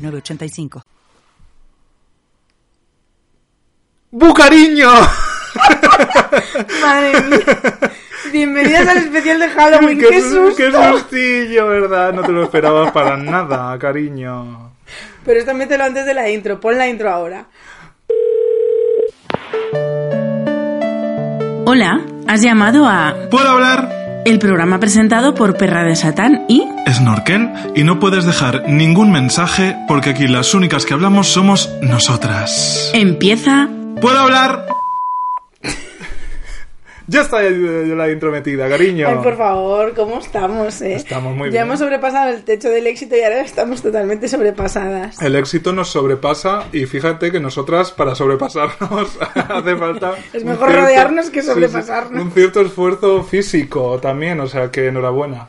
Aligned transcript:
906985. 0.00 0.82
¡Bucariño! 4.12 4.90
Madre 6.82 7.20
mía. 7.22 7.58
Bienvenidas 8.32 8.88
al 8.88 8.98
especial 8.98 9.40
de 9.40 9.48
Halloween. 9.48 9.98
¡Qué, 9.98 10.08
¡Qué 10.08 10.20
susto! 10.20 10.56
¡Qué 10.56 10.70
sustillo, 10.72 11.68
verdad! 11.68 12.12
No 12.12 12.22
te 12.22 12.32
lo 12.32 12.44
esperabas 12.44 12.92
para 12.92 13.16
nada, 13.16 13.78
cariño. 13.78 14.72
Pero 15.24 15.40
esto 15.40 15.54
mételo 15.54 15.84
antes 15.84 16.06
de 16.06 16.14
la 16.14 16.28
intro. 16.28 16.60
Pon 16.60 16.76
la 16.78 16.88
intro 16.88 17.10
ahora. 17.10 17.46
Hola, 21.66 22.00
has 22.26 22.42
llamado 22.42 22.84
a 22.86 23.14
¿Puedo 23.30 23.48
hablar? 23.48 23.99
El 24.24 24.38
programa 24.38 24.78
presentado 24.80 25.34
por 25.34 25.56
Perra 25.56 25.84
de 25.84 25.96
Satán 25.96 26.44
y 26.48 26.64
Snorkel, 26.88 27.50
y 27.74 27.84
no 27.84 27.98
puedes 27.98 28.24
dejar 28.24 28.68
ningún 28.68 29.12
mensaje 29.12 29.76
porque 29.88 30.10
aquí 30.10 30.28
las 30.28 30.54
únicas 30.54 30.84
que 30.84 30.94
hablamos 30.94 31.28
somos 31.28 31.70
nosotras. 31.82 32.90
empieza 32.94 33.68
¿Puedo 34.00 34.18
hablar? 34.18 34.79
Ya 37.10 37.22
está 37.22 37.42
ya 37.42 37.50
la 37.50 38.08
intro 38.08 38.30
metida, 38.30 38.68
cariño. 38.68 39.08
Ay, 39.08 39.16
por 39.20 39.36
favor, 39.36 39.94
¿cómo 39.94 40.20
estamos, 40.20 40.80
eh? 40.80 40.94
Estamos 40.94 41.34
muy 41.34 41.48
ya 41.48 41.50
bien. 41.50 41.62
hemos 41.64 41.80
sobrepasado 41.80 42.30
el 42.30 42.44
techo 42.44 42.68
del 42.70 42.86
éxito 42.86 43.16
y 43.16 43.22
ahora 43.22 43.40
estamos 43.40 43.82
totalmente 43.82 44.28
sobrepasadas. 44.28 45.20
El 45.20 45.34
éxito 45.34 45.72
nos 45.72 45.88
sobrepasa 45.88 46.68
y 46.72 46.86
fíjate 46.86 47.32
que 47.32 47.40
nosotras 47.40 47.90
para 47.90 48.14
sobrepasarnos 48.14 49.18
hace 49.34 49.76
falta... 49.76 50.14
Es 50.32 50.44
mejor 50.44 50.72
rodearnos 50.72 51.30
que 51.30 51.42
sobrepasarnos. 51.42 52.22
un 52.22 52.30
cierto 52.30 52.60
esfuerzo 52.60 53.24
físico 53.24 53.98
también, 53.98 54.38
o 54.38 54.46
sea 54.46 54.70
que 54.70 54.86
enhorabuena. 54.86 55.48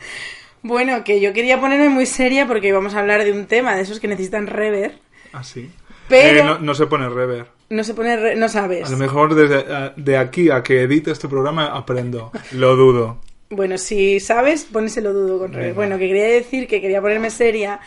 Bueno, 0.64 1.04
que 1.04 1.22
yo 1.22 1.32
quería 1.32 1.60
ponerme 1.60 1.90
muy 1.90 2.08
seria 2.08 2.48
porque 2.48 2.74
vamos 2.74 2.96
a 2.96 3.00
hablar 3.00 3.24
de 3.24 3.32
un 3.32 3.46
tema 3.46 3.76
de 3.76 3.84
esos 3.84 4.00
que 4.00 4.08
necesitan 4.08 4.48
rever. 4.48 4.98
Así. 5.32 5.70
Pero- 6.12 6.40
Eh, 6.40 6.44
no, 6.44 6.60
no 6.60 6.74
se 6.76 6.86
pone 6.88 7.10
rever. 7.10 7.46
No 7.70 7.84
se 7.84 7.94
pone, 7.94 8.18
re- 8.18 8.36
no 8.36 8.50
sabes. 8.50 8.88
A 8.88 8.92
lo 8.92 8.98
mejor 8.98 9.34
desde 9.34 9.66
eh, 9.68 9.92
de 9.96 10.18
aquí 10.18 10.50
a 10.50 10.62
que 10.62 10.82
edite 10.82 11.12
este 11.12 11.28
programa 11.28 11.68
aprendo. 11.68 12.32
Lo 12.52 12.76
dudo. 12.76 13.18
Bueno, 13.50 13.78
si 13.78 14.20
sabes, 14.22 14.64
póneselo 14.64 15.12
dudo 15.14 15.40
con 15.40 15.52
rever. 15.54 15.74
Bueno, 15.74 15.98
que 15.98 16.08
quería 16.08 16.26
decir 16.26 16.68
que 16.68 16.80
quería 16.80 17.02
ponerme 17.02 17.30
seria 17.30 17.80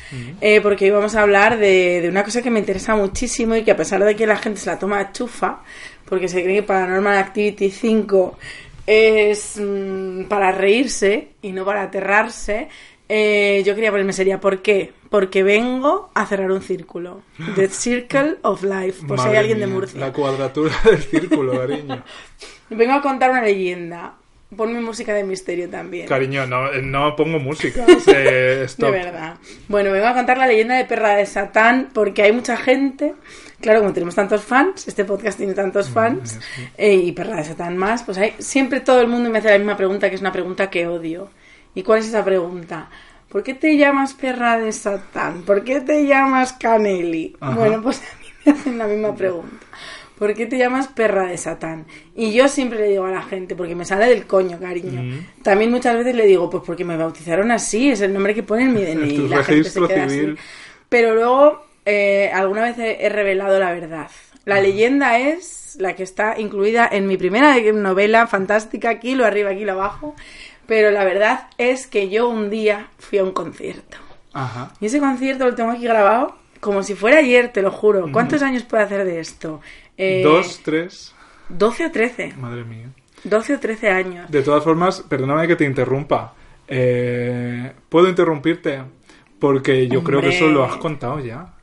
eh, 0.42 0.60
porque 0.62 0.84
hoy 0.86 0.90
vamos 0.90 1.14
a 1.14 1.22
hablar 1.22 1.58
de, 1.58 2.00
de 2.02 2.08
una 2.10 2.22
cosa 2.22 2.42
que 2.42 2.50
me 2.50 2.58
interesa 2.58 2.94
muchísimo 2.96 3.56
y 3.56 3.62
que 3.62 3.70
a 3.70 3.76
pesar 3.76 4.04
de 4.04 4.14
que 4.14 4.26
la 4.26 4.36
gente 4.36 4.60
se 4.60 4.68
la 4.70 4.78
toma 4.78 4.98
a 5.00 5.12
chufa, 5.12 5.62
porque 6.06 6.28
se 6.28 6.42
cree 6.42 6.56
que 6.56 6.62
Paranormal 6.64 7.16
Activity 7.16 7.70
5 7.70 8.38
es 8.86 9.58
mm, 9.58 10.24
para 10.24 10.52
reírse 10.52 11.28
y 11.40 11.52
no 11.52 11.64
para 11.64 11.82
aterrarse, 11.84 12.68
eh, 13.08 13.62
yo 13.64 13.74
quería 13.74 13.90
ponerme 13.90 14.12
seria. 14.12 14.38
¿Por 14.40 14.60
qué? 14.60 14.92
Porque 15.14 15.44
vengo 15.44 16.10
a 16.12 16.26
cerrar 16.26 16.50
un 16.50 16.60
círculo. 16.60 17.22
The 17.54 17.68
Circle 17.70 18.38
of 18.42 18.64
Life, 18.64 19.06
por 19.06 19.20
si 19.20 19.28
hay 19.28 19.36
alguien 19.36 19.60
de 19.60 19.68
Murcia. 19.68 20.00
La 20.00 20.12
cuadratura 20.12 20.74
del 20.84 21.00
círculo, 21.04 21.56
cariño. 21.56 22.02
Vengo 22.70 22.94
a 22.94 23.00
contar 23.00 23.30
una 23.30 23.42
leyenda. 23.42 24.14
Ponme 24.56 24.80
música 24.80 25.14
de 25.14 25.22
misterio 25.22 25.70
también. 25.70 26.08
Cariño, 26.08 26.48
no, 26.48 26.72
no 26.82 27.14
pongo 27.14 27.38
música. 27.38 27.86
eh, 28.08 28.66
De 28.76 28.90
verdad. 28.90 29.36
Bueno, 29.68 29.92
vengo 29.92 30.06
a 30.08 30.14
contar 30.14 30.36
la 30.36 30.48
leyenda 30.48 30.74
de 30.74 30.84
Perra 30.84 31.14
de 31.14 31.26
Satán 31.26 31.90
porque 31.94 32.22
hay 32.22 32.32
mucha 32.32 32.56
gente. 32.56 33.14
Claro, 33.60 33.82
como 33.82 33.92
tenemos 33.92 34.16
tantos 34.16 34.42
fans, 34.42 34.88
este 34.88 35.04
podcast 35.04 35.38
tiene 35.38 35.54
tantos 35.54 35.90
fans, 35.90 36.40
eh, 36.76 36.92
y 36.92 37.12
Perra 37.12 37.36
de 37.36 37.44
Satán 37.44 37.76
más, 37.76 38.02
pues 38.02 38.18
hay, 38.18 38.34
siempre 38.40 38.80
todo 38.80 39.00
el 39.00 39.06
mundo 39.06 39.30
me 39.30 39.38
hace 39.38 39.50
la 39.50 39.58
misma 39.58 39.76
pregunta, 39.76 40.08
que 40.08 40.16
es 40.16 40.20
una 40.20 40.32
pregunta 40.32 40.70
que 40.70 40.88
odio. 40.88 41.30
¿Y 41.72 41.84
cuál 41.84 42.00
es 42.00 42.08
esa 42.08 42.24
pregunta? 42.24 42.88
¿Por 43.34 43.42
qué 43.42 43.54
te 43.54 43.76
llamas 43.76 44.14
Perra 44.14 44.60
de 44.60 44.70
Satán? 44.70 45.42
¿Por 45.42 45.64
qué 45.64 45.80
te 45.80 46.06
llamas 46.06 46.52
Caneli? 46.52 47.34
Ajá. 47.40 47.56
Bueno, 47.56 47.82
pues 47.82 47.98
a 47.98 48.20
mí 48.20 48.26
me 48.44 48.52
hacen 48.52 48.78
la 48.78 48.86
misma 48.86 49.12
pregunta. 49.16 49.66
¿Por 50.16 50.34
qué 50.34 50.46
te 50.46 50.56
llamas 50.56 50.86
perra 50.86 51.26
de 51.26 51.36
Satán? 51.36 51.84
Y 52.14 52.32
yo 52.32 52.46
siempre 52.46 52.78
le 52.78 52.90
digo 52.90 53.06
a 53.06 53.10
la 53.10 53.22
gente, 53.22 53.56
porque 53.56 53.74
me 53.74 53.84
sale 53.84 54.06
del 54.06 54.26
coño, 54.26 54.60
cariño. 54.60 55.02
Mm. 55.02 55.42
También 55.42 55.72
muchas 55.72 55.96
veces 55.96 56.14
le 56.14 56.26
digo, 56.26 56.48
pues 56.48 56.62
porque 56.64 56.84
me 56.84 56.96
bautizaron 56.96 57.50
así, 57.50 57.90
es 57.90 58.02
el 58.02 58.12
nombre 58.12 58.36
que 58.36 58.44
pone 58.44 58.66
en 58.66 58.72
mi 58.72 58.84
DNI. 58.84 59.16
tu 59.16 59.26
la 59.26 59.42
gente 59.42 59.68
se 59.68 59.80
queda 59.80 60.08
civil. 60.08 60.38
así. 60.38 60.48
Pero 60.88 61.16
luego, 61.16 61.66
eh, 61.84 62.30
alguna 62.32 62.62
vez 62.62 62.78
he, 62.78 63.04
he 63.04 63.08
revelado 63.08 63.58
la 63.58 63.72
verdad. 63.72 64.06
La 64.44 64.60
leyenda 64.60 65.18
es 65.18 65.76
la 65.80 65.96
que 65.96 66.04
está 66.04 66.38
incluida 66.38 66.88
en 66.90 67.08
mi 67.08 67.16
primera 67.16 67.56
novela 67.72 68.28
fantástica, 68.28 68.90
aquí 68.90 69.16
lo 69.16 69.24
arriba, 69.24 69.50
aquí 69.50 69.64
lo 69.64 69.72
abajo. 69.72 70.14
Pero 70.66 70.90
la 70.90 71.04
verdad 71.04 71.48
es 71.58 71.86
que 71.86 72.08
yo 72.08 72.28
un 72.28 72.50
día 72.50 72.88
fui 72.98 73.18
a 73.18 73.24
un 73.24 73.32
concierto. 73.32 73.96
Ajá. 74.32 74.72
Y 74.80 74.86
ese 74.86 75.00
concierto 75.00 75.44
lo 75.44 75.54
tengo 75.54 75.70
aquí 75.70 75.84
grabado 75.84 76.36
como 76.64 76.82
si 76.82 76.94
fuera 76.94 77.18
ayer, 77.18 77.52
te 77.52 77.60
lo 77.60 77.70
juro. 77.70 78.10
¿Cuántos 78.10 78.40
años 78.40 78.62
puedo 78.62 78.82
hacer 78.82 79.04
de 79.04 79.20
esto? 79.20 79.60
Eh, 79.98 80.22
Dos, 80.24 80.60
tres. 80.64 81.14
12 81.50 81.86
o 81.86 81.90
13. 81.90 82.32
Madre 82.38 82.64
mía. 82.64 82.88
12 83.24 83.56
o 83.56 83.60
13 83.60 83.90
años. 83.90 84.30
De 84.30 84.42
todas 84.42 84.64
formas, 84.64 85.04
perdóname 85.06 85.46
que 85.46 85.56
te 85.56 85.66
interrumpa. 85.66 86.32
Eh, 86.66 87.70
¿Puedo 87.90 88.08
interrumpirte? 88.08 88.82
Porque 89.38 89.88
yo 89.88 90.02
creo 90.02 90.22
que 90.22 90.28
eso 90.30 90.46
lo 90.46 90.64
has 90.64 90.76
contado 90.76 91.20
ya. 91.20 91.53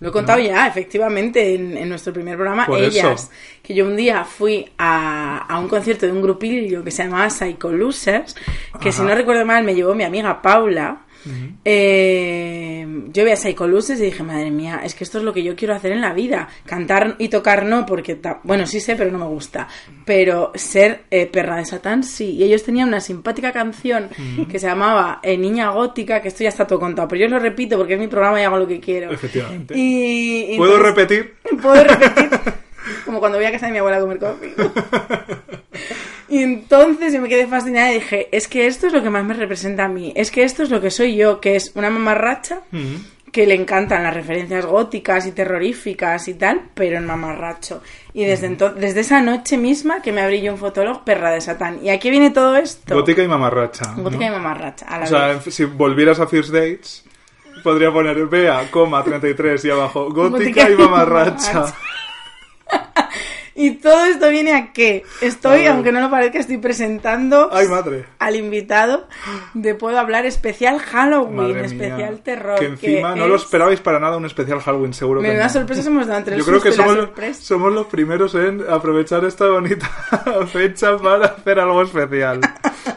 Lo 0.00 0.10
he 0.10 0.12
contado 0.12 0.38
ya, 0.38 0.66
efectivamente, 0.66 1.54
en, 1.54 1.76
en 1.76 1.88
nuestro 1.88 2.12
primer 2.12 2.36
programa, 2.36 2.66
Por 2.66 2.78
Ellas. 2.78 3.22
eso. 3.22 3.30
Que 3.62 3.74
yo 3.74 3.84
un 3.84 3.96
día 3.96 4.24
fui 4.24 4.70
a, 4.78 5.38
a 5.38 5.58
un 5.58 5.68
concierto 5.68 6.06
de 6.06 6.12
un 6.12 6.22
grupillo 6.22 6.84
que 6.84 6.90
se 6.90 7.04
llamaba 7.04 7.28
Psycho 7.30 7.72
Losers, 7.72 8.36
que 8.80 8.92
si 8.92 9.02
no 9.02 9.14
recuerdo 9.14 9.44
mal 9.44 9.64
me 9.64 9.74
llevó 9.74 9.94
mi 9.94 10.04
amiga 10.04 10.40
Paula. 10.40 11.02
Eh, 11.64 12.86
yo 13.12 13.24
vi 13.24 13.30
a 13.30 13.36
Psycho 13.36 13.66
Losers 13.66 14.00
y 14.00 14.04
dije, 14.04 14.22
madre 14.22 14.50
mía, 14.50 14.80
es 14.84 14.94
que 14.94 15.04
esto 15.04 15.18
es 15.18 15.24
lo 15.24 15.32
que 15.32 15.42
yo 15.42 15.54
quiero 15.56 15.74
hacer 15.74 15.92
en 15.92 16.00
la 16.00 16.12
vida. 16.12 16.48
Cantar 16.66 17.16
y 17.18 17.28
tocar 17.28 17.64
no, 17.64 17.84
porque, 17.86 18.14
ta- 18.14 18.40
bueno, 18.44 18.66
sí 18.66 18.80
sé, 18.80 18.96
pero 18.96 19.10
no 19.10 19.18
me 19.18 19.26
gusta. 19.26 19.68
Pero 20.04 20.52
ser 20.54 21.02
eh, 21.10 21.26
perra 21.26 21.56
de 21.56 21.64
Satán 21.64 22.02
sí. 22.04 22.30
Y 22.36 22.44
ellos 22.44 22.62
tenían 22.62 22.88
una 22.88 23.00
simpática 23.00 23.52
canción 23.52 24.08
que 24.50 24.58
se 24.58 24.66
llamaba 24.66 25.20
eh, 25.22 25.36
Niña 25.36 25.70
Gótica, 25.70 26.20
que 26.22 26.28
esto 26.28 26.42
ya 26.44 26.48
está 26.50 26.66
todo 26.66 26.78
contado, 26.80 27.08
pero 27.08 27.22
yo 27.22 27.28
lo 27.28 27.38
repito 27.38 27.76
porque 27.76 27.94
es 27.94 28.00
mi 28.00 28.08
programa 28.08 28.40
y 28.40 28.44
hago 28.44 28.58
lo 28.58 28.66
que 28.66 28.80
quiero. 28.80 29.10
Efectivamente. 29.12 29.74
Y, 29.76 30.54
y 30.54 30.56
¿Puedo 30.56 30.76
entonces- 30.76 30.96
repetir? 30.96 31.34
Puedo 31.62 31.84
repetir. 31.84 32.28
Como 33.04 33.20
cuando 33.20 33.38
voy 33.38 33.46
a 33.46 33.52
casa 33.52 33.66
de 33.66 33.72
mi 33.72 33.78
abuela 33.78 33.98
a 33.98 34.00
comer 34.00 34.18
coffee. 34.18 34.54
Y 36.28 36.42
entonces 36.42 37.12
yo 37.12 37.20
me 37.20 37.28
quedé 37.28 37.46
fascinada 37.46 37.90
y 37.90 37.94
dije, 37.94 38.28
es 38.32 38.48
que 38.48 38.66
esto 38.66 38.86
es 38.86 38.92
lo 38.92 39.02
que 39.02 39.10
más 39.10 39.24
me 39.24 39.34
representa 39.34 39.84
a 39.84 39.88
mí. 39.88 40.12
Es 40.14 40.30
que 40.30 40.42
esto 40.44 40.62
es 40.62 40.70
lo 40.70 40.80
que 40.80 40.90
soy 40.90 41.16
yo, 41.16 41.40
que 41.40 41.56
es 41.56 41.72
una 41.74 41.90
mamarracha 41.90 42.60
Mm. 42.70 42.96
que 43.32 43.46
le 43.46 43.54
encantan 43.54 44.02
las 44.02 44.14
referencias 44.14 44.64
góticas 44.64 45.26
y 45.26 45.32
terroríficas 45.32 46.28
y 46.28 46.34
tal, 46.34 46.62
pero 46.74 46.96
en 46.96 47.06
mamarracho. 47.06 47.82
Y 48.14 48.24
desde 48.24 48.46
entonces, 48.46 48.80
desde 48.80 49.00
esa 49.00 49.20
noche 49.20 49.58
misma 49.58 50.00
que 50.02 50.12
me 50.12 50.22
abrí 50.22 50.40
yo 50.40 50.52
un 50.52 50.58
fotólogo 50.58 51.04
perra 51.04 51.30
de 51.30 51.40
Satán. 51.40 51.78
¿Y 51.84 51.90
aquí 51.90 52.10
viene 52.10 52.30
todo 52.30 52.56
esto? 52.56 52.94
Gótica 52.94 53.22
y 53.22 53.28
mamarracha. 53.28 53.92
¿no? 53.96 54.04
Gótica 54.04 54.26
y 54.26 54.30
mamarracha. 54.30 54.86
A 54.86 54.98
la 54.98 55.04
O 55.04 55.06
sea, 55.08 55.40
si 55.42 55.64
volvieras 55.64 56.20
a 56.20 56.26
First 56.26 56.50
Dates, 56.52 57.04
podría 57.62 57.92
poner 57.92 58.16
Bea, 58.26 58.70
coma, 58.70 59.04
33 59.04 59.64
y 59.64 59.70
abajo, 59.70 60.10
gótica, 60.10 60.38
Gótica 60.38 60.70
y 60.70 60.72
y 60.72 60.76
mamarracha. 60.76 61.74
Y 63.60 63.72
todo 63.72 64.04
esto 64.06 64.30
viene 64.30 64.54
a 64.54 64.72
qué? 64.72 65.02
Estoy, 65.20 65.66
A 65.66 65.72
aunque 65.72 65.90
no 65.90 66.00
lo 66.00 66.08
parezca, 66.08 66.38
estoy 66.38 66.58
presentando 66.58 67.50
Ay, 67.52 67.66
madre. 67.66 68.04
al 68.20 68.36
invitado 68.36 69.08
de 69.54 69.74
Puedo 69.74 69.98
Hablar 69.98 70.26
especial 70.26 70.78
Halloween, 70.78 71.34
Madre 71.36 71.52
mía. 71.54 71.62
especial 71.64 72.18
terror. 72.20 72.58
Que 72.60 72.66
encima 72.66 73.16
no 73.16 73.26
lo 73.26 73.34
es- 73.34 73.42
esperabais 73.42 73.80
para 73.80 73.98
nada 73.98 74.16
un 74.16 74.26
especial 74.26 74.60
Halloween, 74.60 74.94
seguro 74.94 75.20
que 75.20 75.26
Menudas 75.28 75.54
no. 75.54 75.60
sorpresas 75.60 75.86
hemos 75.88 76.06
dado 76.06 76.18
entre 76.20 76.38
Yo 76.38 76.44
creo 76.44 76.60
que 76.62 76.70
sorpresa. 76.72 77.42
somos 77.42 77.72
los 77.72 77.86
primeros 77.88 78.34
en 78.36 78.64
aprovechar 78.70 79.24
esta 79.24 79.48
bonita 79.48 79.88
fecha 80.52 80.96
para 80.96 81.26
hacer 81.26 81.58
algo 81.58 81.82
especial. 81.82 82.40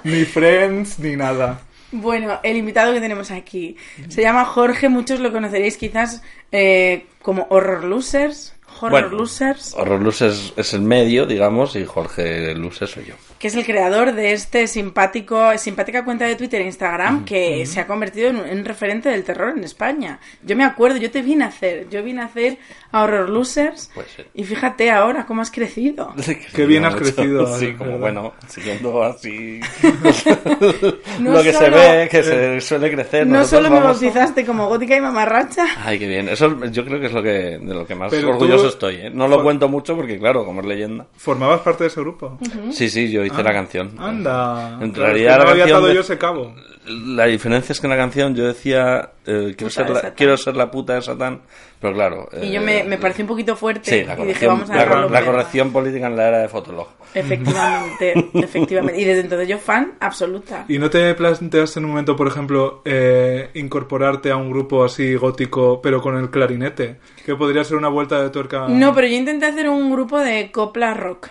Ni 0.04 0.26
Friends, 0.26 1.00
ni 1.00 1.16
nada. 1.16 1.60
Bueno, 1.94 2.40
el 2.44 2.56
invitado 2.56 2.94
que 2.94 3.02
tenemos 3.02 3.32
aquí 3.32 3.76
se 4.08 4.22
llama 4.22 4.46
Jorge, 4.46 4.88
muchos 4.90 5.20
lo 5.20 5.32
conoceréis 5.34 5.76
quizás 5.76 6.22
eh, 6.52 7.06
como 7.22 7.48
Horror 7.50 7.84
Losers. 7.84 8.54
Horror 8.82 9.02
Bueno, 9.04 9.18
Losers. 9.18 9.76
Horror 9.76 10.02
Luz 10.02 10.22
es, 10.22 10.74
el 10.74 10.82
medio, 10.82 11.28
digamos, 11.28 11.76
y 11.76 11.86
Jorge 11.86 12.56
Luz 12.56 12.78
soy 12.78 13.06
yo. 13.06 13.16
Que 13.42 13.48
es 13.48 13.56
el 13.56 13.66
creador 13.66 14.14
de 14.14 14.34
este 14.34 14.68
simpático, 14.68 15.58
simpática 15.58 16.06
cuenta 16.06 16.26
de 16.26 16.36
Twitter 16.36 16.62
e 16.62 16.66
Instagram 16.66 17.26
que 17.26 17.66
se 17.66 17.80
ha 17.80 17.88
convertido 17.88 18.30
en 18.30 18.36
un, 18.36 18.46
en 18.48 18.60
un 18.60 18.66
referente 18.66 19.10
del 19.10 19.24
terror 19.24 19.58
en 19.58 19.64
España. 19.64 20.20
Yo 20.44 20.56
me 20.56 20.64
acuerdo, 20.64 20.98
yo 20.98 21.10
te 21.10 21.24
vine 21.24 21.46
a 21.46 21.48
hacer, 21.48 21.90
yo 21.90 22.04
vine 22.04 22.22
a 22.22 22.26
hacer 22.26 22.60
a 22.92 23.04
Horror 23.04 23.30
Losers 23.30 23.90
Pues 23.96 24.08
sí. 24.16 24.24
y 24.36 24.44
fíjate 24.44 24.92
ahora 24.92 25.26
cómo 25.26 25.42
has 25.42 25.50
crecido. 25.50 26.14
Qué 26.56 26.66
bien 26.68 26.86
has 26.86 26.94
crecido, 26.96 27.58
Sí, 27.58 27.74
como 27.74 27.98
bueno, 27.98 28.34
siguiendo 28.48 29.02
así 29.02 29.60
No 31.20 31.32
lo 31.34 31.44
que 31.44 31.54
se 31.54 31.70
ve, 31.70 32.08
que 32.12 32.22
se 32.24 32.62
suele 32.62 32.92
crecer. 32.92 33.26
No 33.26 33.44
solo 33.46 33.70
me 33.70 33.80
vamos- 33.80 34.00
bautizaste 34.02 34.46
como 34.46 34.68
gótica 34.68 34.96
y 34.96 35.02
mamarracha, 35.02 35.66
Ay, 35.84 35.98
qué 35.98 36.08
bien. 36.08 36.30
Eso 36.30 36.64
yo 36.66 36.86
creo 36.86 37.00
que 37.00 37.08
es 37.08 37.14
lo 37.14 37.24
que 37.24 37.30
de 37.60 37.74
lo 37.74 37.86
que 37.88 37.96
más 37.96 38.12
Pero 38.12 38.30
orgulloso 38.30 38.64
tú- 38.64 38.70
estoy. 38.70 38.96
¿eh? 38.98 39.10
No 39.12 39.28
lo 39.28 39.42
cuento 39.42 39.68
mucho 39.68 39.96
porque, 39.96 40.20
claro, 40.20 40.46
como 40.46 40.62
es 40.62 40.68
leyenda. 40.68 41.08
¿Formabas 41.18 41.62
parte 41.62 41.86
de 41.86 41.88
ese 41.90 42.02
grupo? 42.02 42.38
Sí, 42.72 42.90
sí, 42.90 43.10
yo 43.12 43.24
hice 43.32 43.44
la 43.44 43.54
canción. 43.54 43.92
Anda. 43.98 44.78
En 44.82 44.92
Claro, 44.92 44.92
es 44.92 44.94
que 44.94 45.02
realidad 45.02 45.38
no 45.40 45.44
la 45.46 45.52
había 45.52 45.64
canción 45.66 45.94
yo 45.94 46.02
ese 46.02 46.18
cabo. 46.18 46.56
La 46.88 47.26
diferencia 47.26 47.74
es 47.74 47.80
que 47.80 47.86
en 47.88 47.92
la 47.92 47.98
canción 47.98 48.36
yo 48.36 48.48
decía 48.48 49.12
eh, 49.26 49.54
quiero, 49.56 49.70
ser 49.70 49.86
de 49.88 49.94
la, 49.94 50.14
quiero 50.16 50.36
ser 50.36 50.56
la 50.56 50.72
puta 50.72 50.96
de 50.96 51.02
Satán, 51.04 51.42
pero 51.80 51.94
claro. 51.94 52.28
y 52.42 52.52
yo 52.52 52.60
eh, 52.60 52.64
me, 52.66 52.84
me 52.84 52.98
pareció 52.98 53.24
un 53.24 53.28
poquito 53.28 53.56
fuerte 53.56 53.92
Sí, 53.92 54.04
la 54.04 54.14
y 54.14 54.26
dije, 54.26 54.48
corrección, 54.48 54.50
vamos 54.54 54.70
a 54.72 54.76
la, 54.76 54.86
la 55.02 55.08
fuera. 55.08 55.26
corrección 55.26 55.72
política 55.72 56.08
en 56.08 56.18
la 56.18 56.28
era 56.28 56.38
de 56.40 56.48
Fotolog. 56.50 56.88
Efectivamente, 57.14 58.14
efectivamente. 58.34 59.00
Y 59.00 59.06
desde 59.06 59.22
entonces 59.22 59.48
yo 59.48 59.58
fan 59.60 59.94
absoluta. 60.00 60.66
¿Y 60.68 60.80
no 60.80 60.90
te 60.90 61.14
planteaste 61.14 61.80
en 61.80 61.86
un 61.86 61.92
momento, 61.92 62.16
por 62.16 62.28
ejemplo, 62.28 62.82
eh, 62.84 63.52
incorporarte 63.54 64.32
a 64.32 64.38
un 64.38 64.50
grupo 64.50 64.84
así 64.84 65.14
gótico, 65.16 65.82
pero 65.82 66.02
con 66.02 66.18
el 66.18 66.30
clarinete? 66.32 66.98
Que 67.26 67.36
podría 67.36 67.64
ser 67.64 67.78
una 67.78 67.90
vuelta 67.90 68.22
de 68.24 68.32
tuerca. 68.32 68.68
No, 68.68 68.94
pero 68.96 69.08
yo 69.08 69.16
intenté 69.16 69.46
hacer 69.46 69.70
un 69.70 69.92
grupo 69.92 70.20
de 70.20 70.52
copla 70.52 70.94
rock. 70.96 71.30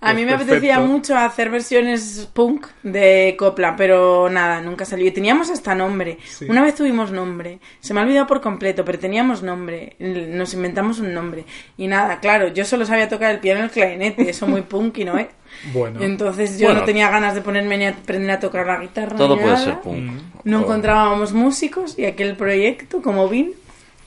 A 0.00 0.12
mí 0.14 0.24
me 0.24 0.34
apetecía 0.34 0.80
mucho 0.80 1.16
hacer 1.16 1.48
versiones 1.50 2.28
punk 2.32 2.66
de 2.82 3.36
copla, 3.38 3.76
pero 3.76 4.28
nada, 4.28 4.60
nunca 4.60 4.84
salió. 4.84 5.06
Y 5.06 5.10
teníamos 5.12 5.48
hasta 5.50 5.74
nombre. 5.74 6.18
Sí. 6.28 6.46
Una 6.48 6.62
vez 6.62 6.74
tuvimos 6.74 7.12
nombre. 7.12 7.60
Se 7.80 7.94
me 7.94 8.00
ha 8.00 8.02
olvidado 8.02 8.26
por 8.26 8.40
completo, 8.40 8.84
pero 8.84 8.98
teníamos 8.98 9.42
nombre. 9.42 9.96
Nos 10.00 10.54
inventamos 10.54 10.98
un 10.98 11.14
nombre. 11.14 11.44
Y 11.76 11.86
nada, 11.86 12.18
claro, 12.20 12.48
yo 12.48 12.64
solo 12.64 12.84
sabía 12.84 13.08
tocar 13.08 13.30
el 13.30 13.38
piano 13.40 13.60
y 13.60 13.62
el 13.64 13.70
clarinete. 13.70 14.28
Eso 14.28 14.46
muy 14.46 14.62
punky, 14.62 15.04
¿no? 15.04 15.18
¿Eh? 15.18 15.28
Bueno. 15.72 16.02
Entonces 16.02 16.58
yo 16.58 16.66
Bueno. 16.66 16.80
no 16.80 16.86
tenía 16.86 17.08
ganas 17.10 17.34
de 17.36 17.40
ponerme 17.40 17.78
ni 17.78 17.84
a 17.86 17.90
aprender 17.90 18.32
a 18.32 18.40
tocar 18.40 18.66
la 18.66 18.78
guitarra. 18.80 19.16
Todo 19.16 19.36
ni 19.36 19.42
puede 19.42 19.54
nada. 19.54 19.64
ser 19.64 19.80
punk. 19.80 20.10
No 20.42 20.58
O- 20.58 20.62
encontrábamos 20.62 21.32
músicos 21.32 21.96
y 21.96 22.06
aquel 22.06 22.36
proyecto, 22.36 23.00
como 23.00 23.28
Vin, 23.28 23.52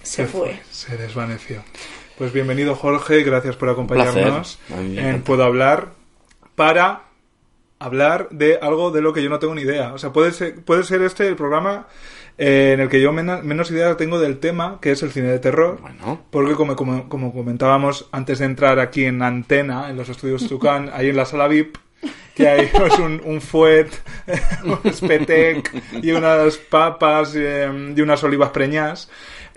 se 0.03 0.25
fue. 0.25 0.59
Se 0.71 0.97
desvaneció. 0.97 1.63
Pues 2.17 2.33
bienvenido, 2.33 2.75
Jorge. 2.75 3.23
Gracias 3.23 3.55
por 3.55 3.69
acompañarnos 3.69 4.59
en. 4.69 5.21
Puedo 5.21 5.43
Hablar 5.43 5.89
para 6.55 7.03
hablar 7.79 8.29
de 8.31 8.57
algo 8.61 8.89
de 8.89 9.01
lo 9.01 9.13
que 9.13 9.21
yo 9.21 9.29
no 9.29 9.37
tengo 9.39 9.53
ni 9.53 9.61
idea. 9.61 9.93
O 9.93 9.97
sea, 9.99 10.11
puede 10.11 10.31
ser, 10.31 10.63
puede 10.63 10.83
ser 10.83 11.03
este 11.03 11.27
el 11.27 11.35
programa 11.35 11.87
eh, 12.39 12.71
en 12.73 12.79
el 12.79 12.89
que 12.89 12.99
yo 13.01 13.11
mena- 13.13 13.41
menos 13.43 13.69
idea 13.69 13.95
tengo 13.97 14.19
del 14.19 14.39
tema, 14.39 14.79
que 14.81 14.91
es 14.91 15.03
el 15.03 15.11
cine 15.11 15.27
de 15.27 15.37
terror. 15.39 15.79
Bueno. 15.79 16.21
Porque 16.31 16.55
como, 16.55 16.75
como, 16.75 17.07
como 17.07 17.31
comentábamos 17.33 18.09
antes 18.11 18.39
de 18.39 18.45
entrar 18.45 18.79
aquí 18.79 19.05
en 19.05 19.21
Antena, 19.21 19.89
en 19.91 19.97
los 19.97 20.09
estudios 20.09 20.47
Tucán, 20.49 20.89
ahí 20.93 21.09
en 21.09 21.17
la 21.17 21.25
sala 21.25 21.47
VIP, 21.47 21.77
que 22.33 22.47
hay 22.47 22.65
pues, 22.73 22.97
un, 22.97 23.21
un 23.23 23.41
fuet, 23.41 23.89
un 24.63 24.91
spetec 24.91 25.71
y 26.01 26.11
unas 26.13 26.57
papas 26.57 27.33
eh, 27.35 27.93
y 27.95 28.01
unas 28.01 28.23
olivas 28.23 28.49
preñas, 28.49 29.07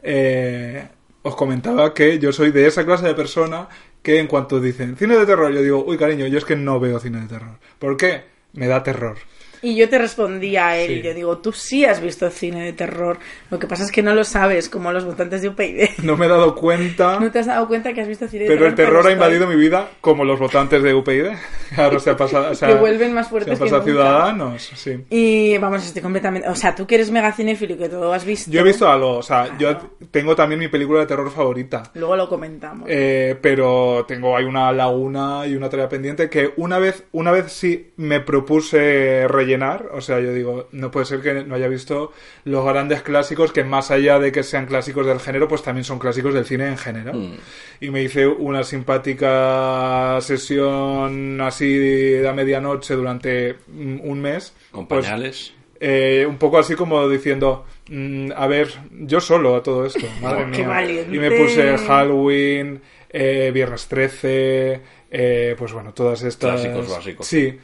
eh, 0.02 0.86
os 1.22 1.34
comentaba 1.34 1.92
que 1.94 2.18
yo 2.18 2.32
soy 2.32 2.50
de 2.50 2.66
esa 2.66 2.84
clase 2.84 3.06
de 3.06 3.14
persona 3.14 3.68
que 4.02 4.18
en 4.18 4.26
cuanto 4.26 4.60
dicen 4.60 4.96
cine 4.96 5.16
de 5.16 5.26
terror, 5.26 5.52
yo 5.52 5.62
digo, 5.62 5.84
uy 5.86 5.98
cariño, 5.98 6.26
yo 6.26 6.38
es 6.38 6.44
que 6.44 6.56
no 6.56 6.80
veo 6.80 6.98
cine 6.98 7.20
de 7.20 7.26
terror. 7.26 7.58
¿Por 7.78 7.96
qué? 7.96 8.24
Me 8.52 8.66
da 8.66 8.82
terror. 8.82 9.18
Y 9.62 9.76
yo 9.76 9.88
te 9.88 9.98
respondí 9.98 10.56
a 10.56 10.76
él, 10.78 11.00
Sí. 11.00 11.02
yo 11.02 11.14
digo, 11.14 11.38
tú 11.38 11.52
sí 11.52 11.84
has 11.84 12.00
visto 12.00 12.28
cine 12.30 12.64
de 12.64 12.72
terror, 12.72 13.18
lo 13.50 13.58
que 13.58 13.66
pasa 13.66 13.84
es 13.84 13.92
que 13.92 14.02
no 14.02 14.14
lo 14.14 14.24
sabes, 14.24 14.68
como 14.68 14.90
los 14.92 15.04
votantes 15.04 15.42
de 15.42 15.48
UPyD. 15.48 15.88
No 16.02 16.16
me 16.16 16.26
he 16.26 16.28
dado 16.28 16.54
cuenta, 16.54 17.18
¿No 17.20 17.30
te 17.30 17.40
has 17.40 17.46
dado 17.46 17.68
cuenta 17.68 17.92
que 17.92 18.00
has 18.00 18.08
visto 18.08 18.26
cine 18.26 18.44
de 18.44 18.48
pero 18.48 18.60
terror? 18.60 18.70
el 18.70 18.74
terror 18.76 18.98
ha 19.00 19.02
Pero 19.02 19.12
invadido 19.14 19.46
mi 19.46 19.56
vida 19.56 19.88
como 20.00 20.24
los 20.24 20.38
votantes 20.38 20.82
de 20.82 20.94
UPyD. 20.94 21.26
Ahora 21.76 21.98
se 22.00 22.10
ha 22.10 22.16
pasado, 22.16 22.50
o 22.50 22.54
sea, 22.54 22.68
Que 22.68 22.74
vuelven 22.74 23.12
más 23.12 23.26
se 23.26 23.30
fuertes 23.30 23.52
han 23.52 23.58
que 23.58 23.64
pasado 23.64 23.80
nunca. 23.86 23.92
ciudadanos, 23.92 24.72
sí. 24.74 25.04
Y 25.10 25.58
vamos, 25.58 25.84
estoy 25.84 26.00
completamente... 26.02 26.48
O 26.48 26.54
sea, 26.54 26.74
tú 26.74 26.86
que 26.86 26.94
eres 26.96 27.10
mega 27.10 27.30
cinéfilo 27.32 27.74
y 27.74 27.76
que 27.78 27.88
todo 27.88 28.12
has 28.12 28.24
visto... 28.24 28.50
Yo 28.50 28.60
he 28.60 28.64
visto 28.64 28.90
algo, 28.90 29.18
o 29.18 29.22
sea, 29.22 29.56
yo 29.58 29.76
tengo 30.10 30.34
también 30.34 30.58
mi 30.58 30.68
película 30.68 31.00
de 31.00 31.06
terror 31.06 31.30
favorita. 31.30 31.82
Luego 31.94 32.16
lo 32.16 32.28
comentamos. 32.28 32.88
Eh, 32.90 33.36
pero 33.40 34.04
tengo 34.08 34.36
hay 34.36 34.44
una 34.46 34.72
laguna 34.72 35.46
y 35.46 35.54
una 35.54 35.68
tarea 35.68 35.88
pendiente 35.88 36.28
que 36.30 36.54
una 36.56 36.78
vez 36.78 37.04
una 37.12 37.30
vez 37.30 37.52
sí 37.52 37.92
me 37.96 38.20
propuse 38.20 39.26
rellenar 39.28 39.49
o 39.92 40.00
sea 40.00 40.20
yo 40.20 40.32
digo 40.32 40.68
no 40.72 40.90
puede 40.90 41.06
ser 41.06 41.20
que 41.20 41.44
no 41.44 41.54
haya 41.54 41.68
visto 41.68 42.12
los 42.44 42.64
grandes 42.64 43.02
clásicos 43.02 43.52
que 43.52 43.64
más 43.64 43.90
allá 43.90 44.18
de 44.18 44.32
que 44.32 44.42
sean 44.42 44.66
clásicos 44.66 45.06
del 45.06 45.20
género 45.20 45.48
pues 45.48 45.62
también 45.62 45.84
son 45.84 45.98
clásicos 45.98 46.34
del 46.34 46.44
cine 46.44 46.68
en 46.68 46.78
general 46.78 47.38
y 47.80 47.90
me 47.90 48.02
hice 48.02 48.26
una 48.26 48.62
simpática 48.64 50.18
sesión 50.20 51.40
así 51.40 51.76
de 51.76 52.28
a 52.28 52.32
medianoche 52.32 52.94
durante 52.94 53.56
mm, 53.68 54.00
un 54.02 54.20
mes 54.20 54.52
Con 54.70 54.86
pues, 54.86 55.04
pañales. 55.06 55.52
eh, 55.80 56.26
un 56.28 56.36
poco 56.38 56.58
así 56.58 56.74
como 56.74 57.08
diciendo, 57.08 57.64
mm, 57.88 58.32
a 58.36 58.46
ver, 58.46 58.68
yo 58.92 59.20
solo 59.20 59.56
a 59.56 59.62
todo 59.62 59.86
esto, 59.86 60.06
madre 60.22 60.46
mía. 60.46 60.68
valiente. 60.68 61.16
Y 61.16 61.18
me 61.18 61.30
puse 61.30 61.76
Halloween, 61.78 62.80
eh, 63.08 63.50
Viernes 63.52 63.86
13, 63.88 64.80
eh, 65.10 65.54
pues 65.58 65.72
bueno, 65.72 65.92
todas 65.94 66.22
estas... 66.22 66.60
Clásicos 66.60 66.88
básicos. 66.88 67.26
Sí, 67.26 67.58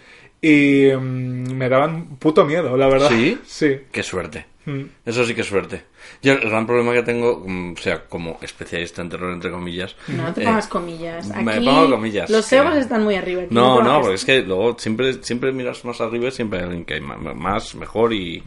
y 0.46 0.94
mm, 0.94 1.54
me 1.54 1.69
daban 1.69 2.16
puto 2.19 2.44
miedo, 2.44 2.76
la 2.76 2.87
verdad. 2.87 3.08
¿Sí? 3.08 3.37
Sí. 3.44 3.78
Qué 3.90 4.04
suerte. 4.04 4.46
Mm. 4.64 4.82
Eso 5.04 5.25
sí 5.25 5.34
que 5.34 5.40
es 5.40 5.46
suerte. 5.48 5.82
Yo 6.22 6.34
el 6.34 6.48
gran 6.48 6.66
problema 6.66 6.93
que 6.93 7.02
tengo, 7.02 7.43
mm, 7.44 7.72
o 7.72 7.76
sea, 7.76 8.04
como 8.04 8.38
especialista 8.40 9.02
en 9.02 9.08
terror, 9.08 9.32
entre 9.32 9.50
comillas... 9.50 9.96
no 10.06 10.32
te 10.32 10.43
eh, 10.43 10.44
pongas 10.44 10.69
comillas. 10.69 11.31
Aquí 11.32 11.44
me 11.44 11.60
pongo 11.60 11.90
comillas, 11.90 12.31
Los 12.31 12.52
egos 12.52 12.76
están 12.76 13.02
muy 13.02 13.16
arriba. 13.16 13.43
aquí 13.43 13.54
No, 13.54 13.82
no, 13.82 14.00
porque 14.00 14.14
es 14.14 14.25
que 14.25 14.43
luego 14.43 14.78
siempre, 14.78 15.14
siempre 15.25 15.50
miras 15.50 15.84
más 15.84 16.00
arriba 16.00 16.28
y 16.28 16.31
siempre 16.31 16.60
hay 16.60 16.64
alguien 16.66 16.84
que 16.84 16.94
hay 16.94 17.00
más, 17.00 17.75
mejor 17.75 18.12
y. 18.12 18.43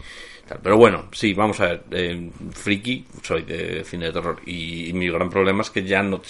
Pero 0.62 0.78
bueno, 0.78 1.06
sí, 1.12 1.34
vamos 1.34 1.60
a 1.60 1.66
ver. 1.66 1.84
eh, 1.92 2.30
friki, 2.54 3.06
soy 3.22 3.44
de 3.44 3.84
cine 3.84 4.08
de 4.08 4.14
terror 4.14 4.40
y, 4.46 4.90
y 4.90 4.94
mi 4.94 5.10
gran 5.10 5.30
problema 5.30 5.62
es 5.62 5.70
que 5.70 5.84
ya 5.84 6.02
no, 6.02 6.22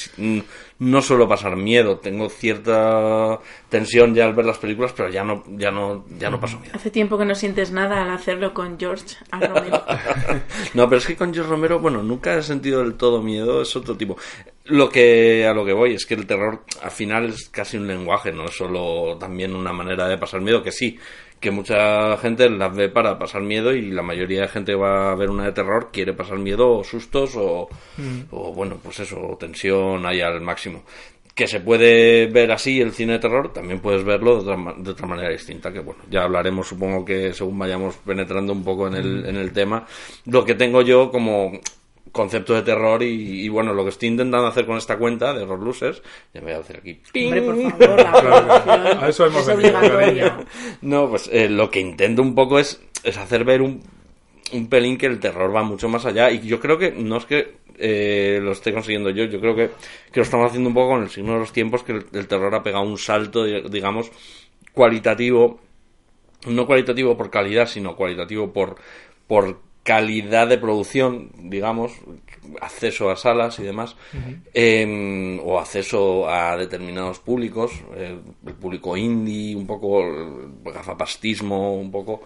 no 0.80 1.02
suelo 1.02 1.28
pasar 1.28 1.56
miedo. 1.56 1.98
Tengo 2.00 2.30
cierta 2.30 3.40
tensión 3.70 4.14
ya 4.14 4.26
al 4.26 4.34
ver 4.34 4.46
las 4.46 4.58
películas, 4.58 4.94
pero 4.96 5.10
ya 5.10 5.24
no, 5.24 5.44
ya 5.58 5.72
no, 5.72 6.06
ya 6.18 6.30
no 6.30 6.40
paso 6.40 6.60
miedo. 6.60 6.74
Hace 6.76 6.92
tiempo 6.92 7.18
que 7.18 7.26
no 7.26 7.36
sientes 7.36 7.72
nada 7.72 8.02
al 8.04 8.10
hacerlo 8.12 8.54
con 8.54 8.80
George 8.80 9.16
A. 9.32 9.40
Romero. 9.40 9.84
No, 10.74 10.88
pero 10.88 11.00
es 11.00 11.06
que 11.08 11.16
con 11.16 11.34
George 11.34 11.50
Romero, 11.50 11.80
bueno, 11.80 12.04
nunca 12.04 12.36
he 12.38 12.44
sentido 12.44 12.82
del 12.82 12.94
todo 12.96 13.22
miedo, 13.22 13.62
es 13.62 13.76
otro 13.76 13.96
tipo. 13.98 14.18
Lo 14.66 14.90
que 14.90 15.48
a 15.48 15.54
lo 15.54 15.66
que 15.66 15.74
voy 15.74 15.94
es 15.94 16.06
que 16.06 16.14
el 16.14 16.28
terror 16.28 16.64
al 16.82 16.92
final 16.92 17.26
es 17.30 17.50
casi 17.50 17.78
un 17.78 17.88
lenguaje, 17.88 18.32
no 18.32 18.46
es 18.46 18.56
solo 18.56 19.18
también 19.20 19.56
una 19.56 19.74
manera 19.74 20.08
de 20.08 20.18
pasar 20.18 20.42
miedo, 20.42 20.62
que 20.62 20.72
sí, 20.72 20.98
que 21.40 21.52
mucha 21.52 22.18
gente 22.18 22.50
las 22.50 22.76
ve 22.76 22.90
para 22.90 23.18
pasar 23.18 23.42
miedo 23.42 23.74
y 23.74 23.92
la 23.92 24.02
mayoría 24.02 24.42
de 24.42 24.48
gente 24.48 24.76
va 24.76 25.12
a 25.12 25.16
ver 25.16 25.30
una 25.30 25.46
de 25.46 25.52
terror, 25.54 25.90
quiere 25.92 26.14
pasar 26.14 26.38
miedo 26.38 26.70
o 26.70 26.84
sustos 26.84 27.36
o, 27.36 27.70
o 28.32 28.54
bueno, 28.54 28.78
pues 28.82 29.00
eso, 29.00 29.38
tensión 29.40 30.06
ahí 30.06 30.22
al 30.22 30.42
máximo. 30.42 30.84
Que 31.34 31.48
se 31.48 31.62
puede 31.62 32.28
ver 32.28 32.52
así 32.52 32.82
el 32.82 32.92
cine 32.92 33.14
de 33.14 33.20
terror, 33.20 33.54
también 33.54 33.80
puedes 33.80 34.04
verlo 34.04 34.44
de 34.44 34.52
otra, 34.52 34.74
de 34.78 34.92
otra 34.92 35.08
manera 35.08 35.30
distinta, 35.30 35.72
que 35.72 35.80
bueno, 35.80 36.02
ya 36.10 36.24
hablaremos 36.24 36.68
supongo 36.68 37.06
que 37.06 37.34
según 37.34 37.58
vayamos 37.58 37.96
penetrando 37.98 38.52
un 38.52 38.64
poco 38.64 38.88
en 38.88 38.96
el, 38.96 39.26
en 39.26 39.38
el 39.38 39.54
tema, 39.54 39.86
lo 40.26 40.44
que 40.44 40.56
tengo 40.56 40.82
yo 40.82 41.10
como 41.10 41.54
concepto 42.20 42.54
de 42.54 42.62
terror 42.64 43.02
y, 43.02 43.46
y, 43.46 43.50
bueno, 43.50 43.74
lo 43.74 43.84
que 43.84 43.92
estoy 43.92 44.10
intentando 44.10 44.46
hacer 44.46 44.66
con 44.66 44.78
esta 44.78 44.98
cuenta 44.98 45.34
de 45.34 45.44
Horror 45.44 45.64
Losers, 45.64 46.02
ya 46.34 46.42
me 46.42 46.48
voy 46.48 46.56
a 46.56 46.60
hacer 46.60 46.78
aquí. 46.78 47.00
Hombre, 47.16 47.42
por 47.42 47.56
favor, 47.72 48.04
la 48.04 48.12
promoción 48.12 49.04
A 49.04 49.08
eso 49.08 49.26
hemos 49.26 49.48
es 49.48 49.58
venido. 49.58 50.46
No, 50.82 51.10
pues 51.10 51.30
eh, 51.32 51.48
lo 51.48 51.72
que 51.72 51.80
intento 51.80 52.22
un 52.22 52.36
poco 52.36 52.60
es, 52.60 52.82
es 53.04 53.18
hacer 53.18 53.46
ver 53.46 53.62
un, 53.62 53.82
un 54.52 54.68
pelín 54.68 54.98
que 54.98 55.06
el 55.06 55.20
terror 55.20 55.56
va 55.56 55.64
mucho 55.64 55.88
más 55.88 56.06
allá. 56.06 56.30
Y 56.30 56.42
yo 56.42 56.60
creo 56.60 56.78
que 56.78 56.92
no 56.92 57.18
es 57.18 57.26
que 57.26 57.60
eh, 57.78 58.40
lo 58.42 58.52
esté 58.52 58.74
consiguiendo 58.74 59.10
yo, 59.12 59.24
yo 59.24 59.40
creo 59.40 59.56
que, 59.56 59.70
que 60.12 60.20
lo 60.20 60.24
estamos 60.24 60.48
haciendo 60.48 60.68
un 60.68 60.76
poco 60.76 60.90
con 60.90 61.04
el 61.04 61.10
signo 61.10 61.34
de 61.34 61.40
los 61.40 61.54
tiempos, 61.54 61.84
que 61.84 61.94
el, 61.94 62.06
el 62.12 62.28
terror 62.28 62.54
ha 62.54 62.62
pegado 62.62 62.84
un 62.84 62.98
salto, 62.98 63.46
digamos, 63.46 64.12
cualitativo. 64.74 65.62
No 66.48 66.66
cualitativo 66.66 67.18
por 67.18 67.30
calidad, 67.30 67.68
sino 67.68 67.96
cualitativo 67.98 68.54
por, 68.54 68.76
por 69.28 69.69
calidad 69.90 70.48
de 70.48 70.60
producción, 70.60 71.32
digamos, 71.50 71.94
acceso 72.62 73.10
a 73.10 73.16
salas 73.16 73.58
y 73.58 73.64
demás, 73.64 73.96
eh, 74.54 75.42
o 75.44 75.58
acceso 75.58 76.30
a 76.30 76.56
determinados 76.58 77.18
públicos, 77.18 77.72
eh, 77.96 78.20
el 78.46 78.54
público 78.54 78.96
indie, 78.96 79.56
un 79.56 79.66
poco 79.66 80.02
el 80.02 80.52
gafapastismo, 80.64 81.74
un 81.74 81.90
poco, 81.90 82.22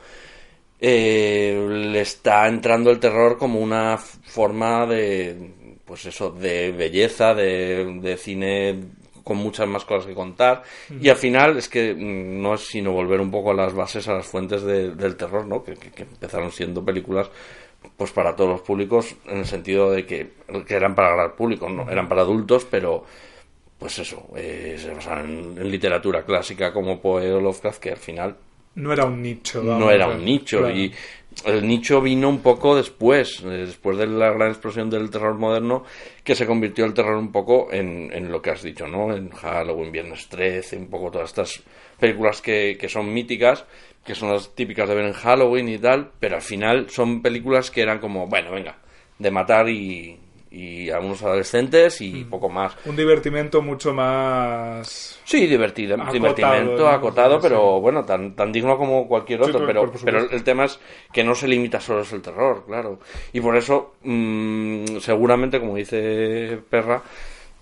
eh, 0.78 1.66
le 1.70 2.02
está 2.02 2.50
entrando 2.50 2.92
el 2.92 3.00
terror 3.00 3.38
como 3.38 3.62
una 3.62 3.98
forma 3.98 4.86
de, 4.86 5.80
pues 5.86 6.06
eso, 6.06 6.32
de 6.32 6.74
belleza, 6.74 7.34
de, 7.34 7.98
de 8.02 8.18
cine 8.18 8.76
con 9.24 9.38
muchas 9.38 9.68
más 9.68 9.86
cosas 9.86 10.06
que 10.08 10.14
contar. 10.14 10.64
Y 11.00 11.10
al 11.10 11.16
final 11.16 11.58
es 11.58 11.70
que 11.70 11.94
mm, 11.94 12.42
no 12.42 12.54
es 12.56 12.62
sino 12.68 12.92
volver 12.92 13.22
un 13.22 13.32
poco 13.32 13.52
a 13.52 13.54
las 13.54 13.74
bases, 13.74 14.08
a 14.08 14.14
las 14.14 14.26
fuentes 14.26 14.64
de- 14.64 14.96
del 14.96 15.16
terror, 15.16 15.46
¿no? 15.46 15.64
Que, 15.64 15.74
que- 15.76 15.92
que 15.92 16.04
empezaron 16.04 16.52
siendo 16.52 16.84
películas 16.84 17.30
pues 17.98 18.12
para 18.12 18.34
todos 18.36 18.50
los 18.50 18.62
públicos 18.62 19.14
en 19.28 19.40
el 19.40 19.46
sentido 19.46 19.92
de 19.92 20.06
que, 20.06 20.30
que 20.66 20.74
eran 20.74 20.96
para 20.96 21.10
el 21.12 21.16
gran 21.18 21.36
público, 21.36 21.68
no 21.70 21.90
eran 21.92 22.08
para 22.08 22.22
adultos, 22.22 22.66
pero 22.70 23.04
pues 23.78 24.00
eso, 24.00 24.30
eh, 24.38 24.78
se 24.80 24.94
basaban 24.94 25.30
en, 25.30 25.58
en 25.58 25.70
literatura 25.72 26.24
clásica 26.24 26.72
como 26.72 27.02
Poe 27.02 27.30
o 27.34 27.42
Lovecraft, 27.42 27.82
que 27.82 27.90
al 27.92 27.98
final 27.98 28.38
No 28.76 28.94
era 28.94 29.04
un 29.04 29.22
nicho. 29.22 29.62
no 29.62 29.92
era 29.92 30.08
un 30.08 30.24
nicho 30.24 30.60
claro. 30.60 30.74
y 30.76 30.94
el 31.46 31.68
nicho 31.68 32.02
vino 32.02 32.30
un 32.30 32.40
poco 32.40 32.76
después, 32.76 33.42
eh, 33.44 33.66
después 33.66 33.98
de 33.98 34.08
la 34.08 34.32
gran 34.32 34.50
explosión 34.50 34.90
del 34.90 35.10
terror 35.10 35.38
moderno, 35.38 35.84
que 36.24 36.36
se 36.36 36.46
convirtió 36.46 36.86
el 36.86 36.94
terror 36.94 37.18
un 37.18 37.32
poco 37.32 37.68
en, 37.72 38.12
en 38.14 38.32
lo 38.32 38.42
que 38.42 38.52
has 38.52 38.64
dicho, 38.64 38.88
¿no? 38.88 39.16
En 39.16 39.30
Halloween, 39.30 39.92
Viernes 39.92 40.28
13, 40.30 40.78
un 40.78 40.90
poco 40.90 41.12
todas 41.12 41.30
estas 41.30 41.64
películas 42.00 42.42
que, 42.42 42.78
que 42.80 42.90
son 42.90 43.14
míticas, 43.14 43.66
que 44.06 44.16
son 44.16 44.32
las 44.32 44.54
típicas 44.56 44.88
de 44.90 44.96
ver 44.96 45.06
en 45.06 45.14
Halloween 45.14 45.70
y 45.70 45.78
tal, 45.78 46.12
pero 46.20 46.36
al 46.36 46.42
final 46.42 46.90
son 46.90 47.22
películas 47.22 47.72
que 47.72 47.82
eran 47.82 48.00
como, 48.00 48.28
bueno, 48.28 48.52
venga, 48.52 48.78
de 49.20 49.32
matar 49.32 49.70
y, 49.70 50.20
y 50.56 50.90
a 50.92 51.00
unos 51.00 51.22
adolescentes 51.24 52.00
Mm. 52.00 52.04
y 52.04 52.24
poco 52.26 52.48
más. 52.48 52.74
Un 52.86 52.96
divertimento 52.96 53.62
mucho 53.62 53.92
más... 53.94 55.20
Sí, 55.26 55.48
divertido, 55.48 55.96
Acotado, 55.96 56.14
divertimento 56.14 56.78
¿no? 56.84 56.88
acotado, 56.90 57.36
Sí. 57.36 57.40
pero 57.42 57.80
bueno, 57.82 58.06
tan, 58.06 58.36
tan 58.36 58.52
digno 58.52 58.78
como 58.78 59.08
cualquier 59.08 59.42
otro. 59.42 59.66
pero, 59.66 59.92
pero 60.06 60.30
el 60.30 60.44
tema 60.44 60.66
es 60.66 60.80
que 61.12 61.24
no 61.24 61.34
se 61.34 61.48
limita 61.48 61.80
solo 61.82 62.02
es 62.02 62.14
el 62.14 62.22
terror, 62.22 62.66
claro. 62.68 63.00
Y 63.32 63.42
por 63.42 63.56
eso, 63.58 63.96
mm, 64.04 64.98
seguramente, 65.00 65.60
como 65.60 65.76
dice 65.76 66.60
Perra, 66.70 67.02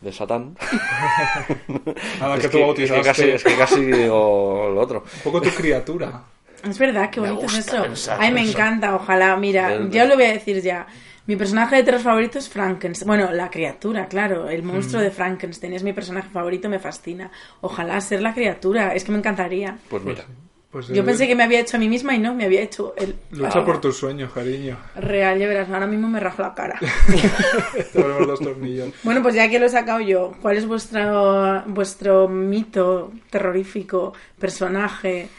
de 0.01 0.12
Satán. 0.12 0.57
A 2.21 2.27
la 2.27 2.36
es, 2.36 2.41
que 2.41 2.50
tú 2.50 2.57
es, 2.57 2.63
bautizaste. 2.65 3.01
que 3.01 3.07
casi, 3.07 3.29
es 3.29 3.43
que 3.43 3.55
casi 3.55 3.86
digo 3.86 4.69
lo 4.74 4.81
otro. 4.81 5.03
Un 5.17 5.21
poco 5.24 5.41
tu 5.41 5.50
criatura. 5.51 6.24
Es 6.67 6.77
verdad, 6.77 7.10
qué 7.10 7.19
bonito 7.19 7.45
es 7.45 7.57
eso. 7.60 7.86
Ay, 8.19 8.31
me 8.31 8.41
eso. 8.43 8.51
encanta, 8.51 8.95
ojalá. 8.95 9.36
Mira, 9.38 9.69
Del- 9.69 9.89
yo 9.91 10.05
lo 10.05 10.15
voy 10.15 10.25
a 10.25 10.33
decir 10.33 10.62
ya. 10.62 10.86
Mi 11.31 11.38
personaje 11.38 11.77
de 11.77 11.83
terror 11.83 12.01
favorito 12.01 12.39
es 12.39 12.50
Frankenstein. 12.50 13.07
Bueno, 13.07 13.31
la 13.31 13.50
criatura, 13.50 14.05
claro. 14.09 14.50
El 14.50 14.63
monstruo 14.63 15.00
Mm. 15.01 15.05
de 15.05 15.11
Frankenstein 15.11 15.71
es 15.73 15.81
mi 15.81 15.93
personaje 15.93 16.27
favorito, 16.29 16.67
me 16.67 16.77
fascina. 16.77 17.31
Ojalá 17.61 18.01
ser 18.01 18.21
la 18.21 18.33
criatura, 18.33 18.93
es 18.93 19.05
que 19.05 19.13
me 19.13 19.17
encantaría. 19.19 19.77
Pues 19.89 20.03
mira, 20.03 20.25
Pues, 20.69 20.88
Yo 20.89 21.01
eh, 21.01 21.05
pensé 21.05 21.27
que 21.27 21.35
me 21.35 21.43
había 21.43 21.61
hecho 21.61 21.77
a 21.77 21.79
mí 21.79 21.88
misma 21.88 22.15
y 22.15 22.19
no, 22.19 22.33
me 22.35 22.43
había 22.43 22.61
hecho 22.61 22.93
el... 22.97 23.15
Lucha 23.31 23.59
Ah, 23.59 23.65
por 23.65 23.79
tus 23.79 23.95
sueños, 23.95 24.33
cariño. 24.33 24.77
Real, 24.95 25.39
ya 25.39 25.47
verás, 25.47 25.69
ahora 25.69 25.88
mismo 25.88 26.09
me 26.09 26.19
rajo 26.19 26.41
la 26.41 26.53
cara. 26.53 26.77
Te 27.93 28.01
volvemos 28.01 28.27
los 28.27 28.39
tornillos. 28.41 28.89
Bueno, 29.03 29.21
pues 29.23 29.33
ya 29.35 29.50
que 29.50 29.57
lo 29.57 29.67
he 29.67 29.69
sacado 29.69 30.01
yo, 30.01 30.33
¿cuál 30.41 30.57
es 30.57 30.65
vuestro, 30.67 31.63
vuestro 31.67 32.27
mito 32.27 33.13
terrorífico, 33.29 34.11
personaje? 34.38 35.29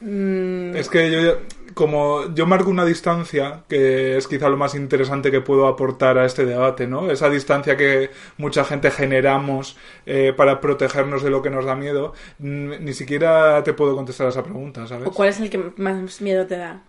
Mm, 0.00 0.76
Es 0.76 0.88
que 0.88 1.10
yo, 1.10 1.38
como 1.74 2.32
yo 2.34 2.46
marco 2.46 2.70
una 2.70 2.84
distancia, 2.84 3.64
que 3.68 4.16
es 4.16 4.26
quizá 4.28 4.48
lo 4.48 4.56
más 4.56 4.74
interesante 4.74 5.30
que 5.30 5.40
puedo 5.40 5.66
aportar 5.66 6.16
a 6.18 6.24
este 6.24 6.44
debate, 6.46 6.86
¿no? 6.86 7.10
Esa 7.10 7.28
distancia 7.28 7.76
que 7.76 8.10
mucha 8.38 8.64
gente 8.64 8.90
generamos 8.90 9.76
eh, 10.06 10.32
para 10.36 10.60
protegernos 10.60 11.22
de 11.22 11.30
lo 11.30 11.42
que 11.42 11.50
nos 11.50 11.64
da 11.64 11.74
miedo, 11.74 12.14
ni 12.38 12.92
siquiera 12.94 13.62
te 13.64 13.72
puedo 13.74 13.94
contestar 13.94 14.26
a 14.28 14.30
esa 14.30 14.42
pregunta, 14.42 14.86
¿sabes? 14.86 15.08
¿O 15.08 15.12
cuál 15.12 15.28
es 15.28 15.40
el 15.40 15.50
que 15.50 15.58
más 15.76 16.20
miedo 16.20 16.46
te 16.46 16.56
da? 16.56 16.82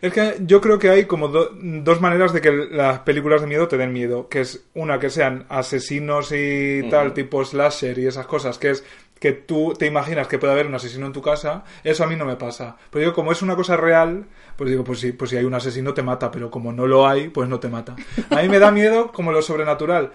Es 0.00 0.12
que 0.12 0.34
yo 0.40 0.60
creo 0.60 0.80
que 0.80 0.90
hay 0.90 1.04
como 1.04 1.28
do- 1.28 1.50
dos 1.54 2.00
maneras 2.00 2.32
de 2.32 2.40
que 2.40 2.50
las 2.50 2.98
películas 3.00 3.40
de 3.40 3.46
miedo 3.46 3.68
te 3.68 3.76
den 3.76 3.92
miedo, 3.92 4.28
que 4.28 4.40
es 4.40 4.64
una 4.74 4.98
que 4.98 5.10
sean 5.10 5.46
asesinos 5.48 6.32
y 6.32 6.82
tal, 6.90 7.14
tipo 7.14 7.44
slasher 7.44 7.96
y 8.00 8.06
esas 8.08 8.26
cosas, 8.26 8.58
que 8.58 8.70
es 8.70 8.84
que 9.22 9.30
tú 9.30 9.72
te 9.78 9.86
imaginas 9.86 10.26
que 10.26 10.36
puede 10.36 10.52
haber 10.52 10.66
un 10.66 10.74
asesino 10.74 11.06
en 11.06 11.12
tu 11.12 11.22
casa, 11.22 11.62
eso 11.84 12.02
a 12.02 12.08
mí 12.08 12.16
no 12.16 12.24
me 12.24 12.34
pasa. 12.34 12.76
Pero 12.90 13.04
yo 13.04 13.14
como 13.14 13.30
es 13.30 13.40
una 13.40 13.54
cosa 13.54 13.76
real, 13.76 14.26
pues 14.56 14.68
digo, 14.68 14.82
pues 14.82 14.98
sí, 14.98 15.12
pues 15.12 15.30
si 15.30 15.36
hay 15.36 15.44
un 15.44 15.54
asesino 15.54 15.94
te 15.94 16.02
mata, 16.02 16.32
pero 16.32 16.50
como 16.50 16.72
no 16.72 16.88
lo 16.88 17.06
hay, 17.06 17.28
pues 17.28 17.48
no 17.48 17.60
te 17.60 17.68
mata. 17.68 17.94
A 18.30 18.42
mí 18.42 18.48
me 18.48 18.58
da 18.58 18.72
miedo 18.72 19.12
como 19.12 19.30
lo 19.30 19.40
sobrenatural. 19.40 20.10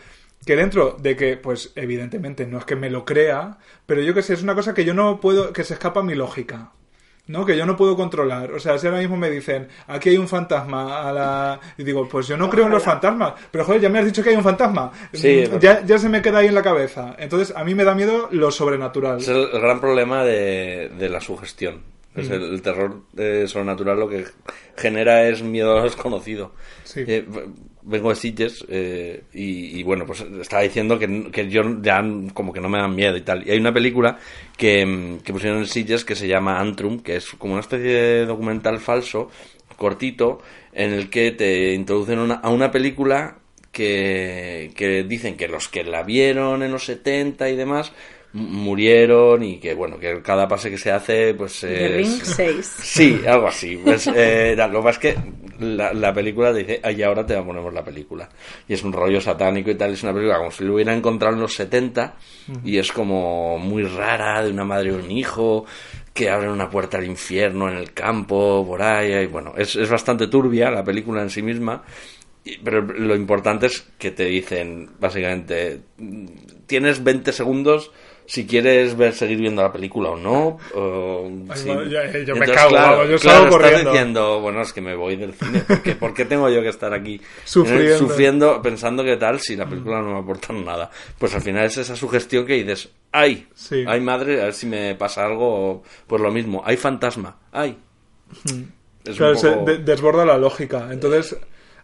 Que 0.46 0.58
dentro 0.58 0.98
de 1.00 1.16
que, 1.16 1.38
pues 1.38 1.72
evidentemente 1.76 2.46
no 2.48 2.58
es 2.58 2.66
que 2.66 2.76
me 2.76 2.90
lo 2.90 3.06
crea, 3.06 3.60
pero 3.86 4.02
yo 4.02 4.14
que 4.14 4.22
sé, 4.22 4.34
es 4.34 4.44
una 4.44 4.56
cosa 4.56 4.74
que 4.74 4.84
yo 4.84 4.94
no 4.94 5.22
puedo, 5.22 5.54
que 5.54 5.64
se 5.64 5.76
escapa 5.76 6.02
a 6.02 6.04
mi 6.04 6.14
lógica. 6.14 6.74
¿No? 7.27 7.46
Que 7.46 7.55
yo 7.57 7.65
no 7.65 7.75
puedo 7.75 7.96
controlar. 7.96 8.51
O 8.51 8.60
sea, 8.60 8.77
si 8.77 8.88
ahora 8.88 9.00
mismo 9.00 9.17
me 9.17 9.29
dicen, 9.29 9.67
aquí 9.88 10.10
hay 10.10 10.17
un 10.17 10.27
fantasma 10.27 11.07
a 11.07 11.12
la... 11.12 11.60
Y 11.77 11.84
digo, 11.84 12.07
pues 12.07 12.27
yo 12.27 12.38
no 12.38 12.50
creo 12.50 12.65
en 12.65 12.72
los 12.72 12.84
fantasmas. 12.84 13.34
Pero 13.51 13.63
joder, 13.65 13.81
ya 13.81 13.89
me 13.89 14.00
has 14.00 14.05
dicho 14.05 14.24
que 14.24 14.29
hay 14.29 14.36
un 14.36 14.43
fantasma. 14.43 14.91
Sí, 15.13 15.43
Mm, 15.51 15.60
ya, 15.60 15.86
ya 15.86 15.98
se 16.00 16.10
me 16.10 16.22
queda 16.22 16.39
ahí 16.39 16.48
en 16.48 16.55
la 16.55 16.63
cabeza. 16.63 17.15
Entonces, 17.19 17.55
a 17.55 17.63
mí 17.63 17.75
me 17.75 17.84
da 17.84 17.93
miedo 17.93 18.27
lo 18.31 18.51
sobrenatural. 18.51 19.19
es 19.19 19.27
el, 19.27 19.50
gran 19.50 19.79
problema 19.79 20.24
de, 20.24 20.89
de 20.98 21.10
la 21.10 21.22
sugestión. 21.22 21.84
Es 22.15 22.29
el, 22.31 22.41
el 22.43 22.62
terror 22.63 23.01
eh, 23.15 23.46
sobrenatural 23.48 24.00
lo 24.00 24.10
que 24.10 24.25
genera 24.75 25.27
es 25.27 25.43
miedo 25.43 25.74
a 25.74 25.75
lo 25.77 25.84
desconocido. 25.84 26.53
Sí. 26.84 27.03
Eh, 27.07 27.25
vengo 27.88 28.10
de 28.10 28.15
Sitges 28.15 28.65
eh, 28.70 29.24
y, 29.34 29.82
bueno, 29.84 30.06
pues 30.06 30.22
estaba 30.41 30.62
diciendo 30.63 31.00
que, 31.00 31.29
que 31.32 31.48
yo 31.50 31.62
ya 31.82 32.03
como 32.34 32.53
que 32.53 32.60
no 32.62 32.70
me 32.70 32.77
dan 32.79 32.96
miedo 32.96 33.15
y 33.17 33.22
tal. 33.22 33.48
Y 33.48 33.51
hay 33.51 33.58
una 33.60 33.74
película 33.74 34.20
que, 34.58 35.17
que 35.24 35.34
pusieron 35.34 35.60
en 35.60 35.65
Sitges 35.67 36.06
que 36.06 36.15
se 36.15 36.27
llama 36.27 36.60
Antrum, 36.60 37.00
que 37.00 37.15
es 37.15 37.32
como 37.32 37.53
una 37.53 37.62
especie 37.62 37.89
de 37.91 38.25
documental 38.25 38.79
falso, 38.79 39.29
cortito, 39.77 40.41
en 40.74 40.94
el 40.94 41.10
que 41.10 41.32
te 41.32 41.74
introducen 41.74 42.20
una- 42.20 42.36
a 42.36 42.50
una 42.50 42.72
película 42.72 43.38
que, 43.72 44.72
que 44.75 45.03
dicen 45.03 45.38
que 45.38 45.48
los 45.48 45.67
que 45.70 45.84
la 45.84 46.03
vieron 46.03 46.63
en 46.63 46.72
los 46.72 46.86
70 46.86 47.50
y 47.50 47.56
demás 47.56 47.94
murieron 48.38 49.44
y 49.44 49.58
que 49.58 49.74
bueno 49.74 49.98
que 50.00 50.22
cada 50.22 50.48
pase 50.48 50.70
que 50.70 50.77
se 50.77 50.91
hace 50.91 51.34
pues 51.34 51.60
The 51.62 51.86
es- 52.01 52.08
Ring 52.08 52.22
6. 52.24 52.75
Sí, 52.82 53.22
algo 53.27 53.48
así. 53.48 53.77
Pues, 53.84 54.08
eh, 54.15 54.56
lo 54.58 54.88
es 54.89 55.00
que 55.00 55.15
la, 55.60 55.91
la 55.94 56.13
película 56.13 56.53
dice, 56.53 56.79
"Ah, 56.84 56.91
y 56.91 57.01
ahora 57.03 57.25
te 57.25 57.36
ponemos 57.41 57.74
la 57.74 57.84
película. 57.84 58.29
Y 58.67 58.74
es 58.74 58.84
un 58.84 58.94
rollo 58.94 59.20
satánico 59.20 59.72
y 59.72 59.75
tal, 59.75 59.94
es 59.94 60.03
una 60.03 60.13
película 60.13 60.38
como 60.38 60.51
si 60.51 60.63
lo 60.63 60.75
hubiera 60.75 60.94
encontrado 60.94 61.36
en 61.36 61.41
los 61.41 61.56
70 61.56 62.15
y 62.63 62.77
es 62.77 62.91
como 62.91 63.58
muy 63.58 63.84
rara, 63.84 64.44
de 64.44 64.51
una 64.51 64.63
madre 64.65 64.89
y 64.89 64.91
un 64.91 65.10
hijo 65.12 65.65
que 66.13 66.29
abren 66.29 66.50
una 66.51 66.70
puerta 66.70 66.98
al 66.98 67.06
infierno 67.06 67.70
en 67.70 67.77
el 67.77 67.94
campo, 67.94 68.63
por 68.67 68.82
ahí, 68.82 69.13
y 69.13 69.27
bueno, 69.27 69.53
es, 69.58 69.75
es 69.75 69.89
bastante 69.89 70.27
turbia 70.27 70.72
la 70.72 70.84
película 70.84 71.22
en 71.22 71.29
sí 71.29 71.41
misma. 71.41 71.84
Pero 72.63 72.82
lo 72.82 73.13
importante 73.15 73.65
es 73.65 73.86
que 74.00 74.12
te 74.12 74.24
dicen, 74.25 74.89
básicamente, 75.00 75.82
tienes 76.65 77.03
20 77.03 77.34
segundos 77.34 77.91
si 78.29 78.46
quieres 78.46 78.96
ver 78.98 79.13
seguir 79.13 79.39
viendo 79.39 79.62
la 79.63 79.72
película 79.72 80.10
o 80.10 80.17
no. 80.17 80.57
o 80.75 81.31
Ay, 81.50 81.57
si- 81.57 81.67
yo- 81.67 82.19
yo 82.25 82.36
me 82.36 82.46
cago, 82.46 82.69
claro, 82.69 83.05
yo 83.10 83.17
claro, 83.17 83.50
salgo 83.50 83.65
estás 83.65 83.86
diciendo, 83.86 84.41
bueno, 84.41 84.62
es 84.62 84.74
que 84.74 84.81
me 84.81 84.96
voy 84.96 85.15
del 85.15 85.34
cine. 85.34 85.63
porque 85.67 85.96
¿Por 85.96 86.13
qué 86.13 86.25
tengo 86.25 86.50
yo 86.50 86.62
que 86.62 86.67
estar 86.69 86.93
aquí 86.93 87.19
Sufriendo. 87.46 87.93
eh, 87.96 87.98
sufriendo, 87.98 88.62
pensando 88.62 89.03
que 89.03 89.15
tal, 89.17 89.39
si 89.39 89.55
la 89.55 89.65
película 89.65 90.01
no 90.01 90.12
me 90.13 90.19
aporta 90.19 90.51
nada? 90.53 90.91
Pues 91.17 91.34
al 91.34 91.41
final 91.41 91.65
es 91.65 91.77
esa 91.77 91.96
sugestión 91.96 92.46
que 92.46 92.53
dices, 92.55 92.89
¡ay! 93.13 93.48
Sí. 93.55 93.86
¡ay 93.88 94.01
madre! 94.01 94.41
A 94.41 94.46
ver 94.46 94.53
si 94.53 94.67
me 94.67 94.93
pasa 94.96 95.25
algo, 95.25 95.84
pues 96.05 96.22
lo 96.22 96.31
mismo. 96.31 96.62
¡hay 96.65 96.75
fantasma! 96.77 97.38
¡ay! 97.53 97.77
Es 99.05 99.15
Claro, 99.15 99.36
se 99.38 99.50
desborda 99.86 100.25
la 100.25 100.38
lógica. 100.38 100.89
Entonces, 100.91 101.38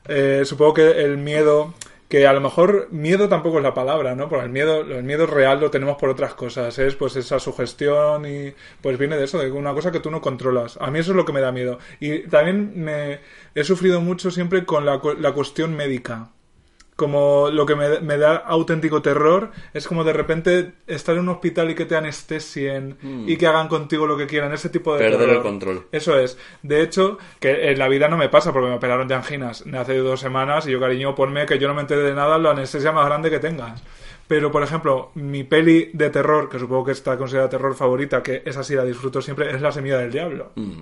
eh, 0.09 0.41
supongo 0.43 0.73
que 0.73 0.91
el 1.03 1.17
miedo, 1.17 1.73
que 2.13 2.27
a 2.27 2.33
lo 2.33 2.41
mejor 2.41 2.89
miedo 2.91 3.27
tampoco 3.27 3.57
es 3.57 3.63
la 3.63 3.73
palabra, 3.73 4.13
¿no? 4.13 4.29
Porque 4.29 4.45
el 4.45 4.51
miedo, 4.51 4.81
el 4.81 5.03
miedo 5.03 5.25
real 5.25 5.59
lo 5.59 5.71
tenemos 5.71 5.97
por 5.97 6.09
otras 6.09 6.35
cosas, 6.35 6.77
es 6.77 6.93
pues 6.93 7.15
esa 7.15 7.39
sugestión 7.39 8.27
y 8.27 8.53
pues 8.81 8.99
viene 8.99 9.17
de 9.17 9.23
eso, 9.23 9.39
de 9.39 9.51
una 9.51 9.73
cosa 9.73 9.91
que 9.91 9.99
tú 9.99 10.11
no 10.11 10.21
controlas. 10.21 10.77
A 10.79 10.91
mí 10.91 10.99
eso 10.99 11.09
es 11.09 11.17
lo 11.17 11.25
que 11.25 11.33
me 11.33 11.41
da 11.41 11.51
miedo. 11.51 11.79
Y 11.99 12.19
también 12.27 12.73
me 12.75 13.19
he 13.55 13.63
sufrido 13.63 13.99
mucho 13.99 14.29
siempre 14.29 14.63
con 14.63 14.85
la, 14.85 15.01
la 15.19 15.31
cuestión 15.31 15.75
médica. 15.75 16.29
Como 17.03 17.49
lo 17.51 17.65
que 17.65 17.75
me, 17.75 17.99
me 17.99 18.17
da 18.17 18.37
auténtico 18.37 19.01
terror 19.01 19.51
es 19.73 19.89
como 19.89 20.05
de 20.05 20.13
repente 20.13 20.71
estar 20.87 21.15
en 21.15 21.23
un 21.23 21.29
hospital 21.29 21.69
y 21.69 21.75
que 21.75 21.83
te 21.83 21.97
anestesien 21.97 22.97
y 23.27 23.35
que 23.35 23.45
hagan 23.45 23.67
contigo 23.67 24.07
lo 24.07 24.15
que 24.15 24.25
quieran, 24.25 24.53
ese 24.53 24.69
tipo 24.69 24.95
de. 24.95 24.99
Perder 24.99 25.29
el 25.29 25.41
control. 25.41 25.87
Eso 25.91 26.17
es. 26.17 26.37
De 26.61 26.81
hecho, 26.81 27.17
que 27.41 27.71
en 27.71 27.77
la 27.77 27.89
vida 27.89 28.07
no 28.07 28.15
me 28.15 28.29
pasa 28.29 28.53
porque 28.53 28.69
me 28.69 28.75
operaron 28.75 29.05
de 29.05 29.15
anginas 29.15 29.65
hace 29.73 29.97
dos 29.97 30.21
semanas 30.21 30.65
y 30.65 30.71
yo, 30.71 30.79
cariño, 30.79 31.13
ponme 31.13 31.45
que 31.45 31.59
yo 31.59 31.67
no 31.67 31.73
me 31.73 31.81
enteré 31.81 32.03
de 32.03 32.13
nada, 32.13 32.37
la 32.37 32.51
anestesia 32.51 32.93
más 32.93 33.05
grande 33.05 33.29
que 33.29 33.39
tengas. 33.39 33.83
Pero, 34.29 34.49
por 34.49 34.63
ejemplo, 34.63 35.11
mi 35.15 35.43
peli 35.43 35.89
de 35.91 36.09
terror, 36.09 36.47
que 36.47 36.57
supongo 36.57 36.85
que 36.85 36.93
está 36.93 37.17
considerada 37.17 37.49
terror 37.49 37.75
favorita, 37.75 38.23
que 38.23 38.43
esa 38.45 38.63
sí 38.63 38.75
la 38.75 38.85
disfruto 38.85 39.21
siempre, 39.21 39.53
es 39.53 39.61
La 39.61 39.73
Semilla 39.73 39.97
del 39.97 40.11
Diablo. 40.11 40.53
Mm. 40.55 40.81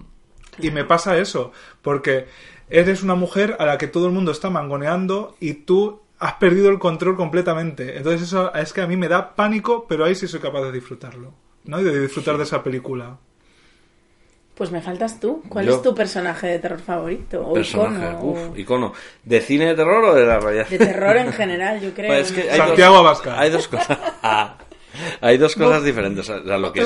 Y 0.60 0.70
me 0.70 0.86
pasa 0.86 1.18
eso, 1.18 1.52
porque 1.82 2.28
eres 2.70 3.04
una 3.04 3.16
mujer 3.16 3.56
a 3.60 3.66
la 3.66 3.78
que 3.78 3.88
todo 3.88 4.06
el 4.06 4.14
mundo 4.14 4.32
está 4.32 4.50
mangoneando 4.50 5.36
y 5.40 5.54
tú 5.54 6.02
has 6.22 6.34
perdido 6.36 6.70
el 6.70 6.80
control 6.80 7.18
completamente. 7.18 7.98
Entonces 7.98 8.22
eso 8.22 8.54
es 8.54 8.72
que 8.72 8.82
a 8.82 8.88
mí 8.88 8.96
me 8.96 9.08
da 9.10 9.36
pánico, 9.36 9.86
pero 9.90 10.06
ahí 10.06 10.16
sí 10.16 10.28
soy 10.28 10.40
capaz 10.40 10.62
de 10.62 10.72
disfrutarlo. 10.72 11.34
¿no? 11.66 11.80
Y 11.80 11.84
de 11.84 12.00
disfrutar 12.02 12.38
de 12.38 12.44
esa 12.44 12.64
película. 12.64 13.18
Pues 14.56 14.72
me 14.72 14.82
faltas 14.82 15.20
tú. 15.20 15.42
¿Cuál 15.50 15.66
Yo. 15.66 15.76
es 15.76 15.82
tu 15.82 15.96
personaje 15.96 16.46
de 16.48 16.60
terror 16.60 16.80
favorito? 16.80 17.42
O 17.48 17.54
personaje, 17.54 18.12
icono. 18.14 18.24
uf, 18.24 18.40
o- 18.52 18.58
icono. 18.58 18.94
¿De 19.24 19.42
cine 19.42 19.66
de 19.68 19.76
terror 19.76 20.04
o 20.04 20.14
de 20.16 20.26
la 20.26 20.40
realidad? 20.40 20.68
De 20.68 20.78
terror 20.78 21.18
en 21.18 21.34
general, 21.34 21.80
yo 21.82 21.92
creo. 21.96 22.08
Pues 22.10 22.28
es 22.30 22.34
que 22.34 22.52
hay 22.52 22.58
Santiago 22.58 22.96
dos, 22.98 23.06
Abascal. 23.06 23.40
Hay 23.40 23.50
dos 23.50 23.68
cosas. 23.68 23.98
Ah, 24.24 24.58
Hay 25.22 25.38
dos 25.38 25.56
cosas 25.56 25.84
diferentes. 25.84 26.30
O 26.30 26.44
sea, 26.46 26.58
lo, 26.58 26.74
que, 26.74 26.82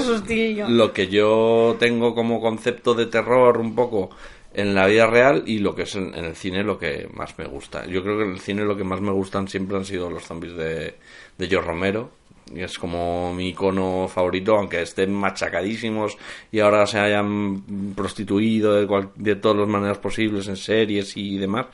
lo 0.68 0.94
que 0.94 1.08
yo 1.08 1.76
tengo 1.80 2.14
como 2.14 2.40
concepto 2.40 2.94
de 2.94 3.08
terror 3.08 3.58
un 3.58 3.74
poco 3.76 4.12
en 4.56 4.76
la 4.76 4.88
vida 4.88 5.08
real 5.08 5.44
y 5.46 5.60
lo 5.60 5.76
que 5.76 5.84
es 5.84 5.96
en, 5.96 6.14
en 6.16 6.26
el 6.26 6.36
cine 6.36 6.64
lo 6.64 6.78
que 6.78 7.08
más 7.14 7.38
me 7.38 7.46
gusta. 7.46 7.86
Yo 7.86 8.04
creo 8.04 8.18
que 8.18 8.24
en 8.26 8.32
el 8.32 8.40
cine 8.40 8.64
lo 8.64 8.76
que 8.78 8.84
más 8.84 9.02
me 9.02 9.12
gustan 9.12 9.48
siempre 9.48 9.78
han 9.78 9.86
sido 9.86 10.10
los 10.10 10.24
zombies 10.24 10.56
de, 10.56 10.96
de 11.38 11.48
George 11.48 11.68
Romero. 11.68 12.12
Y 12.54 12.62
es 12.62 12.78
como 12.78 13.34
mi 13.34 13.50
icono 13.50 14.08
favorito, 14.08 14.56
aunque 14.56 14.82
estén 14.84 15.12
machacadísimos 15.14 16.16
y 16.52 16.60
ahora 16.60 16.86
se 16.86 17.00
hayan 17.00 17.94
prostituido 17.96 18.76
de, 18.76 18.86
cual- 18.86 19.10
de 19.16 19.36
todas 19.36 19.58
las 19.58 19.68
maneras 19.68 19.98
posibles 19.98 20.48
en 20.48 20.56
series 20.56 21.18
y 21.18 21.38
demás. 21.40 21.66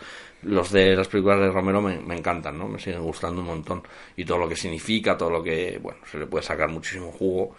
Los 0.44 0.72
de 0.72 0.96
las 0.96 1.08
películas 1.08 1.40
de 1.40 1.52
Romero 1.52 1.82
me, 1.82 2.00
me 2.00 2.16
encantan, 2.18 2.58
¿no? 2.58 2.68
Me 2.68 2.80
siguen 2.80 3.04
gustando 3.04 3.42
un 3.42 3.48
montón. 3.48 3.84
Y 4.18 4.26
todo 4.26 4.40
lo 4.40 4.50
que 4.50 4.56
significa, 4.56 5.16
todo 5.18 5.30
lo 5.30 5.44
que, 5.44 5.78
bueno, 5.82 6.00
se 6.10 6.18
le 6.18 6.26
puede 6.26 6.44
sacar 6.44 6.70
muchísimo 6.70 7.12
jugo. 7.12 7.56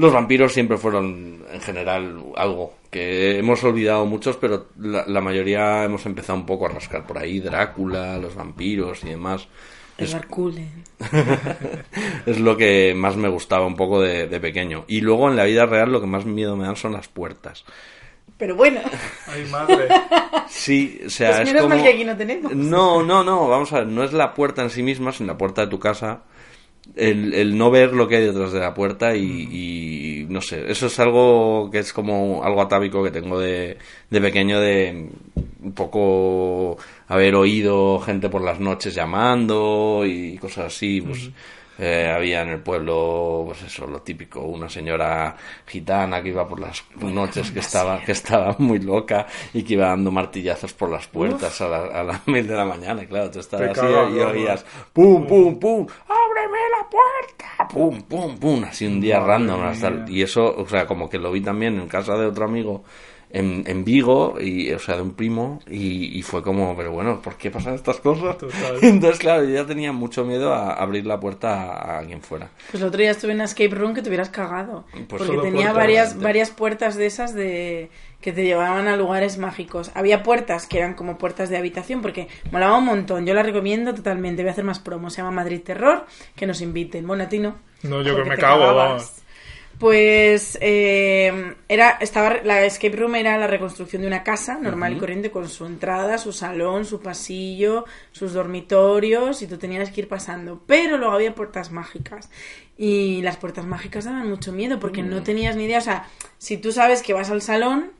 Los 0.00 0.14
vampiros 0.14 0.54
siempre 0.54 0.78
fueron, 0.78 1.44
en 1.52 1.60
general, 1.60 2.24
algo 2.34 2.72
que 2.90 3.38
hemos 3.38 3.62
olvidado 3.64 4.06
muchos, 4.06 4.38
pero 4.38 4.68
la, 4.78 5.04
la 5.06 5.20
mayoría 5.20 5.84
hemos 5.84 6.06
empezado 6.06 6.38
un 6.38 6.46
poco 6.46 6.64
a 6.64 6.70
rascar 6.70 7.06
por 7.06 7.18
ahí. 7.18 7.38
Drácula, 7.38 8.16
los 8.16 8.34
vampiros 8.34 9.04
y 9.04 9.10
demás. 9.10 9.46
Es, 9.98 10.16
es 12.26 12.40
lo 12.40 12.56
que 12.56 12.94
más 12.96 13.16
me 13.16 13.28
gustaba 13.28 13.66
un 13.66 13.76
poco 13.76 14.00
de, 14.00 14.26
de 14.26 14.40
pequeño. 14.40 14.86
Y 14.88 15.02
luego 15.02 15.28
en 15.28 15.36
la 15.36 15.44
vida 15.44 15.66
real 15.66 15.92
lo 15.92 16.00
que 16.00 16.06
más 16.06 16.24
miedo 16.24 16.56
me 16.56 16.64
dan 16.64 16.76
son 16.76 16.92
las 16.92 17.08
puertas. 17.08 17.66
Pero 18.38 18.56
bueno, 18.56 18.80
Ay, 19.26 19.44
madre. 19.50 19.86
Sí, 20.48 20.98
o 21.06 21.10
sea, 21.10 21.28
pues 21.28 21.40
es 21.40 21.46
menos 21.48 21.62
como... 21.64 21.74
mal 21.74 21.84
que 21.84 21.90
aquí 21.90 22.04
no 22.04 22.16
tenemos. 22.16 22.54
No, 22.54 23.02
no, 23.02 23.22
no, 23.22 23.48
vamos 23.48 23.70
a 23.74 23.80
ver, 23.80 23.88
no 23.88 24.02
es 24.02 24.14
la 24.14 24.32
puerta 24.32 24.62
en 24.62 24.70
sí 24.70 24.82
misma, 24.82 25.12
sino 25.12 25.26
la 25.26 25.36
puerta 25.36 25.60
de 25.60 25.66
tu 25.66 25.78
casa. 25.78 26.22
El, 26.96 27.34
el 27.34 27.56
no 27.56 27.70
ver 27.70 27.92
lo 27.92 28.08
que 28.08 28.16
hay 28.16 28.24
detrás 28.26 28.52
de 28.52 28.60
la 28.60 28.74
puerta 28.74 29.14
y, 29.16 29.22
y 29.22 30.26
no 30.28 30.40
sé, 30.40 30.70
eso 30.70 30.86
es 30.86 30.98
algo 30.98 31.68
que 31.70 31.78
es 31.78 31.92
como 31.92 32.42
algo 32.44 32.60
atávico 32.62 33.02
que 33.02 33.10
tengo 33.10 33.38
de, 33.38 33.78
de 34.10 34.20
pequeño 34.20 34.60
de 34.60 35.08
un 35.62 35.72
poco 35.72 36.76
haber 37.08 37.34
oído 37.36 38.00
gente 38.00 38.28
por 38.28 38.42
las 38.42 38.58
noches 38.60 38.94
llamando 38.94 40.02
y 40.04 40.36
cosas 40.38 40.66
así, 40.66 41.00
pues 41.00 41.30
eh, 41.82 42.12
había 42.14 42.42
en 42.42 42.50
el 42.50 42.60
pueblo, 42.60 43.44
pues 43.46 43.62
eso, 43.62 43.86
lo 43.86 44.02
típico, 44.02 44.40
una 44.42 44.68
señora 44.68 45.34
gitana 45.66 46.22
que 46.22 46.28
iba 46.28 46.46
por 46.46 46.60
las 46.60 46.84
noches 47.00 47.50
que 47.52 47.60
estaba, 47.60 48.04
que 48.04 48.12
estaba 48.12 48.54
muy 48.58 48.80
loca 48.80 49.26
y 49.54 49.62
que 49.62 49.74
iba 49.74 49.86
dando 49.86 50.10
martillazos 50.10 50.74
por 50.74 50.90
las 50.90 51.06
puertas 51.06 51.58
a, 51.62 51.68
la- 51.68 52.00
a 52.00 52.02
las 52.04 52.26
mil 52.28 52.46
de 52.46 52.54
la 52.54 52.66
mañana, 52.66 53.02
y 53.02 53.06
claro, 53.06 53.30
tú 53.30 53.40
estabas 53.40 53.70
así 53.78 53.92
y 54.14 54.18
oías 54.42 54.66
pum, 54.92 55.26
pum, 55.26 55.58
pum, 55.58 55.86
ábreme 56.06 56.29
la 56.29 56.29
puerta, 56.90 57.68
pum, 57.72 58.02
pum, 58.02 58.38
pum, 58.38 58.64
así 58.64 58.86
un 58.86 59.00
día 59.00 59.20
Madre 59.20 59.32
random, 59.32 59.62
hasta, 59.62 60.04
y 60.08 60.22
eso, 60.22 60.54
o 60.56 60.66
sea, 60.66 60.86
como 60.86 61.08
que 61.08 61.18
lo 61.18 61.30
vi 61.30 61.40
también 61.40 61.78
en 61.78 61.88
casa 61.88 62.16
de 62.16 62.26
otro 62.26 62.44
amigo 62.44 62.84
en, 63.30 63.64
en 63.66 63.84
Vigo, 63.84 64.36
y, 64.40 64.72
o 64.72 64.78
sea, 64.78 64.96
de 64.96 65.02
un 65.02 65.14
primo, 65.14 65.60
y, 65.68 66.18
y 66.18 66.22
fue 66.22 66.42
como, 66.42 66.76
pero 66.76 66.92
bueno, 66.92 67.20
¿por 67.22 67.36
qué 67.36 67.50
pasan 67.50 67.74
estas 67.74 68.00
cosas? 68.00 68.38
Total. 68.38 68.78
Entonces, 68.82 69.20
claro, 69.20 69.44
yo 69.44 69.54
ya 69.54 69.66
tenía 69.66 69.92
mucho 69.92 70.24
miedo 70.24 70.52
a 70.52 70.74
abrir 70.74 71.06
la 71.06 71.20
puerta 71.20 71.62
a, 71.62 71.94
a 71.94 71.98
alguien 71.98 72.22
fuera. 72.22 72.50
Pues 72.70 72.82
el 72.82 72.88
otro 72.88 73.00
día 73.00 73.12
estuve 73.12 73.32
en 73.32 73.38
una 73.38 73.44
escape 73.44 73.74
room 73.74 73.94
que 73.94 74.02
te 74.02 74.08
hubieras 74.08 74.30
cagado. 74.30 74.84
Pues 75.08 75.22
porque 75.22 75.38
tenía 75.38 75.72
puertas, 75.72 75.74
varias, 75.74 76.20
varias 76.20 76.50
puertas 76.50 76.96
de 76.96 77.06
esas 77.06 77.34
de 77.34 77.90
que 78.20 78.32
te 78.32 78.44
llevaban 78.44 78.86
a 78.86 78.96
lugares 78.96 79.38
mágicos. 79.38 79.90
Había 79.94 80.22
puertas 80.22 80.66
que 80.66 80.78
eran 80.78 80.94
como 80.94 81.16
puertas 81.16 81.48
de 81.48 81.56
habitación 81.56 82.02
porque 82.02 82.28
molaba 82.52 82.76
un 82.76 82.84
montón. 82.84 83.26
Yo 83.26 83.34
la 83.34 83.42
recomiendo 83.42 83.94
totalmente. 83.94 84.42
Voy 84.42 84.50
a 84.50 84.52
hacer 84.52 84.64
más 84.64 84.78
promo. 84.78 85.08
Se 85.10 85.18
llama 85.18 85.30
Madrid 85.30 85.62
Terror. 85.62 86.04
Que 86.36 86.46
nos 86.46 86.60
inviten. 86.60 87.06
Bueno, 87.06 87.24
a 87.24 87.28
ti 87.28 87.38
no. 87.38 87.56
No, 87.82 88.02
yo 88.02 88.14
que 88.16 88.24
me 88.28 88.36
cago, 88.36 88.74
vamos. 88.74 89.19
Pues 89.80 90.58
eh, 90.60 91.54
era, 91.66 91.96
estaba, 92.02 92.42
la 92.44 92.66
escape 92.66 92.94
room 92.94 93.14
era 93.14 93.38
la 93.38 93.46
reconstrucción 93.46 94.02
de 94.02 94.08
una 94.08 94.22
casa 94.22 94.58
normal 94.58 94.92
y 94.92 94.98
corriente 94.98 95.30
con 95.30 95.48
su 95.48 95.64
entrada, 95.64 96.18
su 96.18 96.34
salón, 96.34 96.84
su 96.84 97.00
pasillo, 97.00 97.86
sus 98.12 98.34
dormitorios 98.34 99.40
y 99.40 99.46
tú 99.46 99.56
tenías 99.56 99.90
que 99.90 100.02
ir 100.02 100.08
pasando. 100.08 100.60
Pero 100.66 100.98
luego 100.98 101.14
había 101.14 101.34
puertas 101.34 101.72
mágicas 101.72 102.28
y 102.76 103.22
las 103.22 103.38
puertas 103.38 103.64
mágicas 103.64 104.04
daban 104.04 104.28
mucho 104.28 104.52
miedo 104.52 104.78
porque 104.78 105.02
no 105.02 105.22
tenías 105.22 105.56
ni 105.56 105.64
idea. 105.64 105.78
O 105.78 105.80
sea, 105.80 106.06
si 106.36 106.58
tú 106.58 106.72
sabes 106.72 107.02
que 107.02 107.14
vas 107.14 107.30
al 107.30 107.40
salón, 107.40 107.92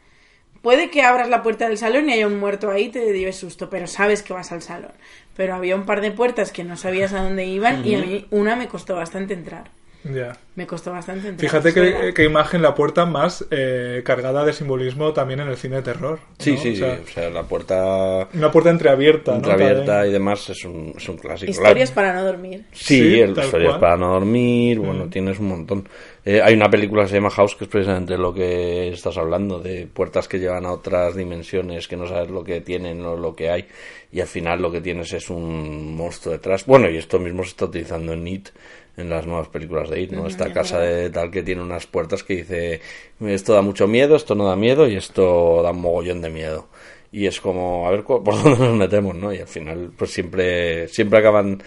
puede 0.61 0.91
que 0.91 1.01
abras 1.01 1.31
la 1.31 1.43
puerta 1.43 1.67
del 1.67 1.79
salón 1.79 2.11
y 2.11 2.13
haya 2.13 2.27
un 2.27 2.39
muerto 2.39 2.71
ahí 2.71 2.85
y 2.85 2.91
te 2.91 3.11
lleves 3.11 3.37
susto, 3.37 3.71
pero 3.71 3.87
sabes 3.87 4.23
que 4.23 4.35
vas 4.35 4.53
al 4.53 4.61
salón. 4.61 4.93
Pero 5.35 5.55
había 5.55 5.77
un 5.77 5.87
par 5.87 6.03
de 6.03 6.11
puertas 6.11 6.53
que 6.53 6.63
no 6.63 6.77
sabías 6.77 7.15
a 7.15 7.23
dónde 7.23 7.47
iban 7.47 7.87
y 7.87 7.95
a 7.95 8.01
mí 8.01 8.27
una 8.31 8.55
me 8.55 8.69
costó 8.69 8.97
bastante 8.97 9.33
entrar. 9.33 9.71
Me 10.05 10.67
costó 10.67 10.93
bastante 10.93 11.29
entrar. 11.29 11.49
Fíjate 11.51 11.75
que, 11.75 12.15
que 12.15 12.25
imagen 12.25 12.63
la 12.63 12.75
puerta 12.75 13.05
más 13.07 13.47
eh, 13.51 14.03
cargada 14.05 14.45
de 14.45 14.53
simbolismo 14.53 15.13
también 15.13 15.41
en 15.41 15.49
el 15.49 15.57
cine 15.57 15.77
de 15.77 15.83
terror. 15.83 16.21
Sí, 16.39 16.53
¿no? 16.55 16.61
sí, 16.61 16.73
O 16.73 16.77
sea, 16.77 16.97
sí. 16.97 17.03
O 17.05 17.07
sea, 17.13 17.31
la 17.31 17.43
puerta 17.43 18.29
Una 18.35 18.51
puerta 18.51 18.71
entreabierta, 18.71 19.33
¿no? 19.33 19.37
entreabierta 19.39 20.07
y 20.07 20.13
demás 20.13 20.49
es 20.51 20.65
un, 20.65 20.95
es 20.97 21.09
un 21.09 21.17
clásico. 21.19 21.51
Historias 21.51 21.91
La- 21.91 21.95
para 21.95 22.13
no 22.15 22.25
dormir. 22.25 22.65
Sí, 22.73 22.99
Sí, 22.99 23.21
el 23.21 23.31
historias 23.31 23.69
cual. 23.69 23.81
para 23.81 23.97
no 23.97 24.13
dormir, 24.15 24.79
bueno, 24.79 25.09
tienes 25.09 25.39
un 25.39 25.49
montón. 25.49 25.89
Eh, 26.25 26.41
hay 26.43 26.55
una 26.55 26.69
película 26.69 27.03
que 27.05 27.09
se 27.09 27.15
llama 27.15 27.31
House 27.31 27.55
que 27.57 27.65
es 27.65 27.71
precisamente 27.71 28.17
lo 28.19 28.33
que 28.35 28.89
estás 28.89 29.17
hablando, 29.17 29.59
de 29.61 29.87
puertas 29.87 30.29
que 30.29 30.39
llevan 30.39 30.67
a 30.67 30.73
otras 30.73 31.15
dimensiones 31.17 31.89
que 31.89 31.97
no 31.97 32.07
sabes 32.07 32.31
lo 32.31 32.45
que 32.45 32.61
tienen 32.61 33.03
o 33.07 33.17
lo 33.17 33.35
que 33.35 33.51
hay 33.51 33.67
y 34.13 34.21
al 34.21 34.27
final 34.27 34.61
lo 34.61 34.71
que 34.73 34.81
tienes 34.81 35.13
es 35.13 35.31
un 35.31 35.95
monstruo 35.97 36.33
detrás. 36.33 36.67
Bueno, 36.67 36.91
y 36.91 36.97
esto 36.99 37.19
mismo 37.19 37.43
se 37.45 37.51
está 37.51 37.65
utilizando 37.67 38.13
en 38.13 38.27
It, 38.27 38.49
en 38.97 39.09
las 39.11 39.27
nuevas 39.27 39.49
películas 39.49 39.89
de 39.91 40.01
It, 40.03 40.13
¿no? 40.13 40.27
Esta 40.27 40.51
es 40.51 40.53
casa 40.53 40.79
verdad. 40.79 40.81
de 40.81 41.11
tal 41.11 41.31
que 41.31 41.43
tiene 41.43 41.63
unas 41.63 41.87
puertas 41.87 42.23
que 42.25 42.37
dice 42.37 42.81
esto 43.21 43.55
da 43.55 43.63
mucho 43.63 43.87
miedo, 43.89 44.17
esto 44.17 44.35
no 44.35 44.47
da 44.47 44.57
miedo 44.57 44.89
y 44.89 44.97
esto 44.97 45.63
da 45.63 45.71
un 45.71 45.81
mogollón 45.81 46.21
de 46.23 46.31
miedo. 46.31 46.69
Y 47.13 47.27
es 47.27 47.41
como, 47.41 47.87
a 47.89 47.91
ver 47.91 48.05
cu- 48.05 48.23
por 48.25 48.35
dónde 48.43 48.59
nos 48.59 48.77
metemos, 48.77 49.15
¿no? 49.17 49.33
Y 49.33 49.39
al 49.39 49.49
final, 49.49 49.93
pues 49.97 50.13
siempre, 50.13 50.89
siempre 50.89 51.19
acaban 51.19 51.63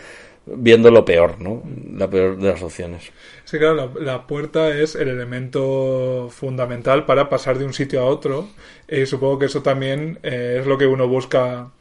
viendo 0.46 0.92
lo 0.92 1.06
peor, 1.06 1.40
¿no? 1.42 1.64
La 1.96 2.10
peor 2.10 2.38
de 2.38 2.50
las 2.50 2.62
opciones. 2.64 3.12
Sí, 3.46 3.58
claro, 3.60 3.76
la, 3.76 4.02
la 4.02 4.28
puerta 4.28 4.70
es 4.70 4.96
el 4.96 5.10
elemento 5.10 6.28
fundamental 6.32 7.06
para 7.06 7.30
pasar 7.30 7.58
de 7.58 7.66
un 7.66 7.74
sitio 7.74 8.02
a 8.02 8.06
otro. 8.06 8.54
Y 8.88 9.06
supongo 9.06 9.40
que 9.40 9.46
eso 9.46 9.62
también 9.62 10.20
eh, 10.24 10.58
es 10.62 10.66
lo 10.68 10.78
que 10.78 10.88
uno 10.88 11.08
busca, 11.08 11.72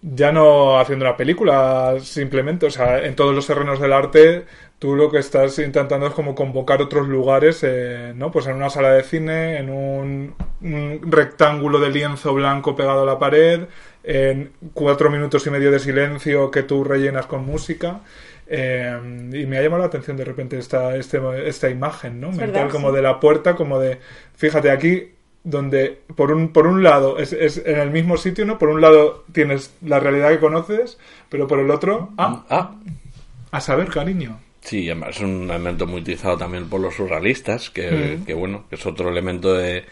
ya 0.00 0.30
no 0.32 0.78
haciendo 0.78 1.04
una 1.04 1.16
película, 1.16 1.96
simplemente, 2.00 2.66
o 2.66 2.70
sea, 2.70 3.04
en 3.04 3.16
todos 3.16 3.34
los 3.34 3.46
terrenos 3.46 3.80
del 3.80 3.92
arte, 3.92 4.44
tú 4.78 4.94
lo 4.94 5.10
que 5.10 5.18
estás 5.18 5.58
intentando 5.58 6.06
es 6.06 6.12
como 6.12 6.34
convocar 6.34 6.80
otros 6.80 7.08
lugares, 7.08 7.60
eh, 7.62 8.12
¿no? 8.14 8.30
Pues 8.30 8.46
en 8.46 8.56
una 8.56 8.70
sala 8.70 8.92
de 8.92 9.02
cine, 9.02 9.58
en 9.58 9.70
un, 9.70 10.34
un 10.62 11.00
rectángulo 11.02 11.80
de 11.80 11.90
lienzo 11.90 12.32
blanco 12.32 12.76
pegado 12.76 13.02
a 13.02 13.06
la 13.06 13.18
pared, 13.18 13.62
en 14.04 14.52
cuatro 14.72 15.10
minutos 15.10 15.46
y 15.46 15.50
medio 15.50 15.70
de 15.72 15.80
silencio 15.80 16.50
que 16.50 16.62
tú 16.62 16.84
rellenas 16.84 17.26
con 17.26 17.44
música. 17.44 18.00
Eh, 18.50 18.98
y 19.32 19.44
me 19.44 19.58
ha 19.58 19.62
llamado 19.62 19.82
la 19.82 19.88
atención 19.88 20.16
de 20.16 20.24
repente 20.24 20.58
esta, 20.58 20.96
este, 20.96 21.20
esta 21.46 21.68
imagen, 21.68 22.20
¿no? 22.20 22.32
Mental, 22.32 22.68
como 22.68 22.92
de 22.92 23.02
la 23.02 23.20
puerta, 23.20 23.54
como 23.54 23.78
de, 23.78 23.98
fíjate, 24.36 24.70
aquí 24.70 25.12
donde 25.44 25.98
por 26.16 26.32
un, 26.32 26.48
por 26.52 26.66
un 26.66 26.82
lado 26.82 27.18
es, 27.18 27.32
es 27.32 27.62
en 27.64 27.78
el 27.78 27.90
mismo 27.90 28.16
sitio, 28.16 28.44
¿no? 28.44 28.58
Por 28.58 28.68
un 28.68 28.80
lado 28.80 29.24
tienes 29.32 29.72
la 29.84 30.00
realidad 30.00 30.30
que 30.30 30.38
conoces, 30.40 30.98
pero 31.28 31.46
por 31.46 31.58
el 31.60 31.70
otro, 31.70 32.10
ah, 32.18 32.44
Ah, 32.50 32.74
a 33.50 33.60
saber, 33.60 33.88
cariño. 33.88 34.38
sí, 34.60 34.90
además 34.90 35.16
es 35.16 35.22
un 35.22 35.44
elemento 35.44 35.86
muy 35.86 36.00
utilizado 36.02 36.36
también 36.36 36.68
por 36.68 36.80
los 36.80 36.94
surrealistas, 36.94 37.70
que, 37.70 38.18
que 38.26 38.34
bueno, 38.34 38.64
que 38.68 38.74
es 38.76 38.84
otro 38.84 39.08
elemento 39.08 39.54
de, 39.54 39.84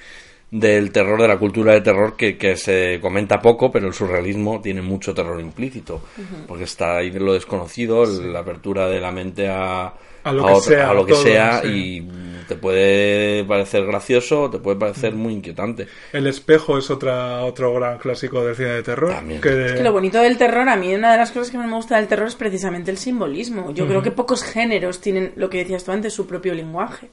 del 0.51 0.93
terror, 0.93 1.21
de 1.23 1.29
la 1.29 1.39
cultura 1.39 1.73
de 1.73 1.81
terror 1.81 2.17
que, 2.17 2.37
que 2.37 2.57
se 2.57 2.99
comenta 3.01 3.41
poco, 3.41 3.71
pero 3.73 3.87
el 3.87 3.95
surrealismo 3.95 4.61
tiene 4.61 4.83
mucho 4.83 5.15
terror 5.15 5.41
implícito, 5.41 6.03
porque 6.47 6.65
está 6.65 6.97
ahí 6.99 7.11
lo 7.13 7.33
desconocido, 7.33 8.05
la 8.05 8.41
apertura 8.41 8.89
de 8.89 9.01
la 9.01 9.11
mente 9.13 9.49
a, 9.49 9.95
A 10.25 10.33
lo 10.33 10.45
que 10.45 10.53
otro- 10.53 10.61
sea, 10.61 10.91
a 10.91 10.95
lo 10.95 11.07
que 11.07 11.13
todo, 11.13 11.23
sea 11.23 11.61
sí. 11.63 11.69
y 11.69 12.01
te 12.47 12.57
puede 12.57 13.45
parecer 13.45 13.87
gracioso 13.87 14.43
o 14.43 14.51
te 14.51 14.59
puede 14.59 14.79
parecer 14.79 15.15
muy 15.15 15.35
inquietante. 15.35 15.89
El 16.13 16.27
espejo 16.27 16.79
es 16.79 16.91
otra, 16.91 17.45
otro 17.45 17.75
gran 17.75 17.99
clásico 17.99 18.45
del 18.45 18.57
cine 18.57 18.71
de 18.71 18.83
terror. 18.83 19.13
También. 19.13 19.41
Que, 19.41 19.67
Es 19.67 19.73
que 19.73 19.83
lo 19.83 19.93
bonito 19.93 20.19
del 20.21 20.39
terror, 20.39 20.69
a 20.69 20.77
mí 20.77 20.95
una 20.95 21.13
de 21.13 21.19
las 21.19 21.33
cosas 21.33 21.51
que 21.51 21.59
más 21.59 21.67
me 21.67 21.75
gusta 21.75 21.97
del 21.97 22.07
terror 22.07 22.29
es 22.29 22.37
precisamente 22.37 22.91
el 22.91 22.99
simbolismo. 22.99 23.73
Yo 23.73 23.87
creo 23.87 24.03
que 24.03 24.11
pocos 24.11 24.43
géneros 24.43 25.01
tienen, 25.01 25.33
lo 25.37 25.51
que 25.51 25.59
decías 25.59 25.85
tú 25.85 25.93
antes, 25.93 26.13
su 26.13 26.27
propio 26.27 26.55
lenguaje. 26.55 27.11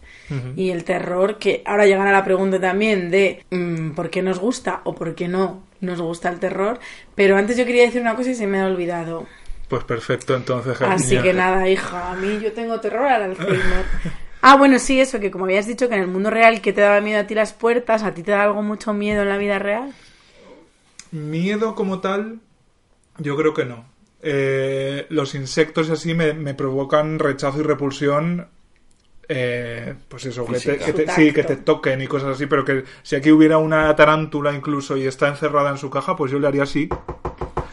Y 0.56 0.70
el 0.70 0.84
terror, 0.84 1.38
que 1.38 1.62
ahora 1.66 1.86
llegará 1.86 2.12
la 2.12 2.24
pregunta 2.24 2.60
también 2.60 3.12
de 3.12 3.44
mm, 3.50 3.92
por 3.92 4.10
qué 4.10 4.22
nos 4.22 4.40
gusta 4.40 4.82
o 4.84 4.96
por 4.96 5.16
qué 5.16 5.28
no 5.28 5.64
nos 5.82 6.02
gusta 6.02 6.30
el 6.30 6.40
terror. 6.40 6.80
Pero 7.16 7.38
antes 7.38 7.58
yo 7.58 7.66
quería 7.66 7.84
decir 7.84 8.02
una 8.02 8.16
cosa 8.16 8.32
y 8.32 8.36
se 8.36 8.48
me 8.48 8.60
ha 8.60 8.66
olvidado. 8.66 9.28
Pues 9.68 9.84
perfecto, 9.86 10.36
entonces. 10.36 10.80
Así 10.82 11.18
que 11.18 11.34
nada, 11.34 11.68
hija, 11.68 12.12
a 12.12 12.16
mí 12.16 12.40
yo 12.42 12.52
tengo 12.52 12.80
terror 12.80 13.06
al 13.06 13.24
Alzheimer. 13.24 13.86
Ah, 14.44 14.56
bueno, 14.58 14.78
sí, 14.78 15.00
eso, 15.02 15.20
que 15.20 15.32
como 15.32 15.46
habías 15.46 15.66
dicho 15.66 15.90
que 15.90 15.96
en 15.96 16.02
el 16.02 16.08
mundo 16.08 16.30
real 16.30 16.62
que 16.62 16.72
te 16.72 16.82
daba 16.82 17.02
miedo 17.02 17.20
a 17.20 17.26
ti 17.26 17.34
las 17.34 17.54
puertas, 17.54 18.04
¿a 18.04 18.14
ti 18.14 18.22
te 18.24 18.30
da 18.32 18.44
algo 18.44 18.62
mucho 18.62 18.94
miedo 18.94 19.24
en 19.24 19.30
la 19.30 19.38
vida 19.38 19.58
real? 19.58 19.96
Miedo 21.12 21.76
como 21.76 22.00
tal, 22.00 22.40
yo 23.20 23.38
creo 23.38 23.54
que 23.54 23.66
no. 23.66 23.86
Eh, 24.22 25.08
los 25.10 25.36
insectos 25.36 25.90
y 25.90 25.94
así 25.94 26.14
me, 26.16 26.34
me 26.34 26.54
provocan 26.56 27.20
rechazo 27.20 27.60
y 27.60 27.64
repulsión 27.64 28.48
eh, 29.30 29.96
pues 30.10 30.26
eso, 30.26 30.46
que 30.46 30.60
te, 30.62 30.78
Física. 30.78 30.86
que 30.86 30.94
te- 30.94 31.08
Su 31.08 31.16
sí, 31.16 31.34
que 31.34 31.44
te 31.44 31.58
toquen 31.58 32.02
y 32.02 32.08
cosas 32.08 32.36
así, 32.36 32.48
pero 32.48 32.66
que 32.66 32.84
si 33.04 33.16
aquí 33.16 33.32
hubiera 33.32 33.58
una 33.60 33.96
tarántula 33.96 34.54
incluso 34.54 34.98
y 34.98 35.08
está 35.08 35.30
encerrada 35.30 35.72
en 35.72 35.78
su 35.78 35.90
caja, 35.90 36.16
pues 36.16 36.32
yo 36.32 36.40
le 36.40 36.48
haría 36.48 36.64
así. 36.64 36.90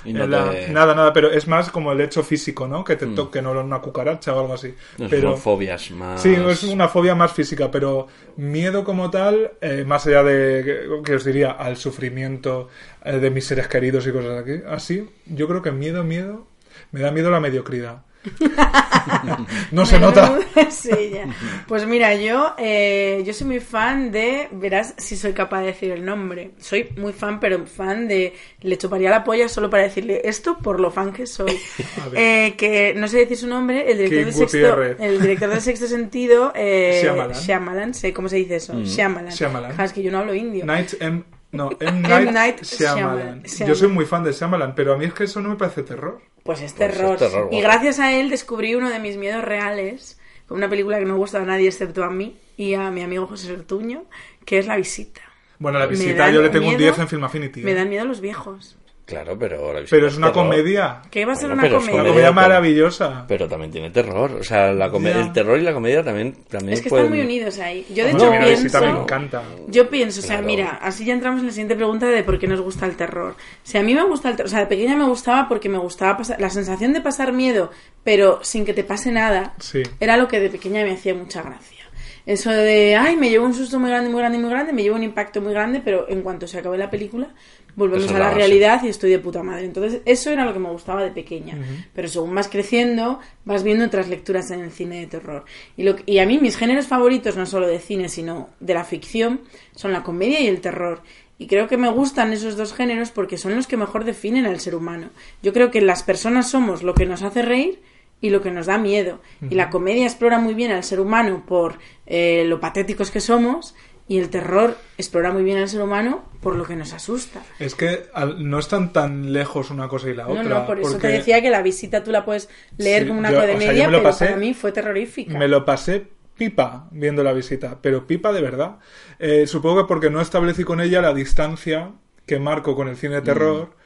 Y 0.04 0.12
no 0.14 0.24
En 0.24 0.30
la- 0.30 0.50
te- 0.50 0.68
Nada, 0.70 0.94
nada, 0.94 1.12
pero 1.12 1.30
es 1.30 1.46
más 1.46 1.70
como 1.70 1.92
el 1.92 2.00
hecho 2.00 2.22
físico, 2.22 2.66
¿no? 2.66 2.82
Que 2.84 2.96
te 2.96 3.04
Mm. 3.06 3.14
toquen 3.14 3.44
o 3.46 3.60
una 3.60 3.80
cucaracha 3.80 4.34
o 4.34 4.40
algo 4.40 4.54
así. 4.54 4.74
no 4.98 5.08
pero 5.08 5.32
son 5.32 5.38
fobias 5.40 5.90
más. 5.90 6.22
Sí, 6.22 6.34
es 6.34 6.62
una 6.64 6.88
fobia 6.88 7.14
más 7.14 7.32
física, 7.32 7.70
pero 7.70 8.06
miedo 8.36 8.82
como 8.84 9.10
tal, 9.10 9.52
eh, 9.60 9.84
más 9.86 10.06
allá 10.06 10.22
de, 10.22 10.62
que- 10.64 11.02
que 11.04 11.14
os 11.16 11.24
diría, 11.24 11.50
al 11.52 11.76
sufrimiento 11.76 12.68
eh, 13.04 13.18
de 13.18 13.30
mis 13.30 13.46
seres 13.46 13.68
queridos 13.68 14.06
y 14.06 14.12
cosas 14.12 14.40
aquí, 14.42 14.60
así, 14.68 15.08
yo 15.26 15.46
creo 15.48 15.60
que 15.62 15.70
miedo, 15.72 16.02
miedo, 16.04 16.46
me 16.92 17.00
da 17.00 17.10
miedo 17.10 17.30
la 17.30 17.40
mediocridad. 17.40 18.02
no 19.72 19.86
se 19.86 19.98
nota. 19.98 20.38
sí, 20.70 21.10
ya. 21.12 21.26
Pues 21.66 21.86
mira, 21.86 22.14
yo, 22.14 22.54
eh, 22.58 23.22
yo 23.24 23.32
soy 23.32 23.46
muy 23.46 23.60
fan 23.60 24.12
de, 24.12 24.48
verás 24.52 24.94
si 24.98 25.16
soy 25.16 25.32
capaz 25.32 25.60
de 25.60 25.66
decir 25.66 25.90
el 25.90 26.04
nombre. 26.04 26.52
Soy 26.58 26.90
muy 26.96 27.12
fan, 27.12 27.40
pero 27.40 27.64
fan 27.66 28.08
de, 28.08 28.34
le 28.60 28.78
chuparía 28.78 29.10
la 29.10 29.24
polla 29.24 29.48
solo 29.48 29.70
para 29.70 29.84
decirle 29.84 30.20
esto 30.24 30.58
por 30.58 30.80
lo 30.80 30.90
fan 30.90 31.12
que 31.12 31.26
soy. 31.26 31.58
Eh, 32.14 32.54
que 32.56 32.94
no 32.94 33.08
sé 33.08 33.18
decir 33.18 33.36
su 33.36 33.46
nombre, 33.46 33.90
el 33.90 33.98
director, 33.98 34.24
del 34.24 34.34
sexto, 34.34 34.82
el 35.02 35.20
director 35.20 35.48
del 35.48 35.60
sexto 35.60 35.86
sentido, 35.86 36.52
eh, 36.54 37.00
Shyamalan. 37.02 37.36
Shyamalan, 37.36 37.94
sé 37.94 38.12
cómo 38.12 38.28
se 38.28 38.36
dice 38.36 38.56
eso, 38.56 38.74
Shyamalan. 38.80 39.32
Shyamalan. 39.32 39.72
Ja, 39.76 39.84
es 39.84 39.92
que 39.92 40.02
yo 40.02 40.10
no 40.10 40.18
hablo 40.18 40.34
indio. 40.34 40.64
Night 40.64 40.94
M. 41.00 41.22
No, 41.52 41.70
M. 41.78 42.02
M. 42.08 42.32
Night, 42.32 42.62
Shyamalan. 42.62 43.42
Shyamalan. 43.42 43.68
Yo 43.68 43.74
soy 43.74 43.88
muy 43.88 44.06
fan 44.06 44.24
de 44.24 44.32
Shyamalan, 44.32 44.74
pero 44.74 44.94
a 44.94 44.96
mí 44.96 45.04
es 45.04 45.14
que 45.14 45.24
eso 45.24 45.40
no 45.40 45.50
me 45.50 45.56
parece 45.56 45.82
terror. 45.82 46.20
Pues 46.42 46.60
es 46.62 46.72
Pues 46.72 46.90
es 46.90 47.18
terror. 47.18 47.48
y 47.52 47.60
gracias 47.60 47.98
a 48.00 48.12
él 48.12 48.30
descubrí 48.30 48.74
uno 48.74 48.88
de 48.90 48.98
mis 48.98 49.16
miedos 49.16 49.44
reales, 49.44 50.18
con 50.46 50.58
una 50.58 50.68
película 50.68 50.98
que 50.98 51.04
no 51.04 51.16
gusta 51.16 51.38
a 51.38 51.44
nadie 51.44 51.68
excepto 51.68 52.02
a 52.04 52.10
mí 52.10 52.36
y 52.56 52.74
a 52.74 52.90
mi 52.90 53.02
amigo 53.02 53.26
José 53.26 53.46
Sertuño, 53.46 54.04
que 54.44 54.58
es 54.58 54.66
La 54.66 54.76
Visita. 54.76 55.20
Bueno, 55.58 55.78
la 55.78 55.86
visita 55.86 56.30
yo 56.30 56.40
le 56.40 56.48
tengo 56.48 56.64
un 56.68 56.76
miedo- 56.76 56.78
10 56.92 56.98
en 57.00 57.08
Film 57.08 57.24
Affinity. 57.24 57.60
Me 57.62 57.72
¿eh? 57.72 57.74
dan 57.74 57.88
miedo 57.90 58.04
los 58.06 58.20
viejos. 58.22 58.76
Claro, 59.10 59.38
pero. 59.38 59.72
la 59.72 59.80
Pero 59.88 60.06
es 60.06 60.16
una 60.16 60.32
terror. 60.32 60.44
comedia. 60.46 61.02
Que 61.10 61.20
iba 61.20 61.32
a 61.32 61.36
ser 61.36 61.48
Bueno, 61.48 61.62
una 61.62 61.70
comedia. 61.70 61.80
Una 61.94 62.02
Comedia, 62.02 62.12
comedia 62.12 62.32
maravillosa. 62.32 63.24
Pero 63.28 63.48
también 63.48 63.70
tiene 63.70 63.90
terror. 63.90 64.32
O 64.40 64.42
sea, 64.44 64.72
la 64.72 64.90
come- 64.90 65.10
Ya. 65.10 65.20
el 65.20 65.32
terror 65.32 65.58
y 65.58 65.62
la 65.62 65.72
comedia 65.72 66.02
también. 66.02 66.36
también 66.48 66.74
Es 66.74 66.80
que 66.82 66.88
pueden- 66.88 67.06
están 67.06 67.16
muy 67.18 67.26
unidos 67.26 67.58
ahí. 67.58 67.86
Yo 67.90 68.04
de 68.06 68.12
Bueno, 68.12 68.34
hecho 68.34 68.46
pienso... 68.60 68.80
me 68.80 68.90
encanta. 69.02 69.42
Yo 69.68 69.88
pienso, 69.90 70.20
o 70.20 70.22
sea, 70.22 70.36
Claro. 70.36 70.46
mira, 70.46 70.78
así 70.82 71.04
ya 71.04 71.12
entramos 71.12 71.40
en 71.40 71.46
la 71.46 71.52
siguiente 71.52 71.76
pregunta 71.76 72.06
de 72.06 72.22
por 72.22 72.38
qué 72.38 72.46
nos 72.46 72.60
gusta 72.60 72.86
el 72.86 72.96
terror. 72.96 73.34
Si 73.62 73.76
a 73.78 73.82
mí 73.82 73.94
me 73.94 74.04
gusta 74.04 74.30
el 74.30 74.36
terror, 74.36 74.46
o 74.46 74.50
sea, 74.50 74.60
de 74.60 74.66
pequeña 74.66 74.96
me 74.96 75.04
gustaba 75.04 75.48
porque 75.48 75.68
me 75.68 75.78
gustaba 75.78 76.16
pasar, 76.16 76.40
la 76.40 76.50
sensación 76.50 76.92
de 76.92 77.00
pasar 77.00 77.32
miedo, 77.32 77.70
pero 78.04 78.38
sin 78.42 78.64
que 78.64 78.74
te 78.74 78.84
pase 78.84 79.10
nada, 79.12 79.54
Sí. 79.58 79.82
era 79.98 80.16
lo 80.16 80.28
que 80.28 80.40
de 80.40 80.50
pequeña 80.50 80.84
me 80.84 80.92
hacía 80.92 81.14
mucha 81.14 81.42
gracia. 81.42 81.79
Eso 82.26 82.50
de, 82.50 82.96
ay, 82.96 83.16
me 83.16 83.30
llevo 83.30 83.46
un 83.46 83.54
susto 83.54 83.78
muy 83.78 83.90
grande, 83.90 84.10
muy 84.10 84.20
grande, 84.20 84.38
muy 84.38 84.50
grande, 84.50 84.72
me 84.72 84.82
llevo 84.82 84.96
un 84.96 85.02
impacto 85.02 85.40
muy 85.40 85.52
grande, 85.52 85.80
pero 85.84 86.08
en 86.08 86.22
cuanto 86.22 86.46
se 86.46 86.58
acabe 86.58 86.78
la 86.78 86.90
película, 86.90 87.28
volvemos 87.76 88.10
a 88.12 88.18
la 88.18 88.30
realidad 88.30 88.82
y 88.84 88.88
estoy 88.88 89.10
de 89.10 89.18
puta 89.18 89.42
madre. 89.42 89.64
Entonces, 89.64 90.02
eso 90.04 90.30
era 90.30 90.44
lo 90.44 90.52
que 90.52 90.58
me 90.58 90.70
gustaba 90.70 91.02
de 91.02 91.10
pequeña. 91.10 91.58
Pero 91.94 92.08
según 92.08 92.34
vas 92.34 92.48
creciendo, 92.48 93.20
vas 93.44 93.62
viendo 93.62 93.84
otras 93.84 94.08
lecturas 94.08 94.50
en 94.50 94.60
el 94.60 94.70
cine 94.70 95.00
de 95.00 95.06
terror. 95.06 95.44
Y, 95.76 95.82
lo, 95.82 95.96
y 96.06 96.18
a 96.18 96.26
mí, 96.26 96.38
mis 96.38 96.56
géneros 96.56 96.86
favoritos, 96.86 97.36
no 97.36 97.46
solo 97.46 97.66
de 97.66 97.78
cine, 97.78 98.08
sino 98.08 98.50
de 98.60 98.74
la 98.74 98.84
ficción, 98.84 99.40
son 99.74 99.92
la 99.92 100.02
comedia 100.02 100.40
y 100.40 100.46
el 100.46 100.60
terror. 100.60 101.02
Y 101.38 101.46
creo 101.46 101.68
que 101.68 101.78
me 101.78 101.90
gustan 101.90 102.34
esos 102.34 102.56
dos 102.56 102.74
géneros 102.74 103.10
porque 103.10 103.38
son 103.38 103.56
los 103.56 103.66
que 103.66 103.78
mejor 103.78 104.04
definen 104.04 104.44
al 104.44 104.60
ser 104.60 104.74
humano. 104.74 105.08
Yo 105.42 105.54
creo 105.54 105.70
que 105.70 105.80
las 105.80 106.02
personas 106.02 106.50
somos 106.50 106.82
lo 106.82 106.92
que 106.92 107.06
nos 107.06 107.22
hace 107.22 107.40
reír 107.40 107.80
y 108.20 108.30
lo 108.30 108.42
que 108.42 108.50
nos 108.50 108.66
da 108.66 108.78
miedo. 108.78 109.20
Y 109.48 109.54
la 109.54 109.70
comedia 109.70 110.04
explora 110.04 110.38
muy 110.38 110.54
bien 110.54 110.70
al 110.72 110.84
ser 110.84 111.00
humano 111.00 111.44
por 111.46 111.78
eh, 112.06 112.44
lo 112.46 112.60
patéticos 112.60 113.10
que 113.10 113.20
somos 113.20 113.74
y 114.08 114.18
el 114.18 114.28
terror 114.28 114.76
explora 114.98 115.30
muy 115.32 115.44
bien 115.44 115.58
al 115.58 115.68
ser 115.68 115.80
humano 115.82 116.24
por 116.42 116.56
lo 116.56 116.64
que 116.64 116.74
nos 116.76 116.92
asusta. 116.92 117.42
Es 117.60 117.74
que 117.74 118.06
no 118.38 118.58
están 118.58 118.92
tan 118.92 119.32
lejos 119.32 119.70
una 119.70 119.86
cosa 119.88 120.10
y 120.10 120.14
la 120.14 120.24
No, 120.24 120.30
otra. 120.32 120.42
no, 120.44 120.66
por 120.66 120.80
eso 120.80 120.90
porque 120.92 121.06
te 121.08 121.12
decía 121.14 121.40
que 121.40 121.50
la 121.50 121.62
visita 121.62 122.02
tú 122.02 122.10
la 122.10 122.24
puedes 122.24 122.48
leer 122.76 123.02
Sí, 123.02 123.08
como 123.08 123.20
una 123.20 123.30
yo- 123.30 123.38
o 123.38 123.42
sea, 123.42 123.52
comedia, 123.52 123.86
pero 123.86 124.02
pasé- 124.02 124.26
para 124.26 124.36
mí 124.36 124.52
fue 124.54 124.72
terrorífica. 124.72 125.38
Me 125.38 125.46
lo 125.48 125.64
pasé 125.64 126.08
pipa 126.36 126.88
viendo 126.90 127.22
la 127.22 127.32
visita, 127.32 127.78
pero 127.80 128.06
pipa 128.06 128.32
de 128.32 128.40
verdad. 128.40 128.78
Eh, 129.18 129.46
supongo 129.46 129.82
que 129.82 129.88
porque 129.88 130.10
no 130.10 130.20
establecí 130.20 130.64
con 130.64 130.80
ella 130.80 131.00
la 131.02 131.14
distancia 131.14 131.92
que 132.26 132.38
marco 132.38 132.74
con 132.74 132.88
el 132.88 132.96
cine 132.96 133.16
de 133.16 133.22
terror, 133.22 133.76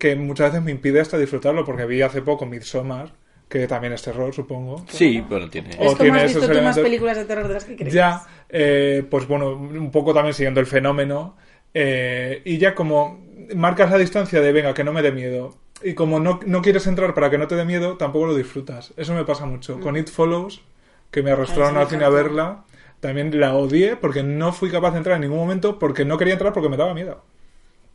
que 0.00 0.16
muchas 0.16 0.50
veces 0.52 0.64
me 0.64 0.70
impide 0.72 1.00
hasta 1.00 1.18
disfrutarlo, 1.18 1.64
porque 1.64 1.84
vi 1.84 2.02
hace 2.02 2.20
poco 2.22 2.46
Midsommar, 2.46 3.12
que 3.48 3.66
también 3.66 3.92
es 3.94 4.02
terror, 4.02 4.32
supongo. 4.34 4.84
Sí, 4.88 5.24
pero 5.28 5.48
tiene. 5.48 5.70
Es 5.70 5.76
o 5.76 5.80
como 5.82 5.96
tiene 5.96 6.20
has 6.20 6.34
visto 6.34 6.50
tú 6.52 6.62
más 6.62 6.78
películas 6.78 7.16
de 7.16 7.24
terror 7.24 7.48
de 7.48 7.54
las 7.54 7.64
que 7.64 7.76
crees. 7.76 7.94
Ya, 7.94 8.26
eh, 8.48 9.04
pues 9.08 9.26
bueno, 9.26 9.52
un 9.52 9.90
poco 9.90 10.12
también 10.12 10.34
siguiendo 10.34 10.60
el 10.60 10.66
fenómeno. 10.66 11.36
eh, 11.74 12.42
y 12.44 12.58
ya 12.58 12.74
como 12.74 13.20
marcas 13.54 13.90
la 13.90 13.98
distancia 13.98 14.40
de, 14.40 14.52
venga, 14.52 14.74
que 14.74 14.84
no 14.84 14.92
me 14.92 15.02
dé 15.02 15.12
miedo. 15.12 15.54
Y 15.82 15.94
como 15.94 16.18
no, 16.18 16.40
no 16.44 16.60
quieres 16.60 16.86
entrar 16.86 17.14
para 17.14 17.30
que 17.30 17.38
no 17.38 17.46
te 17.46 17.54
dé 17.54 17.64
miedo, 17.64 17.96
tampoco 17.96 18.26
lo 18.26 18.34
disfrutas. 18.34 18.92
Eso 18.96 19.14
me 19.14 19.24
pasa 19.24 19.46
mucho. 19.46 19.80
Con 19.80 19.96
It 19.96 20.08
Follows, 20.10 20.62
que 21.10 21.22
me 21.22 21.30
arrastraron 21.30 21.76
al 21.76 21.88
cine 21.88 22.04
a 22.04 22.08
verla, 22.08 22.64
también 23.00 23.38
la 23.38 23.54
odié 23.54 23.96
porque 23.96 24.22
no 24.22 24.52
fui 24.52 24.70
capaz 24.70 24.90
de 24.90 24.98
entrar 24.98 25.16
en 25.16 25.22
ningún 25.22 25.38
momento 25.38 25.78
porque 25.78 26.04
no 26.04 26.18
quería 26.18 26.34
entrar 26.34 26.52
porque 26.52 26.68
me 26.68 26.76
daba 26.76 26.94
miedo. 26.94 27.22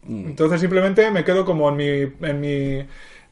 Mm. 0.03 0.27
Entonces 0.27 0.61
simplemente 0.61 1.11
me 1.11 1.23
quedo 1.23 1.45
como 1.45 1.69
en 1.69 1.75
mi... 1.75 2.27
En 2.27 2.39
mi 2.39 2.85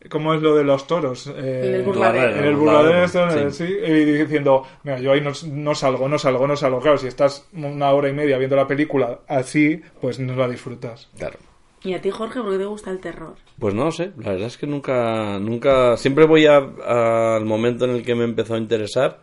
¿Cómo 0.10 0.34
es 0.34 0.42
lo 0.42 0.56
de 0.56 0.64
los 0.64 0.88
toros? 0.88 1.28
Eh, 1.28 1.62
En 1.68 1.76
el 1.76 1.84
burladero. 1.84 2.36
en 2.38 2.44
el 2.46 2.56
burladero, 2.56 3.04
esto, 3.04 3.52
Sí. 3.52 3.66
sí, 3.68 3.74
y 3.86 4.06
diciendo, 4.06 4.64
mira, 4.84 5.00
yo 5.00 5.12
ahí 5.12 5.22
no, 5.22 5.32
no 5.52 5.76
salgo, 5.76 6.10
no 6.10 6.18
salgo, 6.18 6.48
no 6.48 6.56
salgo. 6.56 6.80
Claro, 6.80 6.98
si 6.98 7.08
estás 7.08 7.48
una 7.54 7.92
hora 7.92 8.10
y 8.10 8.14
media 8.14 8.38
viendo 8.38 8.56
la 8.56 8.68
película 8.68 9.20
así, 9.28 9.82
pues 10.02 10.18
no 10.20 10.36
la 10.36 10.48
disfrutas. 10.48 11.10
Claro. 11.18 11.38
¿Y 11.84 11.94
a 11.94 12.02
ti, 12.02 12.10
Jorge, 12.12 12.42
por 12.42 12.52
qué 12.52 12.58
te 12.60 12.66
gusta 12.66 12.92
el 12.92 13.00
terror? 13.00 13.36
Pues 13.60 13.74
no 13.74 13.86
lo 13.86 13.92
sé, 13.92 14.12
la 14.18 14.32
verdad 14.32 14.48
es 14.48 14.58
que 14.58 14.68
nunca, 14.68 15.40
nunca, 15.40 15.98
siempre 15.98 16.26
voy 16.26 16.46
a- 16.46 17.36
al 17.38 17.46
momento 17.46 17.86
en 17.86 17.92
el 17.92 18.04
que 18.04 18.16
me 18.16 18.24
empezó 18.24 18.56
a 18.56 18.58
interesar 18.58 19.22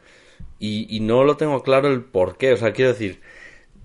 y, 0.58 0.86
y 0.96 1.00
no 1.00 1.22
lo 1.24 1.36
tengo 1.36 1.62
claro 1.62 1.88
el 1.88 2.02
por 2.02 2.36
qué, 2.36 2.52
o 2.52 2.56
sea, 2.56 2.72
quiero 2.72 2.92
decir, 2.92 3.20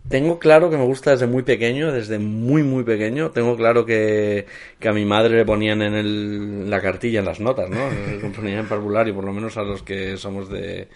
tengo 0.09 0.39
claro 0.39 0.69
que 0.69 0.77
me 0.77 0.85
gusta 0.85 1.11
desde 1.11 1.27
muy 1.27 1.43
pequeño, 1.43 1.91
desde 1.91 2.19
muy 2.19 2.63
muy 2.63 2.83
pequeño, 2.83 3.31
tengo 3.31 3.55
claro 3.55 3.85
que, 3.85 4.45
que 4.79 4.89
a 4.89 4.93
mi 4.93 5.05
madre 5.05 5.37
le 5.37 5.45
ponían 5.45 5.81
en 5.81 5.93
el, 5.93 6.69
la 6.69 6.81
cartilla, 6.81 7.19
en 7.19 7.25
las 7.25 7.39
notas, 7.39 7.69
¿no? 7.69 7.89
Le 7.89 8.29
ponían 8.29 8.59
en 8.59 8.67
parvulario, 8.67 9.15
por 9.15 9.23
lo 9.23 9.33
menos 9.33 9.57
a 9.57 9.63
los 9.63 9.81
que 9.81 10.17
somos 10.17 10.49
de, 10.49 10.87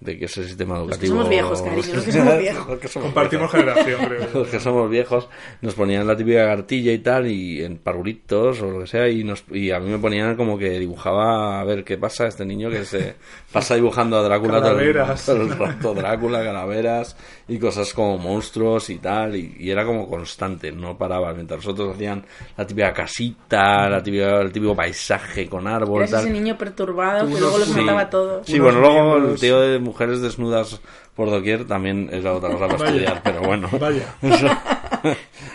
de 0.00 0.18
que 0.18 0.26
ese 0.26 0.44
sistema 0.44 0.78
Los 0.78 0.98
que 0.98 1.06
educativo... 1.06 1.14
somos 1.16 1.28
viejos, 1.30 1.62
cariño, 1.62 1.94
los 1.94 2.04
que 2.04 2.12
somos 2.12 2.38
viejos. 2.38 2.68
Los 2.68 2.78
que 2.78 2.88
somos 2.88 3.06
Compartimos 3.06 3.52
viejos 3.52 3.74
generación, 3.74 4.06
creo. 4.06 4.28
los 4.40 4.48
que 4.48 4.60
somos 4.60 4.90
viejos, 4.90 5.28
nos 5.62 5.74
ponían 5.74 6.06
la 6.06 6.16
típica 6.16 6.44
cartilla 6.46 6.92
y 6.92 6.98
tal, 6.98 7.26
y 7.26 7.64
en 7.64 7.78
parvulitos 7.78 8.60
o 8.60 8.70
lo 8.70 8.80
que 8.80 8.86
sea, 8.86 9.08
y, 9.08 9.24
nos, 9.24 9.44
y 9.50 9.70
a 9.70 9.80
mí 9.80 9.90
me 9.90 9.98
ponían 9.98 10.36
como 10.36 10.58
que 10.58 10.78
dibujaba 10.78 11.60
a 11.60 11.64
ver 11.64 11.82
qué 11.84 11.96
pasa 11.96 12.26
este 12.26 12.44
niño 12.44 12.68
que 12.70 12.84
se 12.84 13.14
pasa 13.52 13.74
dibujando 13.74 14.18
a 14.18 14.22
Drácula 14.22 14.60
todo 14.60 14.78
el, 14.78 14.92
Calaveras. 14.92 15.24
todo 15.26 15.42
el 15.42 15.50
rato, 15.56 15.94
Drácula, 15.94 16.44
calaveras 16.44 17.16
y 17.48 17.58
cosas 17.58 17.94
como 17.94 18.18
monstruos 18.18 18.90
y 18.90 18.98
tal, 18.98 19.34
y, 19.34 19.56
y 19.58 19.70
era 19.70 19.86
como 19.86 20.08
constante, 20.08 20.72
no 20.72 20.98
paraba, 20.98 21.32
mientras 21.32 21.58
nosotros 21.64 21.94
hacían 21.94 22.24
la 22.56 22.66
típica 22.66 22.92
casita, 22.92 23.88
la 23.88 24.02
típica, 24.02 24.40
el 24.40 24.52
típico 24.52 24.74
paisaje 24.76 25.48
con 25.48 25.66
árbol, 25.66 26.02
Eres 26.02 26.10
tal. 26.10 26.20
ese 26.24 26.30
niño 26.32 26.58
perturbado 26.58 27.26
que 27.26 27.40
luego 27.40 27.58
los 27.58 27.68
sí. 27.68 27.80
mataba 27.80 28.00
a 28.02 28.10
todos. 28.10 28.46
Sí, 28.46 28.58
bueno, 28.58 28.80
luego 28.80 29.16
el 29.16 29.40
tío 29.40 29.60
de 29.60 29.85
mujeres 29.86 30.20
desnudas 30.20 30.80
por 31.14 31.30
doquier 31.30 31.64
también 31.64 32.08
es 32.12 32.22
la 32.22 32.34
otra 32.34 32.50
cosa 32.50 32.68
para 32.68 32.88
estudiar, 32.90 33.20
pero 33.24 33.40
bueno. 33.42 33.68
Vaya. 33.80 34.14
Eso, 34.22 34.48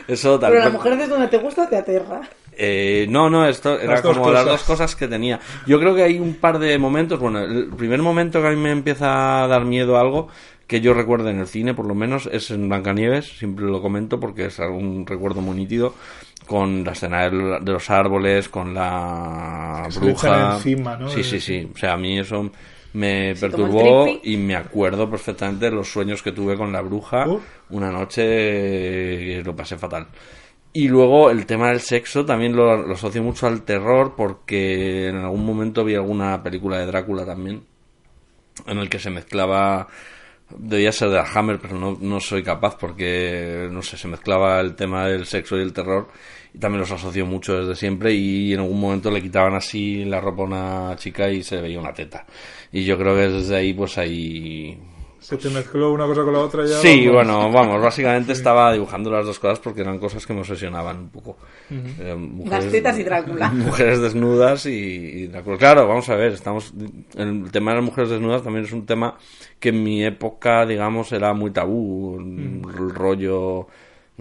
eso 0.07 0.39
tal 0.39 0.51
Pero 0.51 0.63
la 0.65 0.69
mujer 0.71 0.95
desde 0.95 1.09
donde 1.09 1.27
te 1.27 1.37
gusta 1.37 1.69
te 1.69 1.77
aterra. 1.77 2.21
Eh, 2.53 3.05
no, 3.09 3.29
no, 3.29 3.47
esto 3.47 3.79
era 3.79 3.93
Las 3.93 4.01
como 4.01 4.29
las 4.31 4.45
dos 4.45 4.63
cosas 4.63 4.95
que 4.95 5.07
tenía. 5.07 5.39
Yo 5.65 5.79
creo 5.79 5.95
que 5.95 6.03
hay 6.03 6.19
un 6.19 6.35
par 6.35 6.59
de 6.59 6.77
momentos. 6.77 7.19
Bueno, 7.19 7.39
el 7.39 7.69
primer 7.69 8.01
momento 8.01 8.41
que 8.41 8.47
a 8.47 8.51
mí 8.51 8.57
me 8.57 8.71
empieza 8.71 9.43
a 9.43 9.47
dar 9.47 9.65
miedo 9.65 9.97
algo 9.97 10.27
que 10.67 10.79
yo 10.79 10.93
recuerdo 10.93 11.29
en 11.29 11.39
el 11.39 11.47
cine, 11.47 11.73
por 11.73 11.85
lo 11.85 11.95
menos, 11.95 12.29
es 12.31 12.49
en 12.51 12.69
Blancanieves. 12.69 13.37
Siempre 13.37 13.65
lo 13.65 13.81
comento 13.81 14.19
porque 14.19 14.45
es 14.45 14.59
un 14.59 15.05
recuerdo 15.05 15.41
muy 15.41 15.55
nítido. 15.55 15.93
Con 16.47 16.83
la 16.83 16.93
escena 16.93 17.29
de 17.29 17.71
los 17.71 17.89
árboles, 17.89 18.49
con 18.49 18.73
la 18.73 19.83
Que 19.85 19.91
se 19.91 20.05
le 20.05 20.11
echan 20.11 20.31
bruja. 20.31 20.55
encima, 20.55 20.97
¿no? 20.97 21.09
Sí, 21.09 21.23
sí, 21.23 21.39
sí. 21.39 21.69
O 21.73 21.77
sea, 21.77 21.93
a 21.93 21.97
mí 21.97 22.19
eso 22.19 22.49
me 22.93 23.35
perturbó 23.39 24.07
y 24.23 24.37
me 24.37 24.55
acuerdo 24.55 25.09
perfectamente 25.09 25.65
de 25.65 25.71
los 25.71 25.91
sueños 25.91 26.21
que 26.21 26.31
tuve 26.31 26.57
con 26.57 26.71
la 26.71 26.81
bruja 26.81 27.27
Uf. 27.27 27.43
una 27.69 27.91
noche 27.91 28.21
que 28.23 29.41
lo 29.45 29.55
pasé 29.55 29.77
fatal. 29.77 30.07
Y 30.73 30.87
luego 30.87 31.29
el 31.29 31.45
tema 31.45 31.69
del 31.69 31.81
sexo 31.81 32.25
también 32.25 32.55
lo, 32.55 32.75
lo 32.77 32.93
asocio 32.93 33.21
mucho 33.21 33.47
al 33.47 33.63
terror 33.63 34.13
porque 34.15 35.07
en 35.07 35.17
algún 35.17 35.45
momento 35.45 35.83
vi 35.83 35.95
alguna 35.95 36.41
película 36.41 36.79
de 36.79 36.85
Drácula 36.85 37.25
también 37.25 37.63
en 38.67 38.77
el 38.77 38.89
que 38.89 38.99
se 38.99 39.09
mezclaba 39.09 39.87
debía 40.57 40.91
ser 40.91 41.09
de 41.09 41.15
la 41.15 41.29
Hammer 41.33 41.59
pero 41.61 41.77
no, 41.77 41.97
no 41.99 42.19
soy 42.19 42.43
capaz 42.43 42.77
porque 42.77 43.67
no 43.71 43.81
sé 43.81 43.97
se 43.97 44.07
mezclaba 44.07 44.59
el 44.59 44.75
tema 44.75 45.07
del 45.07 45.25
sexo 45.25 45.57
y 45.57 45.61
el 45.61 45.73
terror 45.73 46.07
y 46.53 46.57
también 46.57 46.81
los 46.81 46.91
asocio 46.91 47.25
mucho 47.25 47.57
desde 47.57 47.75
siempre 47.75 48.13
y 48.13 48.53
en 48.53 48.59
algún 48.59 48.79
momento 48.79 49.09
le 49.09 49.21
quitaban 49.21 49.55
así 49.55 50.03
la 50.03 50.19
ropa 50.19 50.43
a 50.43 50.45
una 50.45 50.95
chica 50.97 51.29
y 51.29 51.43
se 51.43 51.61
veía 51.61 51.79
una 51.79 51.93
teta 51.93 52.25
y 52.71 52.83
yo 52.85 52.97
creo 52.97 53.15
que 53.15 53.27
desde 53.27 53.55
ahí 53.55 53.73
pues 53.73 53.97
hay 53.97 54.79
Se 55.19 55.37
te 55.37 55.49
mezcló 55.49 55.91
una 55.91 56.05
cosa 56.07 56.23
con 56.23 56.33
la 56.33 56.39
otra 56.39 56.65
ya. 56.65 56.77
Sí, 56.77 57.05
vamos. 57.07 57.13
bueno, 57.13 57.51
vamos, 57.51 57.81
básicamente 57.81 58.31
estaba 58.33 58.73
dibujando 58.73 59.11
las 59.11 59.25
dos 59.25 59.37
cosas 59.39 59.59
porque 59.59 59.81
eran 59.81 59.99
cosas 59.99 60.25
que 60.25 60.33
me 60.33 60.39
obsesionaban 60.39 60.97
un 60.97 61.09
poco. 61.09 61.37
Eh, 61.69 62.15
mujeres- 62.17 62.63
Las 62.63 62.71
tetas 62.71 62.97
y 62.99 63.03
Drácula. 63.03 63.49
Mujeres 63.53 64.01
desnudas 64.01 64.65
y, 64.65 64.71
y 64.71 65.27
Drácula. 65.27 65.57
Claro, 65.57 65.87
vamos 65.87 66.09
a 66.09 66.15
ver, 66.15 66.31
estamos 66.33 66.73
el 67.17 67.51
tema 67.51 67.71
de 67.71 67.77
las 67.77 67.85
mujeres 67.85 68.09
desnudas 68.09 68.41
también 68.43 68.65
es 68.65 68.71
un 68.71 68.85
tema 68.85 69.15
que 69.59 69.69
en 69.69 69.83
mi 69.83 70.03
época, 70.03 70.65
digamos, 70.65 71.11
era 71.11 71.33
muy 71.33 71.51
tabú, 71.51 72.17
el 72.19 72.89
rollo 72.95 73.67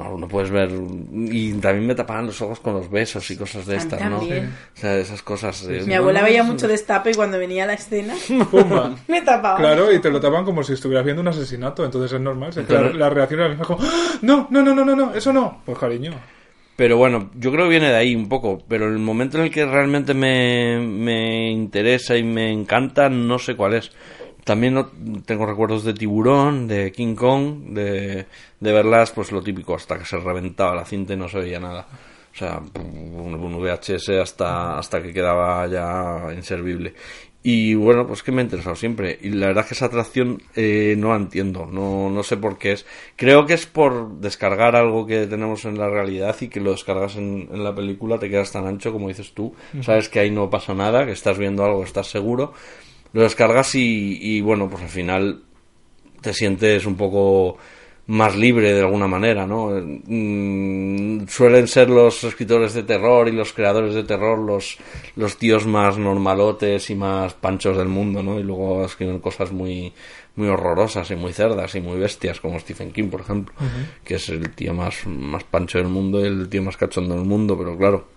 no, 0.01 0.17
no 0.17 0.29
puedes 0.29 0.51
ver 0.51 0.71
y 1.13 1.53
también 1.55 1.87
me 1.87 1.95
tapaban 1.95 2.27
los 2.27 2.41
ojos 2.41 2.61
con 2.61 2.75
los 2.75 2.91
besos 2.91 3.31
y 3.31 3.37
cosas 3.37 3.67
de 3.67 3.77
estas, 3.77 4.01
¿no? 4.09 4.19
también. 4.19 4.53
O 4.77 4.81
sea, 4.81 4.97
esas 4.97 5.23
cosas. 5.23 5.67
de- 5.67 5.83
Mi 5.83 5.95
abuela 5.95 6.23
veía 6.23 6.43
mucho 6.43 6.67
destape 6.67 7.11
y 7.11 7.15
cuando 7.15 7.39
venía 7.39 7.65
a 7.65 7.67
la 7.67 7.75
escena 7.75 8.15
Pumba. 8.51 8.95
me 9.09 9.21
tapaba. 9.23 9.59
Claro, 9.59 9.93
y 9.93 10.01
te 10.01 10.11
lo 10.11 10.21
tapan 10.21 10.45
como 10.45 10.63
si 10.63 10.73
estuvieras 10.73 11.05
viendo 11.05 11.21
un 11.21 11.29
asesinato, 11.29 11.85
entonces 11.85 12.13
es 12.13 12.21
normal. 12.21 12.51
la, 12.97 13.11
reacción 13.11 13.41
es 13.41 13.45
la 13.45 13.51
misma 13.51 13.65
como, 13.65 13.81
¡Ah! 13.83 14.19
no, 14.23 14.49
no, 14.51 14.63
no, 14.63 14.75
no, 14.75 14.85
no, 14.85 14.97
no, 14.97 15.15
eso 15.15 15.33
no. 15.33 15.63
Pues 15.65 15.79
cariño. 15.79 16.13
Pero 16.77 16.97
bueno, 16.97 17.31
yo 17.35 17.53
creo 17.53 17.65
que 17.65 17.71
viene 17.73 17.91
de 17.91 17.97
ahí 17.97 18.17
un 18.17 18.27
poco. 18.27 18.63
Pero 18.67 18.87
el 18.89 18.99
momento 18.99 19.37
en 19.37 19.45
el 19.45 19.51
que 19.51 19.67
realmente 19.67 20.15
me, 20.15 20.79
me 20.81 21.51
interesa 21.51 22.17
y 22.17 22.23
me 22.23 22.51
encanta, 22.51 23.11
no 23.11 23.39
sé 23.39 23.55
cuál 23.55 23.75
es. 23.75 23.91
También 24.44 24.74
no- 24.74 24.90
tengo 25.24 25.46
recuerdos 25.46 25.85
de 25.85 25.94
Tiburón, 25.94 26.66
de 26.68 26.92
King 26.92 27.14
Kong, 27.14 27.72
de, 27.74 28.26
de 28.61 28.72
verlas, 28.72 29.11
pues 29.12 29.33
lo 29.33 29.42
típico, 29.42 29.74
hasta 29.74 29.98
que 29.98 30.05
se 30.05 30.18
reventaba 30.18 30.74
la 30.74 30.85
cinta 30.85 31.14
y 31.14 31.16
no 31.16 31.29
se 31.29 31.38
veía 31.40 31.61
nada. 31.61 31.87
O 32.33 32.37
sea, 32.37 32.61
un, 32.76 33.35
un 33.35 33.55
VHS 33.57 34.20
hasta, 34.20 34.79
hasta 34.79 35.03
que 35.03 35.12
quedaba 35.12 35.66
ya 35.66 36.33
inservible. 36.35 36.94
Y 37.42 37.74
bueno, 37.74 38.07
pues 38.07 38.22
que 38.22 38.33
me 38.33 38.42
ha 38.42 38.44
interesado 38.44 38.76
siempre. 38.76 39.18
Y 39.22 39.31
la 39.31 39.46
verdad 39.46 39.64
es 39.64 39.68
que 39.68 39.74
esa 39.74 39.87
atracción 39.87 40.42
eh, 40.55 40.94
no 40.98 41.09
la 41.09 41.16
entiendo. 41.16 41.66
No, 41.66 42.11
no 42.11 42.22
sé 42.22 42.37
por 42.37 42.59
qué 42.59 42.72
es. 42.72 42.87
Creo 43.16 43.46
que 43.46 43.55
es 43.55 43.64
por 43.66 44.18
descargar 44.20 44.76
algo 44.76 45.07
que 45.07 45.26
tenemos 45.26 45.64
en 45.64 45.79
la 45.79 45.88
realidad 45.88 46.37
y 46.40 46.48
que 46.48 46.61
lo 46.61 46.72
descargas 46.72 47.16
en, 47.16 47.48
en 47.50 47.64
la 47.64 47.74
película, 47.74 48.18
te 48.18 48.29
quedas 48.29 48.53
tan 48.53 48.66
ancho 48.66 48.92
como 48.92 49.09
dices 49.09 49.33
tú. 49.33 49.55
Sabes 49.83 50.09
que 50.11 50.20
ahí 50.20 50.31
no 50.31 50.50
pasa 50.50 50.74
nada, 50.74 51.07
que 51.07 51.12
estás 51.12 51.38
viendo 51.38 51.64
algo, 51.64 51.83
estás 51.83 52.09
seguro. 52.09 52.53
Lo 53.12 53.23
descargas 53.23 53.75
y, 53.75 54.18
y 54.20 54.40
bueno, 54.40 54.68
pues 54.68 54.83
al 54.83 54.88
final 54.88 55.42
te 56.20 56.33
sientes 56.33 56.87
un 56.87 56.96
poco 56.96 57.59
más 58.11 58.37
libre 58.37 58.73
de 58.73 58.81
alguna 58.81 59.07
manera, 59.07 59.46
¿no? 59.46 59.70
Mm, 59.70 61.29
suelen 61.29 61.68
ser 61.68 61.88
los 61.88 62.25
escritores 62.25 62.75
de 62.75 62.83
terror 62.83 63.29
y 63.29 63.33
los 63.33 63.53
creadores 63.53 63.94
de 63.94 64.03
terror 64.03 64.37
los, 64.37 64.79
los 65.14 65.37
tíos 65.37 65.64
más 65.64 65.96
normalotes 65.96 66.90
y 66.90 66.96
más 66.96 67.35
panchos 67.35 67.77
del 67.77 67.87
mundo, 67.87 68.20
¿no? 68.20 68.40
Y 68.40 68.42
luego 68.42 68.85
escriben 68.85 69.20
cosas 69.20 69.53
muy, 69.53 69.92
muy 70.37 70.49
horrorosas 70.49 71.11
y 71.11 71.16
muy 71.16 71.33
cerdas 71.33 71.75
y 71.75 71.81
muy 71.81 71.99
bestias, 71.99 72.40
como 72.40 72.59
Stephen 72.59 72.93
King, 72.93 73.09
por 73.09 73.21
ejemplo, 73.23 73.55
que 74.05 74.14
es 74.14 74.29
el 74.29 74.51
tío 74.51 74.73
más, 74.75 75.07
más 75.07 75.45
pancho 75.45 75.79
del 75.79 75.88
mundo 75.88 76.21
y 76.21 76.25
el 76.27 76.49
tío 76.49 76.62
más 76.62 76.77
cachondo 76.77 77.14
del 77.16 77.25
mundo, 77.25 77.57
pero 77.59 77.77
claro. 77.77 78.09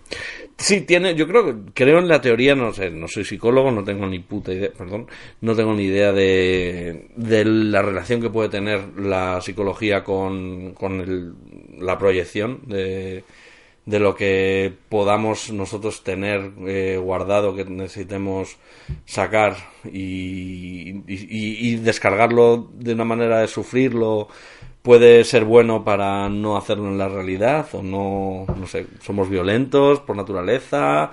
Sí, 0.56 0.82
tiene, 0.82 1.16
yo 1.16 1.26
creo 1.26 1.62
creo 1.74 1.98
en 1.98 2.06
la 2.06 2.20
teoría, 2.20 2.54
no 2.54 2.72
sé, 2.72 2.88
no 2.90 3.08
soy 3.08 3.24
psicólogo, 3.24 3.72
no 3.72 3.82
tengo 3.82 4.06
ni 4.06 4.20
puta 4.20 4.52
idea, 4.52 4.70
perdón, 4.76 5.08
no 5.40 5.56
tengo 5.56 5.74
ni 5.74 5.84
idea 5.84 6.12
de, 6.12 7.08
de 7.16 7.44
la 7.44 7.82
relación 7.82 8.20
que 8.22 8.30
puede 8.30 8.48
tener 8.50 8.96
la 8.98 9.40
psicología 9.40 10.04
con, 10.04 10.72
con 10.74 11.00
el- 11.00 11.32
la 11.80 11.98
proyección 11.98 12.60
de, 12.66 13.24
de 13.86 13.98
lo 14.00 14.14
que 14.14 14.72
podamos 14.88 15.50
nosotros 15.52 16.02
tener 16.04 16.52
eh, 16.66 16.98
guardado 17.02 17.54
que 17.54 17.64
necesitemos 17.66 18.56
sacar 19.04 19.56
y, 19.84 20.90
y- 21.06 21.72
y- 21.72 21.76
descargarlo 21.76 22.70
de 22.74 22.94
una 22.94 23.04
manera 23.04 23.40
de 23.40 23.48
sufrirlo 23.48 24.28
puede 24.82 25.24
ser 25.24 25.44
bueno 25.44 25.84
para 25.84 26.28
no 26.28 26.56
hacerlo 26.56 26.88
en 26.88 26.98
la 26.98 27.08
realidad 27.08 27.66
o 27.72 27.82
no 27.82 28.46
no 28.58 28.66
sé 28.66 28.86
somos 29.02 29.28
violentos 29.30 30.00
por 30.00 30.16
naturaleza 30.16 31.10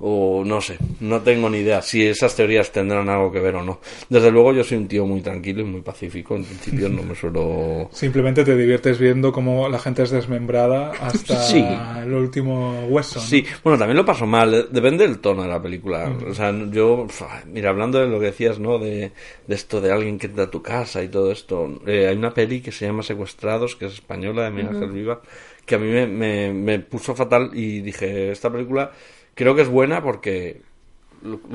o 0.00 0.44
no 0.44 0.60
sé 0.60 0.78
no 1.00 1.20
tengo 1.22 1.50
ni 1.50 1.58
idea 1.58 1.82
si 1.82 2.06
esas 2.06 2.36
teorías 2.36 2.70
tendrán 2.70 3.08
algo 3.08 3.32
que 3.32 3.40
ver 3.40 3.56
o 3.56 3.64
no 3.64 3.80
desde 4.08 4.30
luego 4.30 4.52
yo 4.52 4.62
soy 4.62 4.78
un 4.78 4.86
tío 4.86 5.04
muy 5.06 5.20
tranquilo 5.22 5.60
y 5.62 5.64
muy 5.64 5.80
pacífico 5.80 6.36
en 6.36 6.44
principio 6.44 6.88
no 6.88 7.02
me 7.02 7.14
suelo 7.16 7.88
Simplemente 7.92 8.44
te 8.44 8.56
diviertes 8.56 8.98
viendo 8.98 9.32
cómo 9.32 9.68
la 9.68 9.78
gente 9.78 10.02
es 10.04 10.10
desmembrada 10.10 10.92
hasta 11.00 11.36
Sí. 11.48 11.64
el 12.02 12.12
último 12.12 12.86
hueso. 12.88 13.18
¿no? 13.18 13.24
Sí, 13.26 13.44
bueno, 13.64 13.78
también 13.78 13.96
lo 13.96 14.04
paso 14.04 14.26
mal, 14.26 14.54
eh, 14.54 14.64
depende 14.70 15.06
del 15.06 15.18
tono 15.18 15.42
de 15.42 15.48
la 15.48 15.60
película. 15.62 16.12
O 16.28 16.34
sea, 16.34 16.52
yo, 16.70 17.06
mira, 17.46 17.70
hablando 17.70 17.98
de 17.98 18.06
lo 18.06 18.20
que 18.20 18.26
decías, 18.26 18.58
¿no? 18.58 18.78
De, 18.78 19.12
de 19.46 19.54
esto 19.54 19.80
de 19.80 19.90
alguien 19.92 20.18
que 20.18 20.26
entra 20.26 20.44
a 20.44 20.50
tu 20.50 20.62
casa 20.62 21.02
y 21.02 21.08
todo 21.08 21.32
esto. 21.32 21.80
eh, 21.86 22.06
hay 22.08 22.16
una 22.16 22.32
peli 22.34 22.60
que 22.60 22.72
se 22.72 22.86
llama 22.86 23.02
Secuestrados, 23.02 23.76
que 23.76 23.86
es 23.86 23.94
española, 23.94 24.44
de 24.44 24.50
Miguel 24.50 24.68
Ángel 24.76 24.90
Viva, 24.90 25.20
que 25.64 25.74
a 25.74 25.78
mí 25.78 25.88
me, 25.90 26.06
me, 26.06 26.52
me 26.52 26.78
puso 26.80 27.14
fatal 27.14 27.50
y 27.54 27.80
dije, 27.80 28.30
esta 28.32 28.50
película 28.50 28.90
creo 29.38 29.54
que 29.54 29.62
es 29.62 29.68
buena 29.68 30.02
porque 30.02 30.60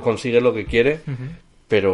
consigue 0.02 0.40
lo 0.40 0.54
que 0.54 0.66
quiere, 0.66 1.02
pero, 1.68 1.94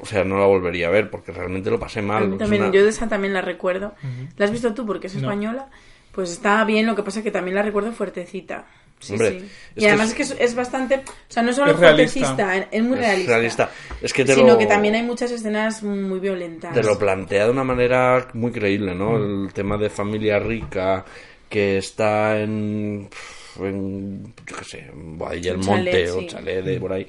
o 0.00 0.06
sea, 0.06 0.22
no 0.24 0.38
la 0.38 0.46
volvería 0.46 0.86
a 0.86 0.90
ver 0.90 1.10
porque 1.10 1.32
realmente 1.32 1.70
lo 1.70 1.78
pasé 1.80 2.00
mal. 2.02 2.38
también, 2.38 2.62
una- 2.62 2.72
yo 2.72 2.84
de 2.84 2.90
esa 2.90 3.08
también 3.08 3.34
la 3.34 3.40
recuerdo. 3.42 3.94
¿La 4.36 4.44
has 4.44 4.52
visto 4.52 4.72
tú 4.74 4.86
porque 4.86 5.08
es 5.08 5.14
No. 5.16 5.20
española? 5.22 5.68
Pues 6.12 6.30
está 6.30 6.64
bien, 6.64 6.86
lo 6.86 6.94
que 6.96 7.02
pasa 7.02 7.18
es 7.20 7.24
que 7.24 7.30
también 7.30 7.56
la 7.56 7.62
recuerdo 7.62 7.92
fuertecita. 7.92 8.66
Sí, 9.00 9.12
Hombre, 9.12 9.40
sí. 9.40 9.48
Y 9.76 9.80
que 9.80 9.88
además 9.88 10.06
es- 10.06 10.10
es 10.10 10.16
que 10.16 10.22
es, 10.44 10.50
es 10.50 10.54
bastante, 10.56 10.96
o 10.96 11.02
sea, 11.32 11.42
no 11.44 11.52
solo 11.52 11.70
Es 11.72 11.78
realista. 11.78 12.18
fuertecista, 12.20 12.68
es 12.72 12.82
muy 12.82 12.94
es 12.94 12.98
realista. 13.00 13.32
realista. 13.32 13.70
Es 14.02 14.12
que 14.12 14.24
te 14.24 14.34
sino 14.34 14.48
lo- 14.48 14.58
que 14.58 14.66
también 14.66 14.94
hay 14.96 15.02
muchas 15.04 15.30
escenas 15.30 15.82
muy 15.84 16.18
violentas. 16.18 16.74
Te 16.74 16.82
lo 16.82 16.98
plantea 16.98 17.44
de 17.44 17.50
una 17.50 17.62
manera 17.64 18.26
muy 18.34 18.50
creíble, 18.52 18.94
¿no? 18.96 19.16
El 19.16 19.52
tema 19.52 19.76
de 19.78 19.88
familia 19.90 20.38
rica 20.40 21.04
que 21.48 21.78
está 21.78 22.40
en, 22.40 23.08
en 23.66 24.34
yo 24.46 24.56
qué 24.56 24.64
sé, 24.64 24.78
en 24.92 25.18
Boadilla 25.18 25.52
del 25.52 25.58
Monte 25.60 25.90
chalet, 25.90 26.10
o 26.10 26.20
sí. 26.20 26.26
chalet 26.26 26.64
de 26.64 26.80
por 26.80 26.92
ahí, 26.92 27.06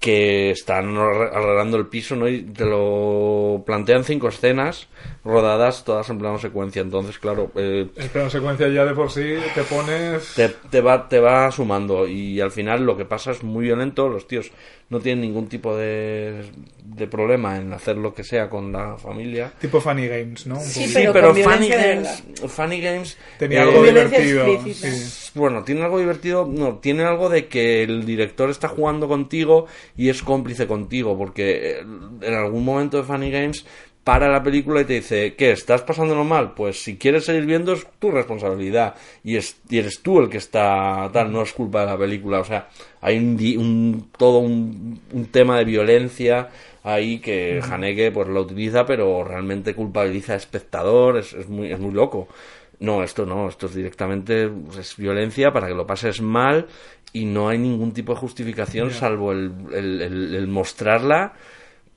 que 0.00 0.50
están 0.50 0.96
arre- 0.96 1.30
arreglando 1.32 1.76
el 1.76 1.86
piso, 1.86 2.16
¿no? 2.16 2.28
Y 2.28 2.42
te 2.42 2.64
lo 2.64 3.62
plantean 3.64 4.02
cinco 4.02 4.28
escenas 4.28 4.88
rodadas 5.24 5.84
todas 5.84 6.10
en 6.10 6.18
plano 6.18 6.38
secuencia. 6.38 6.82
Entonces, 6.82 7.18
claro, 7.20 7.52
eh, 7.54 7.86
El 7.96 8.08
plano 8.08 8.28
secuencia 8.28 8.68
ya 8.68 8.84
de 8.84 8.94
por 8.94 9.10
sí 9.12 9.36
te 9.54 9.62
pones... 9.62 10.34
te, 10.34 10.48
te 10.48 10.80
va, 10.80 11.08
te 11.08 11.20
va 11.20 11.52
sumando 11.52 12.08
y 12.08 12.40
al 12.40 12.50
final 12.50 12.84
lo 12.84 12.96
que 12.96 13.04
pasa 13.04 13.30
es 13.30 13.44
muy 13.44 13.66
violento. 13.66 14.08
Los 14.08 14.26
tíos 14.26 14.50
no 14.92 15.00
tienen 15.00 15.22
ningún 15.22 15.48
tipo 15.48 15.74
de, 15.74 16.44
de 16.84 17.06
problema 17.06 17.56
en 17.56 17.72
hacer 17.72 17.96
lo 17.96 18.14
que 18.14 18.22
sea 18.22 18.50
con 18.50 18.70
la 18.70 18.96
familia. 18.98 19.50
Tipo 19.58 19.80
Funny 19.80 20.06
Games, 20.06 20.46
¿no? 20.46 20.56
Un 20.58 20.60
Sí, 20.64 20.92
poco. 20.94 21.12
pero 21.14 21.34
Funny 21.34 21.68
Games, 21.68 22.22
Funny 22.46 22.80
Games 22.80 23.16
Tenía 23.38 23.60
eh, 23.60 23.62
algo 23.62 23.82
divertido. 23.82 24.46
sí. 24.74 25.30
bueno, 25.34 25.64
tiene 25.64 25.82
algo 25.82 25.98
divertido, 25.98 26.46
no, 26.46 26.76
tiene 26.76 27.04
algo 27.04 27.30
de 27.30 27.46
que 27.48 27.82
el 27.82 28.04
director 28.04 28.50
está 28.50 28.68
jugando 28.68 29.08
contigo 29.08 29.66
y 29.96 30.10
es 30.10 30.22
cómplice 30.22 30.66
contigo, 30.66 31.16
porque 31.16 31.78
eh, 31.78 31.84
en 32.20 32.34
algún 32.34 32.64
momento 32.64 32.98
de 32.98 33.02
Funny 33.04 33.30
Games 33.30 33.64
para 34.04 34.28
la 34.28 34.42
película 34.42 34.80
y 34.80 34.84
te 34.84 34.94
dice, 34.94 35.34
¿qué? 35.34 35.52
¿Estás 35.52 35.82
pasándolo 35.82 36.24
mal? 36.24 36.54
Pues 36.54 36.82
si 36.82 36.96
quieres 36.96 37.24
seguir 37.24 37.46
viendo 37.46 37.72
es 37.72 37.86
tu 38.00 38.10
responsabilidad 38.10 38.94
y, 39.22 39.36
es, 39.36 39.56
y 39.68 39.78
eres 39.78 40.00
tú 40.02 40.18
el 40.20 40.28
que 40.28 40.38
está 40.38 41.08
tal, 41.12 41.32
no 41.32 41.42
es 41.42 41.52
culpa 41.52 41.80
de 41.82 41.86
la 41.86 41.96
película, 41.98 42.40
o 42.40 42.44
sea, 42.44 42.68
hay 43.00 43.16
un, 43.18 43.38
un 43.58 44.10
todo 44.16 44.38
un, 44.38 45.00
un 45.12 45.26
tema 45.26 45.56
de 45.58 45.64
violencia 45.64 46.48
ahí 46.82 47.20
que 47.20 47.60
Haneke 47.62 48.10
pues 48.10 48.26
lo 48.26 48.40
utiliza, 48.40 48.84
pero 48.84 49.22
realmente 49.22 49.74
culpabiliza 49.74 50.32
al 50.32 50.38
espectador, 50.38 51.18
es, 51.18 51.32
es 51.32 51.48
muy, 51.48 51.70
es 51.70 51.78
muy 51.78 51.92
loco. 51.92 52.26
No, 52.80 53.04
esto 53.04 53.24
no, 53.24 53.48
esto 53.48 53.66
es 53.66 53.74
directamente 53.74 54.48
pues, 54.48 54.78
es 54.78 54.96
violencia 54.96 55.52
para 55.52 55.68
que 55.68 55.74
lo 55.74 55.86
pases 55.86 56.20
mal 56.20 56.66
y 57.12 57.24
no 57.26 57.48
hay 57.48 57.58
ningún 57.58 57.92
tipo 57.92 58.12
de 58.14 58.18
justificación 58.18 58.90
salvo 58.90 59.30
el, 59.30 59.52
el- 59.72 60.02
el- 60.02 60.34
el 60.34 60.48
mostrarla 60.48 61.34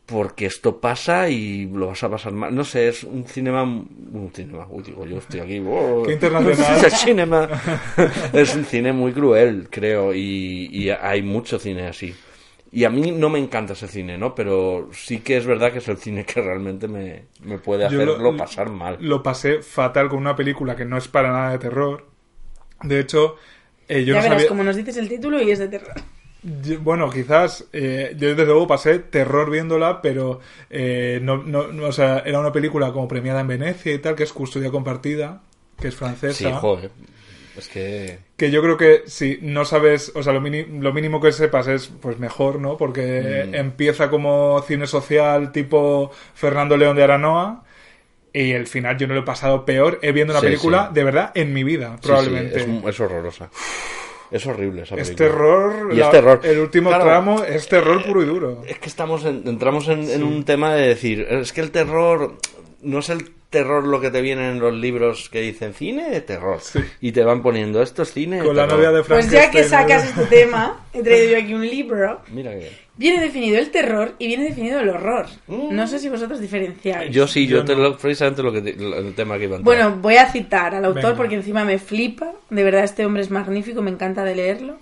porque 0.05 0.45
esto 0.45 0.79
pasa 0.79 1.29
y 1.29 1.65
lo 1.67 1.87
vas 1.87 2.03
a 2.03 2.09
pasar 2.09 2.33
mal. 2.33 2.53
No 2.53 2.63
sé, 2.63 2.87
es 2.87 3.03
un 3.03 3.25
cinema... 3.25 3.63
Un 3.63 4.31
cinema, 4.33 4.67
uy, 4.69 4.83
digo, 4.83 5.05
yo 5.05 5.17
estoy 5.17 5.39
aquí... 5.39 5.59
oh. 5.67 6.03
Qué 6.05 6.13
internacional. 6.13 6.85
Es 6.85 6.93
cinema. 6.99 7.49
es 8.33 8.55
un 8.55 8.65
cine 8.65 8.93
muy 8.93 9.13
cruel, 9.13 9.67
creo, 9.69 10.13
y, 10.13 10.69
y 10.71 10.89
hay 10.89 11.23
mucho 11.23 11.57
cine 11.57 11.87
así. 11.87 12.13
Y 12.71 12.83
a 12.83 12.89
mí 12.89 13.11
no 13.11 13.29
me 13.29 13.39
encanta 13.39 13.73
ese 13.73 13.87
cine, 13.87 14.17
¿no? 14.17 14.35
Pero 14.35 14.89
sí 14.91 15.19
que 15.19 15.37
es 15.37 15.45
verdad 15.45 15.71
que 15.71 15.77
es 15.77 15.87
el 15.87 15.97
cine 15.97 16.25
que 16.25 16.41
realmente 16.41 16.89
me, 16.89 17.27
me 17.41 17.57
puede 17.57 17.85
hacerlo 17.85 18.35
pasar 18.35 18.69
mal. 18.69 18.97
Lo 18.99 19.23
pasé 19.23 19.61
fatal 19.61 20.09
con 20.09 20.19
una 20.19 20.35
película 20.35 20.75
que 20.75 20.83
no 20.83 20.97
es 20.97 21.07
para 21.07 21.31
nada 21.31 21.51
de 21.51 21.59
terror. 21.59 22.05
De 22.83 22.99
hecho, 22.99 23.37
eh, 23.87 24.03
yo 24.03 24.13
ya 24.13 24.15
no 24.15 24.23
verás, 24.23 24.37
sabía... 24.39 24.47
como 24.49 24.63
nos 24.63 24.75
dices 24.75 24.97
el 24.97 25.07
título 25.07 25.41
y 25.41 25.51
es 25.51 25.59
de 25.59 25.69
terror. 25.69 25.93
Bueno, 26.81 27.09
quizás 27.09 27.65
eh, 27.73 28.13
yo 28.17 28.29
desde 28.29 28.45
luego 28.45 28.67
pasé 28.67 28.99
terror 28.99 29.49
viéndola, 29.49 30.01
pero 30.01 30.39
eh, 30.69 31.19
no, 31.21 31.37
no, 31.37 31.67
no, 31.69 31.87
o 31.87 31.91
sea, 31.91 32.19
era 32.19 32.39
una 32.39 32.51
película 32.51 32.91
como 32.91 33.07
premiada 33.07 33.41
en 33.41 33.47
Venecia 33.47 33.91
y 33.93 33.97
tal, 33.97 34.15
que 34.15 34.23
es 34.23 34.31
Custodia 34.33 34.69
Compartida, 34.69 35.41
que 35.79 35.87
es 35.87 35.95
francesa. 35.95 36.37
Sí, 36.37 36.51
joder. 36.53 36.91
Es 37.57 37.67
que... 37.69 38.19
Que 38.37 38.51
yo 38.51 38.61
creo 38.61 38.77
que 38.77 39.03
si 39.07 39.39
no 39.41 39.65
sabes, 39.65 40.11
o 40.13 40.21
sea, 40.21 40.33
lo, 40.33 40.41
mini- 40.41 40.65
lo 40.81 40.93
mínimo 40.93 41.19
que 41.21 41.31
sepas 41.31 41.67
es 41.67 41.87
pues 41.87 42.19
mejor, 42.19 42.59
¿no? 42.59 42.77
Porque 42.77 43.47
Mm. 43.49 43.55
empieza 43.55 44.09
como 44.11 44.61
cine 44.67 44.85
social 44.87 45.51
tipo 45.51 46.11
Fernando 46.35 46.77
León 46.77 46.95
de 46.97 47.03
Aranoa 47.03 47.63
y 48.33 48.51
el 48.51 48.67
final 48.67 48.97
yo 48.97 49.07
no 49.07 49.13
lo 49.13 49.21
he 49.21 49.23
pasado 49.23 49.65
peor 49.65 49.99
he 50.01 50.11
viendo 50.11 50.33
una 50.33 50.41
Sí, 50.41 50.47
película 50.47 50.87
sí. 50.89 50.93
de 50.95 51.03
verdad 51.05 51.31
en 51.33 51.53
mi 51.53 51.63
vida, 51.63 51.95
probablemente. 52.03 52.59
sí, 52.59 52.81
es, 52.83 52.89
es 52.89 52.99
horrorosa. 52.99 53.49
Es 54.31 54.45
horrible 54.47 54.83
esa 54.83 54.95
Es 54.95 55.15
terror, 55.15 55.89
Y 55.93 55.97
la- 55.97 56.05
es 56.05 56.11
terror. 56.11 56.39
el 56.43 56.59
último 56.59 56.89
Claro, 56.89 57.05
tramo 57.05 57.43
es 57.43 57.67
terror 57.67 58.03
puro 58.03 58.23
y 58.23 58.25
duro. 58.25 58.63
Es 58.67 58.79
que 58.79 58.89
estamos 58.89 59.23
en- 59.25 59.47
entramos 59.47 59.87
en, 59.87 60.09
en 60.09 60.23
un 60.23 60.43
tema 60.43 60.73
de 60.73 60.87
decir, 60.87 61.21
es 61.21 61.53
que 61.53 61.61
el 61.61 61.71
terror 61.71 62.35
no 62.81 62.99
es 62.99 63.09
el 63.09 63.31
terror 63.59 63.85
lo 63.87 63.99
que 64.01 64.11
te 64.11 64.21
viene 64.21 64.49
en 64.51 64.59
los 64.59 64.73
libros 64.73 65.29
que 65.29 65.41
dicen 65.41 65.73
cine 65.73 66.09
de 66.09 66.21
terror. 66.21 66.59
Sí. 66.61 66.79
Y 67.01 67.11
te 67.11 67.23
van 67.23 67.41
poniendo 67.41 67.81
esto 67.81 68.03
es 68.03 68.11
cine 68.13 68.37
de 68.37 68.43
Con 68.45 68.55
la 68.55 68.67
novia 68.67 68.91
de 68.91 69.03
Pues 69.03 69.29
ya 69.29 69.49
que 69.51 69.63
Frankenstein, 69.63 69.69
sacas 69.89 70.15
¿no? 70.15 70.21
este 70.23 70.35
tema, 70.35 70.85
he 70.93 71.01
traído 71.01 71.31
yo 71.31 71.37
aquí 71.43 71.53
un 71.53 71.67
libro. 71.67 72.21
Mira 72.31 72.51
que... 72.51 72.71
Viene 72.97 73.19
definido 73.21 73.57
el 73.59 73.71
terror 73.71 74.13
y 74.19 74.27
viene 74.27 74.45
definido 74.45 74.79
el 74.79 74.87
horror. 74.89 75.25
No 75.47 75.85
sé 75.87 75.99
si 75.99 76.07
vosotros 76.07 76.39
diferenciáis. 76.39 77.11
Yo 77.13 77.27
sí, 77.27 77.45
yo, 77.45 77.57
Yo 77.57 77.65
te 77.65 77.75
no. 77.75 77.81
lo, 77.81 77.97
precisamente 77.97 78.41
lo 78.41 78.53
que 78.53 78.61
te- 78.61 78.75
lo- 78.81 78.97
el 78.97 79.13
tema 79.13 79.37
que 79.37 79.43
iba 79.45 79.55
a 79.55 79.59
entrar. 79.59 79.63
Bueno, 79.77 79.97
voy 80.01 80.15
a 80.15 80.31
citar 80.31 80.73
al 80.75 80.85
autor 80.85 81.03
Venga. 81.03 81.15
porque 81.17 81.35
encima 81.35 81.65
me 81.65 81.77
flipa. 81.77 82.31
De 82.49 82.63
verdad, 82.63 82.85
este 82.85 83.05
hombre 83.05 83.21
es 83.21 83.31
magnífico, 83.31 83.81
me 83.81 83.91
encanta 83.91 84.23
de 84.23 84.35
leerlo. 84.35 84.77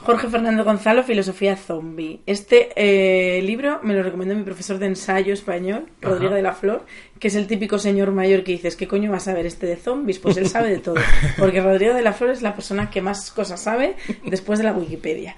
Jorge 0.00 0.28
Fernando 0.28 0.64
Gonzalo, 0.64 1.02
Filosofía 1.02 1.56
Zombie. 1.56 2.20
Este 2.24 2.70
eh, 2.76 3.42
libro 3.42 3.80
me 3.82 3.94
lo 3.94 4.04
recomendó 4.04 4.34
mi 4.34 4.44
profesor 4.44 4.78
de 4.78 4.86
ensayo 4.86 5.34
español, 5.34 5.86
Rodrigo 6.00 6.34
de 6.34 6.40
la 6.40 6.52
Flor, 6.52 6.86
que 7.18 7.28
es 7.28 7.34
el 7.34 7.48
típico 7.48 7.80
señor 7.80 8.12
mayor 8.12 8.44
que 8.44 8.52
dices, 8.52 8.76
¿qué 8.76 8.86
coño 8.86 9.10
vas 9.10 9.26
a 9.26 9.34
ver 9.34 9.44
este 9.44 9.66
de 9.66 9.76
zombies? 9.76 10.20
Pues 10.20 10.36
él 10.36 10.48
sabe 10.48 10.70
de 10.70 10.78
todo. 10.78 10.94
Porque 11.36 11.60
Rodrigo 11.60 11.94
de 11.94 12.02
la 12.02 12.12
Flor 12.12 12.30
es 12.30 12.42
la 12.42 12.54
persona 12.54 12.90
que 12.90 13.02
más 13.02 13.32
cosas 13.32 13.60
sabe 13.60 13.96
después 14.24 14.60
de 14.60 14.66
la 14.66 14.72
Wikipedia. 14.72 15.34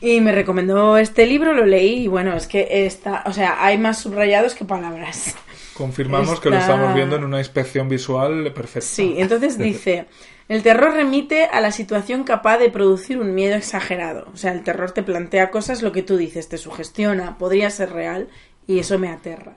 Y 0.00 0.20
me 0.20 0.30
recomendó 0.30 0.96
este 0.96 1.26
libro, 1.26 1.52
lo 1.52 1.66
leí 1.66 2.04
y 2.04 2.06
bueno, 2.06 2.36
es 2.36 2.46
que 2.46 2.86
está, 2.86 3.24
o 3.26 3.32
sea, 3.32 3.64
hay 3.64 3.78
más 3.78 3.98
subrayados 3.98 4.54
que 4.54 4.64
palabras. 4.64 5.34
Confirmamos 5.78 6.40
que 6.40 6.50
lo 6.50 6.58
estamos 6.58 6.92
viendo 6.92 7.14
en 7.14 7.24
una 7.24 7.38
inspección 7.38 7.88
visual 7.88 8.52
perfecta. 8.52 8.86
Sí, 8.86 9.14
entonces 9.16 9.56
dice, 9.70 10.06
el 10.48 10.62
terror 10.64 10.92
remite 10.92 11.44
a 11.44 11.60
la 11.60 11.70
situación 11.70 12.24
capaz 12.24 12.58
de 12.58 12.68
producir 12.68 13.18
un 13.18 13.34
miedo 13.34 13.54
exagerado. 13.54 14.26
O 14.34 14.36
sea, 14.36 14.52
el 14.52 14.64
terror 14.64 14.90
te 14.90 15.04
plantea 15.04 15.50
cosas, 15.50 15.82
lo 15.82 15.92
que 15.92 16.02
tú 16.02 16.16
dices, 16.16 16.48
te 16.48 16.58
sugestiona, 16.58 17.38
podría 17.38 17.70
ser 17.70 17.92
real 17.92 18.28
y 18.66 18.80
eso 18.80 18.98
me 18.98 19.08
aterra. 19.08 19.56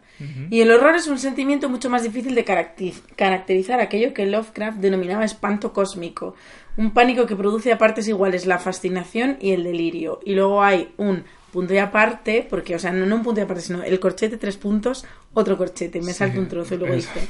Y 0.52 0.62
el 0.62 0.72
horror 0.72 0.96
es 0.96 1.08
un 1.08 1.18
sentimiento 1.18 1.68
mucho 1.68 1.90
más 1.90 2.04
difícil 2.04 2.36
de 2.36 2.46
caracterizar 2.46 3.82
aquello 3.82 4.14
que 4.14 4.28
Lovecraft 4.28 4.78
denominaba 4.78 5.26
espanto 5.26 5.74
cósmico, 5.74 6.36
un 6.78 6.92
pánico 6.92 7.26
que 7.26 7.36
produce 7.36 7.74
a 7.74 7.78
partes 7.78 8.08
iguales 8.08 8.46
la 8.46 8.60
fascinación 8.60 9.38
y 9.42 9.52
el 9.52 9.64
delirio. 9.64 10.20
Y 10.24 10.36
luego 10.36 10.64
hay 10.64 10.94
un 10.98 11.26
punto 11.52 11.74
y 11.74 11.78
aparte, 11.78 12.48
porque, 12.50 12.76
o 12.76 12.80
sea, 12.80 12.92
no, 12.92 13.06
no 13.06 13.16
un 13.18 13.24
punto 13.24 13.42
y 13.42 13.44
aparte, 13.44 13.62
sino 13.62 13.84
el 13.84 14.00
corchete, 14.00 14.38
tres 14.38 14.58
puntos, 14.58 15.06
otro 15.34 15.58
corchete, 15.58 16.02
me 16.02 16.14
salto 16.14 16.40
un 16.40 16.48
trozo 16.48 16.76
y 16.76 16.78
luego 16.78 16.96
dice... 16.96 17.28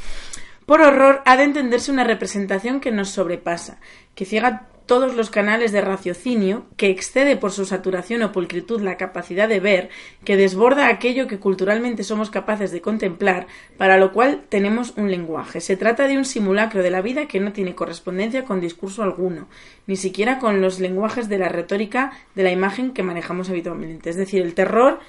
Por 0.65 0.81
horror 0.81 1.21
ha 1.25 1.37
de 1.37 1.43
entenderse 1.43 1.91
una 1.91 2.03
representación 2.03 2.79
que 2.79 2.91
nos 2.91 3.09
sobrepasa, 3.09 3.79
que 4.15 4.25
ciega 4.25 4.67
todos 4.91 5.15
los 5.15 5.29
canales 5.29 5.71
de 5.71 5.79
raciocinio, 5.79 6.65
que 6.75 6.89
excede 6.89 7.37
por 7.37 7.51
su 7.51 7.65
saturación 7.65 8.23
o 8.23 8.33
pulcritud 8.33 8.81
la 8.81 8.97
capacidad 8.97 9.47
de 9.47 9.61
ver, 9.61 9.89
que 10.25 10.35
desborda 10.35 10.89
aquello 10.89 11.27
que 11.27 11.39
culturalmente 11.39 12.03
somos 12.03 12.29
capaces 12.29 12.71
de 12.71 12.81
contemplar, 12.81 13.47
para 13.77 13.97
lo 13.97 14.11
cual 14.11 14.41
tenemos 14.49 14.93
un 14.97 15.09
lenguaje. 15.09 15.61
Se 15.61 15.77
trata 15.77 16.07
de 16.07 16.17
un 16.17 16.25
simulacro 16.25 16.83
de 16.83 16.91
la 16.91 17.01
vida 17.01 17.27
que 17.27 17.39
no 17.39 17.53
tiene 17.53 17.73
correspondencia 17.73 18.43
con 18.43 18.59
discurso 18.59 19.01
alguno, 19.01 19.47
ni 19.87 19.95
siquiera 19.95 20.39
con 20.39 20.59
los 20.59 20.81
lenguajes 20.81 21.29
de 21.29 21.37
la 21.37 21.47
retórica 21.47 22.11
de 22.35 22.43
la 22.43 22.51
imagen 22.51 22.91
que 22.91 23.01
manejamos 23.01 23.49
habitualmente. 23.49 24.09
Es 24.09 24.17
decir, 24.17 24.41
el 24.41 24.53
terror 24.53 24.99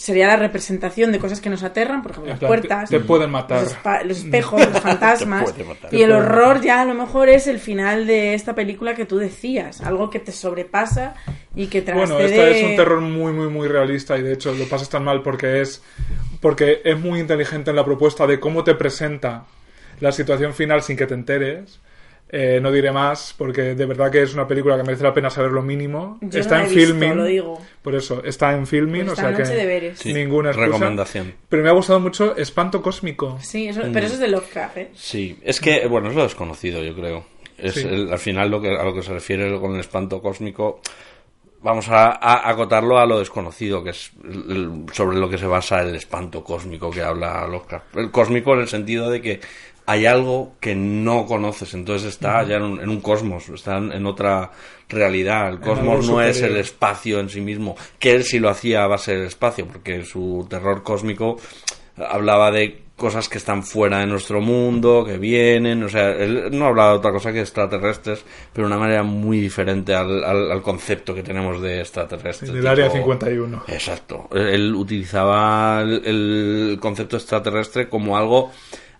sería 0.00 0.26
la 0.26 0.36
representación 0.36 1.12
de 1.12 1.18
cosas 1.18 1.42
que 1.42 1.50
nos 1.50 1.62
aterran, 1.62 2.02
por 2.02 2.12
ejemplo, 2.12 2.30
En 2.30 2.32
las 2.32 2.38
plan, 2.38 2.48
puertas, 2.48 2.88
te 2.88 3.00
pueden 3.00 3.30
matar. 3.30 3.66
los, 4.06 4.18
espejos, 4.20 4.66
los 4.66 4.80
fantasmas. 4.82 5.52
puede 5.52 5.62
matar. 5.62 5.92
y 5.92 6.00
el 6.00 6.12
horror 6.12 6.62
ya 6.62 6.80
a 6.80 6.86
lo 6.86 6.94
mejor 6.94 7.28
es 7.28 7.46
el 7.46 7.58
final 7.58 8.06
de 8.06 8.32
esta 8.32 8.54
película 8.54 8.94
que 8.94 9.04
tú 9.04 9.18
decías, 9.18 9.82
algo 9.82 10.08
que 10.08 10.18
te 10.18 10.32
sobrepasa 10.32 11.16
y 11.54 11.66
que 11.66 11.82
Bueno, 11.82 12.18
este 12.18 12.60
es 12.60 12.70
un 12.70 12.76
terror 12.76 13.02
muy, 13.02 13.34
muy, 13.34 13.48
muy 13.48 13.68
realista 13.68 14.16
y 14.16 14.22
de 14.22 14.32
hecho 14.32 14.54
lo 14.54 14.64
pasas 14.64 14.88
tan 14.88 15.04
mal 15.04 15.22
porque 15.22 15.60
es 15.60 15.82
porque 16.40 16.80
es 16.82 16.98
muy 16.98 17.20
inteligente 17.20 17.68
en 17.68 17.76
la 17.76 17.84
propuesta 17.84 18.26
de 18.26 18.40
cómo 18.40 18.64
te 18.64 18.74
presenta 18.74 19.44
la 20.00 20.12
situación 20.12 20.54
final 20.54 20.80
sin 20.82 20.96
que 20.96 21.06
te 21.06 21.12
enteres. 21.12 21.78
Eh, 22.32 22.60
no 22.62 22.70
diré 22.70 22.92
más 22.92 23.34
porque 23.36 23.74
de 23.74 23.86
verdad 23.86 24.08
que 24.08 24.22
es 24.22 24.34
una 24.34 24.46
película 24.46 24.76
que 24.76 24.84
merece 24.84 25.02
la 25.02 25.12
pena 25.12 25.30
saber 25.30 25.50
lo 25.50 25.62
mínimo. 25.62 26.16
Yo 26.20 26.38
está 26.38 26.58
no 26.58 26.62
la 26.62 26.66
en 26.68 26.72
he 26.72 26.76
visto, 26.76 26.92
filming. 26.94 27.16
lo 27.16 27.24
digo. 27.24 27.60
Por 27.82 27.94
eso, 27.96 28.22
está 28.24 28.52
en 28.52 28.68
filming, 28.68 29.06
Pues 29.06 29.12
o 29.12 29.16
sea 29.16 29.30
esta 29.30 29.36
que 29.36 29.48
noche 29.48 29.56
deberes. 29.56 29.98
Sí. 29.98 30.12
ninguna 30.12 30.50
excusa. 30.50 30.66
Recomendación. 30.66 31.34
Pero 31.48 31.62
me 31.64 31.68
ha 31.70 31.72
gustado 31.72 31.98
mucho 31.98 32.36
Espanto 32.36 32.80
Cósmico. 32.82 33.36
Sí, 33.40 33.66
eso- 33.66 33.80
pero 33.92 34.06
eso 34.06 34.14
es 34.14 34.20
de 34.20 34.28
Lovecraft, 34.28 34.76
¿eh? 34.76 34.90
Sí, 34.94 35.38
es 35.42 35.60
que, 35.60 35.86
bueno, 35.88 36.08
es 36.10 36.14
lo 36.14 36.22
desconocido, 36.22 36.80
yo 36.84 36.94
creo. 36.94 37.24
Es 37.58 37.74
Sí. 37.74 37.80
el- 37.88 38.12
al 38.12 38.18
final 38.20 38.48
lo 38.48 38.60
que, 38.62 38.76
a 38.76 38.84
lo 38.84 38.94
que 38.94 39.02
se 39.02 39.12
refiere 39.12 39.58
con 39.58 39.74
el 39.74 39.80
espanto 39.80 40.22
cósmico. 40.22 40.80
Vamos 41.62 41.90
a, 41.90 42.06
a 42.12 42.48
acotarlo 42.48 42.98
a 42.98 43.04
lo 43.04 43.18
desconocido, 43.18 43.84
que 43.84 43.90
es 43.90 44.12
el- 44.24 44.86
sobre 44.94 45.18
lo 45.18 45.28
que 45.28 45.36
se 45.36 45.44
basa 45.46 45.82
el 45.82 45.94
espanto 45.94 46.42
cósmico 46.42 46.90
que 46.90 47.02
habla 47.02 47.46
Lovecraft. 47.46 47.96
El 47.96 48.10
cósmico 48.10 48.54
en 48.54 48.60
el 48.60 48.68
sentido 48.68 49.10
de 49.10 49.20
que 49.20 49.40
hay 49.86 50.06
algo 50.06 50.52
que 50.60 50.74
no 50.74 51.26
conoces, 51.26 51.74
entonces 51.74 52.08
está 52.08 52.42
ya 52.44 52.56
en 52.56 52.62
un, 52.62 52.80
en 52.80 52.88
un 52.88 53.00
cosmos, 53.00 53.48
está 53.48 53.78
en, 53.78 53.92
en 53.92 54.06
otra 54.06 54.50
realidad. 54.88 55.48
El 55.48 55.60
cosmos 55.60 56.06
no 56.08 56.20
es 56.22 56.40
el 56.42 56.56
espacio 56.56 57.18
en 57.20 57.28
sí 57.28 57.40
mismo, 57.40 57.76
que 57.98 58.12
él 58.12 58.24
sí 58.24 58.38
lo 58.38 58.48
hacía 58.50 58.84
a 58.84 58.86
base 58.86 59.16
del 59.16 59.26
espacio, 59.26 59.66
porque 59.66 60.04
su 60.04 60.46
terror 60.48 60.82
cósmico 60.82 61.36
hablaba 61.96 62.50
de 62.50 62.82
cosas 62.96 63.30
que 63.30 63.38
están 63.38 63.62
fuera 63.62 64.00
de 64.00 64.06
nuestro 64.06 64.42
mundo, 64.42 65.04
que 65.06 65.16
vienen, 65.16 65.82
o 65.82 65.88
sea, 65.88 66.10
él 66.10 66.50
no 66.52 66.66
hablaba 66.66 66.90
de 66.92 66.98
otra 66.98 67.12
cosa 67.12 67.32
que 67.32 67.40
extraterrestres, 67.40 68.22
pero 68.52 68.68
de 68.68 68.74
una 68.74 68.80
manera 68.82 69.02
muy 69.02 69.40
diferente 69.40 69.94
al, 69.94 70.22
al- 70.22 70.52
al 70.52 70.60
concepto 70.62 71.14
que 71.14 71.22
tenemos 71.22 71.62
de 71.62 71.80
extraterrestres. 71.80 72.50
Del 72.52 72.60
tipo- 72.60 72.70
área 72.70 72.90
51. 72.90 73.62
Exacto. 73.68 74.28
Él 74.34 74.74
utilizaba 74.74 75.80
el, 75.80 76.02
el 76.04 76.78
concepto 76.78 77.16
extraterrestre 77.16 77.88
como 77.88 78.18
algo 78.18 78.50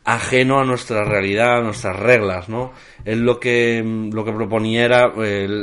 ajeno 0.04 0.58
a 0.60 0.64
nuestra 0.64 1.04
realidad, 1.04 1.58
a 1.58 1.62
nuestras 1.62 1.94
reglas, 1.96 2.48
¿no? 2.48 2.72
Él 3.04 3.20
lo 3.20 3.38
que, 3.38 3.82
lo 4.12 4.24
que 4.24 4.32
proponía 4.32 4.84
era 4.84 5.08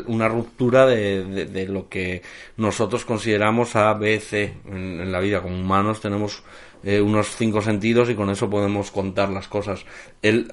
una 0.05 0.27
ruptura 0.27 0.85
de, 0.85 1.23
de- 1.25 1.45
de 1.45 1.67
lo 1.67 1.89
que 1.89 2.21
nosotros 2.55 3.03
consideramos 3.03 3.75
A, 3.75 3.93
B, 3.95 4.19
C 4.19 4.53
en, 4.67 5.01
en 5.01 5.11
la 5.11 5.19
vida. 5.19 5.41
Como 5.41 5.59
humanos 5.59 6.01
tenemos 6.01 6.43
eh, 6.83 7.01
unos 7.01 7.35
cinco 7.35 7.61
sentidos 7.61 8.09
y 8.09 8.15
con 8.15 8.29
eso 8.29 8.49
podemos 8.49 8.91
contar 8.91 9.29
las 9.29 9.47
cosas. 9.47 9.85
Él 10.21 10.51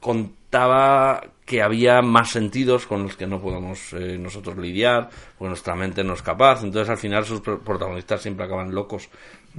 contaba 0.00 1.22
que 1.46 1.62
había 1.62 2.00
más 2.02 2.30
sentidos 2.30 2.86
con 2.86 3.02
los 3.04 3.16
que 3.16 3.26
no 3.26 3.40
podemos 3.40 3.92
eh, 3.92 4.18
nosotros 4.18 4.56
lidiar, 4.58 5.08
porque 5.38 5.48
nuestra 5.48 5.74
mente 5.74 6.04
no 6.04 6.14
es 6.14 6.22
capaz, 6.22 6.62
entonces 6.62 6.88
al 6.90 6.98
final 6.98 7.24
sus 7.24 7.40
pro- 7.40 7.60
protagonistas 7.60 8.22
siempre 8.22 8.44
acaban 8.46 8.74
locos 8.74 9.08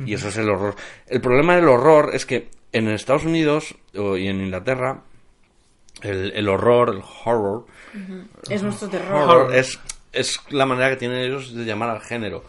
y 0.05 0.13
eso 0.13 0.27
es 0.27 0.37
el 0.37 0.49
horror. 0.49 0.75
El 1.07 1.21
problema 1.21 1.55
del 1.55 1.67
horror 1.69 2.11
es 2.13 2.25
que 2.25 2.49
en 2.77 2.87
Estados 2.89 3.25
Unidos 3.25 3.75
o- 3.97 4.17
y 4.17 4.27
en 4.27 4.41
Inglaterra 4.41 5.01
el, 6.01 6.31
el 6.35 6.49
horror, 6.49 6.89
el 6.89 7.01
horror, 7.25 7.65
Es 8.49 8.61
nuestro 8.63 8.89
terror. 8.89 9.21
horror 9.29 9.55
es, 9.55 9.79
es 10.11 10.39
la 10.49 10.65
manera 10.65 10.89
que 10.89 10.97
tienen 10.97 11.19
ellos 11.19 11.53
de 11.55 11.63
llamar 11.65 11.89
al 11.89 12.01
género. 12.01 12.43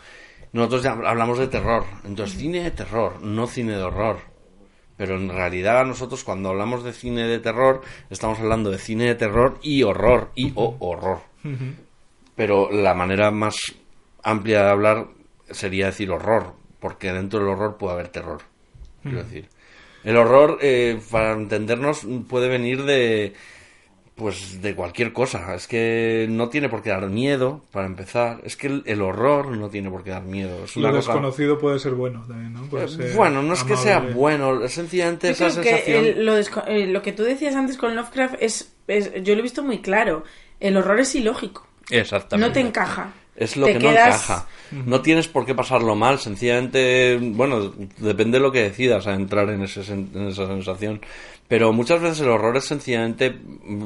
Nosotros 0.53 0.83
ya 0.83 0.93
hablamos 0.93 1.39
de 1.39 1.49
terror, 1.49 1.85
entonces 2.05 2.39
cine 2.39 2.63
de 2.63 2.71
terror, 2.71 3.21
no 3.23 3.47
cine 3.47 3.77
de 3.77 3.83
horror. 3.83 4.19
Pero 4.97 5.17
en 5.17 5.29
realidad 5.29 5.85
nosotros 5.85 6.25
cuando 6.25 6.49
hablamos 6.49 6.83
de 6.83 6.93
cine 6.95 7.25
de 7.27 7.39
terror 7.39 7.83
estamos 8.09 8.39
hablando 8.41 8.71
de 8.71 8.79
cine 8.79 9.05
de 9.05 9.15
terror 9.15 9.59
y 9.63 9.83
horror 9.83 10.31
y 10.35 10.53
o 10.55 10.77
horror. 10.81 11.21
Pero 12.35 12.71
la 12.73 12.95
manera 12.95 13.31
más 13.31 13.57
amplia 14.23 14.63
de 14.65 14.71
hablar 14.71 15.07
sería 15.51 15.87
decir 15.87 16.11
horror, 16.11 16.55
porque 16.81 17.13
dentro 17.13 17.39
del 17.41 17.49
horror 17.49 17.77
puede 17.77 17.95
haber 17.95 18.09
terror. 18.09 18.41
Quiero 19.03 19.23
decir, 19.23 19.49
el 20.07 20.17
horror, 20.17 20.59
eh, 20.63 20.99
para 21.11 21.33
entendernos, 21.35 22.07
puede 22.29 22.49
venir 22.49 22.85
de 22.85 23.35
pues 24.15 24.63
de 24.63 24.75
cualquier 24.75 25.13
cosa. 25.13 25.55
Es 25.55 25.67
que 25.67 26.27
no 26.31 26.49
tiene 26.49 26.71
por 26.71 26.83
qué 26.83 26.89
dar 26.89 27.07
miedo, 27.11 27.63
para 27.71 27.85
empezar. 27.87 28.41
Es 28.45 28.57
que 28.57 28.69
el, 28.69 28.83
el 28.87 29.03
horror 29.03 29.49
no 29.55 29.69
tiene 29.69 29.91
por 29.91 30.03
qué 30.05 30.11
dar 30.11 30.23
miedo. 30.25 30.65
Es 30.65 30.75
una 30.75 30.89
Lo 30.89 30.97
cosa- 30.97 31.13
desconocido 31.13 31.59
puede 31.59 31.79
ser 31.79 31.93
bueno 31.93 32.25
también, 32.27 32.55
¿no? 32.55 32.63
Puede 32.63 32.87
Eh, 32.87 32.89
ser 32.89 33.13
bueno, 33.15 33.43
no 33.43 33.53
es 33.53 33.63
que 33.63 33.77
sea 33.77 34.01
bueno, 34.01 34.65
es 34.65 34.73
sencillamente 34.73 35.27
Yo 35.35 35.47
esa 35.47 35.61
creo 35.61 35.63
que 35.63 35.69
sensación. 35.83 36.05
el- 36.07 36.25
lo, 36.25 36.39
desco- 36.39 36.65
eh, 36.67 36.87
lo 36.87 37.03
que 37.03 37.13
tú 37.13 37.25
decías 37.25 37.55
antes 37.57 37.77
con 37.77 37.95
Lovecraft 37.95 38.37
es, 38.41 38.73
es- 38.89 39.13
yo 39.23 39.35
lo 39.35 39.41
he 39.41 39.43
visto 39.43 39.63
muy 39.63 39.83
claro. 39.83 40.25
El 40.61 40.79
horror 40.79 40.99
es 41.01 41.15
ilógico. 41.15 41.67
Exactamente. 41.91 42.49
No 42.49 42.55
te 42.55 42.61
encaja. 42.61 43.13
Es 43.37 43.57
lo 43.57 43.67
que 43.67 43.79
quedas- 43.79 43.95
no 43.95 44.07
encaja. 44.07 44.49
No 44.87 45.01
tienes 45.03 45.29
por 45.29 45.45
qué 45.47 45.55
pasarlo 45.55 45.95
mal, 45.95 46.19
sencillamente, 46.19 47.19
bueno, 47.21 47.73
depende 47.99 48.39
de 48.39 48.43
lo 48.43 48.51
que 48.51 48.63
decidas 48.63 49.07
a 49.07 49.15
entrar 49.15 49.49
en, 49.51 49.63
ese 49.63 49.81
en 49.93 50.29
esa 50.29 50.47
sensación. 50.47 51.01
Pero 51.47 51.73
muchas 51.73 52.01
veces 52.01 52.21
el 52.21 52.29
horror 52.31 52.57
es 52.57 52.65
sencillamente 52.65 53.31
mm, 53.31 53.85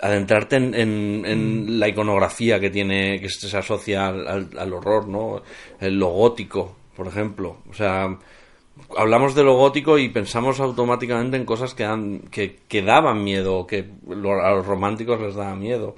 adentrarte 0.00 0.56
en, 0.56 0.74
en- 0.74 1.24
en 1.26 1.80
la 1.80 1.88
iconografía 1.88 2.60
que 2.60 2.70
tiene, 2.70 3.20
que 3.20 3.28
se 3.28 3.56
asocia 3.56 4.06
al, 4.08 4.26
al- 4.28 4.58
al 4.58 4.72
horror, 4.72 5.08
¿no? 5.08 5.42
El 5.80 5.98
lo 5.98 6.08
gótico, 6.08 6.76
por 6.96 7.06
ejemplo. 7.08 7.58
O 7.68 7.74
sea, 7.74 8.16
hablamos 8.96 9.34
de 9.34 9.42
lo 9.42 9.56
gótico 9.56 9.98
y 9.98 10.08
pensamos 10.08 10.60
automáticamente 10.60 11.36
en 11.36 11.44
cosas 11.44 11.74
que, 11.74 11.82
dan, 11.82 12.20
que, 12.30 12.60
que 12.68 12.82
daban 12.82 13.22
miedo, 13.24 13.66
que 13.66 13.90
lo- 14.08 14.40
a 14.42 14.50
los 14.52 14.66
románticos 14.66 15.20
les 15.20 15.34
daba 15.34 15.54
miedo. 15.56 15.96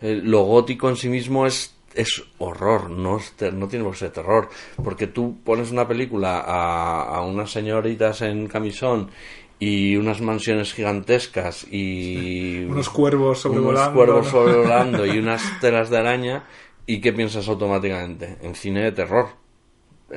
Eh, 0.00 0.20
lo 0.22 0.42
gótico 0.44 0.88
en 0.88 0.96
sí 0.96 1.08
mismo 1.08 1.46
es, 1.46 1.74
es 1.98 2.22
horror, 2.38 2.88
no, 2.90 3.18
es 3.18 3.32
ter- 3.32 3.52
no 3.54 3.68
tiene 3.68 3.84
por 3.84 3.92
qué 3.94 3.98
ser 4.00 4.10
terror. 4.12 4.48
Porque 4.82 5.06
tú 5.06 5.38
pones 5.44 5.70
una 5.70 5.86
película 5.88 6.38
a, 6.40 7.02
a 7.16 7.20
unas 7.22 7.50
señoritas 7.50 8.22
en 8.22 8.46
camisón 8.48 9.10
y 9.58 9.96
unas 9.96 10.20
mansiones 10.20 10.72
gigantescas 10.72 11.66
y 11.70 12.64
Unos 12.66 12.88
cuervos 12.90 13.40
sobrevolando. 13.40 13.80
unos 13.80 13.94
cuervos 13.94 14.28
sobrevolando 14.28 15.04
y 15.06 15.18
unas 15.24 15.42
telas 15.60 15.90
de 15.90 15.98
araña 15.98 16.44
y 16.86 17.00
qué 17.00 17.12
piensas 17.12 17.48
automáticamente 17.48 18.36
en 18.42 18.54
cine 18.54 18.82
de 18.84 18.92
terror 18.92 19.26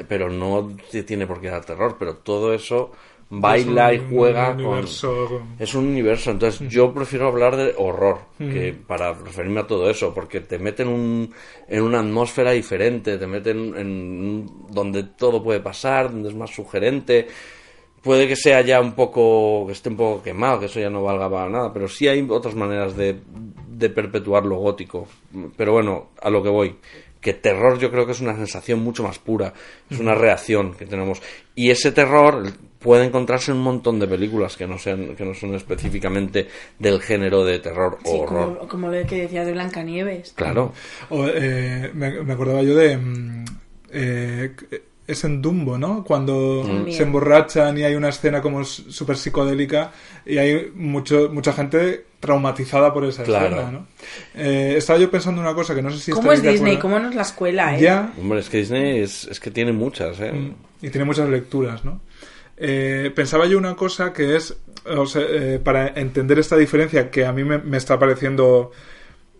pero 0.07 0.29
no 0.29 0.71
te 0.91 1.03
tiene 1.03 1.27
por 1.27 1.41
qué 1.41 1.49
dar 1.49 1.65
terror 1.65 1.97
pero 1.99 2.15
todo 2.17 2.53
eso 2.53 2.91
baila 3.39 3.93
y 3.93 3.97
un 3.99 4.09
juega 4.09 4.47
con 4.55 4.65
universo- 4.65 5.41
es 5.59 5.73
un 5.75 5.87
universo 5.87 6.31
entonces 6.31 6.67
yo 6.69 6.93
prefiero 6.93 7.27
hablar 7.27 7.55
de 7.55 7.73
horror 7.77 8.19
que 8.37 8.73
para 8.73 9.13
referirme 9.13 9.61
a 9.61 9.67
todo 9.67 9.89
eso 9.89 10.13
porque 10.13 10.41
te 10.41 10.59
meten 10.59 10.87
un, 10.89 11.33
en 11.67 11.81
una 11.81 11.99
atmósfera 12.01 12.51
diferente 12.51 13.17
te 13.17 13.27
meten 13.27 13.73
en 13.77 13.87
un- 13.87 14.67
donde 14.69 15.03
todo 15.03 15.41
puede 15.41 15.61
pasar 15.61 16.11
donde 16.11 16.29
es 16.29 16.35
más 16.35 16.49
sugerente 16.53 17.27
puede 18.01 18.27
que 18.27 18.35
sea 18.35 18.61
ya 18.61 18.81
un 18.81 18.93
poco, 18.93 19.65
que 19.67 19.73
esté 19.73 19.89
un 19.89 19.95
poco 19.95 20.23
quemado, 20.23 20.59
que 20.59 20.65
eso 20.65 20.79
ya 20.79 20.89
no 20.89 21.03
valga 21.03 21.29
para 21.29 21.47
nada, 21.49 21.71
pero 21.71 21.87
sí 21.87 22.07
hay 22.07 22.25
otras 22.27 22.55
maneras 22.55 22.97
de, 22.97 23.19
de 23.69 23.89
perpetuar 23.91 24.43
lo 24.43 24.55
gótico. 24.57 25.07
Pero 25.55 25.73
bueno, 25.73 26.07
a 26.19 26.31
lo 26.31 26.41
que 26.41 26.49
voy, 26.49 26.77
que 27.19 27.35
terror 27.35 27.77
yo 27.77 27.91
creo 27.91 28.07
que 28.07 28.13
es 28.13 28.19
una 28.21 28.35
sensación 28.35 28.79
mucho 28.79 29.03
más 29.03 29.19
pura, 29.19 29.53
es 29.87 29.99
una 29.99 30.15
reacción 30.15 30.73
que 30.73 30.87
tenemos. 30.87 31.21
Y 31.53 31.69
ese 31.69 31.91
terror 31.91 32.41
puede 32.81 33.05
encontrarse 33.05 33.51
en 33.51 33.57
un 33.57 33.63
montón 33.63 33.99
de 33.99 34.07
películas 34.07 34.57
que 34.57 34.67
no, 34.67 34.77
sean, 34.77 35.15
que 35.15 35.23
no 35.23 35.33
son 35.33 35.53
específicamente 35.55 36.47
del 36.79 36.99
género 37.01 37.45
de 37.45 37.59
terror 37.59 37.99
o 38.03 38.11
horror. 38.21 38.55
como, 38.57 38.67
como 38.67 38.87
lo 38.89 39.05
que 39.07 39.21
decías 39.23 39.45
de 39.45 39.51
Blancanieves. 39.53 40.33
Claro. 40.35 40.73
O, 41.09 41.25
eh, 41.27 41.91
me, 41.93 42.23
me 42.23 42.33
acordaba 42.33 42.61
yo 42.63 42.75
de. 42.75 42.97
mm, 42.97 43.45
eh, 43.91 44.55
es 45.07 45.23
en 45.25 45.41
Dumbo, 45.41 45.77
¿no? 45.77 46.05
Cuando 46.05 46.63
También. 46.65 46.95
se 46.95 47.03
emborrachan 47.03 47.77
y 47.77 47.83
hay 47.83 47.95
una 47.95 48.09
escena 48.09 48.41
como 48.41 48.63
súper 48.63 49.17
psicodélica 49.17 49.91
y 50.25 50.37
hay 50.37 50.71
mucho, 50.73 51.29
mucha 51.33 51.51
gente 51.51 52.05
traumatizada 52.19 52.93
por 52.93 53.03
esa 53.03 53.23
Claro. 53.23 53.47
escena, 53.57 53.71
¿no? 53.71 53.87
Eh, 54.35 54.75
estaba 54.77 54.99
yo 54.99 55.11
pensando 55.11 55.41
una 55.41 55.53
cosa 55.53 55.75
que 55.75 55.81
no 55.81 55.89
sé 55.91 55.99
si 55.99 56.11
¿Cómo 56.11 56.31
es 56.31 56.41
Disney? 56.41 56.77
¿Cómo 56.77 56.97
no 56.99 57.09
es 57.09 57.15
la 57.15 57.23
escuela, 57.23 57.75
eh? 57.75 57.81
Ya, 57.81 58.13
Hombre, 58.21 58.39
es 58.39 58.47
que 58.49 58.59
Disney 58.59 58.99
es, 59.01 59.25
es 59.25 59.39
que 59.41 59.51
tiene 59.51 59.73
muchas, 59.73 60.17
¿eh? 60.21 60.31
y 60.81 60.89
tiene 60.89 61.03
muchas 61.03 61.27
lecturas, 61.27 61.83
¿no? 61.83 61.99
Eh, 62.63 63.11
pensaba 63.15 63.47
yo 63.47 63.57
una 63.57 63.75
cosa 63.75 64.13
que 64.13 64.35
es, 64.35 64.55
o 64.85 65.05
sea, 65.07 65.23
eh, 65.27 65.59
para 65.63 65.87
entender 65.87 66.37
esta 66.37 66.55
diferencia 66.57 67.09
que 67.09 67.25
a 67.25 67.33
mí 67.33 67.43
me, 67.43 67.57
me 67.57 67.77
está 67.77 67.97
pareciendo 67.97 68.69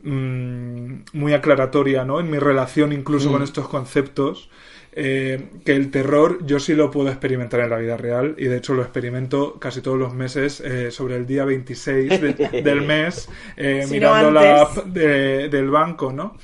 mm, 0.04 0.94
muy 1.14 1.34
aclaratoria, 1.34 2.04
¿no? 2.04 2.20
En 2.20 2.30
mi 2.32 2.40
relación 2.40 2.92
incluso 2.94 3.32
con 3.32 3.44
estos 3.44 3.68
conceptos, 3.68 4.50
eh, 4.94 5.50
que 5.64 5.74
el 5.76 5.90
terror 5.92 6.40
yo 6.46 6.60
sí 6.60 6.74
lo 6.74 6.92
puedo 6.92 7.10
experimentar 7.10 7.60
en 7.62 7.70
la 7.70 7.78
vida 7.78 7.96
real 7.96 8.36
y 8.38 8.46
de 8.46 8.58
hecho 8.58 8.74
lo 8.74 8.82
experimento 8.82 9.58
casi 9.60 9.82
todos 9.82 9.98
los 9.98 10.14
meses 10.14 10.60
eh, 10.60 10.92
sobre 10.92 11.16
el 11.16 11.26
día 11.26 11.46
26 11.46 12.20
de- 12.22 12.34
del 12.64 12.82
mes 12.82 13.30
eh, 13.56 13.84
Si 13.88 14.00
no 14.00 14.14
mirando 14.16 14.32
la 14.32 14.62
app 14.64 14.86
de- 14.88 15.48
del 15.50 15.70
banco, 15.70 16.12
¿no? 16.12 16.36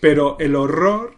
Pero 0.00 0.36
el 0.38 0.54
horror 0.54 1.14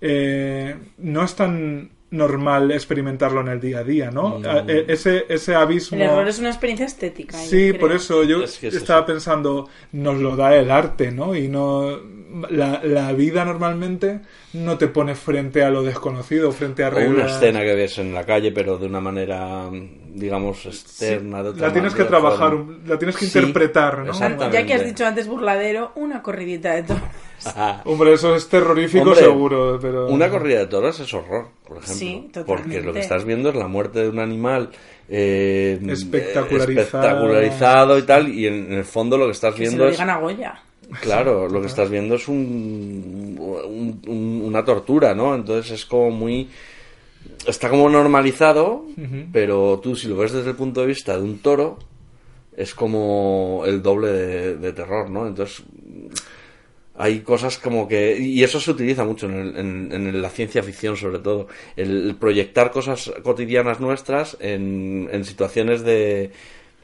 eh, 0.00 0.76
no 0.98 1.24
es 1.24 1.34
tan 1.34 1.90
normal 2.12 2.70
experimentarlo 2.70 3.40
en 3.40 3.48
el 3.48 3.60
día 3.60 3.80
a 3.80 3.84
día, 3.84 4.10
¿no? 4.10 4.40
A- 4.48 4.64
e- 4.68 4.84
Ese, 4.88 5.26
ese 5.28 5.54
abismo... 5.54 5.96
El 5.96 6.04
error 6.04 6.28
es 6.28 6.38
una 6.38 6.48
experiencia 6.50 6.86
estética. 6.86 7.36
Sí, 7.36 7.72
por 7.72 7.90
eso 7.92 8.22
yo 8.22 8.44
Es 8.44 8.58
que 8.58 8.68
es 8.68 8.74
estaba 8.74 9.00
eso. 9.00 9.06
pensando, 9.06 9.68
nos 9.92 10.20
lo 10.20 10.36
da 10.36 10.54
el 10.56 10.70
arte, 10.70 11.10
¿no? 11.10 11.34
Y 11.34 11.48
no 11.48 11.98
la, 12.50 12.80
la 12.84 13.12
vida 13.12 13.44
normalmente 13.44 14.20
no 14.54 14.78
te 14.78 14.88
pone 14.88 15.14
frente 15.14 15.62
a 15.64 15.70
lo 15.70 15.82
desconocido, 15.82 16.52
frente 16.52 16.84
a 16.84 16.88
O 16.88 16.90
una 16.92 16.98
reglas. 17.00 17.32
escena 17.34 17.60
que 17.60 17.74
ves 17.74 17.98
en 17.98 18.12
la 18.14 18.24
calle, 18.24 18.52
pero 18.52 18.78
de 18.78 18.86
una 18.86 19.00
manera, 19.00 19.68
digamos, 20.14 20.66
externa. 20.66 21.42
de 21.42 21.50
otra 21.50 21.68
La 21.68 21.72
tienes 21.72 21.94
que 21.94 22.04
trabajar, 22.04 22.50
forma. 22.50 22.78
la 22.86 22.98
tienes 22.98 23.16
que 23.16 23.26
Sí, 23.26 23.38
interpretar, 23.38 23.98
¿no? 24.00 24.12
Ya 24.50 24.66
que 24.66 24.74
has 24.74 24.84
dicho 24.84 25.06
antes 25.06 25.26
burladero, 25.26 25.92
una 25.96 26.22
corridita 26.22 26.74
de 26.74 26.82
toros. 26.84 27.02
Ajá. 27.44 27.82
Hombre, 27.86 28.12
eso 28.12 28.34
es 28.36 28.48
terrorífico 28.48 29.04
Hombre, 29.10 29.20
seguro, 29.20 29.78
pero... 29.80 30.06
Una 30.08 30.28
corrida 30.30 30.60
de 30.60 30.66
toros 30.66 30.98
es 31.00 31.12
horror, 31.14 31.48
por 31.66 31.78
ejemplo. 31.78 31.94
Sí, 31.94 32.28
totalmente. 32.32 32.44
Porque 32.64 32.80
lo 32.86 32.92
que 32.92 33.00
estás 33.00 33.24
viendo 33.24 33.48
es 33.48 33.56
la 33.56 33.66
muerte 33.68 34.00
de 34.00 34.08
un 34.10 34.18
animal 34.20 34.70
eh, 35.08 35.80
Espectacularizado. 35.88 36.80
espectacularizado 36.82 37.98
y 37.98 38.02
tal, 38.02 38.28
y 38.28 38.46
en, 38.46 38.54
en 38.66 38.72
el 38.74 38.84
fondo 38.84 39.16
lo 39.18 39.26
que 39.26 39.32
estás 39.32 39.54
Que 39.54 39.64
se 39.64 39.68
viendo 39.70 39.84
lo 39.84 39.90
es... 39.90 39.96
digan 39.96 40.10
a 40.10 40.18
Goya. 40.18 40.62
Claro, 41.00 41.48
lo 41.48 41.60
que 41.60 41.66
estás 41.68 41.88
viendo 41.90 42.14
es 42.16 42.28
un, 42.28 43.36
un- 43.38 44.00
un- 44.06 44.42
una 44.44 44.64
tortura, 44.64 45.14
¿no? 45.14 45.34
Entonces 45.34 45.72
es 45.72 45.86
como 45.86 46.10
muy... 46.10 46.48
Está 47.46 47.68
como 47.70 47.88
normalizado, 47.88 48.84
pero 49.32 49.80
tú 49.82 49.94
si 49.96 50.08
lo 50.08 50.16
ves 50.16 50.32
desde 50.32 50.50
el 50.50 50.56
punto 50.56 50.80
de 50.80 50.88
vista 50.88 51.16
de 51.16 51.22
un 51.22 51.38
toro, 51.38 51.78
es 52.56 52.74
como 52.74 53.62
el 53.66 53.80
doble 53.82 54.08
de, 54.08 54.56
de 54.56 54.72
terror, 54.72 55.08
¿no? 55.08 55.26
Entonces 55.26 55.62
hay 56.94 57.20
cosas 57.20 57.58
como 57.58 57.88
que... 57.88 58.18
Y 58.18 58.42
eso 58.44 58.60
se 58.60 58.70
utiliza 58.70 59.04
mucho 59.04 59.26
en, 59.26 59.34
el- 59.34 59.56
en- 59.56 59.92
en 59.92 60.22
la 60.22 60.28
ciencia 60.30 60.62
ficción 60.62 60.96
sobre 60.96 61.18
todo. 61.20 61.48
El 61.76 62.16
proyectar 62.20 62.70
cosas 62.70 63.12
cotidianas 63.22 63.80
nuestras 63.80 64.36
en, 64.40 65.08
en 65.10 65.24
situaciones 65.24 65.82
de... 65.82 66.30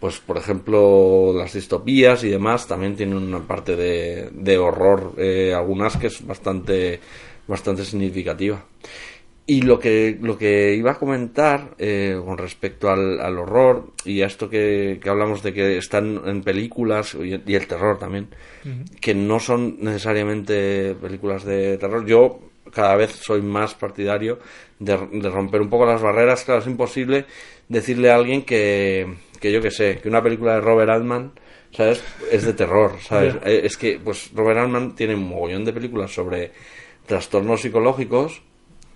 Pues, 0.01 0.19
por 0.21 0.37
ejemplo, 0.37 1.33
las 1.37 1.55
distopías 1.55 2.23
y 2.23 2.29
demás 2.29 2.69
también 2.69 2.95
tienen 2.95 3.17
una 3.17 3.41
parte 3.41 3.75
de, 3.75 4.31
de 4.33 4.59
horror, 4.59 5.15
eh, 5.19 5.53
algunas 5.53 5.97
que 5.97 6.07
es 6.07 6.25
bastante, 6.25 7.01
bastante 7.49 7.85
significativa. 7.85 8.65
Y 9.45 9.63
lo 9.63 9.81
que, 9.81 10.19
lo 10.21 10.37
que 10.37 10.75
iba 10.75 10.93
a 10.93 10.99
comentar 10.99 11.75
eh, 11.79 12.21
con 12.23 12.37
respecto 12.37 12.91
al, 12.91 13.19
al 13.19 13.39
horror 13.39 13.93
y 14.05 14.21
a 14.21 14.27
esto 14.27 14.51
que, 14.51 15.01
que 15.03 15.09
hablamos 15.09 15.43
de 15.43 15.55
que 15.55 15.79
están 15.79 16.21
en 16.27 16.43
películas 16.43 17.15
y, 17.15 17.41
y 17.51 17.55
el 17.55 17.67
terror 17.67 17.99
también, 17.99 18.29
que 19.01 19.15
no 19.15 19.41
son 19.41 19.79
necesariamente 19.81 20.95
películas 21.01 21.45
de 21.45 21.79
terror. 21.79 22.05
Yo 22.05 22.41
cada 22.73 22.97
vez 22.97 23.13
soy 23.13 23.43
más 23.43 23.75
partidario 23.75 24.39
de, 24.79 24.97
de 25.13 25.31
romper 25.31 25.61
un 25.61 25.71
poco 25.71 25.87
las 25.87 26.01
barreras. 26.03 26.45
Claro, 26.45 26.61
es 26.61 26.67
imposible 26.67 27.25
decirle 27.69 28.11
a 28.11 28.17
alguien 28.17 28.43
que, 28.43 29.07
que 29.41 29.53
yo 29.53 29.61
que 29.61 29.71
sé, 29.71 29.99
que 30.03 30.09
una 30.09 30.23
película 30.23 30.55
de 30.55 30.61
Robert 30.61 30.91
Altman, 30.91 31.33
¿sabes? 31.71 32.03
Es 32.31 32.45
de 32.45 32.53
terror, 32.55 32.97
¿sabes? 33.01 33.35
Eh, 33.45 33.63
Es 33.65 33.77
que, 33.77 34.01
pues, 34.03 34.31
Robert 34.35 34.59
Altman 34.61 34.95
tiene 34.95 35.15
un 35.15 35.29
mogollón 35.29 35.65
de 35.65 35.73
películas 35.73 36.13
sobre 36.13 36.53
trastornos 37.07 37.61
psicológicos 37.63 38.43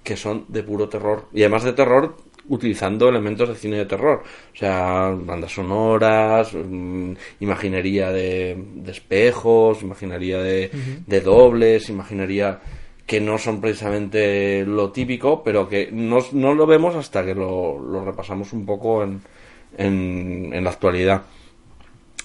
que 0.02 0.16
son 0.16 0.46
de 0.48 0.62
puro 0.62 0.88
terror. 0.88 1.26
Y 1.32 1.42
además 1.42 1.62
de 1.64 1.72
terror 1.74 2.16
utilizando 2.48 3.08
elementos 3.08 3.48
de 3.48 3.54
cine 3.54 3.76
de 3.76 3.86
terror. 3.86 4.22
O 4.52 4.56
sea, 4.56 5.10
bandas 5.16 5.52
sonoras, 5.52 6.52
mm, 6.54 7.12
imaginería 7.40 8.10
de, 8.10 8.56
de 8.74 8.90
espejos, 8.90 9.80
imaginería 9.82 10.38
de, 10.38 10.68
de 11.06 11.20
dobles, 11.20 11.88
imaginería 11.88 12.60
que 13.12 13.20
no 13.20 13.36
son 13.36 13.60
precisamente 13.60 14.64
lo 14.66 14.90
típico, 14.90 15.42
pero 15.44 15.68
que 15.68 15.90
no, 15.92 16.20
no 16.32 16.54
lo 16.54 16.66
vemos 16.66 16.94
hasta 16.96 17.22
que 17.26 17.34
lo, 17.34 17.78
lo 17.78 18.02
repasamos 18.06 18.54
un 18.54 18.64
poco 18.64 19.02
en, 19.04 19.20
en, 19.76 20.50
en 20.54 20.64
la 20.64 20.70
actualidad. 20.70 21.22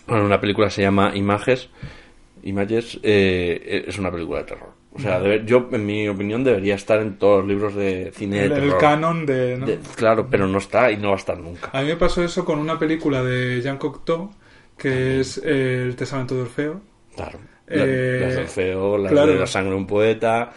Bueno, 0.07 0.23
una 0.25 0.39
película 0.39 0.69
se 0.69 0.83
llama 0.83 1.11
Images. 1.13 1.67
Images 2.43 2.99
eh, 3.03 3.83
es 3.85 3.97
una 3.99 4.09
película 4.09 4.39
de 4.39 4.45
terror. 4.45 4.69
O 4.93 4.99
sea, 4.99 5.19
debe- 5.19 5.43
yo, 5.45 5.67
en 5.73 5.85
mi 5.85 6.07
opinión, 6.07 6.45
debería 6.45 6.75
estar 6.75 7.01
en 7.01 7.17
todos 7.17 7.39
los 7.39 7.47
libros 7.49 7.75
de 7.75 8.11
cine 8.15 8.43
el, 8.43 8.49
de 8.49 8.55
el 8.55 8.61
terror. 8.61 8.77
canon 8.79 9.25
de... 9.25 9.57
¿no? 9.57 9.65
De- 9.65 9.79
claro, 9.97 10.27
pero 10.31 10.47
no 10.47 10.57
está 10.57 10.89
y 10.89 10.95
no 10.95 11.09
va 11.09 11.15
a 11.15 11.17
estar 11.17 11.37
nunca. 11.37 11.69
A 11.73 11.81
mí 11.81 11.87
me 11.89 11.97
pasó 11.97 12.23
eso 12.23 12.45
con 12.45 12.59
una 12.59 12.79
película 12.79 13.21
de 13.23 13.61
Jean 13.61 13.77
Cocteau, 13.77 14.31
que 14.77 15.19
es 15.19 15.37
eh, 15.43 15.83
El 15.85 15.97
Testamento 15.97 16.33
de 16.35 16.41
Orfeo. 16.43 16.79
Claro. 17.15 17.39
La- 17.67 17.83
Eh, 17.85 18.19
las 18.21 18.35
del 18.35 18.47
feo, 18.47 18.97
las 18.97 19.11
claro. 19.11 19.31
de 19.33 19.39
la 19.39 19.47
sangre 19.47 19.71
de 19.71 19.77
un 19.77 19.87
poeta. 19.87 20.51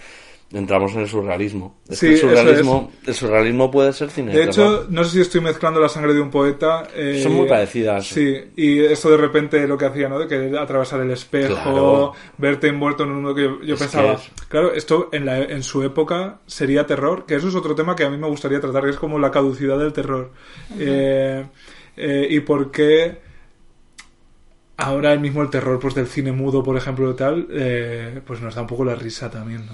Entramos 0.52 0.92
en 0.94 1.02
el 1.02 1.08
surrealismo. 1.08 1.78
Es 1.88 1.96
Sí, 2.00 2.06
que 2.06 2.12
el 2.14 2.18
eso 2.18 2.28
surrealismo, 2.28 2.92
el 3.06 3.14
surrealismo 3.14 3.70
puede 3.70 3.92
ser 3.92 4.10
cine 4.10 4.32
De 4.32 4.42
hecho, 4.46 4.84
no 4.90 5.04
sé 5.04 5.10
si 5.12 5.20
estoy 5.20 5.40
mezclando 5.40 5.78
la 5.78 5.88
sangre 5.88 6.12
de 6.12 6.20
un 6.20 6.28
poeta. 6.28 6.88
eh, 6.92 7.20
Son 7.22 7.34
muy 7.34 7.46
parecidas. 7.48 8.04
Sí, 8.08 8.36
y 8.56 8.80
esto 8.80 9.10
de 9.12 9.16
repente 9.16 9.64
lo 9.68 9.78
que 9.78 9.84
hacía, 9.84 10.08
¿no? 10.08 10.18
De 10.18 10.26
que 10.26 10.58
atravesar 10.58 11.02
el 11.02 11.10
espejo, 11.12 11.54
Claro. 11.54 12.12
verte 12.38 12.66
envuelto 12.66 13.04
en 13.04 13.10
un 13.10 13.22
mundo 13.22 13.32
que 13.36 13.64
yo, 13.64 13.76
pensaba. 13.76 14.16
que 14.16 14.22
es- 14.22 14.30
Claro, 14.48 14.72
esto 14.74 15.08
en, 15.12 15.24
la, 15.24 15.38
en 15.38 15.62
su 15.62 15.84
época 15.84 16.40
sería 16.46 16.84
terror, 16.84 17.26
que 17.26 17.36
eso 17.36 17.46
es 17.46 17.54
otro 17.54 17.76
tema 17.76 17.94
que 17.94 18.02
a 18.02 18.10
mí 18.10 18.16
me 18.16 18.26
gustaría 18.26 18.60
tratar, 18.60 18.82
que 18.82 18.90
es 18.90 18.96
como 18.96 19.20
la 19.20 19.30
caducidad 19.30 19.78
del 19.78 19.92
terror. 19.92 20.32
Eh, 20.80 21.46
eh, 21.96 22.26
y 22.28 22.40
por 22.40 22.72
qué 22.72 23.29
ahora 24.80 25.14
mismo 25.16 25.42
el 25.42 25.50
terror 25.50 25.78
pues 25.78 25.94
del 25.94 26.06
cine 26.06 26.32
mudo, 26.32 26.62
por 26.62 26.76
ejemplo, 26.76 27.14
tal, 27.14 27.46
eh, 27.52 28.20
pues 28.26 28.40
nos 28.40 28.54
da 28.54 28.62
un 28.62 28.66
poco 28.66 28.84
la 28.84 28.94
risa 28.94 29.30
también, 29.30 29.66
¿no? 29.66 29.72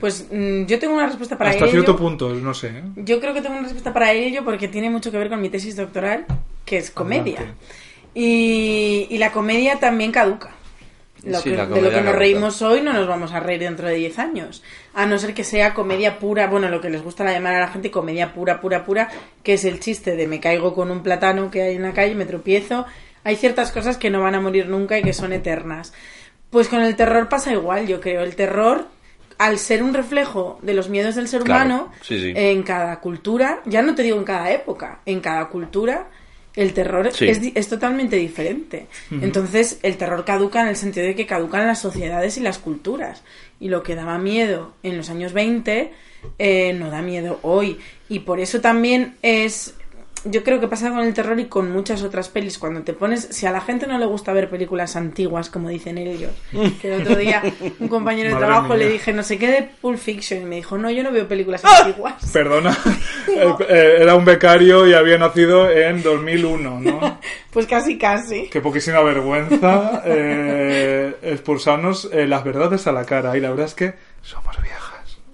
Pues 0.00 0.26
mm, 0.30 0.64
yo 0.66 0.78
tengo 0.78 0.94
una 0.94 1.06
respuesta 1.06 1.36
para 1.38 1.50
Hasta 1.50 1.64
ello. 1.64 1.72
cierto 1.72 1.96
punto, 1.96 2.32
no 2.34 2.54
sé. 2.54 2.68
¿eh? 2.68 2.82
Yo 2.96 3.20
creo 3.20 3.34
que 3.34 3.40
tengo 3.40 3.54
una 3.54 3.64
respuesta 3.64 3.92
para 3.92 4.12
ello 4.12 4.44
porque 4.44 4.68
tiene 4.68 4.90
mucho 4.90 5.10
que 5.10 5.18
ver 5.18 5.28
con 5.28 5.40
mi 5.40 5.48
tesis 5.48 5.74
doctoral, 5.76 6.26
que 6.64 6.76
es 6.78 6.90
comedia. 6.90 7.54
Y, 8.14 9.06
y 9.10 9.18
la 9.18 9.32
comedia 9.32 9.78
también 9.78 10.12
caduca. 10.12 10.50
Lo 11.24 11.38
Sí, 11.40 11.50
que- 11.50 11.56
la 11.56 11.66
de 11.66 11.70
lo 11.82 11.88
que 11.90 11.96
nos 11.96 12.04
caduca. 12.04 12.12
reímos 12.18 12.62
hoy 12.62 12.80
no 12.80 12.92
nos 12.92 13.08
vamos 13.08 13.32
a 13.32 13.40
reír 13.40 13.60
dentro 13.60 13.88
de 13.88 13.94
10 13.96 14.18
años. 14.20 14.62
A 14.94 15.04
no 15.06 15.18
ser 15.18 15.34
que 15.34 15.42
sea 15.44 15.74
comedia 15.74 16.18
pura, 16.20 16.46
bueno, 16.46 16.68
lo 16.68 16.80
que 16.80 16.90
les 16.90 17.02
gusta 17.02 17.24
llamar 17.24 17.54
a 17.56 17.60
la 17.60 17.68
gente 17.68 17.90
comedia 17.90 18.32
pura, 18.34 18.60
pura, 18.60 18.84
pura, 18.84 19.08
que 19.42 19.54
es 19.54 19.64
el 19.64 19.80
chiste 19.80 20.14
de 20.14 20.26
me 20.28 20.38
caigo 20.40 20.74
con 20.74 20.90
un 20.92 21.02
plátano 21.02 21.50
que 21.50 21.62
hay 21.62 21.74
en 21.76 21.82
la 21.82 21.92
calle, 21.92 22.14
me 22.14 22.24
tropiezo. 22.24 22.86
Hay 23.28 23.36
ciertas 23.36 23.72
cosas 23.72 23.98
que 23.98 24.08
no 24.08 24.22
van 24.22 24.34
a 24.34 24.40
morir 24.40 24.68
nunca 24.68 24.98
y 24.98 25.02
que 25.02 25.12
son 25.12 25.34
eternas. 25.34 25.92
Pues 26.48 26.68
con 26.68 26.80
el 26.80 26.96
terror 26.96 27.28
pasa 27.28 27.52
igual, 27.52 27.86
yo 27.86 28.00
creo. 28.00 28.22
El 28.22 28.34
terror, 28.36 28.86
al 29.36 29.58
ser 29.58 29.82
un 29.82 29.92
reflejo 29.92 30.58
de 30.62 30.72
los 30.72 30.88
miedos 30.88 31.14
del 31.14 31.28
ser 31.28 31.42
Claro, 31.42 31.64
humano, 31.66 31.92
sí, 32.00 32.18
sí. 32.18 32.32
en 32.34 32.62
cada 32.62 33.00
cultura, 33.00 33.60
ya 33.66 33.82
no 33.82 33.94
te 33.94 34.02
digo 34.02 34.16
en 34.16 34.24
cada 34.24 34.50
época, 34.50 35.00
en 35.04 35.20
cada 35.20 35.46
cultura, 35.50 36.08
el 36.56 36.72
terror 36.72 37.12
Sí. 37.12 37.28
es, 37.28 37.40
di- 37.42 37.52
es 37.54 37.68
totalmente 37.68 38.16
diferente. 38.16 38.86
Entonces, 39.10 39.78
el 39.82 39.98
terror 39.98 40.24
caduca 40.24 40.62
en 40.62 40.68
el 40.68 40.76
sentido 40.76 41.06
de 41.06 41.14
que 41.14 41.26
caducan 41.26 41.66
las 41.66 41.80
sociedades 41.80 42.38
y 42.38 42.40
las 42.40 42.58
culturas. 42.58 43.22
Y 43.60 43.68
lo 43.68 43.82
que 43.82 43.94
daba 43.94 44.16
miedo 44.18 44.72
en 44.82 44.96
los 44.96 45.10
años 45.10 45.34
20 45.34 45.92
eh, 46.38 46.72
no 46.72 46.90
da 46.90 47.02
miedo 47.02 47.38
hoy. 47.42 47.78
Y 48.08 48.20
por 48.20 48.40
eso 48.40 48.60
también 48.62 49.16
es. 49.22 49.74
Yo 50.24 50.42
creo 50.42 50.60
que 50.60 50.68
pasa 50.68 50.90
con 50.90 51.00
el 51.00 51.14
terror 51.14 51.38
y 51.38 51.46
con 51.46 51.70
muchas 51.70 52.02
otras 52.02 52.28
pelis. 52.28 52.58
Cuando 52.58 52.82
te 52.82 52.92
pones. 52.92 53.28
Si 53.30 53.46
a 53.46 53.52
la 53.52 53.60
gente 53.60 53.86
no 53.86 53.98
le 53.98 54.06
gusta 54.06 54.32
ver 54.32 54.50
películas 54.50 54.96
antiguas, 54.96 55.50
como 55.50 55.68
dicen 55.68 55.98
ellos. 55.98 56.32
Que 56.80 56.94
el 56.94 57.02
otro 57.02 57.16
día 57.16 57.42
un 57.78 57.88
compañero 57.88 58.28
de 58.28 58.34
Madre 58.34 58.46
trabajo 58.46 58.76
le 58.76 58.88
dije 58.88 59.12
no 59.12 59.22
sé 59.22 59.38
qué 59.38 59.48
de 59.48 59.70
Pulp 59.80 59.98
Fiction. 59.98 60.42
Y 60.42 60.44
me 60.44 60.56
dijo, 60.56 60.78
no, 60.78 60.90
yo 60.90 61.02
no 61.02 61.12
veo 61.12 61.26
películas 61.28 61.64
antiguas. 61.64 62.14
Perdona, 62.32 62.76
Eh, 63.28 63.54
eh, 63.68 63.96
era 64.00 64.14
un 64.14 64.24
becario 64.24 64.86
y 64.86 64.94
había 64.94 65.18
nacido 65.18 65.70
en 65.70 66.02
2001, 66.02 66.80
¿no? 66.80 67.20
Pues 67.52 67.66
casi, 67.66 67.98
casi. 67.98 68.48
Qué 68.48 68.60
poquísima 68.60 69.00
vergüenza 69.00 70.02
eh, 70.04 71.16
expulsarnos 71.22 72.08
eh, 72.12 72.26
las 72.26 72.44
verdades 72.44 72.86
a 72.86 72.92
la 72.92 73.04
cara. 73.04 73.36
Y 73.36 73.40
la 73.40 73.50
verdad 73.50 73.66
es 73.66 73.74
que 73.74 73.94
somos 74.22 74.60
viejas. 74.62 74.87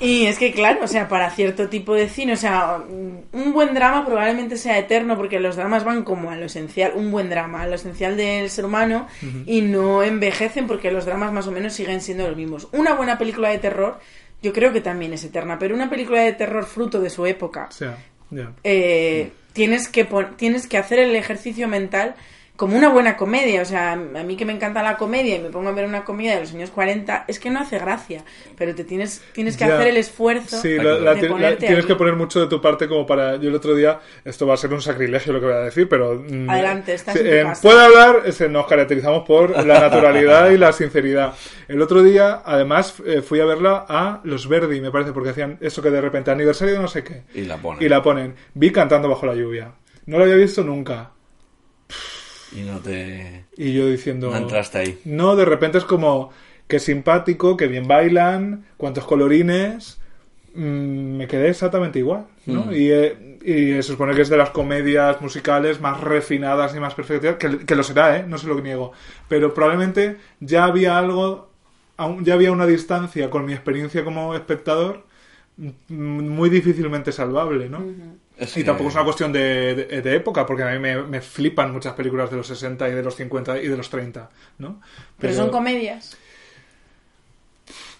Y 0.04 0.26
es 0.26 0.38
que, 0.38 0.52
claro, 0.52 0.80
o 0.84 0.86
sea, 0.86 1.08
para 1.08 1.30
cierto 1.30 1.70
tipo 1.70 1.94
de 1.94 2.10
cine, 2.10 2.34
o 2.34 2.36
sea, 2.36 2.76
un 2.86 3.52
buen 3.54 3.72
drama 3.72 4.04
probablemente 4.04 4.58
sea 4.58 4.78
eterno 4.78 5.16
porque 5.16 5.40
los 5.40 5.56
dramas 5.56 5.82
van 5.82 6.02
como 6.02 6.30
a 6.30 6.36
lo 6.36 6.44
esencial, 6.44 6.92
un 6.94 7.10
buen 7.10 7.30
drama, 7.30 7.62
a 7.62 7.66
lo 7.66 7.76
esencial 7.76 8.14
del 8.14 8.50
ser 8.50 8.66
humano 8.66 9.06
y 9.46 9.62
no 9.62 10.02
envejecen 10.02 10.66
porque 10.66 10.90
los 10.90 11.06
dramas 11.06 11.32
más 11.32 11.46
o 11.46 11.52
menos 11.52 11.72
siguen 11.72 12.02
siendo 12.02 12.28
los 12.28 12.36
mismos. 12.36 12.68
Una 12.72 12.92
buena 12.92 13.16
película 13.16 13.48
de 13.48 13.58
terror, 13.58 13.98
yo 14.42 14.52
creo 14.52 14.74
que 14.74 14.82
también 14.82 15.14
es 15.14 15.24
eterna, 15.24 15.58
pero 15.58 15.74
una 15.74 15.88
película 15.88 16.20
de 16.20 16.34
terror 16.34 16.66
fruto 16.66 17.00
de 17.00 17.08
su 17.08 17.24
época, 17.24 17.70
eh, 18.62 19.32
tienes, 19.54 19.88
que 19.88 20.06
tienes 20.36 20.66
que 20.66 20.76
hacer 20.76 20.98
el 20.98 21.16
ejercicio 21.16 21.66
mental 21.66 22.14
como 22.56 22.76
una 22.76 22.88
buena 22.88 23.16
comedia. 23.16 23.62
O 23.62 23.64
sea, 23.64 23.92
a 23.92 23.96
mí 23.96 24.36
que 24.36 24.44
me 24.44 24.52
encanta 24.52 24.82
la 24.82 24.96
comedia 24.96 25.36
y 25.36 25.40
me 25.40 25.48
pongo 25.50 25.68
a 25.70 25.72
ver 25.72 25.86
una 25.86 26.04
comedia 26.04 26.34
de 26.34 26.40
los 26.42 26.54
años 26.54 26.70
40, 26.70 27.24
es 27.26 27.40
que 27.40 27.50
no 27.50 27.58
hace 27.60 27.78
gracia, 27.78 28.24
pero 28.56 28.74
te 28.74 28.84
tienes, 28.84 29.22
tienes 29.32 29.56
que 29.56 29.66
Ya. 29.66 29.74
hacer 29.74 29.88
el 29.88 29.96
esfuerzo 29.96 30.60
Sí, 30.60 30.76
la- 30.78 31.14
tienes 31.16 31.78
ahí. 31.80 31.84
que 31.84 31.94
poner 31.96 32.14
mucho 32.14 32.40
de 32.40 32.46
tu 32.46 32.60
parte 32.60 32.86
como 32.88 33.06
para... 33.06 33.36
Yo 33.36 33.48
el 33.48 33.54
otro 33.56 33.74
día, 33.74 33.98
esto 34.24 34.46
va 34.46 34.54
a 34.54 34.56
ser 34.56 34.72
un 34.72 34.80
sacrilegio 34.80 35.32
lo 35.32 35.40
que 35.40 35.46
voy 35.46 35.54
a 35.54 35.58
decir, 35.60 35.88
pero... 35.88 36.14
mm, 36.14 36.48
Adelante, 36.48 36.94
estás 36.94 37.14
sí, 37.14 37.20
en 37.20 37.34
eh, 37.34 37.42
casa. 37.42 37.62
Puede 37.62 37.84
hablar, 37.84 38.22
ese, 38.24 38.48
nos 38.48 38.66
caracterizamos 38.66 39.26
por 39.26 39.50
la 39.66 39.80
naturalidad 39.80 40.50
y 40.50 40.58
la 40.58 40.72
sinceridad. 40.72 41.34
El 41.66 41.82
otro 41.82 42.02
día, 42.02 42.42
además, 42.44 42.94
eh, 43.04 43.20
fui 43.20 43.40
a 43.40 43.46
verla 43.46 43.84
a 43.88 44.20
Los 44.22 44.48
Verdi, 44.48 44.80
me 44.80 44.90
parece, 44.92 45.12
porque 45.12 45.30
hacían 45.30 45.58
eso 45.60 45.82
que 45.82 45.90
de 45.90 46.00
repente, 46.00 46.30
aniversario 46.30 46.74
de 46.74 46.80
no 46.80 46.88
sé 46.88 47.02
qué. 47.02 47.22
Y 47.34 47.42
la 47.46 47.56
ponen. 47.56 47.82
Y 47.82 47.88
la 47.88 48.00
ponen. 48.02 48.34
Vi 48.54 48.70
cantando 48.70 49.08
bajo 49.08 49.26
la 49.26 49.34
lluvia. 49.34 49.72
No 50.06 50.18
lo 50.18 50.24
había 50.24 50.36
visto 50.36 50.62
nunca. 50.62 51.10
Y 52.54 52.60
no 52.62 52.78
te... 52.78 53.44
Y 53.56 53.72
yo 53.74 53.88
diciendo... 53.88 54.30
No 54.30 54.36
entraste 54.36 54.78
ahí. 54.78 54.98
No, 55.04 55.36
de 55.36 55.44
repente 55.44 55.78
es 55.78 55.84
como... 55.84 56.30
Qué 56.66 56.78
simpático, 56.78 57.56
que 57.56 57.66
bien 57.66 57.86
bailan, 57.86 58.64
cuántos 58.76 59.04
colorines... 59.04 59.98
Mm, 60.54 61.16
me 61.16 61.26
quedé 61.26 61.48
exactamente 61.48 61.98
igual, 61.98 62.26
¿no? 62.46 62.66
Mm. 62.66 62.72
Y, 62.74 62.90
eh, 62.92 63.38
y 63.44 63.72
se 63.74 63.82
supone 63.82 64.14
que 64.14 64.22
es 64.22 64.28
de 64.28 64.36
las 64.36 64.50
comedias 64.50 65.20
musicales 65.20 65.80
más 65.80 66.00
refinadas 66.00 66.76
y 66.76 66.78
más 66.80 66.94
perfectas, 66.94 67.36
que, 67.36 67.58
que 67.66 67.74
lo 67.74 67.82
será, 67.82 68.18
¿eh? 68.18 68.24
No 68.28 68.38
se 68.38 68.46
lo 68.46 68.60
niego. 68.60 68.92
Pero 69.28 69.52
probablemente 69.52 70.16
ya 70.38 70.64
había 70.66 70.96
algo, 70.96 71.50
aún- 71.96 72.24
ya 72.24 72.34
había 72.34 72.52
una 72.52 72.66
distancia 72.66 73.30
con 73.30 73.44
mi 73.44 73.52
experiencia 73.52 74.04
como 74.04 74.36
espectador 74.36 75.02
mm, 75.56 75.72
muy 75.88 76.50
difícilmente 76.50 77.10
salvable, 77.10 77.68
¿no? 77.68 77.84
Es 78.36 78.56
Y 78.56 78.60
que- 78.60 78.64
tampoco 78.64 78.88
es 78.88 78.94
una 78.96 79.04
cuestión 79.04 79.32
de, 79.32 79.74
de- 79.74 80.02
de 80.02 80.14
época, 80.16 80.44
porque 80.44 80.64
a 80.64 80.70
mí 80.72 80.78
me, 80.78 81.02
me 81.02 81.20
flipan 81.20 81.72
muchas 81.72 81.92
películas 81.94 82.30
de 82.30 82.36
los 82.36 82.46
60 82.48 82.88
y 82.88 82.92
de 82.92 83.02
los 83.02 83.14
50 83.14 83.60
y 83.62 83.68
de 83.68 83.76
los 83.76 83.88
30, 83.90 84.28
¿no? 84.58 84.80
Pero 85.18 85.34
son 85.34 85.50
comedias. 85.50 86.16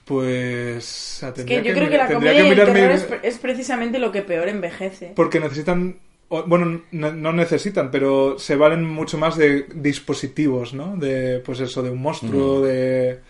Pues... 0.05 1.14
o 1.16 1.20
sea, 1.20 1.28
Es 1.30 1.45
que 1.45 1.62
yo 1.62 1.72
creo 1.72 1.89
que 1.89 1.97
la 1.97 2.07
comedia 2.12 2.45
y 2.45 2.51
el 2.51 2.59
es, 2.91 3.03
pre- 3.05 3.20
es 3.22 3.39
precisamente 3.39 3.99
lo 3.99 4.12
que 4.12 4.22
peor 4.22 4.49
envejece. 4.49 5.12
Porque 5.16 5.41
necesitan... 5.41 5.99
Bueno, 6.47 6.82
no, 6.91 7.12
no 7.12 7.32
necesitan, 7.32 7.91
pero 7.93 8.39
se 8.39 8.57
valen 8.57 8.85
mucho 8.85 9.18
más 9.18 9.37
de 9.37 9.66
dispositivos, 9.74 10.74
¿no? 10.74 10.97
De, 10.97 11.39
pues 11.45 11.61
eso, 11.61 11.82
de 11.82 11.91
un 11.91 12.03
monstruo, 12.03 12.61
de... 12.61 13.20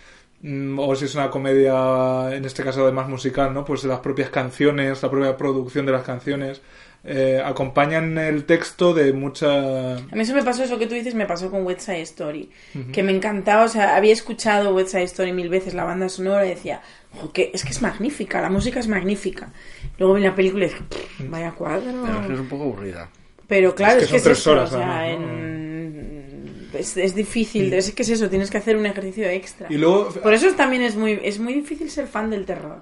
mm, 0.41 0.79
O 0.79 0.97
si 0.97 1.05
es 1.05 1.15
una 1.15 1.31
comedia, 1.31 2.35
en 2.35 2.45
este 2.47 2.63
caso 2.65 2.83
además 2.83 3.09
musical, 3.09 3.53
¿no? 3.53 3.65
Pues 3.65 3.83
de 3.83 3.89
las 3.89 4.01
propias 4.01 4.31
canciones, 4.31 5.03
la 5.03 5.11
propia 5.11 5.37
producción 5.37 5.85
de 5.87 5.93
las 5.93 6.03
canciones, 6.03 6.63
eh, 7.07 7.43
acompañan 7.45 8.17
el 8.19 8.45
texto 8.45 8.95
de 8.95 9.13
mucha... 9.13 9.97
A 9.97 10.15
mí 10.15 10.21
eso 10.21 10.35
me 10.35 10.43
pasó, 10.43 10.65
eso 10.65 10.79
que 10.79 10.87
tú 10.87 10.95
dices, 10.95 11.15
me 11.15 11.27
pasó 11.27 11.51
con 11.51 11.65
West 11.67 11.81
Side 11.83 12.01
Story. 12.03 12.51
Que 12.93 13.03
me 13.03 13.13
encantaba, 13.13 13.65
o 13.65 13.69
sea, 13.69 13.97
había 13.97 14.13
escuchado 14.13 14.75
West 14.75 14.91
Side 14.93 15.05
Story 15.05 15.33
mil 15.33 15.49
veces, 15.49 15.75
la 15.75 15.85
banda 15.85 16.09
sonora, 16.09 16.47
y 16.47 16.51
decía, 16.51 16.81
"Jo, 17.13 17.31
que 17.33 17.51
es 17.53 17.63
que 17.65 17.71
es 17.71 17.83
magnífica, 17.83 18.41
la 18.41 18.49
música 18.49 18.81
es 18.81 18.89
magnífica. 18.89 19.51
Luego 19.99 20.15
vi 20.15 20.23
la 20.23 20.35
película 20.35 20.65
y 20.65 20.69
dije, 20.69 20.83
"Pff, 20.89 21.29
vaya 21.31 21.53
cuadro. 21.53 21.83
Pero 22.05 22.21
es 22.21 22.27
que 22.27 22.33
es 22.33 22.41
un 22.41 22.49
poco 22.49 22.65
aburrida. 22.65 23.11
Pero 23.47 23.75
claro, 23.75 23.99
Es 23.99 24.05
es 24.05 24.09
que 24.11 24.15
que, 24.17 24.19
son 24.19 24.19
es 24.19 24.25
tres 24.25 24.39
eso, 24.39 24.53
horas, 24.53 24.73
o 24.73 24.77
sea, 24.79 25.01
además, 25.01 25.21
¿no? 25.21 25.33
en- 25.35 26.71
es, 26.79 26.97
es 26.97 27.15
difícil, 27.15 27.73
es 27.73 27.93
que 27.93 28.03
es 28.03 28.09
eso, 28.09 28.29
tienes 28.31 28.51
que 28.51 28.57
hacer 28.59 28.77
un 28.77 28.87
ejercicio 28.87 29.29
extra. 29.29 29.69
Y 29.71 29.77
luego... 29.77 30.09
Por 30.09 30.33
eso 30.35 30.51
también 30.55 30.83
es 30.83 30.97
muy, 30.97 31.21
es 31.23 31.39
muy 31.39 31.55
difícil 31.55 31.89
ser 31.91 32.07
fan 32.09 32.31
del 32.31 32.45
terror, 32.47 32.81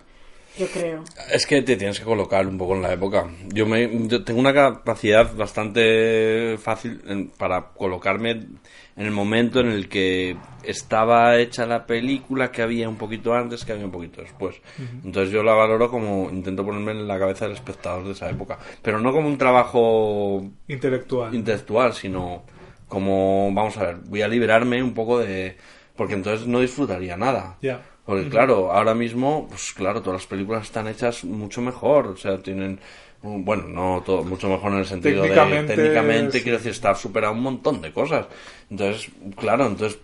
yo 0.58 0.66
creo. 0.68 1.02
Es 1.32 1.46
que 1.46 1.62
te 1.62 1.76
tienes 1.76 1.98
que 1.98 2.04
colocar 2.04 2.46
un 2.46 2.58
poco 2.58 2.74
en 2.74 2.82
la 2.82 2.92
época. 2.92 3.26
Yo, 3.52 3.66
me, 3.66 3.88
yo 4.08 4.22
tengo 4.24 4.40
una 4.40 4.52
capacidad 4.52 5.34
bastante 5.34 6.56
fácil 6.58 7.00
en- 7.06 7.28
para 7.30 7.68
colocarme 7.68 8.30
en 8.32 8.60
el 8.96 9.10
momento 9.10 9.60
en 9.60 9.68
el 9.68 9.88
que 9.88 10.36
estaba 10.62 11.38
hecha 11.38 11.64
la 11.66 11.86
película, 11.86 12.50
que 12.52 12.62
había 12.62 12.88
un 12.88 12.96
poquito 12.96 13.34
antes, 13.34 13.64
que 13.64 13.72
había 13.72 13.86
un 13.86 13.90
poquito 13.90 14.20
después. 14.20 14.56
Entonces 15.04 15.32
yo 15.32 15.42
la 15.42 15.54
valoro 15.54 15.90
como 15.90 16.28
intento 16.30 16.64
ponerme 16.64 16.92
en 16.92 17.08
la 17.08 17.18
cabeza 17.18 17.46
del 17.46 17.54
espectador 17.54 18.04
de 18.04 18.12
esa 18.12 18.28
época. 18.28 18.58
Pero 18.82 19.00
no 19.00 19.12
como 19.12 19.28
un 19.28 19.38
trabajo 19.38 20.44
Intelectual. 20.68 21.34
intelectual, 21.34 21.94
sino 21.94 22.42
como, 22.88 23.50
vamos 23.54 23.76
a 23.78 23.84
ver, 23.86 23.96
voy 24.06 24.20
a 24.22 24.28
liberarme 24.28 24.82
un 24.82 24.92
poco 24.94 25.18
de... 25.18 25.56
Porque 25.96 26.14
entonces 26.14 26.46
no 26.46 26.60
disfrutaría 26.60 27.16
nada. 27.16 27.56
Ya. 27.62 27.82
Porque 28.04 28.28
claro, 28.28 28.72
ahora 28.72 28.94
mismo, 28.94 29.46
pues 29.48 29.72
claro, 29.72 30.00
todas 30.02 30.22
las 30.22 30.26
películas 30.26 30.64
están 30.64 30.88
hechas 30.88 31.24
mucho 31.24 31.60
mejor, 31.62 32.08
o 32.08 32.16
sea, 32.16 32.38
tienen, 32.38 32.80
bueno, 33.22 33.68
no 33.68 34.02
todo, 34.04 34.24
mucho 34.24 34.48
mejor 34.48 34.72
en 34.72 34.78
el 34.78 34.86
sentido 34.86 35.22
Técnicamente, 35.22 35.72
de, 35.76 35.76
técnicamente, 35.82 36.38
sí. 36.38 36.42
quiero 36.42 36.58
decir, 36.58 36.72
está 36.72 36.94
superado 36.96 37.32
un 37.32 37.42
montón 37.42 37.80
de 37.80 37.92
cosas. 37.92 38.26
Entonces, 38.70 39.08
claro, 39.38 39.66
entonces, 39.66 40.00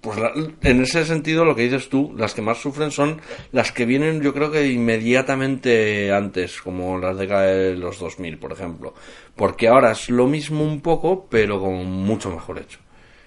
pues 0.00 0.18
la- 0.18 0.32
en 0.62 0.80
ese 0.82 1.04
sentido 1.04 1.44
lo 1.44 1.54
que 1.54 1.62
dices 1.62 1.88
tú, 1.88 2.12
las 2.16 2.34
que 2.34 2.42
más 2.42 2.58
sufren 2.58 2.90
son 2.90 3.20
las 3.52 3.70
que 3.70 3.84
vienen, 3.84 4.22
yo 4.22 4.32
creo 4.34 4.50
que 4.50 4.66
inmediatamente 4.66 6.12
antes, 6.12 6.60
como 6.60 6.98
las 6.98 7.16
décadas 7.16 7.54
de 7.54 7.76
los 7.76 7.98
2000, 7.98 8.38
por 8.38 8.52
ejemplo. 8.52 8.94
Porque 9.36 9.68
ahora 9.68 9.92
es 9.92 10.08
lo 10.10 10.26
mismo 10.26 10.64
un 10.64 10.80
poco, 10.80 11.26
pero 11.30 11.60
como 11.60 11.84
mucho 11.84 12.30
mejor 12.30 12.58
hecho. 12.58 12.78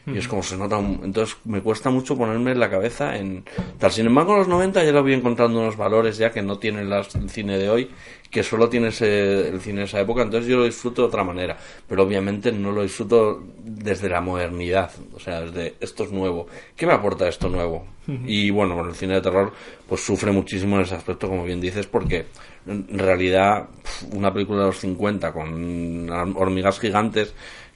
Y 0.05 0.17
es 0.17 0.27
como 0.27 0.43
se 0.43 0.57
nota, 0.57 0.75
un- 0.77 0.99
entonces 1.03 1.37
me 1.45 1.61
cuesta 1.61 1.89
mucho 1.89 2.17
ponerme 2.17 2.51
en 2.51 2.59
la 2.59 2.69
cabeza 2.69 3.15
en 3.17 3.45
tal. 3.79 3.91
Sin 3.91 4.05
embargo, 4.05 4.33
en 4.33 4.39
los 4.39 4.47
90 4.49 4.83
ya 4.83 4.91
lo 4.91 5.01
voy 5.01 5.13
encontrando 5.13 5.59
unos 5.59 5.77
valores 5.77 6.17
ya 6.17 6.31
que 6.31 6.41
no 6.41 6.59
tiene 6.59 6.83
las- 6.83 7.15
el 7.15 7.29
cine 7.29 7.57
de 7.57 7.69
hoy, 7.69 7.89
que 8.29 8.43
solo 8.43 8.67
tiene 8.67 8.87
ese- 8.89 9.47
el 9.47 9.61
cine 9.61 9.79
de 9.79 9.85
esa 9.85 10.01
época, 10.01 10.23
entonces 10.23 10.49
yo 10.49 10.57
lo 10.57 10.65
disfruto 10.65 11.03
de 11.03 11.07
otra 11.07 11.23
manera. 11.23 11.55
Pero 11.87 12.03
obviamente 12.03 12.51
no 12.51 12.71
lo 12.73 12.81
disfruto 12.83 13.43
desde 13.63 14.09
la 14.09 14.19
modernidad, 14.19 14.91
o 15.15 15.19
sea, 15.19 15.41
desde 15.41 15.75
esto 15.79 16.03
es 16.03 16.11
nuevo. 16.11 16.47
¿Qué 16.75 16.85
me 16.85 16.93
aporta 16.93 17.27
esto 17.29 17.47
nuevo? 17.47 17.85
Y 18.27 18.49
bueno, 18.49 18.85
el 18.85 18.95
cine 18.95 19.13
de 19.13 19.21
terror 19.21 19.53
pues 19.87 20.01
sufre 20.01 20.33
muchísimo 20.33 20.75
en 20.75 20.81
ese 20.81 20.95
aspecto, 20.95 21.29
como 21.29 21.45
bien 21.45 21.61
dices, 21.61 21.87
porque 21.87 22.25
en 22.67 22.99
realidad 22.99 23.69
una 24.11 24.33
película 24.33 24.59
de 24.61 24.65
los 24.67 24.79
50 24.79 25.31
con 25.31 26.09
hormigas 26.35 26.79
gigantes 26.81 27.33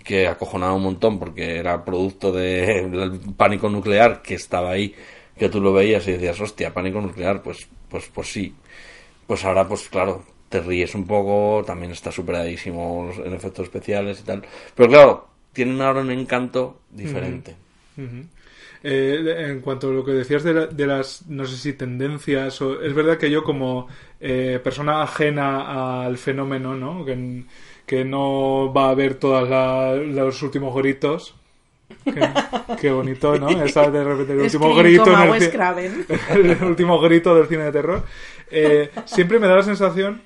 que 0.08 0.28
acojonaba 0.28 0.74
un 0.74 0.84
montón 0.84 1.20
porque 1.20 1.58
era 1.58 1.84
producto 1.86 2.32
del 2.32 3.20
pánico 3.38 3.70
nuclear 3.70 4.22
que 4.22 4.36
estaba 4.36 4.72
ahí, 4.72 4.96
que 5.38 5.50
tú 5.50 5.62
lo 5.62 5.74
veías 5.74 6.08
y 6.08 6.14
decías, 6.14 6.40
hostia, 6.42 6.74
pánico 6.74 7.02
nuclear, 7.02 7.42
pues, 7.44 7.68
pues, 7.90 8.06
pues 8.14 8.32
sí. 8.32 8.56
Pues 9.28 9.44
ahora, 9.46 9.68
pues 9.68 9.90
claro, 9.90 10.24
te 10.50 10.62
ríes 10.62 10.96
un 10.96 11.06
poco, 11.06 11.64
también 11.66 11.92
está 11.92 12.12
superadísimo 12.12 13.12
en 13.26 13.34
efectos 13.34 13.66
especiales 13.66 14.22
y 14.22 14.24
tal. 14.24 14.44
Pero 14.76 14.90
claro, 14.90 15.28
tiene 15.54 15.84
ahora 15.84 16.02
un 16.02 16.12
encanto 16.12 16.82
diferente. 16.92 17.56
Eh, 18.84 19.48
en 19.50 19.62
cuanto 19.62 19.90
a 19.90 19.94
lo 19.94 20.06
que 20.06 20.12
decías 20.12 20.44
de, 20.44 20.54
la- 20.54 20.68
de 20.68 20.88
las, 20.88 21.28
no 21.28 21.46
sé 21.46 21.58
si 21.58 21.74
tendencias, 21.74 22.62
o, 22.62 22.82
es 22.82 22.94
verdad 22.94 23.18
que 23.18 23.32
yo 23.32 23.44
como 23.44 23.88
eh, 24.20 24.60
persona 24.64 25.02
ajena 25.02 26.06
al 26.06 26.18
fenómeno, 26.18 26.76
¿no? 26.76 27.04
Que 27.88 28.04
no 28.06 28.72
va 28.72 28.90
a 28.90 28.94
ver 28.94 29.16
todos 29.16 29.50
los 30.06 30.44
últimos 30.44 30.76
gritos. 30.76 31.34
Qué, 32.04 32.30
qué 32.80 32.92
bonito, 32.92 33.40
¿no? 33.40 33.50
Esa 33.64 33.90
de 33.90 34.04
repente 34.04 34.34
el 34.34 34.40
último 34.42 34.76
grito. 34.76 35.06
en 35.08 36.50
el 36.52 36.64
último 36.64 37.00
grito 37.00 37.34
del 37.34 37.48
cine 37.48 37.64
de 37.64 37.72
terror. 37.72 38.04
Eh, 38.52 38.92
siempre 39.06 39.40
me 39.40 39.48
da 39.48 39.56
la 39.56 39.64
sensación 39.64 40.22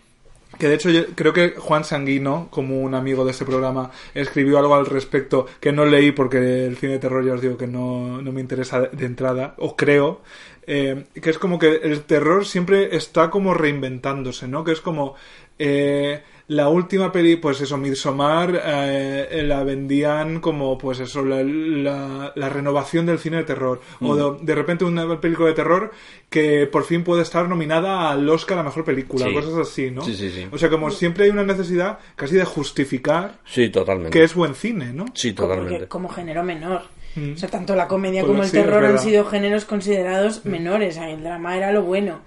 que 0.57 0.67
de 0.67 0.75
hecho 0.75 0.89
yo 0.89 1.05
creo 1.15 1.33
que 1.33 1.51
Juan 1.57 1.83
Sanguino, 1.83 2.47
como 2.51 2.81
un 2.81 2.93
amigo 2.93 3.23
de 3.25 3.31
este 3.31 3.45
programa, 3.45 3.91
escribió 4.13 4.57
algo 4.57 4.75
al 4.75 4.85
respecto 4.85 5.47
que 5.59 5.71
no 5.71 5.85
leí 5.85 6.11
porque 6.11 6.65
el 6.65 6.77
cine 6.77 6.93
de 6.93 6.99
terror 6.99 7.23
ya 7.23 7.33
os 7.33 7.41
digo 7.41 7.57
que 7.57 7.67
no, 7.67 8.21
no 8.21 8.31
me 8.31 8.41
interesa 8.41 8.81
de, 8.81 8.89
de 8.89 9.05
entrada, 9.05 9.55
o 9.57 9.75
creo, 9.75 10.21
eh, 10.67 11.05
que 11.19 11.29
es 11.29 11.39
como 11.39 11.57
que 11.57 11.79
el 11.83 12.03
terror 12.03 12.45
siempre 12.45 12.95
está 12.95 13.29
como 13.29 13.53
reinventándose, 13.53 14.47
¿no? 14.47 14.63
Que 14.63 14.73
es 14.73 14.81
como... 14.81 15.15
eh, 15.57 16.21
la 16.51 16.67
última 16.67 17.11
peli, 17.13 17.37
pues 17.37 17.61
eso, 17.61 17.77
Midsommar, 17.77 18.61
eh, 18.65 19.41
la 19.45 19.63
vendían 19.63 20.41
como, 20.41 20.77
pues 20.77 20.99
eso, 20.99 21.23
la, 21.23 21.41
la- 21.43 22.33
la 22.35 22.49
renovación 22.49 23.05
del 23.05 23.19
cine 23.19 23.37
de 23.37 23.43
terror. 23.43 23.79
O 24.01 24.15
de, 24.15 24.43
de 24.45 24.55
repente 24.55 24.83
una 24.83 25.19
película 25.21 25.47
de 25.47 25.53
terror 25.55 25.91
que 26.29 26.67
por 26.67 26.83
fin 26.83 27.03
puede 27.03 27.21
estar 27.21 27.47
nominada 27.47 28.09
al 28.11 28.27
Oscar 28.27 28.59
a 28.59 28.63
Mejor 28.63 28.83
Película, 28.83 29.27
Sí. 29.27 29.33
cosas 29.33 29.53
así, 29.55 29.91
¿no? 29.91 30.01
Sí, 30.01 30.13
sí, 30.15 30.29
sí. 30.29 30.47
O 30.51 30.57
sea, 30.57 30.69
como 30.69 30.91
siempre 30.91 31.23
hay 31.25 31.29
una 31.29 31.43
necesidad 31.43 31.99
casi 32.17 32.35
de 32.35 32.43
justificar 32.45 33.39
Sí, 33.45 33.69
totalmente. 33.69 34.11
que 34.17 34.23
es 34.25 34.33
buen 34.35 34.53
cine, 34.55 34.91
¿no? 34.93 35.05
Sí, 35.13 35.33
totalmente. 35.33 35.87
como 35.87 36.09
género 36.09 36.43
menor. 36.43 36.81
Mm. 37.15 37.33
O 37.33 37.37
sea, 37.37 37.49
tanto 37.49 37.75
la 37.75 37.87
comedia 37.87 38.21
Pues 38.21 38.29
como 38.31 38.43
el 38.43 38.49
sí, 38.49 38.57
terror 38.57 38.85
han. 38.85 38.95
Mm. 38.95 38.99
sido 38.99 39.25
géneros 39.25 39.65
considerados 39.65 40.45
menores. 40.45 40.95
O 40.97 40.99
sea, 40.99 41.09
el 41.11 41.23
drama 41.23 41.55
era 41.57 41.71
lo 41.71 41.83
bueno. 41.83 42.19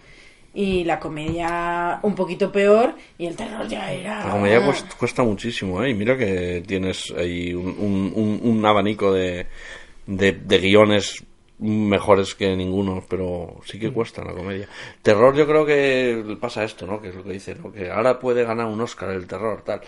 Y 0.55 0.85
la 0.85 1.01
comedia 1.01 1.99
un 2.03 2.15
poquito 2.15 2.51
peor. 2.53 2.95
Y 3.19 3.27
el 3.27 3.35
terror 3.37 3.67
ya 3.67 3.93
era. 3.93 4.25
La 4.25 4.31
comedia 4.31 4.65
cuesta, 4.65 4.97
cuesta 4.97 5.23
muchísimo, 5.25 5.83
¿eh? 5.83 5.91
Y 5.91 5.95
mira 5.95 6.17
que 6.17 6.63
tienes 6.67 7.13
ahí 7.17 7.53
un, 7.53 7.67
un- 8.15 8.41
un- 8.43 8.65
abanico 8.65 9.13
de, 9.13 9.47
de, 10.07 10.33
de 10.33 10.59
guiones 10.59 11.25
mejores 11.59 12.35
que 12.35 12.55
ninguno, 12.57 13.05
pero 13.09 13.61
sí 13.65 13.79
que 13.79 13.93
cuesta 13.93 14.23
la 14.25 14.33
comedia. 14.33 14.69
Terror 15.03 15.35
yo 15.37 15.47
creo 15.47 15.65
que 15.67 16.37
pasa 16.41 16.65
esto, 16.65 16.87
¿no? 16.87 17.01
Que 17.01 17.09
es 17.09 17.15
lo 17.15 17.25
que 17.25 17.33
dice. 17.33 17.57
Que 17.75 17.91
ahora 17.91 18.19
puede 18.19 18.45
ganar 18.45 18.67
un 18.67 18.81
Oscar 18.81 19.11
el 19.11 19.27
terror, 19.27 19.63
tal. 19.65 19.81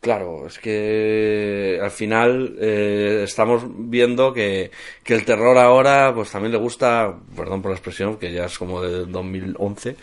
Claro, 0.00 0.46
es 0.46 0.60
que 0.60 1.80
al 1.82 1.90
final 1.90 2.56
eh, 2.60 3.22
estamos 3.24 3.64
viendo 3.66 4.32
que, 4.32 4.70
que 5.02 5.14
el 5.14 5.24
terror 5.24 5.58
ahora 5.58 6.12
pues 6.14 6.30
también 6.30 6.52
le 6.52 6.58
gusta, 6.58 7.16
perdón 7.34 7.60
por 7.62 7.72
la 7.72 7.76
expresión, 7.76 8.16
que 8.16 8.32
ya 8.32 8.44
es 8.44 8.56
como 8.56 8.80
de 8.80 9.06
2011, 9.06 9.96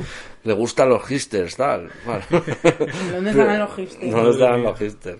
le 0.44 0.54
gustan 0.54 0.90
los 0.90 1.02
hipsters, 1.06 1.56
tal. 1.56 1.90
Bueno. 2.06 2.26
¿Dónde 3.12 3.32
están 3.32 3.60
los 3.60 3.76
hipsters? 3.76 4.12
¿Dónde 4.12 4.32
están 4.32 4.64
los 4.64 4.80
hipsters? 4.80 5.20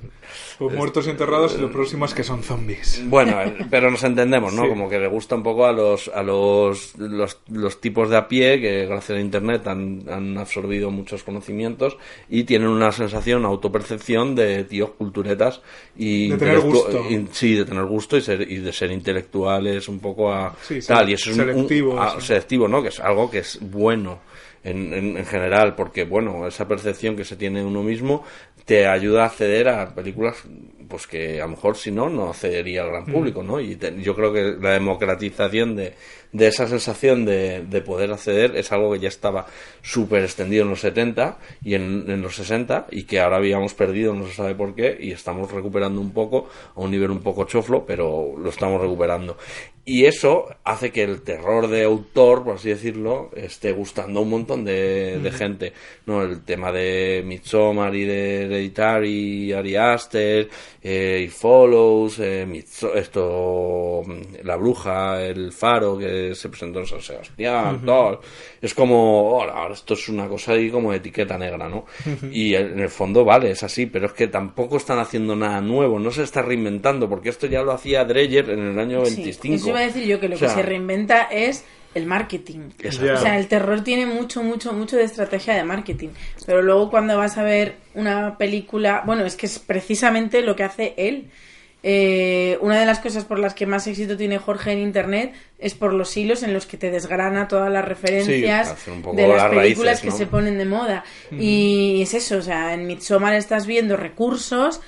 Pues 0.58 0.76
muertos 0.76 1.08
y 1.08 1.10
enterrados 1.12 1.56
y 1.58 1.62
lo 1.62 1.72
próximo 1.72 2.06
es 2.06 2.14
que 2.14 2.24
son 2.24 2.44
zombies. 2.44 3.02
Bueno, 3.06 3.42
eh, 3.42 3.56
pero 3.70 3.92
nos 3.92 4.04
entendemos, 4.04 4.54
¿no? 4.54 4.64
Sí. 4.64 4.70
Como 4.70 4.90
que 4.90 5.00
le 5.00 5.08
gusta 5.08 5.36
un 5.36 5.44
poco 5.44 5.66
a 5.66 5.72
los 5.72 6.08
a 6.10 6.24
los, 6.24 6.96
los, 6.98 7.40
los 7.50 7.82
tipos 7.82 8.10
de 8.10 8.18
a 8.18 8.28
pie 8.28 8.60
que 8.62 8.86
gracias 8.86 9.18
a 9.18 9.22
internet 9.22 9.68
han, 9.68 10.04
han 10.10 10.38
absorbido 10.38 10.92
muchos 10.92 11.24
conocimientos 11.24 11.98
y 12.30 12.44
tienen 12.46 12.68
una 12.70 12.92
sensación, 12.92 13.46
autopercepción 13.46 14.36
de 14.36 14.64
tíos 14.64 14.92
culturetas 14.98 15.62
y 15.98 16.30
De 16.30 16.38
tener 16.38 16.60
gusto. 16.60 17.06
y- 17.10 17.28
sí, 17.32 17.54
de 17.56 17.66
tener 17.66 17.86
gusto 17.86 18.18
y, 18.18 18.22
ser, 18.22 18.42
y 18.50 18.58
de 18.58 18.72
ser 18.74 18.92
intelectuales 18.92 19.88
un 19.88 20.00
poco 20.00 20.32
a 20.32 20.56
Sí, 20.62 20.80
tal 20.86 21.10
y 21.10 21.14
eso 21.14 21.32
es 21.32 21.38
un- 21.38 21.42
un- 21.44 21.48
selectivos, 21.54 22.00
a- 22.00 22.20
sí. 22.20 22.28
selectivo, 22.28 22.68
¿no? 22.68 22.82
Que 22.82 22.90
es 22.90 23.00
algo 23.00 23.30
que 23.30 23.40
es 23.40 23.60
bueno 23.62 24.20
en, 24.66 24.94
en, 24.94 25.18
en 25.18 25.26
general, 25.26 25.76
porque 25.76 26.04
bueno, 26.06 26.48
esa 26.48 26.68
percepción 26.68 27.16
que 27.16 27.24
se 27.24 27.38
tiene 27.38 27.60
de 27.60 27.66
uno 27.66 27.84
mismo 27.84 28.24
te 28.66 28.88
ayuda 28.88 29.24
a 29.24 29.26
acceder 29.28 29.70
a 29.70 29.94
películas 29.96 30.44
pues 30.88 31.08
que 31.08 31.40
a 31.42 31.46
lo 31.46 31.52
mejor 31.52 31.76
si 31.78 31.92
no 31.92 32.10
no 32.10 32.30
accedería 32.30 32.82
al 32.84 32.88
Mm. 32.90 32.92
gran 32.92 33.06
público, 33.06 33.44
¿no? 33.44 33.60
Y 33.60 33.76
te- 33.76 34.02
yo 34.02 34.16
creo 34.16 34.32
que 34.34 34.56
la 34.62 34.72
democratización 34.72 35.76
de, 35.76 35.94
de 36.32 36.48
esa 36.48 36.68
sensación 36.68 37.26
de, 37.26 37.62
de 37.64 37.82
poder 37.82 38.12
acceder 38.12 38.56
es 38.56 38.72
algo 38.72 38.94
que 38.94 39.00
ya 39.00 39.08
estaba 39.08 39.46
súper 39.82 40.24
extendido 40.24 40.64
en 40.64 40.70
los 40.70 40.82
70 40.82 41.38
y 41.64 41.76
en, 41.76 42.06
en 42.10 42.22
los 42.22 42.36
60 42.36 42.88
y 42.92 43.04
que 43.04 43.20
ahora 43.20 43.38
habíamos 43.38 43.74
perdido, 43.74 44.14
no 44.14 44.28
se 44.28 44.34
sabe 44.34 44.56
por 44.56 44.76
qué, 44.76 44.98
y 45.00 45.12
estamos 45.12 45.52
recuperando 45.52 46.02
un 46.02 46.12
poco 46.12 46.50
a 46.76 46.80
un 46.82 46.92
nivel 46.92 47.12
un 47.12 47.22
poco 47.22 47.46
choflo, 47.46 47.86
pero 47.86 48.34
lo 48.38 48.50
estamos 48.50 48.82
recuperando. 48.82 49.38
Y 49.88 50.06
eso 50.06 50.48
hace 50.64 50.92
que 50.92 51.04
el 51.04 51.22
terror 51.22 51.68
de 51.68 51.84
autor, 51.84 52.44
por 52.44 52.56
así 52.56 52.70
decirlo, 52.70 53.30
esté 53.36 53.72
gustando 53.72 54.20
a 54.20 54.24
un 54.24 54.32
montón 54.32 54.66
de, 54.66 55.20
de 55.20 55.32
gente. 55.32 55.74
¿no? 56.08 56.24
El 56.24 56.42
tema 56.44 56.72
de 56.72 57.22
Midsommar 57.24 57.94
y 57.96 58.04
de 58.04 58.46
Hereditary, 58.46 59.54
Ari 59.54 59.76
Aster, 59.76 60.50
eh, 60.88 61.28
Follows, 61.32 62.20
eh, 62.20 62.46
esto, 62.94 64.04
mm, 64.06 64.46
La 64.46 64.56
Bruja, 64.56 65.20
El 65.26 65.52
Faro, 65.52 65.98
que 65.98 66.36
se 66.36 66.48
presentó 66.50 66.80
en 66.82 66.86
San 66.86 67.02
Sebastián, 67.02 67.82
tal. 67.84 68.20
Es 68.62 68.76
como, 68.76 69.36
"Hola, 69.36 69.54
ahora 69.54 69.74
esto 69.74 69.96
es 69.96 70.08
una 70.10 70.28
cosa 70.28 70.52
ahí 70.52 70.70
como 70.70 70.94
etiqueta 70.94 71.40
negra, 71.40 71.68
¿no? 71.68 71.86
Y 72.32 72.54
en 72.54 72.80
el 72.80 72.90
fondo, 72.90 73.26
vale, 73.26 73.50
es 73.50 73.64
así, 73.64 73.88
pero 73.88 74.06
es 74.06 74.14
que 74.14 74.28
tampoco 74.28 74.78
están 74.78 75.00
haciendo 75.00 75.36
nada 75.36 75.60
nuevo, 75.60 75.98
no 75.98 76.12
se 76.12 76.22
está 76.22 76.44
reinventando, 76.44 77.10
porque 77.10 77.30
esto 77.30 77.48
ya 77.48 77.64
lo 77.64 77.72
hacía 77.72 78.06
Dreyer 78.06 78.48
en 78.52 78.60
el 78.60 78.78
año 78.78 79.04
Sí, 79.08 79.16
25. 79.16 79.56
Eso 79.56 79.70
iba 79.70 79.80
a 79.80 79.86
decir 79.88 80.06
yo, 80.06 80.20
que 80.20 80.30
lo 80.30 80.36
O 80.36 80.38
sea, 80.38 80.50
que 80.50 80.54
se 80.54 80.62
reinventa 80.62 81.24
es 81.32 81.66
el 81.96 82.06
marketing. 82.06 82.70
Exacto. 82.80 83.14
O 83.14 83.18
sea, 83.18 83.40
el 83.40 83.48
terror 83.48 83.84
tiene 83.84 84.06
mucho, 84.06 84.44
mucho, 84.44 84.74
mucho 84.74 84.98
de 84.98 85.04
estrategia 85.04 85.56
de 85.56 85.64
marketing. 85.64 86.10
Pero 86.46 86.62
luego 86.62 86.92
cuando 86.92 87.18
vas 87.18 87.38
a 87.38 87.44
ver 87.44 87.78
una 87.96 88.38
película, 88.38 89.02
bueno, 89.06 89.26
es 89.26 89.36
que 89.36 89.48
es 89.48 89.58
precisamente 89.58 90.42
lo 90.42 90.56
que 90.56 90.64
hace 90.64 90.94
él. 90.98 91.32
Eh, 91.88 92.58
una 92.62 92.80
de 92.80 92.86
las 92.86 93.00
cosas 93.00 93.26
por 93.26 93.38
las 93.40 93.54
que 93.54 93.66
más 93.68 93.86
éxito 93.86 94.18
tiene 94.18 94.40
Jorge 94.40 94.72
en 94.72 94.80
internet 94.80 95.34
es 95.60 95.76
por 95.76 95.94
los 95.94 96.18
hilos 96.18 96.42
en 96.42 96.52
los 96.52 96.66
que 96.66 96.78
te 96.78 96.90
desgrana 96.90 97.48
todas 97.48 97.72
las 97.72 97.86
referencias 97.86 98.86
de 99.14 99.28
las 99.28 99.38
las 99.38 99.50
películas 99.52 99.52
raíces, 99.52 100.02
que 100.02 100.08
¿no? 100.08 100.18
se 100.18 100.26
ponen 100.26 100.58
de 100.58 100.66
moda. 100.66 101.04
Y 101.32 102.00
es 102.02 102.14
eso, 102.16 102.38
o 102.38 102.42
sea, 102.42 102.74
en 102.74 102.88
Midsommar 102.88 103.36
estás 103.36 103.68
viendo 103.68 103.98
recursos 103.98 104.82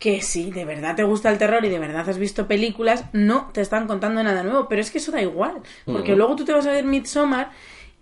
que 0.00 0.22
si 0.22 0.50
de 0.50 0.64
verdad 0.64 0.96
te 0.96 1.04
gusta 1.04 1.30
el 1.30 1.38
terror 1.38 1.64
y 1.64 1.68
de 1.68 1.78
verdad 1.78 2.08
has 2.08 2.18
visto 2.18 2.48
películas, 2.48 3.04
no 3.12 3.50
te 3.52 3.60
están 3.60 3.86
contando 3.86 4.22
nada 4.22 4.42
nuevo, 4.42 4.66
pero 4.66 4.80
es 4.80 4.90
que 4.90 4.98
eso 4.98 5.12
da 5.12 5.20
igual, 5.22 5.60
porque 5.84 6.16
luego 6.16 6.34
tú 6.34 6.44
te 6.46 6.52
vas 6.52 6.66
a 6.66 6.72
ver 6.72 6.84
Midsommar 6.84 7.50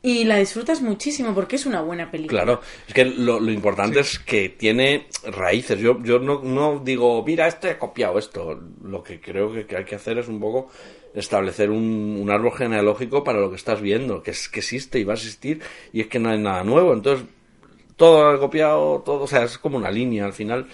y 0.00 0.24
la 0.24 0.36
disfrutas 0.36 0.80
muchísimo 0.80 1.34
porque 1.34 1.56
es 1.56 1.66
una 1.66 1.82
buena 1.82 2.08
película. 2.08 2.44
Claro, 2.44 2.60
es 2.86 2.94
que 2.94 3.04
lo, 3.04 3.40
lo 3.40 3.50
importante 3.50 3.98
es 3.98 4.20
que 4.20 4.48
tiene 4.48 5.08
raíces. 5.24 5.80
Yo, 5.80 6.00
yo 6.04 6.20
no, 6.20 6.40
no 6.40 6.78
digo, 6.78 7.24
mira, 7.26 7.48
este 7.48 7.72
he 7.72 7.78
copiado 7.78 8.16
esto. 8.16 8.60
Lo 8.84 9.02
que 9.02 9.20
creo 9.20 9.52
que, 9.52 9.66
que 9.66 9.76
hay 9.76 9.84
que 9.84 9.96
hacer 9.96 10.18
es 10.18 10.28
un 10.28 10.38
poco 10.38 10.70
establecer 11.14 11.70
un, 11.70 12.16
un 12.22 12.30
árbol 12.30 12.52
genealógico 12.52 13.24
para 13.24 13.40
lo 13.40 13.50
que 13.50 13.56
estás 13.56 13.80
viendo, 13.80 14.22
que, 14.22 14.30
es, 14.30 14.48
que 14.48 14.60
existe 14.60 15.00
y 15.00 15.04
va 15.04 15.14
a 15.14 15.16
existir, 15.16 15.62
y 15.92 16.00
es 16.02 16.06
que 16.06 16.20
no 16.20 16.30
hay 16.30 16.38
nada 16.38 16.62
nuevo. 16.62 16.92
Entonces, 16.92 17.26
todo 17.96 18.32
he 18.32 18.38
copiado, 18.38 19.02
todo, 19.04 19.24
o 19.24 19.26
sea, 19.26 19.42
es 19.42 19.58
como 19.58 19.78
una 19.78 19.90
línea 19.90 20.24
al 20.24 20.32
final. 20.32 20.68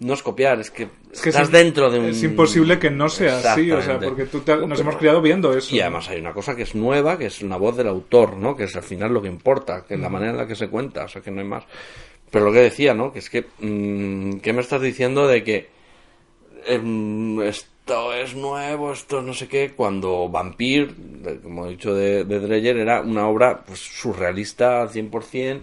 No 0.00 0.14
es 0.14 0.22
copiar, 0.22 0.58
es 0.60 0.70
que, 0.70 0.88
Es 1.12 1.20
que 1.20 1.28
estás 1.28 1.48
es, 1.48 1.52
dentro 1.52 1.90
de 1.90 1.98
un... 1.98 2.06
es 2.06 2.22
imposible 2.22 2.78
que 2.78 2.90
no 2.90 3.08
sea 3.08 3.38
así, 3.52 3.70
o 3.70 3.80
sea, 3.82 3.98
porque 4.00 4.24
tú 4.24 4.40
te- 4.40 4.56
nos 4.66 4.80
hemos 4.80 4.96
criado 4.96 5.20
viendo 5.20 5.54
eso. 5.56 5.74
Y 5.76 5.80
además 5.80 6.08
hay 6.08 6.20
una 6.20 6.32
cosa 6.32 6.56
que 6.56 6.62
es 6.62 6.74
nueva, 6.74 7.18
que 7.18 7.26
es 7.26 7.42
una 7.42 7.56
voz 7.58 7.76
del 7.76 7.86
autor, 7.88 8.36
¿no? 8.36 8.56
Que 8.56 8.64
es 8.64 8.74
al 8.76 8.82
final 8.82 9.12
lo 9.12 9.20
que 9.20 9.28
importa, 9.28 9.84
que 9.86 9.94
es 9.94 10.00
la 10.00 10.08
manera 10.08 10.30
en 10.32 10.38
la 10.38 10.46
que 10.46 10.54
se 10.56 10.68
cuenta, 10.68 11.04
o 11.04 11.08
sea, 11.08 11.20
que 11.20 11.30
no 11.30 11.40
hay 11.42 11.46
más. 11.46 11.64
Pero 12.30 12.46
lo 12.46 12.52
que 12.52 12.60
decía, 12.60 12.94
¿no? 12.94 13.12
Que 13.12 13.18
es 13.18 13.28
que, 13.28 13.44
mm, 13.60 14.38
¿qué 14.38 14.52
me 14.54 14.62
estás 14.62 14.80
diciendo 14.80 15.26
de 15.28 15.44
que 15.44 15.68
em, 16.66 17.40
esto 17.42 18.12
es 18.14 18.34
nuevo, 18.34 18.92
esto 18.92 19.18
es 19.20 19.24
no 19.24 19.34
sé 19.34 19.48
qué, 19.48 19.72
cuando 19.76 20.28
Vampir, 20.28 20.94
como 21.42 21.66
he 21.66 21.70
dicho 21.70 21.94
de, 21.94 22.24
de 22.24 22.40
Dreyer, 22.40 22.76
era 22.78 23.00
una 23.02 23.26
obra 23.28 23.62
pues 23.66 23.80
surrealista 23.80 24.82
al 24.82 24.90
100%, 24.90 25.60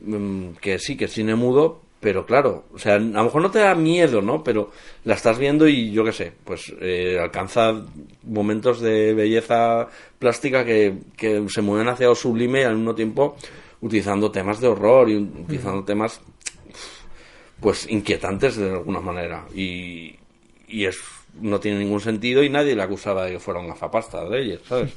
mm, 0.00 0.48
que 0.60 0.78
sí, 0.78 0.96
que 0.96 1.04
es 1.06 1.12
cine 1.12 1.34
mudo, 1.34 1.82
pero 2.00 2.26
claro, 2.26 2.64
o 2.74 2.78
sea, 2.78 2.96
a 2.96 2.98
lo 2.98 3.24
mejor 3.24 3.42
no 3.42 3.50
te 3.50 3.60
da 3.60 3.74
miedo, 3.74 4.20
¿no? 4.20 4.44
Pero 4.44 4.70
la 5.04 5.14
estás 5.14 5.38
viendo 5.38 5.66
y 5.66 5.90
yo 5.92 6.04
qué 6.04 6.12
sé, 6.12 6.32
pues 6.44 6.72
eh, 6.80 7.18
alcanza 7.20 7.84
momentos 8.22 8.80
de 8.80 9.14
belleza 9.14 9.88
plástica 10.18 10.64
que, 10.64 10.98
que 11.16 11.44
se 11.48 11.62
mueven 11.62 11.88
hacia 11.88 12.06
lo 12.06 12.14
sublime 12.14 12.60
y 12.60 12.64
al 12.64 12.76
mismo 12.76 12.94
tiempo 12.94 13.36
utilizando 13.80 14.30
temas 14.30 14.60
de 14.60 14.68
horror 14.68 15.08
y 15.08 15.16
utilizando 15.16 15.84
temas 15.84 16.20
pues 17.60 17.88
inquietantes 17.90 18.56
de 18.56 18.70
alguna 18.70 19.00
manera 19.00 19.46
y, 19.54 20.16
y 20.68 20.84
es 20.84 20.98
no 21.40 21.60
tiene 21.60 21.78
ningún 21.78 22.00
sentido 22.00 22.42
y 22.42 22.50
nadie 22.50 22.74
le 22.74 22.82
acusaba 22.82 23.24
de 23.24 23.32
que 23.32 23.40
fuera 23.40 23.60
un 23.60 23.68
gafapasta 23.68 24.24
de 24.28 24.42
ellos, 24.42 24.62
¿sabes? 24.66 24.92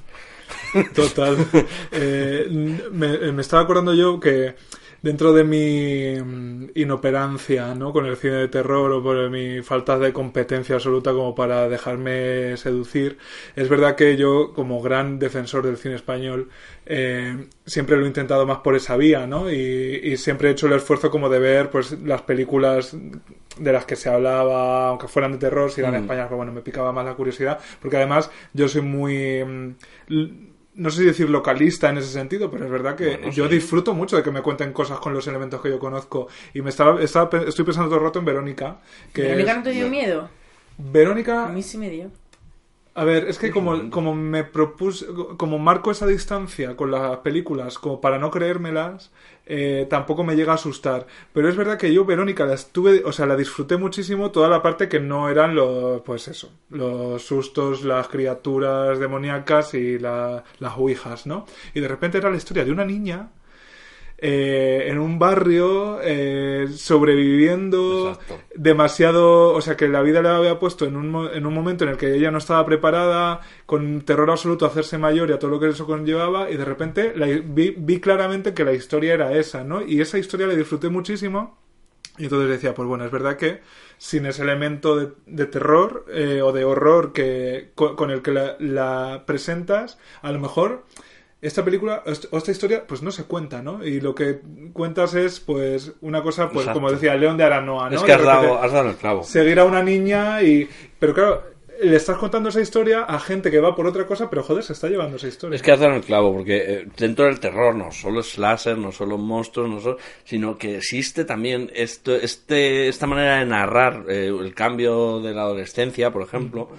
Total. 0.93 1.37
Eh, 1.91 2.47
me, 2.91 3.31
me 3.31 3.41
estaba 3.41 3.63
acordando 3.63 3.93
yo 3.93 4.19
que 4.19 4.55
dentro 5.01 5.33
de 5.33 5.43
mi 5.43 6.21
mm, 6.21 6.71
inoperancia 6.75 7.73
¿no? 7.75 7.91
con 7.93 8.05
el 8.05 8.17
cine 8.17 8.33
de 8.35 8.47
terror 8.47 8.91
o 8.91 9.03
por 9.03 9.29
mi 9.29 9.61
falta 9.61 9.97
de 9.97 10.13
competencia 10.13 10.75
absoluta 10.75 11.11
como 11.11 11.33
para 11.35 11.67
dejarme 11.69 12.57
seducir, 12.57 13.17
es 13.55 13.69
verdad 13.69 13.95
que 13.95 14.17
yo, 14.17 14.53
como 14.53 14.81
gran 14.81 15.19
defensor 15.19 15.65
del 15.65 15.77
cine 15.77 15.95
español, 15.95 16.49
eh, 16.85 17.47
siempre 17.65 17.97
lo 17.97 18.03
he 18.05 18.07
intentado 18.07 18.45
más 18.45 18.59
por 18.59 18.75
esa 18.75 18.97
vía, 18.97 19.27
¿no? 19.27 19.51
Y, 19.51 19.55
y 20.03 20.17
siempre 20.17 20.49
he 20.49 20.51
hecho 20.51 20.67
el 20.67 20.73
esfuerzo 20.73 21.09
como 21.11 21.29
de 21.29 21.39
ver 21.39 21.69
pues 21.69 21.91
las 22.03 22.21
películas 22.23 22.95
de 23.57 23.73
las 23.73 23.85
que 23.85 23.95
se 23.95 24.09
hablaba, 24.09 24.89
aunque 24.89 25.07
fueran 25.07 25.33
de 25.33 25.37
terror, 25.37 25.71
si 25.71 25.81
eran 25.81 25.93
Mm. 25.93 25.97
españolas, 25.97 26.27
pero 26.27 26.37
bueno, 26.37 26.51
me 26.53 26.61
picaba 26.61 26.91
más 26.93 27.05
la 27.05 27.13
curiosidad, 27.15 27.59
porque 27.81 27.97
además 27.97 28.29
yo 28.53 28.67
soy 28.67 28.81
muy... 28.81 29.43
mm, 29.43 30.48
no 30.79 30.89
sé 30.89 30.99
si 31.01 31.05
decir 31.05 31.29
localista 31.29 31.89
en 31.89 31.97
ese 31.99 32.09
sentido, 32.09 32.49
pero 32.49 32.65
es 32.65 32.71
verdad 32.71 32.95
que 32.95 33.17
Bueno, 33.17 33.31
yo 33.31 33.47
sí. 33.47 33.55
disfruto 33.55 33.93
mucho 33.93 34.15
de 34.17 34.23
que 34.23 34.31
me 34.31 34.41
cuenten 34.41 34.73
cosas 34.73 34.99
con 34.99 35.13
los 35.13 35.27
elementos 35.27 35.61
que 35.61 35.69
yo 35.69 35.79
conozco. 35.79 36.27
Y 36.53 36.61
me 36.61 36.69
estaba, 36.71 37.01
estaba 37.01 37.29
estoy 37.47 37.65
pensando 37.65 37.89
todo 37.89 37.99
el 37.99 38.05
rato 38.05 38.19
en 38.19 38.25
Verónica. 38.25 38.79
Que 39.13 39.21
¿Verónica 39.23 39.51
es- 39.51 39.57
no 39.57 39.63
te 39.63 39.71
dio 39.71 39.87
miedo? 39.89 40.21
A 40.23 40.29
Verónica, 40.77 41.45
mí 41.47 41.61
sí 41.61 41.77
me 41.77 41.89
dio. 41.89 42.11
A 42.99 43.05
ver, 43.05 43.27
es 43.29 43.37
que 43.39 43.51
como, 43.51 43.89
como 43.89 44.13
me 44.15 44.43
propuse, 44.43 45.05
como 45.37 45.57
marco 45.59 45.91
esa 45.91 46.05
distancia 46.07 46.75
con 46.75 46.91
las 46.91 47.17
películas, 47.19 47.79
como 47.79 48.01
para 48.01 48.19
no 48.19 48.29
creérmelas, 48.31 49.11
eh, 49.45 49.87
tampoco 49.89 50.23
me 50.23 50.35
llega 50.35 50.51
a 50.51 50.55
asustar. 50.55 51.07
Pero 51.33 51.47
es 51.49 51.55
verdad 51.55 51.77
que 51.77 51.93
yo, 51.93 52.05
Verónica, 52.05 52.45
la 52.45 52.53
estuve, 52.55 53.03
o 53.05 53.11
sea, 53.11 53.25
la 53.25 53.35
disfruté 53.35 53.77
muchísimo 53.77 54.31
toda 54.31 54.49
la 54.49 54.61
parte 54.61 54.89
que 54.89 54.99
no 54.99 55.29
eran 55.29 55.55
los, 55.55 56.01
pues 56.01 56.27
eso, 56.27 56.51
los 56.69 57.21
sustos, 57.23 57.83
las 57.83 58.07
criaturas 58.09 58.99
demoníacas 58.99 59.73
y 59.73 59.97
la- 59.99 60.43
las 60.59 60.77
ouijas, 60.77 61.25
¿no? 61.25 61.45
Y 61.73 61.79
de 61.79 61.87
repente 61.87 62.17
era 62.17 62.29
la 62.29 62.37
historia 62.37 62.65
de 62.65 62.71
una 62.71 62.85
niña 62.85 63.29
eh, 64.21 64.85
en 64.87 64.99
un 64.99 65.17
barrio 65.19 65.99
eh, 66.03 66.67
sobreviviendo 66.75 68.09
Exacto. 68.11 68.39
demasiado, 68.55 69.53
o 69.53 69.61
sea 69.61 69.75
que 69.77 69.87
la 69.87 70.01
vida 70.01 70.21
le 70.21 70.29
había 70.29 70.59
puesto 70.59 70.85
en 70.85 70.95
un, 70.95 71.29
en 71.33 71.45
un 71.45 71.53
momento 71.53 71.83
en 71.83 71.91
el 71.91 71.97
que 71.97 72.13
ella 72.15 72.31
no 72.31 72.37
estaba 72.37 72.65
preparada, 72.65 73.41
con 73.65 74.01
terror 74.01 74.29
absoluto 74.29 74.65
a 74.65 74.69
hacerse 74.69 74.97
mayor 74.97 75.29
y 75.29 75.33
a 75.33 75.39
todo 75.39 75.51
lo 75.51 75.59
que 75.59 75.69
eso 75.69 75.85
conllevaba, 75.85 76.49
y 76.51 76.57
de 76.57 76.65
repente 76.65 77.13
la- 77.15 77.27
vi, 77.27 77.73
vi 77.77 77.99
claramente 77.99 78.53
que 78.53 78.63
la 78.65 78.73
historia 78.73 79.13
era 79.13 79.33
esa, 79.33 79.63
¿no? 79.63 79.81
Y 79.81 80.01
esa 80.01 80.17
historia 80.17 80.47
la 80.47 80.55
disfruté 80.55 80.89
muchísimo. 80.89 81.57
Y 82.17 82.23
entonces 82.23 82.49
decía, 82.49 82.73
pues 82.73 82.85
bueno, 82.85 83.05
es 83.05 83.11
verdad 83.11 83.37
que 83.37 83.61
sin 83.97 84.25
ese 84.25 84.41
elemento 84.41 84.97
de, 84.97 85.09
de 85.25 85.45
terror 85.45 86.05
eh, 86.13 86.41
o 86.41 86.51
de 86.51 86.65
horror 86.65 87.13
que, 87.13 87.69
con, 87.75 87.95
con 87.95 88.11
el 88.11 88.21
que 88.21 88.31
la, 88.31 88.57
la 88.59 89.23
presentas, 89.25 89.97
a 90.21 90.31
lo 90.33 90.39
mejor 90.39 90.83
esta 91.41 91.63
película 91.63 92.03
o 92.31 92.37
esta 92.37 92.51
historia 92.51 92.85
pues 92.85 93.01
no 93.01 93.11
se 93.11 93.23
cuenta, 93.23 93.61
¿no? 93.61 93.85
Y 93.85 94.01
lo 94.01 94.13
que 94.13 94.41
cuentas 94.73 95.13
es 95.15 95.39
pues 95.39 95.93
una 96.01 96.21
cosa, 96.21 96.49
pues 96.49 96.65
Exacto. 96.65 96.79
como 96.79 96.91
decía 96.91 97.15
León 97.15 97.37
de 97.37 97.45
Aranoa, 97.45 97.89
¿no? 97.89 97.95
Es 97.95 98.03
que 98.03 98.11
has 98.11 98.23
dado, 98.23 98.61
has 98.61 98.71
dado 98.71 98.89
el 98.89 98.95
clavo. 98.95 99.23
Seguir 99.23 99.59
a 99.59 99.65
una 99.65 99.81
niña 99.81 100.41
y... 100.41 100.67
Pero 100.99 101.13
claro, 101.13 101.43
le 101.81 101.95
estás 101.95 102.17
contando 102.17 102.49
esa 102.49 102.59
historia 102.59 103.03
a 103.03 103.19
gente 103.19 103.49
que 103.49 103.59
va 103.59 103.73
por 103.73 103.87
otra 103.87 104.05
cosa, 104.05 104.29
pero 104.29 104.43
joder, 104.43 104.63
se 104.63 104.73
está 104.73 104.89
llevando 104.89 105.15
esa 105.15 105.29
historia. 105.29 105.55
Es 105.55 105.61
que 105.61 105.71
has 105.71 105.79
dado 105.79 105.95
el 105.95 106.01
clavo, 106.01 106.33
porque 106.33 106.57
eh, 106.57 106.87
dentro 106.97 107.25
del 107.25 107.39
terror 107.39 107.73
no 107.73 107.89
solo 107.91 108.19
es 108.19 108.31
slasher, 108.31 108.77
no 108.77 108.91
solo 108.91 109.17
monstruos, 109.17 109.69
no 109.69 109.79
solo, 109.79 109.97
sino 110.25 110.57
que 110.57 110.75
existe 110.75 111.23
también 111.23 111.71
esto, 111.73 112.15
este, 112.15 112.89
esta 112.89 113.07
manera 113.07 113.39
de 113.39 113.45
narrar 113.45 114.03
eh, 114.09 114.27
el 114.27 114.53
cambio 114.53 115.21
de 115.21 115.33
la 115.33 115.43
adolescencia, 115.43 116.11
por 116.11 116.23
ejemplo. 116.23 116.69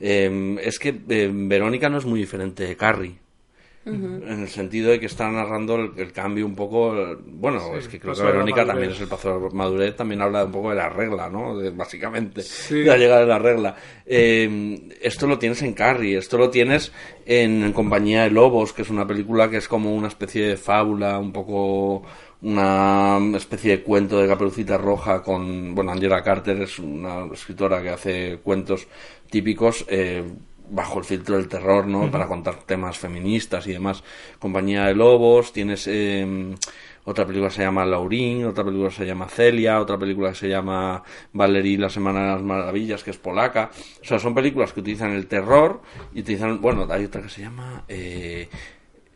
Eh, 0.00 0.56
es 0.62 0.78
que 0.78 0.88
eh, 1.08 1.30
Verónica 1.32 1.88
no 1.88 1.98
es 1.98 2.04
muy 2.04 2.20
diferente 2.20 2.64
de 2.64 2.76
Carrie. 2.76 3.18
En 3.88 4.40
el 4.42 4.48
sentido 4.48 4.90
de 4.90 5.00
que 5.00 5.06
está 5.06 5.30
narrando 5.30 5.76
el, 5.76 5.92
el 5.96 6.12
cambio 6.12 6.44
un 6.46 6.54
poco. 6.54 6.94
Bueno, 7.26 7.60
Sí, 7.60 7.78
es 7.78 7.88
que 7.88 7.98
creo 7.98 8.12
paso 8.12 8.24
que 8.26 8.32
Verónica 8.32 8.64
también 8.66 8.90
es 8.92 9.00
el 9.00 9.08
paso 9.08 9.38
de 9.40 9.54
madurez, 9.54 9.96
también 9.96 10.20
habla 10.22 10.44
un 10.44 10.52
poco 10.52 10.70
de 10.70 10.76
la 10.76 10.88
regla, 10.88 11.28
¿no? 11.28 11.56
De- 11.58 11.70
básicamente, 11.70 12.42
Sí. 12.42 12.76
de 12.80 12.84
la 12.86 12.96
llegada 12.96 13.20
de 13.22 13.26
la 13.26 13.38
regla. 13.38 13.76
Eh, 14.06 14.88
esto 15.00 15.26
lo 15.26 15.38
tienes 15.38 15.62
en 15.62 15.72
Carrie, 15.74 16.18
esto 16.18 16.38
lo 16.38 16.50
tienes 16.50 16.92
en, 17.26 17.62
En 17.64 17.72
Compañía 17.72 18.22
de 18.24 18.30
Lobos, 18.30 18.72
que 18.72 18.82
es 18.82 18.90
una 18.90 19.06
película 19.06 19.48
que 19.50 19.58
es 19.58 19.68
como 19.68 19.94
una 19.94 20.08
especie 20.08 20.46
de 20.46 20.56
fábula, 20.56 21.18
un 21.18 21.32
poco 21.32 22.02
una 22.40 23.18
especie 23.36 23.78
de 23.78 23.82
cuento 23.82 24.20
de 24.20 24.28
Caperucita 24.28 24.78
Roja 24.78 25.22
con, 25.22 25.74
bueno, 25.74 25.90
Angela 25.92 26.22
Carter 26.22 26.62
es 26.62 26.78
una 26.78 27.26
escritora 27.32 27.82
que 27.82 27.88
hace 27.90 28.38
cuentos 28.42 28.86
típicos 29.28 29.84
eh, 29.88 30.22
bajo 30.70 30.98
el 30.98 31.04
filtro 31.04 31.36
del 31.36 31.48
terror, 31.48 31.86
¿no? 31.86 32.10
Para 32.10 32.26
contar 32.26 32.56
temas 32.64 32.98
feministas 32.98 33.66
y 33.66 33.72
demás. 33.72 34.02
Compañía 34.38 34.84
de 34.84 34.94
Lobos, 34.94 35.52
tienes 35.52 35.86
eh, 35.86 36.54
otra 37.04 37.26
película 37.26 37.48
que 37.48 37.56
se 37.56 37.62
llama 37.62 37.86
Laurín, 37.86 38.44
otra 38.44 38.64
película 38.64 38.90
que 38.90 38.96
se 38.96 39.06
llama 39.06 39.28
Celia, 39.28 39.80
otra 39.80 39.98
película 39.98 40.30
que 40.30 40.36
se 40.36 40.48
llama 40.48 41.02
Valerie 41.32 41.78
la 41.78 41.88
Semana 41.88 42.20
de 42.20 42.32
las 42.32 42.42
Maravillas, 42.42 43.02
que 43.02 43.10
es 43.10 43.16
polaca. 43.16 43.70
O 44.02 44.04
sea, 44.04 44.18
son 44.18 44.34
películas 44.34 44.72
que 44.72 44.80
utilizan 44.80 45.12
el 45.12 45.26
terror 45.26 45.80
y 46.14 46.20
utilizan, 46.20 46.60
bueno, 46.60 46.86
hay 46.90 47.04
otra 47.04 47.22
que 47.22 47.30
se 47.30 47.42
llama... 47.42 47.84
Eh, 47.88 48.48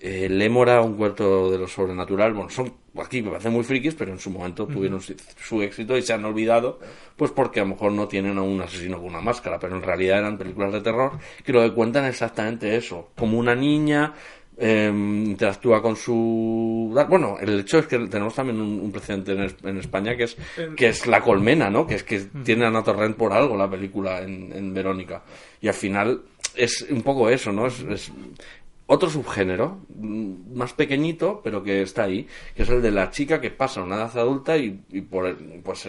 eh, 0.05 0.29
Lémora, 0.29 0.83
un 0.83 0.95
cuarto 0.97 1.51
de 1.51 1.59
lo 1.59 1.69
sobrenatural. 1.69 2.35
Bueno, 2.35 2.51
son 2.51 2.73
aquí 3.01 3.23
me 3.23 3.31
parecen 3.31 3.53
muy 3.53 3.63
frikis, 3.65 3.95
pero 3.95 4.11
en 4.13 4.19
su 4.19 4.31
momento 4.31 4.67
tuvieron 4.67 5.01
su, 5.01 5.15
su 5.41 5.63
éxito 5.63 5.97
y 5.97 6.03
se 6.03 6.13
han 6.13 6.25
olvidado, 6.25 6.81
pues 7.17 7.31
porque 7.31 7.61
a 7.61 7.63
lo 7.63 7.71
mejor 7.71 7.93
no 7.93 8.09
tienen 8.09 8.37
a 8.37 8.43
un 8.43 8.61
asesino 8.61 8.97
con 8.99 9.07
una 9.07 9.21
máscara, 9.21 9.59
pero 9.61 9.77
en 9.77 9.83
realidad 9.83 10.19
eran 10.19 10.37
películas 10.39 10.73
de 10.73 10.81
terror 10.81 11.13
que 11.45 11.53
lo 11.53 11.63
que 11.63 11.73
cuentan 11.73 12.05
es 12.05 12.11
exactamente 12.11 12.75
eso. 12.77 13.11
Como 13.17 13.39
una 13.39 13.55
niña 13.55 14.13
eh, 14.59 14.91
interactúa 14.95 15.81
con 15.81 15.97
su 15.97 16.93
bueno 17.09 17.37
el 17.41 17.61
hecho 17.61 17.79
es 17.79 17.87
que 17.87 17.99
tenemos 18.01 18.35
también 18.35 18.61
un, 18.61 18.81
un 18.81 18.93
precedente 18.93 19.33
en, 19.33 19.43
es- 19.45 19.57
en 19.65 19.79
España 19.79 20.15
que 20.15 20.25
es 20.25 20.37
que 20.77 20.89
es 20.89 21.07
la 21.07 21.23
colmena 21.23 21.71
no 21.71 21.87
que 21.87 21.95
es 21.95 22.03
que 22.05 22.21
tiene 22.45 22.67
a 22.67 22.69
Ana 22.69 22.83
Torrent 22.85 23.17
por 23.17 23.33
algo 23.33 23.57
la 23.57 23.69
película 23.71 24.21
en, 24.21 24.53
en 24.55 24.75
Verónica. 24.75 25.23
Y 25.63 25.69
al 25.69 25.75
final 25.75 26.21
es 26.55 26.87
un 26.91 27.01
poco 27.03 27.31
eso 27.31 27.51
no 27.51 27.67
es, 27.67 27.81
es 27.81 28.13
otro 28.93 29.09
subgénero 29.11 29.79
mm, 29.95 30.55
más 30.57 30.73
pequeñito 30.75 31.41
pero 31.43 31.63
que 31.63 31.83
está 31.83 32.05
ahí 32.05 32.27
que 32.55 32.63
es 32.65 32.69
el 32.69 32.83
de 32.83 32.91
la 32.91 33.11
chica 33.11 33.41
que 33.41 33.51
pasa 33.51 33.81
a 33.81 33.85
una 33.85 33.97
edad 33.97 34.19
adulta 34.19 34.57
y, 34.57 34.81
y 34.91 35.01
por 35.01 35.27
el, 35.27 35.37
pues 35.65 35.89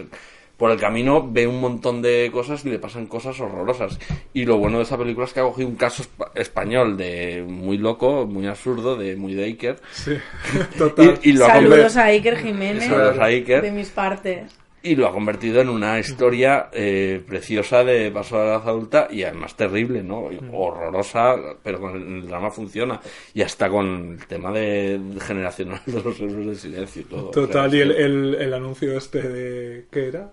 por 0.56 0.70
el 0.70 0.78
camino 0.78 1.28
ve 1.30 1.48
un 1.48 1.60
montón 1.60 2.00
de 2.00 2.30
cosas 2.32 2.64
y 2.64 2.70
le 2.70 2.78
pasan 2.78 3.06
cosas 3.06 3.38
horrorosas 3.40 3.98
y 4.32 4.44
lo 4.44 4.56
bueno 4.58 4.78
de 4.78 4.84
esa 4.84 4.96
película 4.96 5.26
es 5.26 5.32
que 5.32 5.40
ha 5.40 5.42
cogido 5.42 5.68
un 5.68 5.74
caso 5.74 6.04
espa- 6.04 6.30
español 6.36 6.96
de 6.96 7.44
muy 7.46 7.76
loco 7.76 8.24
muy 8.26 8.46
absurdo 8.46 8.96
de 8.96 9.16
muy 9.16 9.34
Daker 9.34 9.80
Sí, 9.92 10.12
total. 10.78 11.18
y, 11.22 11.30
y 11.30 11.32
lo 11.32 11.46
ha 11.46 11.48
Saludos 11.48 11.96
a 11.96 12.04
Iker 12.04 12.36
Jiménez. 12.38 12.84
Saludos 12.86 13.18
a 13.18 13.24
Iker. 13.24 13.62
De 13.62 13.72
mis 13.72 13.88
partes. 13.90 14.56
Y 14.84 14.94
lo 14.96 15.08
ha 15.08 15.12
convertido 15.12 15.60
en 15.60 15.68
una 15.70 15.98
historia 15.98 16.68
eh, 16.72 17.20
preciosa 17.26 17.82
de 17.82 18.10
paso 18.12 18.36
a 18.36 18.44
la 18.44 18.44
edad 18.56 18.68
adulta 18.68 19.08
y 19.10 19.22
además 19.24 19.56
terrible, 19.56 20.02
¿no? 20.02 20.30
Y 20.30 20.38
Horrorosa, 20.52 21.34
pero 21.62 21.80
con 21.80 21.96
el, 21.96 22.02
el 22.22 22.26
drama 22.28 22.50
funciona. 22.50 23.00
Y 23.32 23.42
hasta 23.42 23.68
con 23.70 24.18
el 24.20 24.26
tema 24.26 24.52
de, 24.52 24.98
de 24.98 25.20
generacional 25.20 25.80
de 25.86 26.02
los 26.02 26.20
héroes 26.20 26.46
del 26.46 26.56
silencio 26.56 27.02
y 27.02 27.04
todo. 27.06 27.30
Total, 27.30 27.66
O 27.66 27.70
sea, 27.70 27.78
y 27.78 27.82
el, 27.82 27.90
el, 27.92 28.34
el 28.36 28.54
anuncio 28.54 28.96
este 28.96 29.22
de... 29.28 29.86
¿Qué 29.90 30.08
era? 30.08 30.30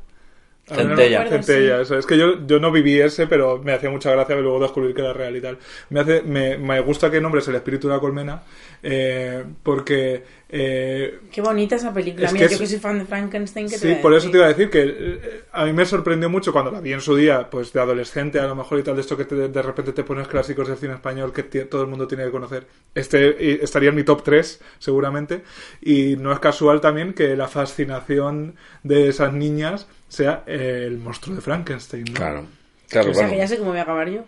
Centella. 0.66 1.24
no- 1.24 1.30
Centella, 1.30 1.82
eso. 1.82 1.98
Es 1.98 2.06
que 2.06 2.18
yo, 2.18 2.46
yo 2.46 2.60
no 2.60 2.72
viví 2.72 3.00
ese, 3.00 3.28
pero 3.28 3.58
me 3.58 3.74
hacía 3.74 3.90
mucha 3.90 4.12
gracia 4.12 4.36
luego 4.36 4.60
descubrir 4.60 4.94
que 4.94 5.02
era 5.02 5.12
real 5.12 5.36
y 5.36 5.42
tal. 5.42 5.58
Me, 5.90 6.00
hace, 6.02 6.22
me, 6.22 6.58
me 6.58 6.80
gusta 6.82 7.10
que 7.10 7.20
nombres 7.20 7.48
el 7.48 7.56
espíritu 7.56 7.88
de 7.88 7.94
la 7.96 8.00
colmena, 8.00 8.44
eh, 8.84 9.44
porque... 9.64 10.41
eh, 10.52 11.20
Qué 11.32 11.42
bonita 11.42 11.76
esa 11.78 11.94
película. 11.94 12.28
Es 12.28 12.34
Mira, 12.34 12.46
que 12.48 12.52
yo 12.52 12.56
es- 12.56 12.62
que 12.62 12.68
soy 12.68 12.80
fan 12.80 13.00
de 13.00 13.06
Frankenstein. 13.06 13.68
que 13.70 13.78
te 13.78 13.80
Sí, 13.80 13.94
a 13.94 14.02
por 14.02 14.14
eso 14.14 14.30
te 14.30 14.38
iba 14.38 14.46
a 14.46 14.50
decir 14.50 14.70
que 14.70 14.84
eh, 14.84 15.44
a 15.52 15.66
mí 15.66 15.74
me 15.74 15.86
sorprendió 15.86 16.30
mucho 16.30 16.52
cuando 16.52 16.72
la 16.72 16.82
vi 16.82 16.94
en 16.94 17.02
su 17.02 17.16
día, 17.16 17.50
pues 17.50 17.72
de 17.74 17.80
adolescente 17.80 18.40
a 18.40 18.48
lo 18.48 18.56
mejor 18.56 18.80
y 18.80 18.84
tal, 18.84 18.96
de 18.96 19.02
esto 19.02 19.16
que 19.18 19.26
te- 19.26 19.48
de 19.48 19.62
repente 19.62 19.94
te 19.94 20.04
pones 20.04 20.28
clásicos 20.28 20.68
del 20.68 20.78
cine 20.78 20.94
español 20.96 21.32
que 21.34 21.44
todo 21.44 21.82
el 21.84 21.88
mundo 21.88 22.08
tiene 22.08 22.26
que 22.26 22.32
conocer. 22.32 22.68
Este 22.94 23.64
estaría 23.64 23.90
en 23.90 23.96
mi 23.96 24.04
top 24.04 24.24
3, 24.24 24.62
seguramente. 24.80 25.44
Y 25.82 26.16
no 26.18 26.32
es 26.34 26.40
casual 26.40 26.82
también 26.82 27.14
que 27.14 27.36
la 27.36 27.48
fascinación 27.48 28.56
de 28.84 29.08
esas 29.10 29.34
niñas 29.34 29.88
sea 30.10 30.44
eh, 30.48 30.84
el 30.88 30.98
monstruo 30.98 31.36
de 31.36 31.42
Frankenstein. 31.42 32.04
¿no? 32.06 32.14
Claro, 32.14 32.46
claro, 32.90 33.12
O 33.12 33.14
sea, 33.14 33.24
bueno. 33.24 33.32
que 33.32 33.38
ya 33.38 33.48
sé 33.48 33.58
cómo 33.58 33.70
voy 33.72 33.80
a 33.80 33.84
acabar 33.84 34.10
yo. 34.10 34.26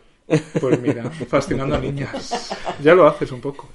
Pues 0.61 0.79
mira, 0.79 1.03
fascinando 1.27 1.75
a 1.75 1.79
niñas. 1.79 2.55
Ya 2.81 2.95
lo 2.95 3.05
haces 3.05 3.29
un 3.33 3.41
poco. 3.41 3.69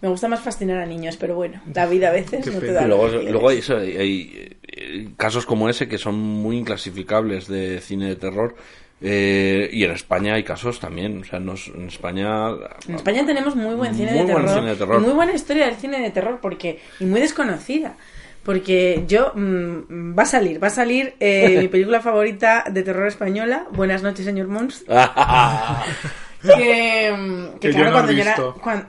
Me 0.00 0.08
gusta 0.08 0.28
más 0.28 0.40
fascinar 0.40 0.78
a 0.78 0.86
niños, 0.86 1.16
pero 1.16 1.34
bueno, 1.34 1.60
la 1.74 1.86
vida 1.86 2.08
a 2.08 2.12
veces 2.12 2.44
Qué 2.44 2.50
no 2.50 2.60
te 2.60 2.72
da. 2.72 2.84
Y 2.84 2.88
luego, 2.88 3.04
lo 3.06 3.10
que 3.10 3.16
quieres. 3.18 3.32
luego 3.32 3.48
hay, 3.48 3.58
eso, 3.58 3.76
hay- 3.76 3.96
hay, 3.96 4.56
eh, 4.66 5.08
casos 5.16 5.44
como 5.46 5.68
ese 5.68 5.88
que 5.88 5.98
son 5.98 6.18
muy 6.18 6.56
inclasificables 6.56 7.48
de 7.48 7.80
cine 7.80 8.06
de 8.08 8.16
terror. 8.16 8.54
eh, 9.00 9.70
y 9.72 9.84
en 9.84 9.92
España 9.92 10.34
hay 10.34 10.42
casos 10.42 10.80
también. 10.80 11.20
O 11.20 11.24
sea, 11.24 11.38
nos- 11.38 11.68
en 11.68 11.86
España. 11.86 12.48
En 12.88 12.96
España 12.96 13.24
tenemos 13.24 13.54
muy 13.54 13.74
buen 13.76 13.94
cine, 13.94 14.10
Muy 14.12 14.26
de, 14.26 14.32
buen 14.32 14.44
terror, 14.44 14.58
cine 14.58 14.70
de 14.70 14.76
terror. 14.76 15.00
y 15.00 15.04
muy 15.04 15.14
buena 15.14 15.32
historia 15.32 15.66
del 15.66 15.76
cine 15.76 16.00
de 16.00 16.10
terror 16.10 16.38
porque 16.42 16.80
y 17.00 17.04
muy 17.04 17.20
desconocida. 17.20 17.96
Porque 18.44 19.04
yo 19.06 19.32
mm, 19.34 20.16
va 20.18 20.22
a 20.22 20.26
salir, 20.26 20.62
va 20.62 20.68
a 20.68 20.70
salir 20.70 21.14
eh, 21.20 21.58
mi 21.60 21.68
película 21.74 22.00
favorita 22.00 22.64
de 22.70 22.82
terror 22.82 23.06
española, 23.06 23.66
Buenas 23.72 24.02
noches, 24.02 24.24
señor 24.24 24.48
Mons. 24.48 24.84
Que, 26.42 27.12
mm, 27.16 27.58
que 27.58 27.58
Que 27.60 27.68
yo 27.68 27.74
claro, 27.74 27.88
he 27.88 27.92
cuando 27.92 28.12
yo 28.12 28.22
era- 28.22 28.36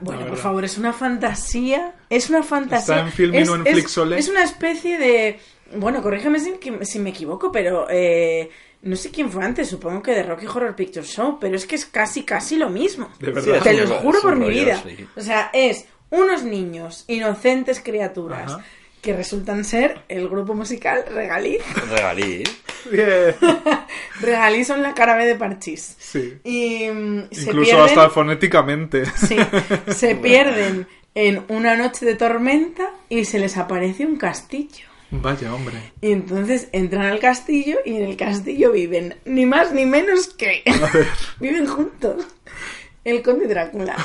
bueno, 0.00 0.26
por 0.26 0.36
favor, 0.36 0.64
es 0.64 0.78
una 0.78 0.92
fantasía, 0.92 1.94
es 2.08 2.30
una 2.30 2.42
fantasía. 2.42 2.94
¿Está 2.96 3.06
en 3.06 3.12
Filmin 3.12 3.40
es, 3.42 3.48
o 3.48 3.54
en 3.56 3.66
es- 3.66 3.72
Flixolé? 3.72 4.18
es 4.18 4.28
una 4.28 4.42
especie 4.44 4.98
de, 4.98 5.38
bueno, 5.76 6.02
corrígeme 6.02 6.38
si, 6.38 6.98
me 7.00 7.10
equivoco, 7.10 7.50
pero 7.50 7.86
eh, 7.90 8.50
no 8.82 8.94
sé 8.96 9.10
quién 9.10 9.30
fue 9.30 9.44
antes, 9.44 9.68
supongo 9.68 10.02
que 10.02 10.12
de 10.12 10.22
Rocky 10.22 10.46
Horror 10.46 10.76
Picture 10.76 11.04
Show, 11.06 11.38
pero 11.40 11.56
es 11.56 11.66
que 11.66 11.74
es 11.76 11.86
casi, 11.86 12.22
casi 12.22 12.56
lo 12.56 12.70
mismo. 12.70 13.08
De 13.18 13.30
verdad. 13.32 13.60
Te 13.62 13.82
un- 13.84 13.88
juro 13.98 14.20
por 14.20 14.36
mi 14.36 14.46
rollo, 14.46 14.60
vida. 14.64 14.82
sí. 14.84 15.06
O 15.16 15.20
sea, 15.20 15.50
es 15.52 15.86
unos 16.10 16.42
niños, 16.44 17.04
inocentes 17.08 17.80
criaturas, 17.80 18.52
Ajá. 18.52 18.64
Que 19.00 19.14
resultan 19.14 19.64
ser 19.64 20.02
el 20.08 20.28
grupo 20.28 20.54
musical 20.54 21.04
Regalí. 21.12 21.58
Regalí. 21.90 22.44
Bien. 22.90 23.34
Regalí 24.20 24.64
son 24.64 24.82
la 24.82 24.94
cara 24.94 25.16
B 25.16 25.26
de 25.26 25.34
Parchís. 25.36 25.96
Sí. 25.98 26.38
Y 26.44 26.88
mm, 26.90 27.28
se 27.30 27.42
Incluso 27.42 27.70
pierden, 27.70 27.84
hasta 27.84 28.10
fonéticamente. 28.10 29.06
sí, 29.16 29.36
se 29.88 30.16
pierden 30.16 30.86
en 31.14 31.44
una 31.48 31.76
noche 31.76 32.06
de 32.06 32.14
tormenta 32.14 32.90
y 33.08 33.24
se 33.24 33.38
les 33.38 33.56
aparece 33.56 34.06
un 34.06 34.16
castillo. 34.16 34.90
Vaya, 35.12 35.52
hombre. 35.52 35.76
Y 36.00 36.12
entonces 36.12 36.68
entran 36.72 37.06
al 37.06 37.18
castillo 37.18 37.78
y 37.84 37.96
en 37.96 38.04
el 38.04 38.16
castillo 38.16 38.70
viven 38.70 39.16
ni 39.24 39.44
más 39.44 39.72
ni 39.72 39.84
menos 39.84 40.28
que 40.28 40.62
viven 41.40 41.66
juntos. 41.66 42.26
El 43.10 43.22
conde 43.22 43.46
Drácula. 43.46 43.96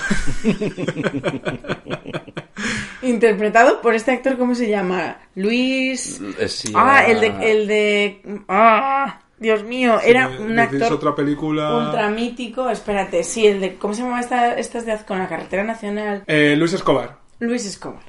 Interpretado 3.02 3.82
por 3.82 3.94
este 3.96 4.12
actor, 4.12 4.38
¿cómo 4.38 4.56
se 4.56 4.68
llama? 4.70 5.18
Luis. 5.36 6.22
Eh, 6.40 6.48
sí, 6.48 6.72
Ah, 6.76 7.04
el 7.08 7.20
de. 7.22 7.28
El 7.52 7.68
de... 7.68 8.22
Ah, 8.48 9.22
Dios 9.38 9.64
mío, 9.64 10.00
era 10.04 10.30
Si 10.36 10.42
un 10.42 10.56
me 10.56 10.62
actor 10.62 10.94
otra 10.94 11.14
película... 11.14 11.76
ultra 11.78 12.10
mítico. 12.10 12.70
Espérate, 12.70 13.24
sí, 13.24 13.46
el 13.48 13.60
de. 13.60 13.76
¿Cómo 13.76 13.94
se 13.94 14.02
llama 14.04 14.20
esta, 14.22 14.58
estas 14.58 14.86
de 14.86 14.98
con 15.06 15.20
la 15.20 15.28
carretera 15.28 15.64
nacional? 15.64 16.24
Eh, 16.28 16.56
Luis 16.58 16.74
Escobar. 16.74 17.18
Luis 17.40 17.66
Escobar. 17.66 18.02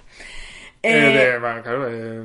Eh, 0.82 0.92
Eh, 0.92 1.18
de- 1.32 1.38
bueno, 1.40 1.62
claro, 1.62 1.86
eh, 1.90 2.22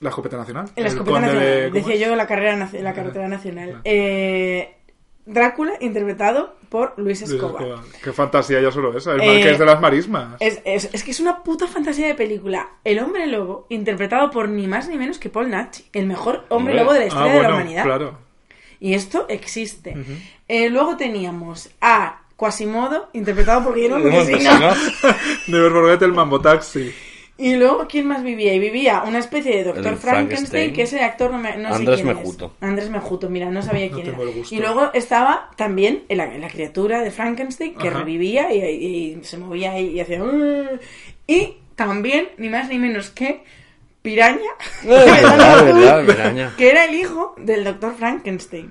la 0.00 0.08
escopeta 0.08 0.36
nacional. 0.36 0.66
La 0.76 0.88
escopeta 0.88 1.20
nacional. 1.20 1.44
de- 1.44 1.62
¿cómo 1.70 1.74
Decía 1.74 1.94
es? 1.94 2.00
yo 2.00 2.16
la, 2.16 2.26
carrera, 2.26 2.68
la 2.72 2.92
carretera 2.92 3.28
nacional. 3.28 3.66
Claro. 3.68 3.80
Eh, 3.84 4.76
Drácula, 5.26 5.72
interpretado 5.80 6.54
por 6.68 6.92
Luis 6.98 7.20
Luis 7.20 7.32
Escobar. 7.32 7.62
Escobar. 7.62 7.84
Qué 8.02 8.12
fantasía 8.12 8.60
ya 8.60 8.70
solo 8.70 8.96
esa. 8.96 9.12
El 9.14 9.22
Eh, 9.22 9.26
marqués 9.26 9.58
de 9.58 9.64
las 9.66 9.80
marismas. 9.80 10.36
Es, 10.40 10.60
es- 10.64 10.90
es 10.92 11.02
que 11.02 11.12
es 11.12 11.20
una 11.20 11.42
puta 11.42 11.66
fantasía 11.66 12.06
de 12.08 12.14
película. 12.14 12.68
El 12.84 12.98
hombre 12.98 13.26
lobo, 13.26 13.66
interpretado 13.70 14.30
por 14.30 14.48
ni 14.48 14.66
más 14.66 14.88
ni 14.88 14.98
menos 14.98 15.18
que 15.18 15.30
Paul 15.30 15.50
Nachi, 15.50 15.84
el 15.94 16.06
mejor 16.06 16.44
hombre 16.50 16.74
lobo 16.74 16.92
de 16.92 16.98
la 17.00 17.04
ah, 17.04 17.08
historia 17.08 17.32
bueno, 17.32 17.42
de 17.42 17.48
la 17.48 17.54
humanidad. 17.54 17.82
claro. 17.84 18.18
Y 18.80 18.92
esto 18.94 19.26
existe. 19.30 19.96
Eh, 20.48 20.68
luego 20.68 20.96
teníamos 20.98 21.70
a 21.80 22.20
Quasimodo, 22.36 23.08
interpretado 23.14 23.64
por 23.64 23.74
Guillermo 23.76 23.98
Montesino. 24.00 24.50
Montesino. 24.50 25.14
Never 25.46 25.70
forget 25.72 26.02
el 26.02 26.12
Mambo 26.12 26.40
Taxi. 26.40 26.92
Y 27.36 27.56
luego, 27.56 27.86
¿quién 27.88 28.06
más 28.06 28.22
vivía? 28.22 28.54
Y 28.54 28.60
vivía 28.60 29.02
una 29.04 29.18
especie 29.18 29.56
de 29.56 29.64
Doctor 29.64 29.96
Frankenstein, 29.96 30.00
Frankenstein. 30.70 30.72
que 30.72 30.82
ese 30.82 31.00
actor 31.02 31.32
no, 31.32 31.38
me, 31.38 31.56
no 31.56 31.70
sé 31.70 31.74
Andrés 31.74 32.00
quién 32.00 32.10
es. 32.10 32.16
Mejuto. 32.16 32.54
Andrés 32.60 32.90
Mejuto, 32.90 33.28
mira, 33.28 33.50
no 33.50 33.60
sabía 33.60 33.86
No 33.90 33.94
quién 33.96 34.06
tengo 34.12 34.22
era. 34.22 34.32
Y 34.50 34.56
luego 34.60 34.90
estaba 34.94 35.50
también 35.56 36.04
la, 36.08 36.26
la 36.38 36.48
criatura 36.48 37.00
de 37.02 37.10
Frankenstein, 37.10 37.74
que 37.74 37.88
Ajá. 37.88 37.98
revivía 37.98 38.52
y, 38.54 38.62
y 39.18 39.24
se 39.24 39.36
movía 39.38 39.78
y, 39.80 39.96
y 39.96 40.00
hacía... 40.00 40.22
Y 41.26 41.54
también, 41.74 42.28
ni 42.38 42.48
más 42.48 42.68
ni 42.68 42.78
menos 42.78 43.10
que 43.10 43.42
Piraña, 44.02 44.38
Eh, 44.84 46.04
Piraña. 46.06 46.52
que 46.56 46.70
era 46.70 46.84
el 46.84 46.94
hijo 46.94 47.34
del 47.38 47.64
Doctor 47.64 47.94
Frankenstein. 47.98 48.70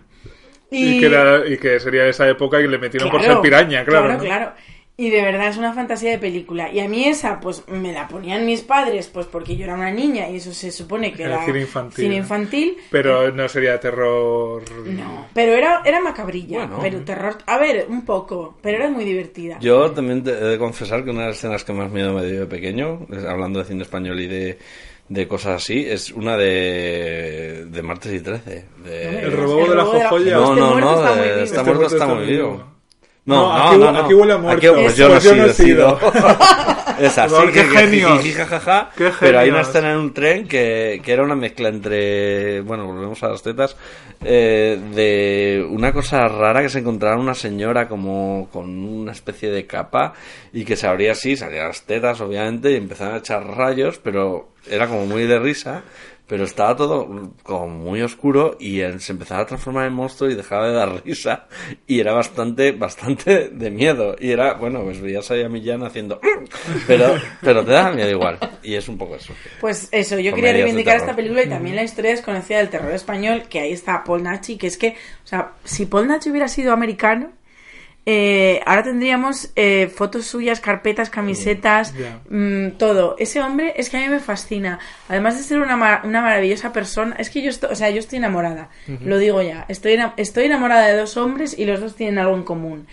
Y, 0.71 0.99
que 0.99 1.05
era- 1.07 1.45
y 1.47 1.57
que 1.57 1.79
sería 1.79 2.07
esa 2.07 2.27
época 2.29 2.59
y 2.61 2.67
le 2.67 2.77
metieron 2.77 3.09
por 3.11 3.21
ser 3.21 3.39
piraña, 3.41 3.83
claro. 3.85 4.05
Claro, 4.05 4.13
¿no? 4.13 4.23
claro. 4.23 4.53
Y 4.95 5.09
de 5.09 5.23
verdad 5.23 5.47
es 5.47 5.57
una 5.57 5.73
fantasía 5.73 6.11
de 6.11 6.19
película. 6.19 6.71
Y 6.71 6.79
a 6.79 6.87
mí 6.87 7.05
esa, 7.05 7.39
pues 7.39 7.63
me 7.67 7.91
la 7.91 8.07
ponían 8.07 8.45
mis 8.45 8.61
padres, 8.61 9.07
pues 9.07 9.25
porque 9.25 9.55
yo 9.55 9.63
era 9.63 9.73
una 9.73 9.89
niña 9.89 10.29
y 10.29 10.35
eso 10.35 10.53
se 10.53 10.71
supone 10.71 11.11
que 11.13 11.23
Era 11.23 11.37
era 11.37 11.45
cine 11.45 11.61
infantil, 11.61 11.95
cine 11.95 12.15
¿no? 12.17 12.21
infantil. 12.21 12.77
Pero 12.91 13.31
no 13.31 13.49
sería 13.49 13.79
terror. 13.79 14.61
No, 14.85 15.27
pero 15.33 15.53
era, 15.53 15.81
era 15.83 15.99
macabrilla, 15.99 16.59
Bueno. 16.67 16.77
pero 16.79 16.99
terror... 17.01 17.37
A 17.47 17.57
ver, 17.57 17.87
un 17.89 18.05
poco, 18.05 18.57
pero 18.61 18.77
era 18.77 18.89
muy 18.89 19.03
divertida. 19.03 19.57
Yo 19.59 19.89
también 19.91 20.23
te 20.23 20.29
he 20.29 20.35
de 20.35 20.57
confesar 20.59 21.03
que 21.03 21.09
una 21.09 21.21
de 21.21 21.27
las 21.29 21.37
escenas 21.37 21.63
que 21.63 21.73
más 21.73 21.91
miedo 21.91 22.13
me 22.13 22.23
dio 22.27 22.41
de 22.41 22.45
pequeño, 22.45 23.07
hablando 23.27 23.59
de 23.59 23.65
cine 23.65 23.81
español 23.81 24.19
y 24.19 24.27
de, 24.27 24.59
de 25.09 25.27
cosas 25.27 25.55
así, 25.63 25.85
es 25.89 26.11
una 26.11 26.37
de, 26.37 27.65
de 27.65 27.81
Martes 27.81 28.13
y 28.13 28.19
13. 28.19 28.65
de- 28.83 29.19
El 29.23 29.31
robo 29.31 29.67
de 29.67 29.75
la 29.75 29.85
jojoya. 29.85 30.33
No, 30.37 30.49
Este 30.51 30.61
no, 30.61 30.69
muerto 30.69 31.81
no, 31.81 31.87
está 31.87 32.05
de- 32.07 32.13
muy 32.13 32.25
vivo. 32.27 32.72
No, 33.25 33.35
No, 33.57 33.67
aquí 33.69 33.77
no, 33.77 33.91
no. 33.91 33.99
aquí 33.99 34.13
huele 34.13 34.33
a 34.33 34.37
muerto. 34.37 34.57
Aquí- 34.73 34.81
pues 34.81 34.97
yo 34.97 35.07
Pues 35.07 35.23
yo 35.23 35.33
no 35.35 35.43
sido, 35.43 35.45
he 35.45 35.53
sido. 35.53 35.99
sido. 35.99 36.11
es 36.99 37.17
así, 37.17 37.35
qué 37.47 37.51
que- 37.53 37.69
que 37.69 37.77
genios. 37.77 38.19
jiji, 38.19 38.33
jajaja, 38.33 38.89
Qué 38.97 39.11
pero 39.19 39.39
hay 39.39 39.49
una 39.49 39.61
escena 39.61 39.91
en 39.93 39.97
un 39.97 40.13
tren 40.13 40.45
que, 40.47 41.01
que 41.03 41.11
era 41.13 41.23
una 41.23 41.35
mezcla 41.35 41.69
entre, 41.69 42.59
bueno, 42.61 42.85
volvemos 42.85 43.23
a 43.23 43.29
las 43.29 43.41
tetas, 43.41 43.77
eh, 44.25 44.77
de 44.93 45.65
una 45.69 45.93
cosa 45.93 46.27
rara 46.27 46.61
que 46.61 46.69
se 46.69 46.79
encontraba 46.79 47.15
una 47.17 47.33
señora 47.33 47.87
como 47.87 48.49
con 48.51 48.69
una 48.83 49.13
especie 49.13 49.49
de 49.51 49.65
capa 49.65 50.13
y 50.51 50.65
que 50.65 50.75
se 50.75 50.87
abría 50.87 51.13
así, 51.13 51.37
salían 51.37 51.67
las 51.69 51.83
tetas 51.83 52.19
obviamente 52.19 52.71
y 52.71 52.75
empezaban 52.75 53.15
a 53.15 53.17
echar 53.19 53.45
rayos, 53.45 53.99
pero 54.03 54.49
era 54.69 54.87
como 54.87 55.05
muy 55.05 55.23
de 55.23 55.39
risa. 55.39 55.83
Pero 56.33 56.45
estaba 56.45 56.75
todo 56.75 57.31
como 57.43 57.67
muy 57.67 58.01
oscuro 58.01 58.57
y 58.59 58.79
él 58.79 58.99
se 59.01 59.11
empezaba 59.11 59.41
a 59.41 59.45
transformar 59.45 59.85
en 59.85 59.93
monstruo 59.93 60.31
y 60.31 60.33
dejaba 60.33 60.67
de 60.67 60.73
dar 60.73 61.03
risa. 61.05 61.45
Y 61.85 61.99
era 61.99 62.11
bastante, 62.11 62.71
bastante 62.71 63.49
de 63.49 63.69
miedo. 63.69 64.15
Y 64.19 64.31
era, 64.31 64.55
bueno, 64.55 64.81
pues 64.83 64.99
veías 64.99 65.29
ahí 65.29 65.43
a 65.43 65.49
Millán 65.49 65.83
haciendo... 65.83 66.19
Pero, 66.87 67.15
pero 67.41 67.63
te 67.63 67.71
da 67.71 67.91
miedo 67.91 68.09
igual. 68.09 68.39
Y 68.63 68.73
es 68.73 68.87
un 68.87 68.97
poco 68.97 69.15
eso. 69.15 69.33
Pues 69.61 69.89
eso, 69.91 70.17
yo 70.17 70.33
quería 70.33 70.53
reivindicar 70.53 70.97
esta 70.97 71.15
película 71.15 71.43
y 71.43 71.49
también 71.49 71.75
la 71.75 71.83
historia 71.83 72.09
desconocida 72.09 72.57
del 72.57 72.69
terror 72.69 72.91
español, 72.93 73.43
que 73.47 73.59
ahí 73.59 73.71
está 73.71 74.03
Paul 74.03 74.23
Nachi, 74.23 74.57
que 74.57 74.67
es 74.67 74.77
que, 74.77 74.89
o 75.23 75.27
sea, 75.27 75.51
si 75.63 75.85
Paul 75.85 76.07
Nachi 76.07 76.31
hubiera 76.31 76.47
sido 76.47 76.73
americano, 76.73 77.31
eh, 78.05 78.59
ahora 78.65 78.83
tendríamos 78.83 79.51
eh, 79.55 79.87
fotos 79.95 80.25
suyas, 80.25 80.59
carpetas, 80.59 81.09
camisetas, 81.09 81.93
Ya. 81.93 82.19
mm, 82.29 82.71
todo. 82.77 83.15
Ese 83.17 83.41
hombre 83.41 83.73
es 83.77 83.89
que 83.89 83.97
a 83.97 84.01
mí 84.01 84.09
me 84.09 84.19
fascina. 84.19 84.79
Además 85.07 85.37
de 85.37 85.43
ser 85.43 85.59
una, 85.59 85.77
ma- 85.77 86.01
una 86.03 86.21
maravillosa 86.21 86.73
persona, 86.73 87.15
es 87.17 87.29
que 87.29 87.41
yo 87.41 87.49
estoy, 87.49 87.71
o 87.71 87.75
sea, 87.75 87.89
yo 87.91 87.99
estoy 87.99 88.17
enamorada. 88.17 88.69
Lo 89.01 89.17
digo 89.17 89.41
ya. 89.41 89.65
Estoy, 89.69 89.93
ena- 89.93 90.13
estoy 90.17 90.45
enamorada 90.45 90.87
de 90.87 90.97
dos 90.97 91.15
hombres 91.17 91.57
y 91.57 91.65
los 91.65 91.79
dos 91.79 91.95
tienen 91.95 92.19
algo 92.19 92.35
en 92.35 92.43
común. 92.43 92.87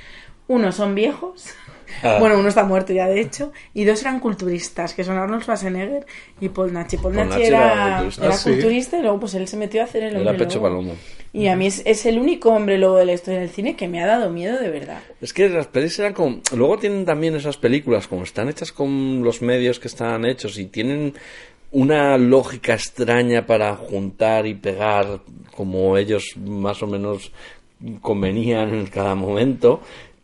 Uno 0.47 0.73
son 0.73 0.95
viejos. 0.95 1.55
Ah. 2.03 2.17
Bueno, 2.21 2.39
uno 2.39 2.49
está 2.49 2.65
muerto 2.65 2.93
ya, 2.93 3.07
de 3.09 3.21
hecho. 3.21 3.53
Y 3.75 3.85
dos 3.85 4.01
eran 4.03 4.21
culturistas, 4.21 4.95
que 4.95 5.05
son 5.05 5.17
Arnold 5.17 5.43
Schwarzenegger 5.43 6.07
y 6.41 6.49
Paul 6.49 6.73
Nachi. 6.73 6.97
Paul, 6.97 7.15
Paul 7.15 7.29
Nachi 7.29 7.43
era, 7.43 7.59
era 7.59 7.99
era 7.99 7.99
culturista. 8.03 8.43
culturista, 8.51 8.97
Ah, 8.97 8.97
sí. 8.97 8.97
y 8.99 9.03
luego 9.03 9.21
pues 9.21 9.35
él 9.35 9.49
se 9.49 9.57
metió 9.57 9.81
a 9.81 9.85
hacer 9.85 10.03
el 10.05 10.17
Era 10.17 10.31
hombre 10.31 10.47
pecho 10.47 10.59
lobo. 10.59 10.69
palomo. 10.69 10.93
Y 11.33 11.47
a 11.47 11.55
mí 11.57 11.67
es, 11.67 11.83
es 11.85 12.07
el 12.07 12.19
único 12.19 12.51
hombre 12.51 12.77
lobo 12.79 12.97
de 12.97 13.05
la 13.07 13.13
historia 13.13 13.39
del 13.41 13.51
cine 13.51 13.77
que 13.77 13.87
me 13.87 14.03
ha 14.03 14.07
dado 14.07 14.31
miedo 14.31 14.59
de 14.59 14.69
verdad. 14.69 14.99
Es 15.21 15.33
que 15.33 15.49
las 15.49 15.69
pelis 15.69 15.97
eran 16.01 16.13
como... 16.13 16.41
Luego 16.57 16.79
tienen 16.79 17.05
también 17.05 17.37
esas 17.37 17.57
películas, 17.57 18.09
como 18.09 18.25
están 18.25 18.49
hechas 18.49 18.73
con 18.73 19.23
los 19.23 19.41
medios 19.41 19.79
que 19.79 19.87
están 19.89 20.25
hechos 20.25 20.59
y 20.59 20.65
tienen 20.67 21.15
una 21.73 22.19
lógica 22.19 22.75
extraña 22.75 23.47
para 23.47 23.77
juntar 23.77 24.45
y 24.47 24.55
pegar 24.55 25.21
como 25.55 25.97
ellos 25.97 26.37
más 26.37 26.83
o 26.83 26.89
menos 26.89 27.31
convenían 28.01 28.75
en 28.75 28.87
cada 28.87 29.15
momento, 29.15 29.81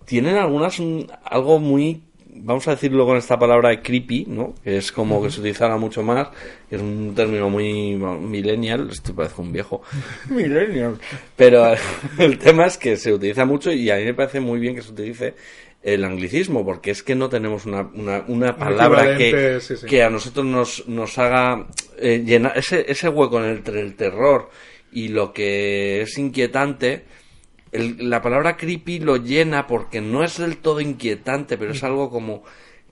tienen 0.06 0.36
algunas 0.36 0.78
un- 0.78 1.06
algo 1.24 1.58
muy 1.58 2.00
vamos 2.38 2.68
a 2.68 2.72
decirlo 2.72 3.06
con 3.06 3.16
esta 3.16 3.38
palabra 3.38 3.80
creepy, 3.80 4.26
¿no? 4.28 4.54
Que 4.62 4.76
es 4.76 4.92
como 4.92 5.22
que 5.22 5.30
se 5.30 5.40
utilizara 5.40 5.78
mucho 5.78 6.02
más, 6.02 6.28
que 6.68 6.76
es 6.76 6.82
un 6.82 7.14
término 7.14 7.48
muy 7.48 7.96
millennial, 7.96 8.90
esto 8.90 9.14
parece 9.14 9.40
un 9.40 9.52
viejo. 9.52 9.80
millennial. 10.30 10.98
Pero 11.34 11.64
el 12.18 12.38
tema 12.38 12.66
es 12.66 12.76
que 12.76 12.96
se 12.96 13.12
utiliza 13.12 13.46
mucho 13.46 13.72
y 13.72 13.88
a 13.90 13.96
mí 13.96 14.04
me 14.04 14.12
parece 14.14 14.40
muy 14.40 14.60
bien 14.60 14.74
que 14.74 14.82
se 14.82 14.92
utilice 14.92 15.34
el 15.82 16.04
anglicismo, 16.04 16.62
porque 16.64 16.90
es 16.90 17.02
que 17.02 17.14
no 17.14 17.28
tenemos 17.30 17.64
una, 17.64 17.88
una, 17.94 18.24
una 18.28 18.56
palabra 18.56 19.16
que, 19.16 19.28
equivalente, 19.28 19.60
sí, 19.60 19.76
sí. 19.76 19.86
que 19.86 20.02
a 20.02 20.10
nosotros 20.10 20.44
nos, 20.44 20.86
nos 20.88 21.16
haga 21.18 21.66
eh, 21.98 22.22
llenar 22.24 22.58
ese, 22.58 22.84
ese 22.90 23.08
hueco 23.08 23.42
entre 23.42 23.80
el 23.80 23.94
terror 23.94 24.50
y 24.92 25.08
lo 25.08 25.32
que 25.32 26.02
es 26.02 26.18
inquietante. 26.18 27.04
El- 27.72 28.08
la 28.10 28.22
palabra 28.22 28.56
creepy 28.56 29.00
lo 29.00 29.16
llena 29.16 29.66
porque 29.66 30.00
no 30.00 30.22
es 30.24 30.38
del 30.38 30.58
todo 30.58 30.80
inquietante, 30.80 31.56
pero 31.58 31.72
es 31.72 31.82
algo 31.84 32.10
como 32.10 32.42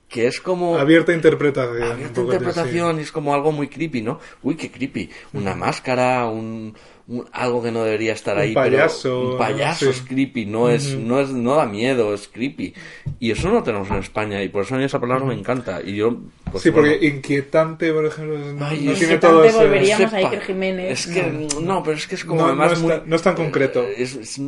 que 0.08 0.26
es 0.28 0.40
como... 0.40 0.78
Abierta 0.78 1.12
interpretación. 1.12 1.82
Abierta 1.90 2.12
así. 2.12 2.20
interpretación 2.20 2.98
y 2.98 3.02
es 3.02 3.10
como 3.10 3.34
algo 3.34 3.50
muy 3.52 3.68
creepy, 3.68 4.02
¿no? 4.02 4.20
Uy, 4.42 4.54
qué 4.54 4.70
creepy. 4.70 5.10
Una 5.32 5.56
máscara, 5.56 6.26
un, 6.26 6.74
un- 7.08 7.26
algo 7.32 7.60
que 7.62 7.72
no 7.72 7.82
debería 7.82 8.12
estar 8.12 8.36
Un 8.36 8.42
ahí. 8.42 8.54
payaso, 8.54 9.08
pero 9.08 9.30
un 9.32 9.38
payaso 9.38 9.86
sí. 9.86 9.90
es 9.90 10.02
creepy, 10.02 10.46
no 10.46 10.68
es, 10.68 10.94
no 10.94 11.18
es, 11.20 11.30
no 11.30 11.56
da 11.56 11.66
miedo, 11.66 12.14
es 12.14 12.28
creepy. 12.28 12.74
Y 13.18 13.32
eso 13.32 13.48
no 13.48 13.54
lo 13.54 13.62
tenemos 13.64 13.90
en 13.90 13.96
España 13.96 14.40
y 14.42 14.50
por 14.50 14.62
eso 14.62 14.76
a 14.76 14.78
mí 14.78 14.84
esa 14.84 15.00
palabra 15.00 15.24
me 15.24 15.34
encanta. 15.34 15.80
Y 15.82 15.96
yo, 15.96 16.16
pues, 16.52 16.62
sí, 16.62 16.70
porque 16.70 16.90
bueno, 16.98 17.04
inquietante, 17.16 17.92
por 17.92 18.04
ejemplo, 18.06 18.38
no, 18.38 18.64
Ay, 18.66 18.82
no 18.82 18.92
tiene 18.92 19.18
todo 19.18 19.42
ese... 19.42 19.56
volvería- 19.56 19.96
Veríamos 19.98 20.12
a. 20.14 20.16
Iker 20.18 20.40
Jiménez. 20.42 20.92
Es 21.08 21.12
que, 21.12 21.48
no, 21.60 21.82
pero 21.82 21.96
es 21.96 22.06
que 22.06 22.14
es 22.14 22.24
como 22.24 22.42
No, 22.42 22.46
además 22.48 22.66
no 22.68 22.72
es 22.74 22.82
muy... 22.82 22.90
tan- 22.92 23.02
no 23.08 23.16
es 23.16 23.22
tan 23.22 23.34
concreto. 23.34 23.82
Es- 23.82 24.14
es- 24.14 24.40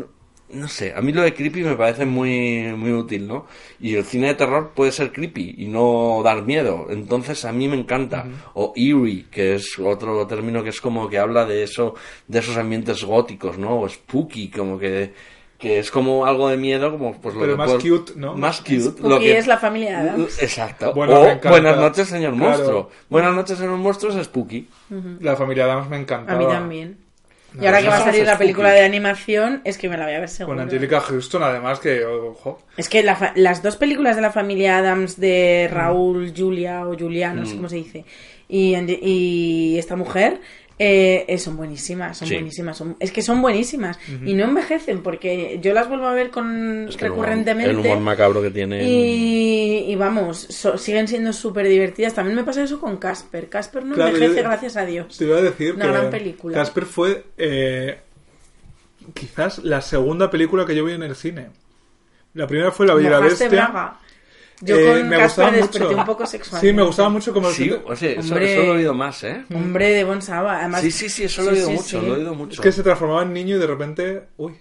no, 0.51 0.69
sé, 0.69 0.93
a 0.95 1.01
mí 1.03 1.13
lo 1.13 1.23
de 1.23 1.35
creepy 1.35 1.63
me 1.63 1.77
parece 1.77 2.07
muy, 2.07 2.73
muy 2.77 2.93
útil, 2.93 3.27
¿no? 3.27 3.47
Y 3.81 3.95
el 3.97 4.05
cine 4.05 4.29
de 4.29 4.35
terror 4.35 4.73
puede 4.75 4.93
ser 4.93 5.13
creepy 5.13 5.55
y 5.59 5.67
no 5.67 6.21
dar 6.25 6.43
miedo. 6.43 6.87
Entonces 6.91 7.45
a 7.45 7.53
mí 7.53 7.69
me 7.69 7.77
encanta. 7.77 8.27
O 8.55 8.73
eerie, 8.77 9.27
que 9.31 9.57
es 9.57 9.79
otro 9.79 10.27
término 10.27 10.63
que 10.63 10.71
es 10.71 10.81
como 10.81 11.09
que 11.09 11.19
habla 11.19 11.45
de 11.45 11.63
eso, 11.65 11.95
de 12.29 12.39
esos 12.39 12.57
ambientes 12.57 13.03
góticos, 13.05 13.59
¿no? 13.59 13.81
O 13.81 13.89
spooky, 13.89 14.49
como 14.51 14.79
que, 14.79 15.13
que 15.59 15.79
es 15.79 15.91
como 15.91 16.27
algo 16.27 16.49
de 16.49 16.57
miedo, 16.57 16.93
como 16.93 17.21
pues 17.21 17.35
lo 17.35 17.41
Pero 17.41 17.53
que 17.55 17.59
más 17.59 17.73
puedo- 17.73 17.99
cute, 17.99 18.13
¿no? 18.17 18.35
Más 18.37 18.61
cute. 18.61 19.03
Lo 19.09 19.19
que 19.19 19.39
es 19.39 19.47
la 19.47 19.57
familia 19.59 20.01
Addams. 20.01 20.43
Exacto. 20.43 20.93
Bueno, 20.95 21.15
o 21.21 21.25
encanta. 21.27 21.51
Buenas 21.51 21.77
noches, 21.79 22.09
señor 22.09 22.35
Claro. 22.35 22.51
monstruo. 22.51 22.91
Buenas 23.09 23.35
noches, 23.35 23.59
señor 23.59 23.77
monstruo 23.79 24.13
es 24.13 24.25
spooky. 24.27 24.69
La 25.21 25.35
familia 25.35 25.65
Adams 25.65 25.89
me 25.89 25.99
encantaba. 25.99 26.39
A 26.39 26.41
mí 26.41 26.47
también. 26.47 26.99
Y 27.61 27.67
ahora 27.67 27.81
que 27.83 27.89
va 27.89 27.97
a 27.99 28.05
salir 28.05 28.25
la 28.27 28.37
película 28.39 28.71
de 28.73 28.85
animación, 28.85 29.63
es 29.65 29.79
que 29.79 29.89
me 29.89 29.97
la 29.97 30.05
voy 30.05 30.15
a 30.15 30.21
ver 30.21 30.29
seguro. 30.29 30.57
Con 30.57 30.65
Angelica 30.65 31.01
Houston, 31.01 31.43
además, 31.43 31.81
que, 31.81 32.05
ojo, 32.05 32.61
Es 32.77 32.89
que 32.89 33.03
la 33.03 33.17
fa- 33.17 33.33
las 33.37 33.63
dos 33.63 33.77
películas 33.77 34.17
de 34.17 34.23
la 34.23 34.31
familia 34.31 34.79
Adams 34.79 35.19
de 35.19 35.69
Raúl, 35.73 36.33
Julia 36.37 36.87
o 36.87 36.97
Julia, 36.99 37.33
no 37.33 37.47
sé 37.47 37.55
Mm. 37.55 37.57
cómo 37.57 37.69
se 37.69 37.77
dice, 37.77 38.05
y, 38.49 38.75
y 39.03 39.79
esta 39.79 39.97
mujer 39.97 40.41
eh, 40.79 41.25
eh, 41.29 41.39
son 41.39 41.57
buenísimas, 41.57 42.19
son 42.19 42.29
Sí. 42.29 42.35
buenísimas. 42.35 42.77
son- 42.77 42.97
es 43.01 43.11
que 43.11 43.23
son 43.23 43.41
buenísimas 43.41 43.99
y 44.25 44.35
no 44.35 44.45
envejecen 44.45 45.03
porque 45.03 45.59
yo 45.63 45.73
las 45.73 45.89
vuelvo 45.89 46.07
a 46.07 46.13
ver 46.13 46.31
con 46.31 46.87
Es 46.89 46.97
que 46.97 47.07
el 47.07 47.13
humor- 47.13 47.25
recurrentemente. 47.27 47.71
El 47.71 47.79
humor 47.79 47.99
macabro 48.01 48.43
que 48.43 48.51
tiene. 48.51 48.85
y, 48.85 49.91
y 49.91 49.95
vamos, 49.97 50.39
so- 50.39 50.77
siguen 50.77 51.09
siendo 51.09 51.33
súper 51.33 51.67
divertidas. 51.69 52.13
También 52.15 52.37
me 52.37 52.45
pasa 52.45 52.63
eso 52.63 52.79
con 52.81 52.99
Casper. 52.99 53.49
Casper 53.49 53.85
no 53.87 53.95
Claro, 53.95 54.15
envejece, 54.15 54.37
yo- 54.43 54.49
gracias 54.49 54.77
a 54.77 54.85
Dios. 54.85 55.17
te 55.17 55.25
iba 55.25 55.39
a 55.39 55.43
decir 55.43 55.75
Una 55.77 55.87
que 55.87 55.91
gran 55.93 56.11
película. 56.11 56.55
Casper 56.59 56.85
fue 56.85 57.25
eh, 57.39 57.99
quizás 59.15 59.59
la 59.65 59.81
segunda 59.81 60.31
película 60.31 60.67
que 60.67 60.75
yo 60.77 60.85
vi 60.85 60.93
en 60.93 61.03
el 61.03 61.17
cine. 61.17 61.49
La 62.35 62.47
primera 62.47 62.71
fue 62.71 62.87
La 62.87 62.95
Bella 62.95 63.09
y 63.09 63.11
la 63.13 63.21
Mojaste 63.21 63.45
Bestia. 63.45 63.67
braga. 63.69 63.99
Yo 64.63 64.77
Eh, 64.79 64.85
con 65.01 65.09
me 65.09 65.17
Casper 65.19 65.45
gustaba 65.45 65.51
desperté 65.51 65.85
mucho. 65.87 65.99
un 65.99 66.05
poco 66.07 66.27
sexual. 66.27 66.61
Sí, 66.61 66.73
me 66.73 66.83
gustaba 66.83 67.09
mucho 67.11 67.33
como 67.35 67.51
Sí, 67.51 67.71
o 67.71 67.95
sea, 67.95 68.11
eso, 68.13 68.21
Hombre. 68.35 68.53
eso 68.53 68.63
lo 68.63 68.73
he 68.73 68.77
oído 68.77 68.95
más, 68.95 69.23
¿eh? 69.25 69.45
Hombre 69.55 69.91
de 69.91 70.05
Bon 70.05 70.23
Saba. 70.23 70.61
Además, 70.61 70.81
Sí, 70.81 70.91
sí, 70.91 71.09
sí, 71.09 71.25
eso 71.25 71.43
lo 71.43 71.51
he 71.51 71.55
oído 71.55 71.67
sí, 71.67 71.73
mucho, 71.75 72.01
sí. 72.01 72.07
lo 72.07 72.15
he 72.15 72.19
oído 72.19 72.35
mucho. 72.35 72.55
Es 72.55 72.61
que 72.61 72.73
se 72.73 72.83
transformaba 72.83 73.23
en 73.23 73.33
niño 73.35 73.57
y 73.57 73.59
de 73.59 73.67
repente, 73.67 74.23
uy, 74.39 74.55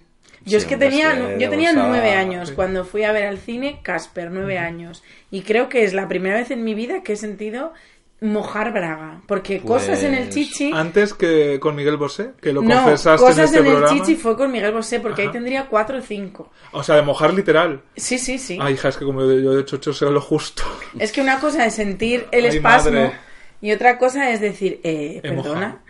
Yo 0.44 0.58
es 0.58 0.64
que 0.66 0.76
tenía, 0.76 1.38
yo 1.38 1.48
tenía 1.50 1.72
nueve 1.72 2.12
años 2.12 2.50
sí. 2.50 2.54
cuando 2.54 2.84
fui 2.84 3.04
a 3.04 3.12
ver 3.12 3.24
al 3.26 3.38
cine 3.38 3.80
Casper, 3.82 4.30
nueve 4.30 4.58
años. 4.58 5.02
Y 5.30 5.42
creo 5.42 5.68
que 5.68 5.82
es 5.84 5.92
la 5.94 6.06
primera 6.08 6.36
vez 6.36 6.50
en 6.50 6.62
mi 6.62 6.74
vida 6.74 7.02
que 7.02 7.14
he 7.14 7.16
sentido 7.16 7.72
mojar 8.20 8.72
braga. 8.72 9.20
Porque 9.26 9.60
cosas 9.60 10.02
en 10.02 10.14
el 10.14 10.24
Pues, 10.24 10.34
chichi... 10.34 10.70
antes 10.72 11.12
que 11.14 11.60
con 11.60 11.74
Miguel 11.76 11.96
Bosé, 11.98 12.30
que 12.40 12.52
lo 12.52 12.62
No, 12.62 12.74
confesaste 12.74 13.22
cosas 13.26 13.38
en 13.38 13.44
este 13.44 13.58
en 13.58 13.66
el 13.66 13.72
programa. 13.72 13.94
chichi 14.00 14.16
fue 14.16 14.36
con 14.36 14.50
Miguel 14.50 14.72
Bosé 14.72 15.00
porque 15.00 15.22
ahí 15.22 15.28
Ajá. 15.28 15.32
tendría 15.34 15.66
cuatro 15.66 15.98
o 15.98 16.00
cinco. 16.00 16.50
O 16.72 16.82
sea, 16.82 16.96
de 16.96 17.02
mojar 17.02 17.34
literal. 17.34 17.82
Sí, 17.94 18.18
sí, 18.18 18.38
sí. 18.38 18.58
Ay, 18.60 18.74
hija, 18.74 18.88
es 18.88 18.96
que 18.96 19.04
como 19.04 19.20
yo 19.20 19.52
de 19.54 19.64
chocho 19.64 19.92
sea 19.92 20.08
lo 20.10 20.20
justo. 20.20 20.62
Es 20.98 21.12
que 21.12 21.20
una 21.20 21.38
cosa 21.40 21.66
es 21.66 21.74
sentir 21.74 22.26
el 22.32 22.44
Ay, 22.46 22.56
espasmo 22.56 22.92
madre. 22.92 23.12
y 23.60 23.72
otra 23.72 23.98
cosa 23.98 24.30
es 24.30 24.40
decir, 24.40 24.80
eh, 24.82 25.20
perdona. 25.22 25.82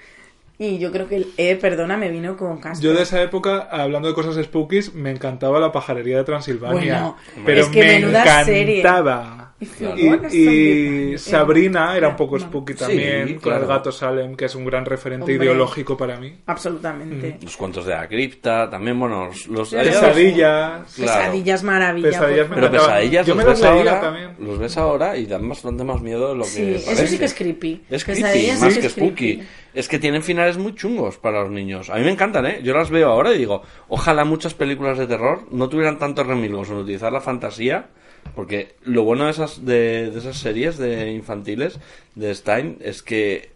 Y 0.58 0.78
yo 0.78 0.90
creo 0.90 1.06
que 1.06 1.16
el 1.16 1.32
eh, 1.36 1.54
perdona 1.56 1.98
me 1.98 2.08
vino 2.10 2.34
con 2.36 2.58
Casper. 2.58 2.82
Yo 2.82 2.94
de 2.96 3.02
esa 3.02 3.20
época, 3.22 3.68
hablando 3.70 4.08
de 4.08 4.14
cosas 4.14 4.42
spookies, 4.42 4.94
me 4.94 5.10
encantaba 5.10 5.60
la 5.60 5.70
pajarería 5.70 6.16
de 6.16 6.24
Transilvania. 6.24 6.92
Bueno, 6.94 7.16
pero 7.44 7.60
es 7.60 7.66
que 7.68 7.80
me 7.80 7.86
menuda 8.00 8.42
serie. 8.44 8.80
encantaba. 8.80 9.42
You 9.42 9.45
Y, 9.59 11.16
Sabrina 11.16 11.96
era 11.96 12.09
un 12.09 12.16
poco 12.16 12.38
spooky 12.38 12.74
Sí, 12.74 12.78
también, 12.78 13.34
con 13.34 13.38
claro. 13.38 13.62
el 13.62 13.68
gato 13.68 13.90
Salem, 13.90 14.36
que 14.36 14.44
es 14.44 14.54
un 14.54 14.66
gran 14.66 14.84
referente 14.84 15.32
Hombre. 15.32 15.46
ideológico 15.46 15.96
para 15.96 16.18
mí. 16.18 16.34
Absolutamente. 16.46 17.38
Los 17.42 17.57
cuentos 17.57 17.86
de 17.86 17.92
la 17.94 18.07
cripta, 18.07 18.68
también, 18.68 18.98
bueno, 19.00 19.30
los... 19.48 19.70
Pesadillas. 19.70 20.94
Claro. 20.94 21.12
Pesadillas 21.20 21.62
maravilla. 21.62 22.09
Pesadillas 22.09 22.46
por 22.46 22.54
Pero 22.57 22.70
pesadillas 22.70 23.26
Yo 23.26 23.34
los 23.34 23.44
me 23.44 23.50
ves 23.50 23.62
ahora, 23.62 24.00
también. 24.00 24.30
los 24.38 24.59
ves 24.59 24.76
ahora 24.76 25.16
y 25.16 25.26
dan 25.26 25.48
bastante 25.48 25.84
más 25.84 26.02
miedo 26.02 26.28
de 26.28 26.34
lo 26.34 26.44
que 26.44 26.50
Sí, 26.50 26.74
eso 26.74 27.07
sí 27.07 27.18
que 27.18 27.24
es 27.24 27.34
creepy. 27.34 27.84
Es 27.88 28.04
creepy, 28.04 28.52
más 28.61 28.74
sí 28.74 28.80
que 28.80 28.88
spooky. 28.90 29.42
Es 29.72 29.88
que 29.88 29.98
tienen 29.98 30.22
finales 30.22 30.57
muy 30.59 30.74
chungos 30.74 31.18
para 31.18 31.40
los 31.42 31.50
niños. 31.50 31.90
A 31.90 31.96
mí 31.96 32.02
me 32.02 32.11
encantan, 32.11 32.46
¿eh? 32.46 32.61
Yo 32.62 32.74
las 32.74 32.90
veo 32.90 33.09
ahora 33.11 33.32
y 33.34 33.38
digo, 33.38 33.62
ojalá 33.88 34.24
muchas 34.24 34.54
películas 34.54 34.98
de 34.98 35.07
terror 35.07 35.46
no 35.50 35.68
tuvieran 35.68 35.98
tantos 35.98 36.26
remilgos 36.26 36.70
en 36.70 36.76
utilizar 36.76 37.12
la 37.12 37.20
fantasía, 37.20 37.88
porque 38.34 38.76
lo 38.82 39.04
bueno 39.04 39.24
de 39.24 39.30
esas, 39.30 39.64
de, 39.64 40.10
de 40.10 40.18
esas 40.18 40.36
series 40.36 40.78
de 40.78 41.12
infantiles 41.12 41.78
de 42.14 42.34
Stein 42.34 42.78
es 42.80 43.02
que, 43.02 43.50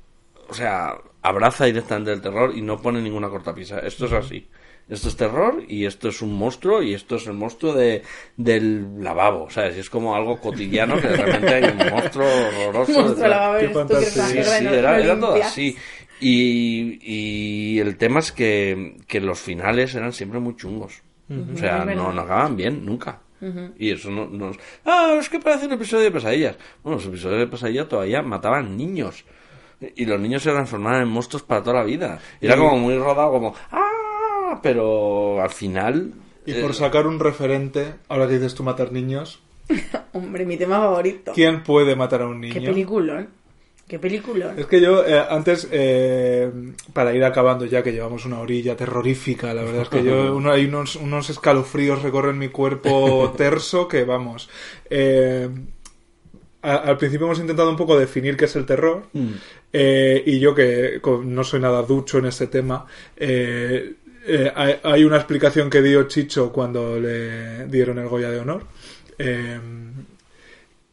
o 0.48 0.54
sea, 0.54 0.98
abraza 1.22 1.66
directamente 1.66 2.12
el 2.12 2.20
terror 2.20 2.52
y 2.56 2.62
no 2.62 2.80
pone 2.80 3.00
ninguna 3.00 3.28
cortapisa. 3.28 3.80
Esto 3.80 4.06
es 4.06 4.12
así. 4.12 4.46
Esto 4.88 5.08
es 5.08 5.16
terror 5.16 5.62
y 5.68 5.86
esto 5.86 6.08
es 6.08 6.20
un 6.20 6.34
monstruo 6.34 6.82
y 6.82 6.94
esto 6.94 7.14
es 7.14 7.26
el 7.28 7.34
monstruo 7.34 7.72
de, 7.74 8.02
del 8.36 9.02
lavabo, 9.04 9.48
¿sabes? 9.48 9.76
Y 9.76 9.80
es 9.80 9.88
como 9.88 10.16
algo 10.16 10.40
cotidiano 10.40 11.00
que 11.00 11.06
de 11.06 11.16
repente 11.16 11.54
hay 11.54 11.64
un 11.64 11.90
monstruo 11.90 12.26
horroroso. 12.26 13.00
Monstruo 13.00 13.28
lavabo. 13.28 13.60
Sí, 14.00 14.20
sí, 14.20 14.38
era, 14.38 14.60
no 14.60 14.96
era 14.96 15.20
todo 15.20 15.34
así. 15.34 15.76
Y, 16.20 16.98
y 17.02 17.78
el 17.78 17.96
tema 17.96 18.18
es 18.18 18.32
que, 18.32 18.96
que 19.06 19.20
los 19.20 19.38
finales 19.38 19.94
eran 19.94 20.12
siempre 20.12 20.40
muy 20.40 20.56
chungos. 20.56 21.02
O 21.30 21.56
sea, 21.56 21.84
no, 21.84 22.12
no 22.12 22.22
acababan 22.22 22.56
bien, 22.56 22.84
nunca. 22.84 23.20
Y 23.78 23.90
eso 23.90 24.10
no, 24.10 24.26
no 24.26 24.50
es... 24.50 24.58
Ah, 24.84 25.16
es 25.18 25.28
que 25.28 25.38
parece 25.38 25.66
un 25.66 25.72
episodio 25.72 26.04
de 26.04 26.10
pesadillas. 26.10 26.56
Bueno, 26.82 26.98
los 26.98 27.06
episodios 27.06 27.40
de 27.40 27.46
pesadillas 27.46 27.88
todavía 27.88 28.22
mataban 28.22 28.76
niños. 28.76 29.24
Y 29.96 30.04
los 30.04 30.20
niños 30.20 30.42
se 30.42 30.50
transformaban 30.50 31.02
en 31.02 31.08
monstruos 31.08 31.42
para 31.42 31.62
toda 31.62 31.76
la 31.76 31.84
vida. 31.84 32.18
Y 32.40 32.46
era 32.46 32.56
como 32.56 32.78
muy 32.78 32.96
rodado, 32.96 33.32
como... 33.32 33.54
¡Ah! 33.70 34.60
Pero 34.62 35.40
al 35.40 35.50
final... 35.50 36.12
Y 36.44 36.52
eh, 36.52 36.60
por 36.60 36.74
sacar 36.74 37.06
un 37.06 37.18
referente, 37.18 37.94
ahora 38.08 38.26
que 38.26 38.34
dices 38.34 38.54
tú 38.54 38.62
matar 38.62 38.92
niños, 38.92 39.40
Hombre, 40.12 40.44
mi 40.44 40.56
tema 40.56 40.78
favorito. 40.78 41.32
¿quién 41.34 41.62
puede 41.62 41.96
matar 41.96 42.22
a 42.22 42.26
un 42.26 42.40
niño? 42.40 42.54
Qué 42.54 42.60
peliculón. 42.60 43.28
Qué 43.90 43.98
peliculón. 43.98 44.56
Es 44.56 44.66
que 44.66 44.80
yo, 44.80 45.04
eh, 45.04 45.20
antes, 45.28 45.66
eh, 45.72 46.48
para 46.92 47.12
ir 47.12 47.24
acabando 47.24 47.64
ya, 47.64 47.82
que 47.82 47.90
llevamos 47.92 48.24
una 48.24 48.38
orilla 48.38 48.76
terrorífica, 48.76 49.52
la 49.52 49.64
verdad 49.64 49.82
es 49.82 49.88
que 49.88 50.04
yo, 50.04 50.32
uno, 50.36 50.52
hay 50.52 50.66
unos, 50.66 50.94
unos 50.94 51.28
escalofríos 51.28 52.00
recorren 52.00 52.38
mi 52.38 52.50
cuerpo 52.50 53.34
terso 53.36 53.88
que, 53.88 54.04
vamos, 54.04 54.48
eh, 54.88 55.48
a- 56.62 56.76
al 56.76 56.98
principio 56.98 57.26
hemos 57.26 57.40
intentado 57.40 57.68
un 57.68 57.76
poco 57.76 57.98
definir 57.98 58.36
qué 58.36 58.44
es 58.44 58.54
el 58.54 58.64
terror, 58.64 59.02
Mm. 59.12 59.30
eh, 59.72 60.22
y 60.24 60.38
yo 60.38 60.54
que 60.54 61.00
no 61.24 61.42
soy 61.42 61.58
nada 61.58 61.82
ducho 61.82 62.18
en 62.18 62.26
este 62.26 62.46
tema, 62.46 62.86
eh, 63.16 63.94
eh, 64.24 64.52
hay, 64.54 64.76
hay 64.84 65.02
una 65.02 65.16
explicación 65.16 65.68
que 65.68 65.82
dio 65.82 66.04
Chicho 66.04 66.52
cuando 66.52 67.00
le 67.00 67.66
dieron 67.66 67.98
el 67.98 68.06
Goya 68.06 68.30
de 68.30 68.38
Honor. 68.38 68.62
eh, 69.18 69.58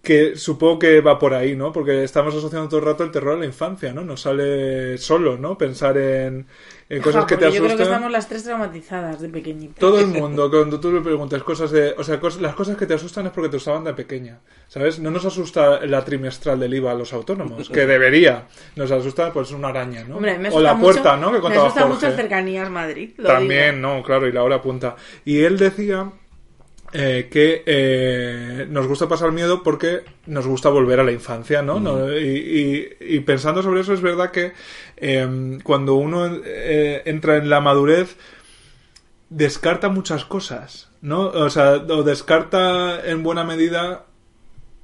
que 0.08 0.38
supongo 0.38 0.80
que 0.80 1.02
va 1.02 1.20
por 1.20 1.34
ahí, 1.34 1.54
¿no? 1.58 1.74
Porque 1.74 2.06
estamos 2.06 2.34
asociando 2.34 2.70
todo 2.70 2.80
el 2.80 2.86
rato 2.86 3.04
el 3.04 3.12
terror 3.12 3.36
a 3.36 3.40
la 3.40 3.46
infancia, 3.46 3.92
¿no? 3.92 4.06
Nos 4.06 4.22
sale 4.22 4.98
solo, 4.98 5.38
¿no? 5.38 5.58
Pensar 5.58 5.98
en, 5.98 6.48
en 6.88 7.02
cosas 7.02 7.24
Ja, 7.24 7.28
que 7.28 7.36
te 7.36 7.42
porque 7.46 7.58
Yo 7.58 7.64
creo 7.66 7.76
que 7.76 7.84
asustan. 7.84 7.88
estamos 7.88 8.12
las 8.14 8.30
tres 8.30 8.44
traumatizadas 8.46 9.20
de 9.20 9.28
pequeñitas. 9.28 9.76
Todo 9.80 10.00
el 10.00 10.08
mundo, 10.22 10.50
cuando 10.50 10.80
tú 10.80 10.94
le 10.94 11.02
preguntas 11.02 11.44
cosas 11.44 11.72
de... 11.72 11.94
O 11.98 12.06
sea, 12.06 12.22
cos- 12.22 12.40
las 12.40 12.56
cosas 12.56 12.78
que 12.78 12.86
te 12.86 12.94
asustan 12.94 13.26
es 13.26 13.34
porque 13.34 13.50
te 13.50 13.58
asustaban 13.58 13.84
de 13.84 13.94
pequeña, 13.94 14.40
¿sabes? 14.70 14.98
No 15.00 15.12
nos 15.12 15.26
asusta 15.26 15.86
la 15.86 16.06
trimestral 16.06 16.58
del 16.60 16.74
IVA 16.74 16.92
a 16.92 16.96
los 16.96 17.12
autónomos, 17.12 17.70
que 17.70 17.86
debería. 17.86 18.48
Nos 18.78 18.90
asusta, 18.92 19.34
pues, 19.34 19.52
una 19.52 19.68
araña, 19.68 20.06
¿no? 20.06 20.16
Hombre, 20.16 20.38
me 20.40 20.50
o 20.50 20.62
la 20.62 20.80
puerta, 20.80 21.18
mucho- 21.18 21.22
¿no? 21.22 21.28
Que 21.32 21.34
Me 21.38 21.42
contaba 21.42 21.66
asusta 21.68 21.86
mucho 21.86 22.00
Jorge. 22.00 22.08
el 22.12 22.16
cercanías 22.16 22.70
Madrid. 22.70 23.12
lo 23.18 23.28
También, 23.28 23.76
digo. 23.76 23.88
no, 23.96 24.04
claro, 24.04 24.26
y 24.28 24.32
la 24.32 24.44
hora 24.44 24.62
punta. 24.62 24.96
Y 25.26 25.42
él 25.42 25.58
decía 25.58 26.12
eh, 26.94 27.28
que 27.32 27.64
eh, 27.66 28.66
nos 28.70 28.88
gusta 28.88 29.08
pasar 29.10 29.32
miedo 29.32 29.62
porque 29.62 30.02
nos 30.26 30.48
gusta 30.48 30.70
volver 30.70 31.00
a 31.00 31.04
la 31.04 31.12
infancia, 31.12 31.62
¿no? 31.62 31.80
¿No? 31.80 32.18
Y, 32.18 32.98
y- 33.00 33.16
y 33.16 33.20
pensando 33.22 33.62
sobre 33.62 33.82
eso 33.82 33.94
es 33.94 34.02
verdad 34.02 34.32
que 34.32 34.54
eh, 34.96 35.58
cuando 35.64 35.96
uno 35.96 36.40
eh, 36.46 37.02
entra 37.06 37.38
en 37.38 37.50
la 37.50 37.60
madurez 37.62 38.16
descarta 39.30 39.90
muchas 39.90 40.26
cosas, 40.26 40.90
¿no? 41.02 41.24
O 41.28 41.50
sea, 41.50 41.74
o 41.74 42.04
descarta 42.04 43.06
en 43.06 43.24
buena 43.24 43.44
medida 43.44 44.06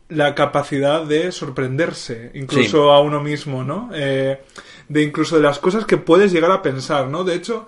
la 0.09 0.35
capacidad 0.35 1.03
de 1.05 1.31
sorprenderse, 1.31 2.31
incluso 2.33 2.91
a 2.91 2.99
uno 3.01 3.21
mismo, 3.21 3.63
¿no? 3.63 3.89
De 3.91 5.01
incluso 5.01 5.37
de 5.37 5.41
las 5.41 5.59
cosas 5.59 5.85
que 5.85 5.97
puedes 5.97 6.33
llegar 6.33 6.51
a 6.51 6.61
pensar, 6.61 7.07
¿no? 7.07 7.23
De 7.23 7.35
hecho, 7.35 7.65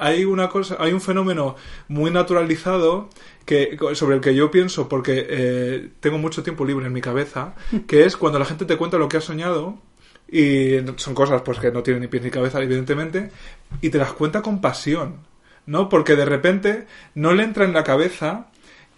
hay 0.00 0.24
una 0.26 0.50
cosa, 0.50 0.76
hay 0.78 0.92
un 0.92 1.00
fenómeno 1.00 1.56
muy 1.88 2.10
naturalizado 2.10 3.08
que, 3.48 3.78
sobre 3.94 4.16
el 4.16 4.20
que 4.20 4.34
yo 4.34 4.50
pienso 4.50 4.90
porque 4.90 5.26
eh, 5.26 5.88
tengo 6.00 6.18
mucho 6.18 6.42
tiempo 6.42 6.66
libre 6.66 6.86
en 6.86 6.92
mi 6.92 7.00
cabeza, 7.00 7.54
que 7.88 8.04
es 8.04 8.18
cuando 8.18 8.38
la 8.38 8.44
gente 8.44 8.66
te 8.66 8.76
cuenta 8.76 8.98
lo 8.98 9.08
que 9.08 9.16
ha 9.16 9.22
soñado 9.22 9.78
y 10.30 10.76
son 10.96 11.14
cosas 11.14 11.40
pues 11.40 11.58
que 11.58 11.72
no 11.72 11.82
tienen 11.82 12.02
ni 12.02 12.08
pies 12.08 12.22
ni 12.22 12.30
cabeza 12.30 12.62
evidentemente 12.62 13.30
y 13.80 13.88
te 13.88 13.96
las 13.96 14.12
cuenta 14.12 14.42
con 14.42 14.60
pasión, 14.60 15.20
¿no? 15.64 15.88
Porque 15.88 16.14
de 16.14 16.26
repente 16.26 16.86
no 17.14 17.32
le 17.32 17.44
entra 17.44 17.64
en 17.64 17.72
la 17.72 17.84
cabeza 17.84 18.48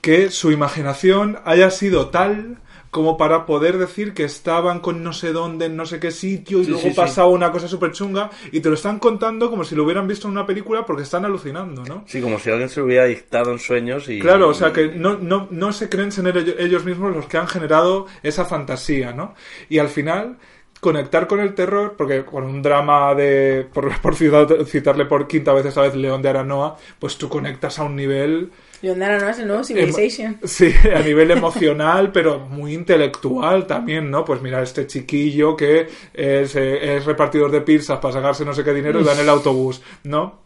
que 0.00 0.30
su 0.30 0.50
imaginación 0.50 1.38
haya 1.44 1.70
sido 1.70 2.08
tal 2.08 2.58
como 2.90 3.16
para 3.16 3.46
poder 3.46 3.78
decir 3.78 4.14
que 4.14 4.24
estaban 4.24 4.80
con 4.80 5.04
no 5.04 5.12
sé 5.12 5.32
dónde, 5.32 5.66
en 5.66 5.76
no 5.76 5.86
sé 5.86 6.00
qué 6.00 6.10
sitio, 6.10 6.60
y 6.60 6.64
Sí, 6.64 6.70
luego 6.70 6.88
sí, 6.88 6.90
sí. 6.90 6.96
pasaba 6.96 7.28
una 7.28 7.52
cosa 7.52 7.68
súper 7.68 7.92
chunga, 7.92 8.30
y 8.50 8.60
te 8.60 8.68
lo 8.68 8.74
están 8.74 8.98
contando 8.98 9.48
como 9.48 9.62
si 9.64 9.74
lo 9.76 9.84
hubieran 9.84 10.08
visto 10.08 10.26
en 10.26 10.32
una 10.32 10.46
película 10.46 10.84
porque 10.84 11.04
están 11.04 11.24
alucinando, 11.24 11.84
¿no? 11.84 12.02
Sí, 12.06 12.20
como 12.20 12.38
si 12.38 12.50
alguien 12.50 12.68
se 12.68 12.80
lo 12.80 12.86
hubiera 12.86 13.04
dictado 13.04 13.52
en 13.52 13.58
sueños 13.60 14.08
y... 14.08 14.18
Claro, 14.18 14.48
o 14.48 14.54
sea 14.54 14.72
que 14.72 14.88
no, 14.88 15.16
no, 15.16 15.46
no 15.50 15.72
se 15.72 15.88
creen 15.88 16.10
ser 16.12 16.36
ello- 16.36 16.54
ellos 16.58 16.84
mismos 16.84 17.14
los 17.14 17.26
que 17.26 17.38
han 17.38 17.46
generado 17.48 18.06
esa 18.22 18.44
fantasía, 18.44 19.12
¿no? 19.12 19.34
Y 19.68 19.78
al 19.78 19.88
final 19.88 20.38
conectar 20.80 21.26
con 21.26 21.40
el 21.40 21.54
terror, 21.54 21.94
porque 21.96 22.24
con 22.24 22.44
un 22.44 22.62
drama 22.62 23.14
de, 23.14 23.66
por, 23.72 24.00
por 24.00 24.14
citar- 24.16 24.64
citarle 24.64 25.04
por 25.04 25.28
quinta 25.28 25.52
vez 25.52 25.66
esta 25.66 25.82
vez 25.82 25.94
León 25.94 26.22
de 26.22 26.30
Aranoa, 26.30 26.76
pues 26.98 27.18
tú 27.18 27.28
conectas 27.28 27.78
a 27.78 27.84
un 27.84 27.94
nivel 27.96 28.50
Leondara 28.82 29.18
no 29.18 29.28
es 29.28 29.38
el 29.38 29.46
nuevo 29.46 29.64
Civilization. 29.64 30.38
Sí, 30.44 30.72
a 30.94 31.00
nivel 31.00 31.30
emocional, 31.30 32.12
pero 32.12 32.38
muy 32.38 32.72
intelectual 32.72 33.66
también, 33.66 34.10
¿no? 34.10 34.24
Pues 34.24 34.40
mira, 34.40 34.62
este 34.62 34.86
chiquillo 34.86 35.56
que 35.56 35.88
es, 36.14 36.56
eh, 36.56 36.96
es 36.96 37.04
repartidor 37.04 37.50
de 37.50 37.60
pizzas 37.60 37.98
para 37.98 38.14
sacarse 38.14 38.44
no 38.44 38.54
sé 38.54 38.64
qué 38.64 38.72
dinero 38.72 39.00
y 39.00 39.04
va 39.04 39.12
en 39.12 39.20
el 39.20 39.28
autobús, 39.28 39.82
¿no? 40.04 40.40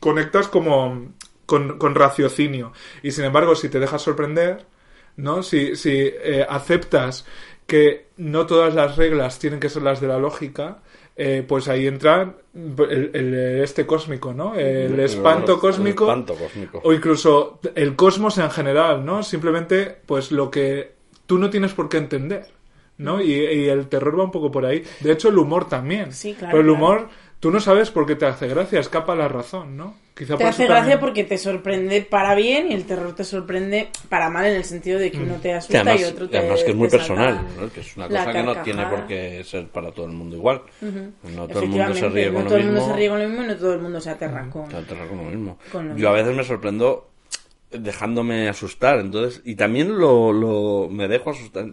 Conectas 0.00 0.48
como 0.48 1.12
con, 1.46 1.78
con 1.78 1.94
raciocinio. 1.94 2.72
Y 3.02 3.10
sin 3.10 3.24
embargo, 3.24 3.54
si 3.54 3.68
te 3.68 3.78
dejas 3.78 4.02
sorprender, 4.02 4.64
¿no? 5.16 5.42
Si, 5.42 5.76
si 5.76 5.90
eh, 5.92 6.46
aceptas 6.48 7.26
que 7.66 8.08
no 8.16 8.46
todas 8.46 8.74
las 8.74 8.96
reglas 8.96 9.38
tienen 9.38 9.60
que 9.60 9.68
ser 9.68 9.82
las 9.82 10.00
de 10.00 10.08
la 10.08 10.18
lógica, 10.18 10.78
eh, 11.16 11.44
pues 11.46 11.68
ahí 11.68 11.86
entra 11.86 12.34
el, 12.54 13.10
el- 13.14 13.34
este 13.62 13.86
cósmico, 13.86 14.32
¿no? 14.34 14.54
El 14.54 14.98
espanto 15.00 15.54
El 15.54 15.58
cósmico. 15.60 16.04
espanto 16.04 16.34
cósmico. 16.34 16.80
O 16.84 16.92
incluso 16.92 17.60
el 17.74 17.94
cosmos 17.96 18.38
en 18.38 18.50
general, 18.50 19.04
¿no? 19.04 19.22
Simplemente, 19.22 19.96
pues 20.06 20.32
lo 20.32 20.50
que 20.50 20.92
tú 21.26 21.38
no 21.38 21.50
tienes 21.50 21.72
por 21.72 21.88
qué 21.88 21.98
entender, 21.98 22.46
¿no? 22.98 23.20
Y, 23.20 23.32
y 23.32 23.68
el 23.68 23.88
terror 23.88 24.18
va 24.18 24.24
un 24.24 24.30
poco 24.30 24.50
por 24.50 24.66
ahí. 24.66 24.82
De 25.00 25.12
hecho, 25.12 25.28
el 25.28 25.38
humor 25.38 25.68
también. 25.68 26.12
Sí, 26.12 26.34
claro, 26.34 26.50
Pero 26.52 26.60
el 26.72 26.76
claro. 26.78 27.08
Tú 27.44 27.50
no 27.50 27.60
sabes 27.60 27.90
por 27.90 28.06
qué 28.06 28.16
te 28.16 28.24
hace 28.24 28.48
gracia, 28.48 28.80
escapa 28.80 29.14
la 29.14 29.28
razón, 29.28 29.76
¿no? 29.76 29.96
Quizá 30.16 30.38
Te 30.38 30.44
por 30.44 30.46
hace 30.46 30.64
gracia 30.64 30.80
también- 30.92 31.00
porque 31.00 31.24
te 31.24 31.36
sorprende 31.36 32.00
para 32.00 32.34
bien 32.34 32.70
y 32.70 32.74
el 32.74 32.86
terror 32.86 33.14
te 33.14 33.22
sorprende 33.22 33.90
para 34.08 34.30
mal 34.30 34.46
en 34.46 34.56
el 34.56 34.64
sentido 34.64 34.98
de 34.98 35.10
que 35.10 35.18
uno 35.18 35.34
te 35.42 35.52
asusta 35.52 35.80
además, 35.82 36.00
y 36.00 36.04
otro 36.04 36.24
y 36.24 36.28
te 36.28 36.38
además 36.38 36.62
que 36.64 36.70
es 36.70 36.76
muy 36.76 36.88
personal, 36.88 37.46
¿no? 37.60 37.70
que 37.70 37.80
es 37.80 37.94
una 37.98 38.08
cosa 38.08 38.32
que 38.32 38.42
no 38.42 38.62
tiene 38.62 38.86
por 38.86 39.06
qué 39.06 39.44
ser 39.44 39.68
para 39.68 39.92
todo 39.92 40.06
el 40.06 40.12
mundo 40.12 40.36
igual. 40.36 40.62
No 40.80 41.46
todo 41.46 41.64
el 41.64 41.68
mundo 41.68 41.94
se 41.94 42.08
ríe 42.08 42.32
con 42.32 42.34
no 42.36 42.40
lo 42.44 42.48
todo 42.48 42.56
el 42.56 42.64
mundo 42.64 42.80
mismo. 42.80 42.94
se 42.94 42.98
ríe 42.98 43.08
con 43.10 43.18
lo 43.22 43.28
mismo 43.28 43.44
y 43.44 43.46
no 43.48 43.56
todo 43.56 43.74
el 43.74 43.80
mundo 43.82 44.00
se 44.00 44.08
aterra 44.10 44.48
con... 44.48 44.68
Te 44.70 44.76
aterra 44.78 45.06
con 45.06 45.18
lo 45.18 45.24
mismo. 45.24 45.58
Con 45.70 45.88
lo 45.90 45.96
Yo 45.98 46.08
a 46.08 46.12
mismo. 46.12 46.24
veces 46.24 46.34
me 46.38 46.44
sorprendo 46.44 47.10
dejándome 47.70 48.48
asustar, 48.48 49.00
entonces, 49.00 49.42
y 49.44 49.56
también 49.56 49.98
lo, 49.98 50.32
lo 50.32 50.88
me 50.90 51.08
dejo 51.08 51.28
asustar. 51.28 51.66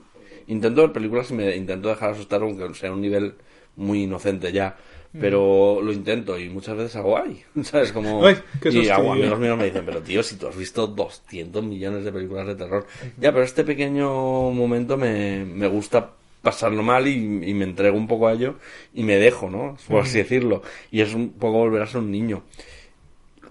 Intento 0.47 0.81
ver 0.81 0.91
películas 0.91 1.31
y 1.31 1.35
me 1.35 1.55
intento 1.55 1.87
dejar 1.87 2.09
asustar 2.09 2.41
aunque 2.41 2.73
sea 2.73 2.91
un 2.91 2.99
nivel 3.01 3.35
muy 3.77 4.03
inocente 4.03 4.51
ya. 4.51 4.75
Pero 5.19 5.81
lo 5.81 5.91
intento 5.91 6.39
y 6.39 6.49
muchas 6.49 6.77
veces 6.77 6.95
hago 6.95 7.17
ay, 7.17 7.43
¿sabes? 7.63 7.91
Como 7.91 8.25
Ay, 8.25 8.37
qué 8.61 8.69
y 8.69 8.87
hago 8.87 9.11
amigos 9.11 9.39
míos 9.39 9.57
me 9.57 9.65
dicen, 9.65 9.83
pero 9.85 10.01
tío, 10.01 10.23
si 10.23 10.37
tú 10.37 10.47
has 10.47 10.55
visto 10.55 10.87
200 10.87 11.63
millones 11.63 12.05
de 12.05 12.11
películas 12.13 12.47
de 12.47 12.55
terror. 12.55 12.87
Ya, 13.17 13.31
pero 13.31 13.43
este 13.43 13.63
pequeño 13.65 14.51
momento 14.51 14.95
me, 14.95 15.43
me 15.43 15.67
gusta 15.67 16.11
pasarlo 16.41 16.81
mal 16.81 17.07
y, 17.07 17.13
y 17.13 17.53
me 17.53 17.65
entrego 17.65 17.97
un 17.97 18.07
poco 18.07 18.27
a 18.27 18.33
ello 18.33 18.55
y 18.93 19.03
me 19.03 19.17
dejo, 19.17 19.49
¿no? 19.49 19.77
Por 19.87 20.03
así 20.03 20.19
decirlo. 20.19 20.61
Y 20.91 21.01
es 21.01 21.13
un 21.13 21.31
poco 21.31 21.57
volver 21.57 21.81
a 21.81 21.87
ser 21.87 21.99
un 21.99 22.11
niño 22.11 22.43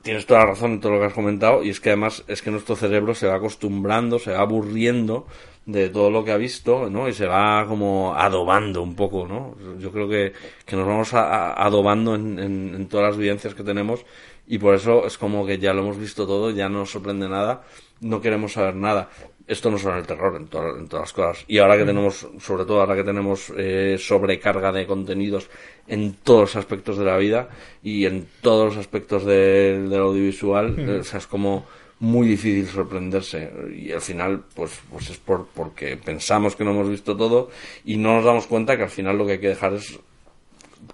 tienes 0.03 0.27
toda 0.27 0.41
la 0.41 0.47
razón 0.47 0.73
en 0.73 0.81
todo 0.81 0.93
lo 0.93 1.01
que 1.01 1.07
has 1.07 1.13
comentado 1.13 1.63
y 1.63 1.71
es 1.71 1.81
que 1.81 1.91
además 1.91 2.25
es 2.27 2.43
que 2.43 2.51
nuestro 2.51 2.77
cerebro 2.77 3.15
se 3.15 3.27
va 3.27 3.37
acostumbrando, 3.37 4.19
se 4.19 4.33
va 4.33 4.41
aburriendo 4.41 5.27
de 5.67 5.89
todo 5.89 6.11
lo 6.11 6.25
que 6.25 6.33
ha 6.33 6.37
visto, 6.37 6.89
¿no? 6.91 7.09
Y 7.09 7.13
se 7.13 7.27
va 7.27 7.65
como 7.69 8.15
adobando 8.17 8.83
un 8.83 8.95
poco, 8.97 9.27
¿no? 9.29 9.55
Yo 9.79 9.93
creo 9.93 10.09
que, 10.09 10.33
que 10.67 10.77
nos 10.77 10.87
vamos 10.87 11.15
a- 11.15 11.27
a- 11.53 11.65
adobando 11.67 12.15
en, 12.15 12.39
en- 12.39 12.75
en 12.75 12.89
todas 12.89 13.07
las 13.09 13.17
vivencias 13.17 13.55
que 13.55 13.63
tenemos 13.63 14.05
y 14.49 14.59
por 14.59 14.75
eso 14.75 15.07
es 15.07 15.17
como 15.19 15.47
que 15.47 15.59
ya 15.59 15.73
lo 15.73 15.83
hemos 15.83 15.99
visto 15.99 16.27
todo, 16.27 16.51
ya 16.51 16.69
no 16.69 16.81
nos 16.81 16.91
sorprende 16.91 17.29
nada, 17.29 17.63
no 18.01 18.21
queremos 18.21 18.55
saber 18.55 18.75
nada. 18.75 19.11
Esto 19.47 19.69
no 19.71 19.79
solo 19.79 19.95
en 19.95 20.01
el 20.01 20.07
terror, 20.07 20.37
en, 20.37 20.47
to- 20.47 20.77
en 20.77 20.87
todas 20.89 21.05
las 21.05 21.13
cosas. 21.13 21.45
Y 21.49 21.59
ahora 21.59 21.77
que 21.77 21.85
tenemos, 21.85 22.27
sobre 22.41 22.65
todo 22.65 22.81
ahora 22.81 22.95
que 22.95 23.03
tenemos 23.05 23.53
eh, 23.57 23.97
sobrecarga 23.99 24.71
de 24.73 24.87
contenidos 24.87 25.51
en 25.89 26.15
todos 26.15 26.41
los 26.41 26.57
aspectos 26.57 26.97
de 26.99 27.05
la 27.05 27.17
vida 27.17 27.49
y 27.83 28.07
en 28.07 28.29
todos 28.43 28.67
los 28.67 28.77
aspectos 28.77 29.25
de- 29.25 29.89
del 29.89 30.01
audiovisual, 30.01 30.75
eh, 30.79 30.99
o 31.01 31.05
sea, 31.05 31.19
es 31.19 31.27
como 31.27 31.67
muy 32.01 32.27
difícil 32.27 32.67
sorprenderse 32.67 33.53
y 33.77 33.93
al 33.93 34.01
final 34.01 34.43
pues 34.55 34.73
pues 34.91 35.11
es 35.11 35.19
por 35.19 35.47
porque 35.49 35.99
pensamos 35.99 36.57
que 36.57 36.65
no 36.65 36.71
hemos 36.71 36.89
visto 36.89 37.15
todo 37.15 37.51
y 37.85 37.99
no 37.99 38.17
nos 38.17 38.25
damos 38.25 38.47
cuenta 38.47 38.77
que 38.77 38.85
al 38.85 38.91
final 38.91 39.19
lo 39.19 39.27
que 39.27 39.33
hay 39.33 39.39
que 39.39 39.49
dejar 39.49 39.75
es 39.75 39.99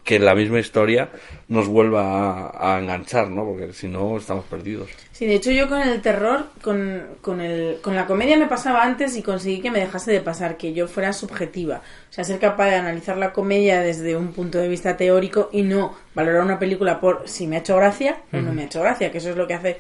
que 0.03 0.19
la 0.19 0.35
misma 0.35 0.59
historia 0.59 1.11
nos 1.49 1.69
vuelva 1.69 2.51
a, 2.51 2.75
a 2.75 2.81
enganchar, 2.81 3.31
¿no? 3.31 3.45
Porque 3.45 3.73
si 3.73 3.89
no 3.89 4.17
estamos 4.17 4.45
perdidos. 4.45 4.89
Sí, 5.13 5.27
de 5.27 5.35
hecho 5.37 5.51
yo 5.51 5.69
con 5.69 5.81
el 5.81 6.03
terror, 6.03 6.47
con, 6.61 7.03
con, 7.21 7.41
el, 7.41 7.81
con 7.81 7.95
la 7.95 8.07
comedia 8.07 8.37
me 8.37 8.47
pasaba 8.47 8.83
antes 8.83 9.17
y 9.17 9.23
conseguí 9.23 9.61
que 9.61 9.71
me 9.71 9.81
dejase 9.81 10.13
de 10.13 10.21
pasar, 10.21 10.57
que 10.57 10.73
yo 10.73 10.89
fuera 10.89 11.13
subjetiva. 11.13 11.83
O 12.11 12.13
sea, 12.13 12.25
ser 12.25 12.39
capaz 12.39 12.71
de 12.71 12.77
analizar 12.77 13.17
la 13.17 13.33
comedia 13.33 13.81
desde 13.81 14.17
un 14.17 14.33
punto 14.33 14.59
de 14.59 14.69
vista 14.69 14.97
teórico 14.97 15.51
y 15.53 15.63
no 15.63 15.97
valorar 16.15 16.43
una 16.43 16.59
película 16.59 17.01
por 17.01 17.29
si 17.29 17.47
me 17.47 17.57
ha 17.57 17.61
hecho 17.61 17.77
gracia 17.77 18.19
o 18.33 18.39
no 18.39 18.53
me 18.53 18.63
ha 18.63 18.67
hecho 18.67 18.83
gracia, 18.83 19.11
que 19.11 19.19
eso 19.19 19.31
es 19.31 19.37
lo 19.37 19.47
que 19.47 19.55
hace 19.55 19.79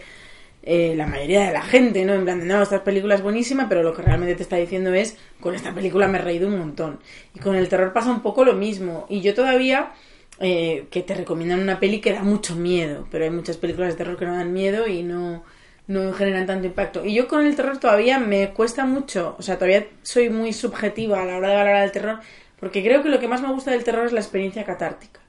eh, 0.68 0.94
la 0.96 1.06
mayoría 1.06 1.46
de 1.46 1.52
la 1.52 1.62
gente, 1.62 2.04
¿no? 2.04 2.12
En 2.12 2.24
plan, 2.24 2.40
de, 2.40 2.44
no, 2.44 2.60
esta 2.60 2.82
película 2.82 3.14
es 3.14 3.22
buenísima, 3.22 3.68
pero 3.68 3.84
lo 3.84 3.94
que 3.94 4.02
realmente 4.02 4.34
te 4.34 4.42
está 4.42 4.56
diciendo 4.56 4.92
es, 4.92 5.16
con 5.40 5.54
esta 5.54 5.72
película 5.72 6.08
me 6.08 6.18
he 6.18 6.22
reído 6.22 6.48
un 6.48 6.58
montón. 6.58 6.98
Y 7.34 7.38
con 7.38 7.54
el 7.54 7.68
terror 7.68 7.92
pasa 7.92 8.10
un 8.10 8.20
poco 8.20 8.44
lo 8.44 8.54
mismo. 8.54 9.06
Y 9.08 9.20
yo 9.20 9.32
todavía, 9.32 9.92
eh, 10.40 10.88
que 10.90 11.02
te 11.02 11.14
recomiendan 11.14 11.60
una 11.60 11.78
peli 11.78 12.00
que 12.00 12.12
da 12.12 12.24
mucho 12.24 12.56
miedo, 12.56 13.06
pero 13.12 13.22
hay 13.22 13.30
muchas 13.30 13.56
películas 13.58 13.90
de 13.90 13.98
terror 13.98 14.18
que 14.18 14.26
no 14.26 14.34
dan 14.34 14.52
miedo 14.52 14.88
y 14.88 15.04
no, 15.04 15.44
no 15.86 16.12
generan 16.12 16.46
tanto 16.46 16.66
impacto. 16.66 17.04
Y 17.04 17.14
yo 17.14 17.28
con 17.28 17.46
el 17.46 17.54
terror 17.54 17.78
todavía 17.78 18.18
me 18.18 18.50
cuesta 18.50 18.84
mucho, 18.86 19.36
o 19.38 19.42
sea, 19.42 19.58
todavía 19.58 19.86
soy 20.02 20.30
muy 20.30 20.52
subjetiva 20.52 21.22
a 21.22 21.26
la 21.26 21.36
hora 21.36 21.50
de 21.50 21.56
valorar 21.56 21.84
el 21.84 21.92
terror, 21.92 22.18
porque 22.58 22.82
creo 22.82 23.04
que 23.04 23.08
lo 23.08 23.20
que 23.20 23.28
más 23.28 23.40
me 23.40 23.52
gusta 23.52 23.70
del 23.70 23.84
terror 23.84 24.06
es 24.06 24.12
la 24.12 24.20
experiencia 24.20 24.64
catártica 24.64 25.20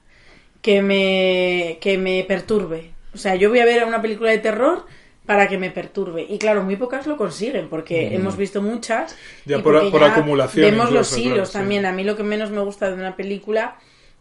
que 0.62 0.82
me, 0.82 1.78
que 1.80 1.96
me 1.96 2.24
perturbe. 2.26 2.90
O 3.14 3.18
sea, 3.18 3.36
yo 3.36 3.50
voy 3.50 3.60
a 3.60 3.64
ver 3.64 3.84
una 3.84 4.02
película 4.02 4.30
de 4.30 4.38
terror 4.38 4.84
para 5.28 5.46
que 5.46 5.58
me 5.58 5.70
perturbe. 5.70 6.24
Y 6.26 6.38
claro, 6.38 6.62
muy 6.62 6.76
pocas 6.76 7.06
lo 7.06 7.18
consiguen, 7.18 7.68
porque 7.68 8.14
hemos 8.14 8.34
visto 8.34 8.62
muchas. 8.62 9.12
Mm. 9.44 9.48
Ya 9.50 9.58
y 9.58 9.60
por- 9.60 10.02
acumulación 10.02 10.64
Vemos 10.70 10.90
los 10.90 11.12
hilos 11.18 11.32
claro, 11.34 11.44
sí. 11.46 11.52
también. 11.52 11.84
A 11.84 11.92
mí 11.92 12.02
lo 12.02 12.16
que 12.16 12.22
menos 12.22 12.50
me 12.50 12.62
gusta 12.62 12.88
de 12.88 12.94
una 12.94 13.14
película 13.14 13.76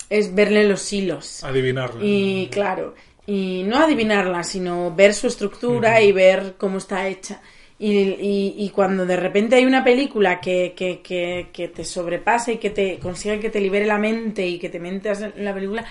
es 0.09 0.35
verle 0.35 0.67
los 0.67 0.91
hilos. 0.91 1.45
Adivinarla. 1.45 2.03
Y 2.03 2.49
claro, 2.51 2.93
y 3.25 3.63
no 3.65 3.77
adivinarla, 3.77 4.43
sino 4.43 4.93
ver 4.93 5.13
su 5.13 5.27
estructura 5.27 6.01
y 6.01 6.11
ver 6.11 6.55
cómo 6.57 6.77
está 6.77 7.07
hecha. 7.07 7.39
Y, 7.79 7.91
y- 7.93 8.55
y 8.57 8.69
cuando 8.71 9.05
de 9.05 9.15
repente 9.15 9.55
hay 9.55 9.65
una 9.65 9.85
película 9.85 10.41
que, 10.41 10.73
que, 10.75 10.99
que, 11.01 11.47
que 11.53 11.69
te 11.69 11.85
sobrepasa 11.85 12.51
y 12.51 12.57
que 12.57 12.69
te 12.71 12.99
consigue 12.99 13.39
que 13.39 13.49
te 13.49 13.61
libere 13.61 13.85
la 13.85 13.97
mente 13.97 14.45
y 14.45 14.59
que 14.59 14.67
te 14.67 14.79
metas 14.81 15.21
en 15.21 15.45
la 15.45 15.53
película, 15.53 15.85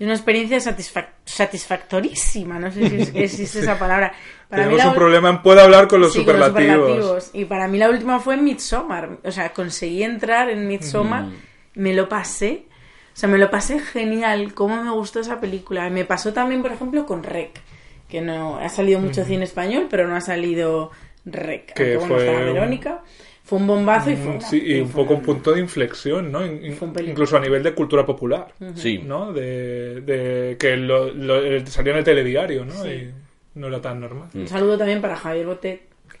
es 0.00 0.04
una 0.04 0.14
experiencia 0.14 0.58
satisfac- 0.58 1.10
satisfactorísima. 1.24 2.58
No 2.58 2.70
sé 2.72 2.88
si 2.88 3.00
es- 3.02 3.10
existe 3.14 3.60
esa 3.60 3.78
palabra. 3.78 4.12
Para 4.48 4.64
Tenemos 4.64 4.84
un 4.86 4.94
problema 4.94 5.30
en 5.30 5.42
puedo 5.42 5.60
hablar 5.60 5.86
con 5.88 6.00
los 6.00 6.12
Sí, 6.12 6.24
con 6.24 6.38
los 6.38 6.48
superlativos. 6.48 7.30
Y 7.34 7.44
para 7.44 7.68
mí 7.68 7.78
la 7.78 7.88
última 7.90 8.18
fue 8.18 8.36
Midsommar. 8.36 9.18
O 9.22 9.30
sea, 9.30 9.52
conseguí 9.52 10.02
entrar 10.02 10.50
en 10.50 10.66
Midsommar, 10.66 11.26
me 11.74 11.94
lo 11.94 12.08
pasé. 12.08 12.64
O 13.12 13.16
sea, 13.20 13.28
me 13.28 13.38
lo 13.38 13.50
pasé 13.50 13.78
genial. 13.78 14.54
Cómo 14.54 14.82
me 14.82 14.90
gustó 14.90 15.20
esa 15.20 15.40
película. 15.40 15.88
Me 15.90 16.04
pasó 16.04 16.32
también, 16.32 16.62
por 16.62 16.72
ejemplo, 16.72 17.06
con 17.06 17.22
Rec. 17.22 17.60
Que 18.08 18.20
no 18.20 18.58
ha 18.58 18.68
salido 18.68 18.98
mucho 18.98 19.24
cine 19.24 19.44
español, 19.44 19.86
pero 19.88 20.08
no 20.08 20.16
ha 20.16 20.20
salido 20.20 20.90
Rec. 21.24 21.74
Que 21.74 21.96
bueno, 21.96 22.16
fue 22.16 22.28
un- 22.48 22.54
Verónica. 22.54 23.02
Fue 23.50 23.58
un 23.58 23.66
bombazo 23.66 24.10
y 24.12 24.14
fue. 24.16 24.26
Mm, 24.26 24.36
una- 24.36 24.40
Sí, 24.42 24.62
y 24.64 24.76
y 24.76 24.80
un 24.80 24.88
fue 24.88 25.02
poco 25.02 25.14
un 25.14 25.22
punto 25.22 25.50
de 25.52 25.58
inflexión, 25.60 26.30
¿no? 26.30 26.46
In- 26.46 26.72
Fue 26.74 26.88
incluso 27.04 27.36
a 27.36 27.40
nivel 27.40 27.64
de 27.64 27.74
cultura 27.74 28.06
popular, 28.06 28.46
Sí. 28.76 28.98
¿no? 29.04 29.32
De, 29.32 30.00
de 30.02 30.56
que 30.56 30.76
lo, 30.76 31.12
lo- 31.12 31.44
eh, 31.44 31.66
salía 31.66 31.92
en 31.94 31.98
el 31.98 32.04
telediario, 32.04 32.64
¿no? 32.64 32.72
Sí. 32.84 32.88
Y 32.88 33.58
no 33.58 33.66
era 33.66 33.80
tan 33.80 33.98
normal. 34.00 34.28
Un 34.34 34.46
saludo 34.46 34.78
también 34.78 35.00
para 35.00 35.16
Javier 35.16 35.46
Botet. 35.46 35.80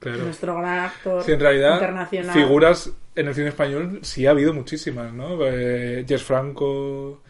Claro. 0.00 0.18
nuestro 0.24 0.56
gran 0.58 0.80
actor 0.80 1.22
Sí, 1.22 1.32
en 1.32 1.40
realidad, 1.40 1.74
internacional. 1.74 2.34
figuras 2.34 2.90
en 3.14 3.28
el 3.28 3.34
cine 3.34 3.48
español 3.48 4.00
sí 4.02 4.26
ha 4.26 4.30
habido 4.32 4.52
muchísimas, 4.52 5.12
¿no? 5.14 5.38
Eh, 5.46 6.04
Jess 6.06 6.22
Franco, 6.24 7.22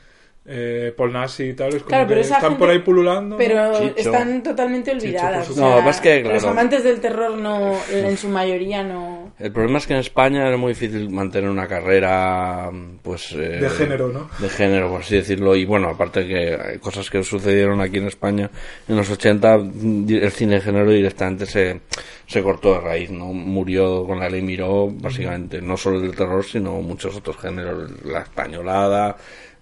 eh, 0.49 0.93
Paul 0.97 1.13
Nassi 1.13 1.45
y 1.45 1.53
tal, 1.55 1.69
es 1.69 1.83
como 1.83 1.89
Claro, 1.89 2.09
que 2.09 2.21
están 2.21 2.41
gente- 2.41 2.57
por 2.59 2.71
ahí 2.71 2.79
pululando. 2.81 3.37
Pero 3.37 3.73
Chicho. 3.81 3.95
están 3.97 4.43
totalmente 4.43 4.93
olvidadas. 4.93 5.51
o 5.51 5.53
sea, 5.55 5.63
No, 5.63 5.83
lo 5.83 6.01
que 6.01 6.23
Los 6.23 6.45
amantes 6.45 6.85
del 6.85 7.01
terror 7.01 7.37
no, 7.37 7.75
en 7.93 8.17
su 8.17 8.29
mayoría 8.29 8.83
no. 8.83 9.33
El 9.39 9.53
problema 9.53 9.79
es 9.79 9.87
que 9.87 9.95
en 9.95 10.01
España 10.01 10.47
era 10.47 10.57
muy 10.57 10.71
difícil 10.73 11.11
mantener 11.11 11.51
una 11.51 11.67
carrera, 11.67 12.71
pues... 13.03 13.33
eh, 13.33 13.59
De 13.61 13.71
género, 13.71 14.09
¿no? 14.09 14.31
De 14.39 14.49
género, 14.49 14.89
por 14.91 15.01
así 15.03 15.17
decirlo. 15.17 15.55
Y 15.57 15.65
bueno, 15.65 15.89
aparte 15.89 16.27
que 16.27 16.55
hay 16.55 16.79
cosas 16.79 17.11
que 17.11 17.23
sucedieron 17.23 17.81
aquí 17.81 17.99
en 17.99 18.07
España 18.07 18.51
en 18.89 18.97
los 18.97 19.11
80, 19.11 19.55
el 19.57 20.31
cine 20.31 20.55
de 20.57 20.61
género 20.61 20.91
directamente 20.91 21.45
se, 21.47 21.81
se 22.27 22.43
cortó 22.43 22.75
de 22.75 22.81
raíz, 22.81 23.11
¿no? 23.11 23.27
Murió 23.33 24.05
con 24.07 24.21
la 24.21 24.29
ley 24.29 24.43
Miró, 24.43 24.89
básicamente. 24.91 25.61
No 25.61 25.77
solo 25.77 26.01
el 26.01 26.15
terror, 26.15 26.45
sino 26.45 26.81
muchos 26.83 27.17
otros 27.17 27.37
géneros. 27.37 27.91
La 28.05 28.21
españolada, 28.21 29.17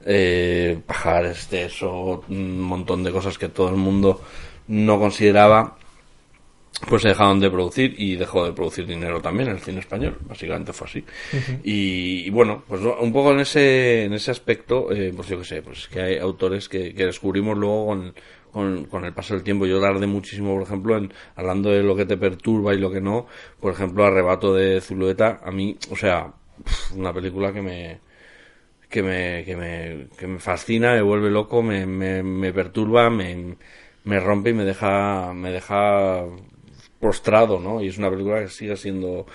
eh, 0.05 0.79
pajares, 0.87 1.53
eso, 1.53 2.25
un 2.29 2.61
montón 2.61 3.03
de 3.03 3.13
cosas 3.13 3.39
que 3.39 3.49
todo 3.49 3.71
el 3.71 3.77
mundo 3.77 4.21
no 4.69 4.99
consideraba 4.99 5.77
pues 6.89 7.03
se 7.03 7.09
dejaron 7.09 7.41
de 7.41 7.51
producir 7.51 7.95
y 7.97 8.17
dejó 8.17 8.45
de 8.45 8.53
producir 8.53 8.87
dinero 8.87 9.21
también 9.21 9.49
el 9.49 9.61
cine 9.61 9.81
español. 9.81 10.19
Básicamente 10.23 10.73
fue 10.73 10.87
así. 10.87 11.05
Y, 11.63 12.27
y 12.27 12.31
bueno 12.31 12.65
pues 12.67 12.81
un 12.83 13.13
poco 13.13 13.33
en 13.33 13.41
ese 13.41 14.05
en 14.05 14.13
ese 14.13 14.31
aspecto 14.31 14.93
eh, 14.93 15.13
pues 15.15 15.29
yo 15.29 15.39
que 15.39 15.45
sé 15.45 15.63
pues 15.63 15.89
que 15.89 16.01
hay 16.01 16.19
autores 16.19 16.69
que, 16.69 16.95
que 16.95 17.07
descubrimos 17.07 17.57
luego 17.57 17.87
con, 17.87 18.15
con, 18.53 18.85
con 18.87 19.05
el 19.05 19.13
paso 19.13 19.35
del 19.35 19.45
tiempo. 19.45 19.67
Yo 19.67 19.81
tardé 19.81 20.07
muchísimo 20.07 20.55
por 20.55 20.63
ejemplo 20.63 20.97
en 20.97 21.13
hablando 21.37 21.71
de 21.71 21.83
lo 21.83 21.97
que 21.97 22.07
te 22.07 22.17
perturba 22.17 22.75
y 22.75 22.79
lo 22.79 22.91
que 22.91 23.01
no 23.01 23.27
por 23.61 23.73
ejemplo 23.73 24.05
arrebato 24.05 24.53
de 24.53 24.81
Zulueta 24.81 25.41
a 25.45 25.51
mí 25.51 25.77
o 25.91 25.97
sea 25.97 26.33
una 26.95 27.13
película 27.13 27.53
que 27.53 27.63
me 27.63 28.01
que 28.95 29.03
me, 29.03 29.45
que 29.45 29.57
me, 29.57 30.07
que 30.17 30.29
me 30.29 30.39
fascina, 30.39 30.93
me 30.93 31.03
vuelve 31.03 31.29
loco, 31.29 31.65
me, 31.65 31.85
me, 31.85 32.23
me 32.23 32.53
perturba, 32.53 33.11
me, 33.11 33.57
me 34.05 34.21
rompe 34.21 34.51
y 34.51 34.53
me 34.53 34.65
deja, 34.65 35.33
me 35.35 35.51
deja 35.51 36.23
postrado, 37.01 37.59
¿no? 37.59 37.83
Y 37.83 37.89
es 37.89 37.99
una 37.99 38.09
película 38.09 38.43
que 38.43 38.47
sigue 38.47 38.77
siendo, 38.77 39.27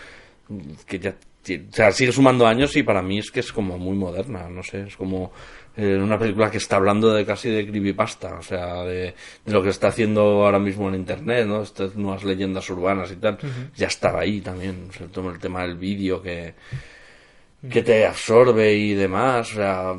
que 0.88 0.98
ya, 0.98 1.10
o 1.12 1.74
sea, 1.74 1.92
sigue 1.92 2.14
sumando 2.14 2.48
años 2.48 2.74
y 2.78 2.84
para 2.84 3.02
mí 3.02 3.20
es 3.20 3.32
que 3.32 3.42
es 3.42 3.52
como 3.52 3.78
muy 3.78 3.98
moderna, 3.98 4.48
no 4.48 4.64
sé, 4.64 4.84
es 4.88 4.96
como 4.96 5.34
eh, 5.76 6.00
una 6.02 6.18
película 6.18 6.50
que 6.50 6.58
está 6.60 6.78
hablando 6.78 7.14
de 7.14 7.26
casi 7.26 7.50
de 7.50 7.68
creepypasta, 7.68 8.36
o 8.36 8.42
sea, 8.42 8.84
de, 8.86 9.14
de 9.44 9.52
lo 9.52 9.62
que 9.62 9.72
está 9.72 9.90
haciendo 9.90 10.22
ahora 10.46 10.60
mismo 10.60 10.88
en 10.88 10.96
internet, 10.96 11.46
¿no? 11.46 11.64
Estas 11.64 11.98
nuevas 11.98 12.24
leyendas 12.24 12.70
urbanas 12.70 13.12
y 13.12 13.18
tal, 13.18 13.38
ya 13.76 13.88
estaba 13.88 14.22
ahí 14.22 14.40
también, 14.40 14.90
sea, 14.98 15.08
todo 15.08 15.30
el 15.30 15.40
tema 15.40 15.64
del 15.64 15.76
vídeo 15.76 16.22
que, 16.22 16.54
que 17.68 17.84
te 17.84 18.06
absorbe 18.06 18.74
y 18.74 18.94
demás, 18.94 19.52
o 19.52 19.56
sea, 19.56 19.94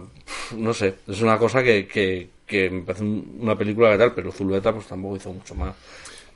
no 0.57 0.75
sé, 0.75 0.95
es 1.07 1.21
una 1.23 1.39
cosa 1.39 1.63
que, 1.63 1.87
que, 1.87 2.29
que 2.47 2.71
me 2.71 2.83
parece 2.83 3.05
un- 3.05 3.39
una 3.41 3.57
película 3.57 3.91
que 3.93 3.99
tal, 3.99 4.15
pero 4.15 4.33
Zulueta 4.33 4.73
pues 4.73 4.87
tampoco 4.87 5.17
hizo 5.17 5.33
mucho 5.33 5.55
más. 5.55 5.75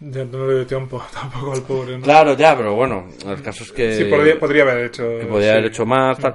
Ya 0.00 0.24
no 0.24 0.46
le 0.46 0.54
dio 0.54 0.66
tiempo 0.66 1.02
tampoco 1.12 1.52
al 1.52 1.62
pobre, 1.62 1.96
¿no? 1.98 2.02
Claro, 2.04 2.36
ya, 2.36 2.56
pero 2.56 2.74
bueno, 2.74 3.06
el 3.26 3.42
caso 3.42 3.64
es 3.64 3.72
que, 3.72 3.92
Sí, 3.92 4.04
podría, 4.04 4.38
podría 4.38 4.62
haber 4.62 4.86
hecho. 4.86 5.02
que 5.02 5.22
haber 5.22 5.62
sí. 5.62 5.68
hecho 5.68 5.86
más, 5.86 6.18
tal, 6.18 6.34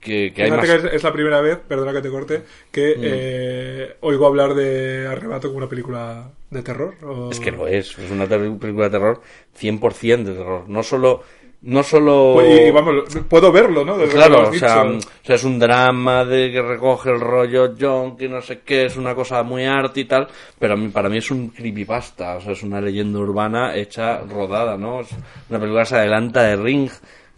que, 0.00 0.32
que 0.32 0.42
hay 0.44 0.50
más... 0.50 0.58
Mm. 0.68 0.88
que 0.88 0.96
es, 0.96 1.02
la 1.02 1.12
primera 1.12 1.40
vez, 1.40 1.58
perdona 1.58 1.92
que 1.92 2.00
te 2.00 2.08
corte, 2.10 2.42
que 2.70 2.96
eh, 3.02 3.96
oigo 4.00 4.26
hablar 4.26 4.54
de 4.54 5.06
Arrebato 5.08 5.48
como 5.48 5.58
una 5.58 5.68
película 5.68 6.30
de 6.50 6.62
terror. 6.62 6.94
o- 7.02 7.30
Es 7.30 7.40
que 7.40 7.50
lo 7.50 7.66
es, 7.68 7.98
es 7.98 8.10
una 8.10 8.26
película 8.26 8.84
de 8.84 8.90
terror 8.90 9.20
100% 9.54 10.24
de 10.30 10.34
terror, 10.34 10.68
no 10.68 10.82
solo... 10.82 11.22
No 11.62 11.82
solo... 11.82 12.32
Pues, 12.36 12.68
y, 12.68 12.70
vamos, 12.70 13.04
puedo 13.28 13.52
verlo, 13.52 13.84
¿no? 13.84 13.98
Desde 13.98 14.14
Claro, 14.14 14.50
sea, 14.54 14.82
o 14.82 14.98
sea, 15.22 15.36
es 15.36 15.44
un 15.44 15.58
drama 15.58 16.24
de 16.24 16.50
que 16.50 16.62
recoge 16.62 17.10
el 17.10 17.20
rollo 17.20 17.74
John, 17.78 18.16
que 18.16 18.30
no 18.30 18.40
sé 18.40 18.60
qué, 18.60 18.86
es 18.86 18.96
una 18.96 19.14
cosa 19.14 19.42
muy 19.42 19.66
arte 19.66 20.00
y 20.00 20.04
tal, 20.06 20.26
pero 20.58 20.72
a 20.72 20.76
mí, 20.78 20.88
para 20.88 21.10
mí 21.10 21.18
es 21.18 21.30
un 21.30 21.50
creepypasta, 21.50 22.36
o 22.36 22.40
sea, 22.40 22.52
es 22.52 22.62
una 22.62 22.80
leyenda 22.80 23.18
urbana 23.18 23.76
hecha, 23.76 24.20
rodada, 24.20 24.78
¿no? 24.78 25.00
Es 25.00 25.10
una 25.50 25.58
película 25.58 25.82
que 25.82 25.88
se 25.88 25.96
adelanta 25.96 26.42
de 26.44 26.56
Ring, 26.56 26.90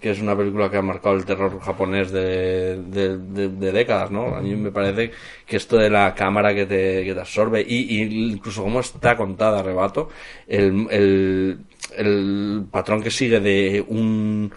que 0.02 0.10
es 0.10 0.20
una 0.20 0.36
película 0.36 0.68
que 0.68 0.76
ha 0.76 0.82
marcado 0.82 1.14
el 1.14 1.24
terror 1.24 1.60
japonés 1.60 2.10
de, 2.10 2.76
de, 2.76 3.72
décadas, 3.72 4.10
¿no? 4.10 4.34
A 4.34 4.40
mí 4.40 4.56
me 4.56 4.72
parece 4.72 5.12
que 5.46 5.56
esto 5.56 5.76
de 5.78 5.88
la 5.88 6.12
cámara 6.12 6.52
que 6.52 6.66
te, 6.66 7.04
que 7.04 7.14
te 7.14 7.20
absorbe 7.20 7.64
y, 7.66 7.98
y 7.98 8.32
incluso 8.32 8.64
cómo 8.64 8.80
está 8.80 9.16
contada 9.16 9.60
Arrebato, 9.60 10.08
el, 10.48 10.88
el, 10.90 11.58
el 11.96 12.64
patrón 12.68 13.00
que 13.00 13.12
sigue 13.12 13.38
de 13.38 13.84
un 13.86 14.52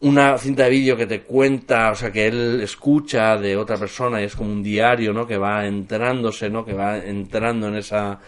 una 0.00 0.38
cinta 0.38 0.62
de 0.62 0.70
vídeo 0.70 0.96
que 0.96 1.06
te 1.06 1.22
cuenta, 1.22 1.90
o 1.90 1.94
sea, 1.96 2.12
que 2.12 2.28
él 2.28 2.60
escucha 2.62 3.36
de 3.36 3.56
otra 3.56 3.76
persona 3.76 4.20
y 4.20 4.26
es 4.26 4.36
como 4.36 4.52
un 4.52 4.62
diario, 4.62 5.12
¿no? 5.12 5.26
Que 5.26 5.38
va 5.38 5.66
entrándose, 5.66 6.48
¿no? 6.48 6.64
Que 6.64 6.72
va 6.72 6.98
entrando 6.98 7.66
en 7.66 7.74
esa 7.74 8.20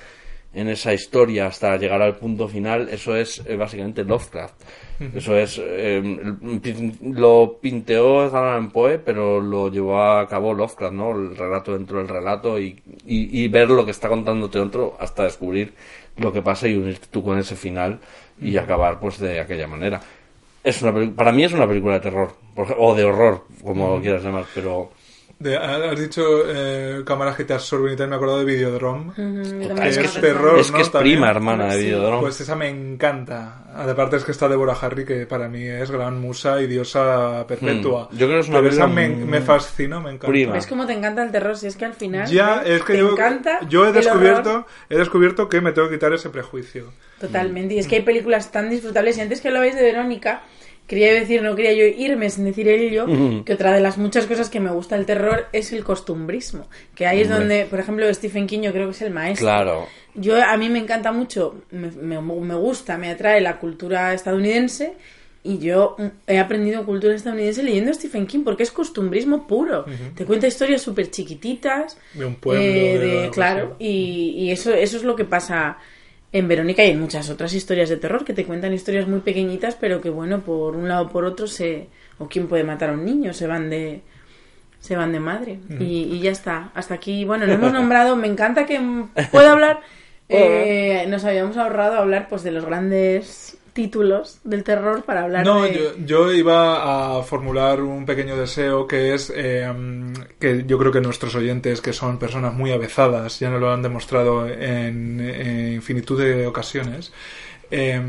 en 0.53 0.69
esa 0.69 0.93
historia 0.93 1.47
hasta 1.47 1.77
llegar 1.77 2.03
al 2.03 2.17
punto 2.17 2.49
final, 2.49 2.89
eso 2.89 3.15
es 3.15 3.41
eh, 3.47 3.55
básicamente 3.55 4.03
Lovecraft. 4.03 4.61
Eso 5.15 5.35
es, 5.35 5.59
eh, 5.63 6.03
lo 7.03 7.59
pinteó 7.59 8.27
Edgar 8.27 8.69
Poe, 8.71 8.99
pero 8.99 9.41
lo 9.41 9.71
llevó 9.71 10.03
a 10.03 10.29
cabo 10.29 10.53
Lovecraft, 10.53 10.93
¿no? 10.93 11.13
El 11.13 11.37
relato 11.37 11.73
dentro 11.73 11.99
del 11.99 12.09
relato 12.09 12.61
y, 12.61 12.83
y, 13.07 13.43
y 13.43 13.49
ver 13.49 13.71
lo 13.71 13.87
que 13.87 13.93
está 13.93 14.09
contándote 14.09 14.59
otro 14.59 14.97
hasta 15.01 15.25
descubrir 15.25 15.73
lo 16.19 16.33
que 16.33 16.43
pasa 16.43 16.69
y 16.69 16.77
unirte 16.77 17.07
tú 17.11 17.25
con 17.25 17.39
ese 17.39 17.57
final 17.57 17.99
y 18.41 18.59
acabar 18.59 19.01
pues 19.01 19.19
de 19.19 19.41
aquella 19.41 19.67
manera. 19.67 20.03
Es 20.63 20.83
una 20.83 20.93
para 21.15 21.33
mí 21.33 21.45
es 21.45 21.55
una 21.55 21.67
película 21.67 21.95
de 21.95 22.01
terror 22.01 22.35
o 22.77 22.95
de 22.95 23.05
horror, 23.05 23.45
como 23.63 23.97
lo 23.97 24.03
quieras 24.03 24.23
llamar, 24.23 24.45
pero 24.55 24.91
De- 25.41 25.57
has 25.57 25.99
dicho 25.99 26.23
eh, 26.47 27.03
cámaras 27.07 27.35
que 27.35 27.45
te 27.45 27.55
absorben 27.55 27.95
y 27.95 27.97
tal, 27.97 28.09
me 28.09 28.15
he 28.15 28.17
acordado 28.17 28.41
de 28.41 28.45
Videodrome. 28.45 29.13
Es 29.89 29.97
que 29.99 30.05
es 30.05 30.21
terror, 30.21 30.59
es 30.59 30.67
que 30.71 30.77
¿no? 30.77 30.83
es 30.83 30.91
También. 30.93 31.15
prima 31.17 31.31
hermana 31.31 31.65
de 31.73 31.79
Sí. 31.81 31.85
Videodrome. 31.87 32.21
Pues 32.21 32.41
esa 32.43 32.55
me 32.57 32.69
encanta. 32.69 33.65
Aparte 33.75 34.17
es 34.17 34.25
que 34.25 34.33
está 34.33 34.49
Deborah 34.49 34.77
Harry, 34.83 35.07
que 35.07 35.25
para 35.27 35.49
mí 35.49 35.65
es 35.67 35.91
gran 35.91 36.21
musa 36.21 36.61
y 36.61 36.67
diosa 36.67 37.47
perpetua. 37.49 38.09
Mm, 38.13 38.17
yo 38.19 38.27
creo 38.27 38.39
que 38.39 38.41
es 38.41 38.49
una 38.51 38.59
Pero 38.59 38.71
esa 38.71 38.87
me, 38.87 39.09
me 39.09 39.41
fascinó, 39.41 40.01
me 40.03 40.11
encanta. 40.11 40.27
prima. 40.27 40.53
¿Ves 40.53 40.67
cómo 40.67 40.87
te 40.87 40.93
encanta 40.93 41.23
el 41.25 41.31
terror? 41.33 41.57
Si 41.57 41.67
es 41.69 41.77
que 41.77 41.87
al 41.87 41.95
final 41.95 42.29
Ya, 42.29 42.63
es 42.63 42.83
que 42.83 42.93
te 42.93 42.99
yo, 42.99 43.13
encanta 43.13 43.61
yo 43.67 43.87
he 43.87 43.93
descubierto, 43.93 44.67
he 44.91 44.99
descubierto 44.99 45.49
que 45.49 45.63
me 45.63 45.73
tengo 45.73 45.89
que 45.89 45.95
quitar 45.95 46.13
ese 46.13 46.29
prejuicio. 46.29 46.93
Totalmente. 47.19 47.73
Y 47.75 47.79
es 47.79 47.87
que 47.89 47.97
hay 47.97 48.03
películas 48.03 48.53
tan 48.53 48.69
disfrutables. 48.69 49.17
Y 49.17 49.23
antes 49.23 49.41
que 49.41 49.49
hablabais 49.49 49.75
de 49.75 49.83
Verónica, 49.83 50.43
quería 50.91 51.15
decir, 51.15 51.41
no 51.43 51.57
quería 51.57 51.73
yo 51.73 51.85
irme 51.87 52.29
sin 52.29 52.45
decir 52.45 52.69
ello, 52.69 53.07
que 53.47 53.55
otra 53.55 53.73
de 53.73 53.81
las 53.81 53.97
muchas 53.97 54.27
cosas 54.27 54.51
que 54.51 54.61
me 54.61 54.71
gusta 54.71 54.97
del 54.97 55.07
terror 55.07 55.47
es 55.53 55.73
el 55.73 55.83
costumbrismo. 55.85 56.69
Que 56.95 57.07
ahí 57.07 57.23
es 57.23 57.29
donde, 57.31 57.65
por 57.65 57.79
ejemplo, 57.81 58.13
Stephen 58.13 58.47
King 58.47 58.61
yo 58.61 58.73
creo 58.73 58.87
que 58.87 58.93
es 58.93 59.03
el 59.03 59.13
maestro. 59.13 59.47
Claro. 59.47 59.87
Yo, 60.15 60.43
a 60.45 60.57
mí 60.59 60.69
me 60.69 60.81
encanta 60.81 61.13
mucho, 61.13 61.63
me, 61.71 61.91
me- 61.93 62.21
me 62.21 62.55
gusta, 62.57 62.99
me 62.99 63.09
atrae 63.11 63.41
la 63.41 63.59
cultura 63.59 64.13
estadounidense. 64.13 64.93
Y 65.43 65.57
yo 65.59 65.97
mm, 65.99 66.05
he 66.27 66.39
aprendido 66.39 66.85
cultura 66.85 67.15
estadounidense 67.15 67.63
leyendo 67.63 67.93
a 67.93 67.95
Stephen 67.95 68.27
King 68.27 68.41
porque 68.45 68.63
es 68.63 68.71
costumbrismo 68.71 69.47
puro. 69.47 69.87
Te 70.15 70.27
cuenta 70.27 70.47
historias 70.47 70.83
súper 70.83 71.11
chiquititas. 71.11 71.97
De 72.13 72.27
un 72.27 72.35
pueblo, 72.35 72.63
eh, 72.63 72.99
de 72.99 73.07
de- 73.07 73.19
algo 73.21 73.31
claro, 73.33 73.77
y, 73.79 74.35
y 74.37 74.51
eso, 74.51 74.75
eso 74.75 74.99
es 74.99 75.03
lo 75.03 75.17
que 75.17 75.25
pasa 75.25 75.79
en 76.33 76.49
Verónica 76.49 76.85
y 76.85 76.91
en 76.91 77.01
muchas 77.01 77.29
otras 77.31 77.53
historias 77.53 77.89
de 77.89 77.97
terror 77.97 78.25
que 78.25 78.33
te 78.33 78.45
cuentan 78.45 78.73
historias 78.73 79.09
muy 79.09 79.21
pequeñitas, 79.21 79.75
pero 79.75 80.01
que 80.01 80.11
bueno, 80.11 80.41
por 80.41 80.77
un 80.77 80.89
lado 80.89 81.07
o 81.07 81.09
por 81.09 81.25
otro 81.25 81.47
se. 81.47 81.89
O 82.19 82.29
quién 82.29 82.49
puede 82.49 82.65
matar 82.65 82.91
a 82.91 82.93
un 82.93 83.05
niño, 83.05 83.33
se 83.33 83.47
van 83.47 83.71
de. 83.71 84.03
Se 84.79 84.97
van 84.97 85.13
de 85.13 85.21
madre. 85.21 85.59
y, 85.79 86.05
y 86.05 86.21
ya 86.21 86.31
está. 86.31 86.71
Hasta 86.75 86.95
aquí, 86.95 87.25
bueno, 87.25 87.47
no 87.47 87.53
hemos 87.53 87.73
nombrado. 87.73 88.17
Me 88.17 88.27
encanta 88.27 88.67
que 88.67 88.81
pueda 89.31 89.53
hablar. 89.53 89.81
eh, 90.29 91.05
nos 91.09 91.25
habíamos 91.25 91.57
ahorrado 91.57 91.99
hablar 91.99 92.29
pues 92.29 92.43
de 92.43 92.53
los 92.53 92.65
grandes 92.65 93.60
títulos 93.73 94.39
del 94.45 94.65
terror 94.65 95.03
para 95.05 95.25
hablar 95.25 95.45
No, 95.45 95.63
de. 95.63 95.75
yo, 95.75 95.97
yo 96.05 96.33
iba 96.33 97.19
a 97.19 97.23
formular 97.23 97.81
un 97.83 98.05
pequeño 98.07 98.37
deseo 98.37 98.87
que 98.87 99.15
es 99.15 99.33
eh, 99.35 99.73
que 100.39 100.65
yo 100.67 100.79
creo 100.79 100.93
que 100.93 101.01
nuestros 101.01 101.35
oyentes, 101.35 101.81
que 101.81 101.93
son 101.93 102.19
personas 102.19 102.55
muy 102.55 102.73
avezadas, 102.73 103.39
ya 103.41 103.51
nos 103.51 103.61
lo 103.61 103.73
han 103.73 103.83
demostrado 103.83 104.47
en, 104.47 105.21
en 105.21 105.73
infinitud 105.75 106.21
de 106.21 106.47
ocasiones, 106.47 107.13
eh, 107.71 108.01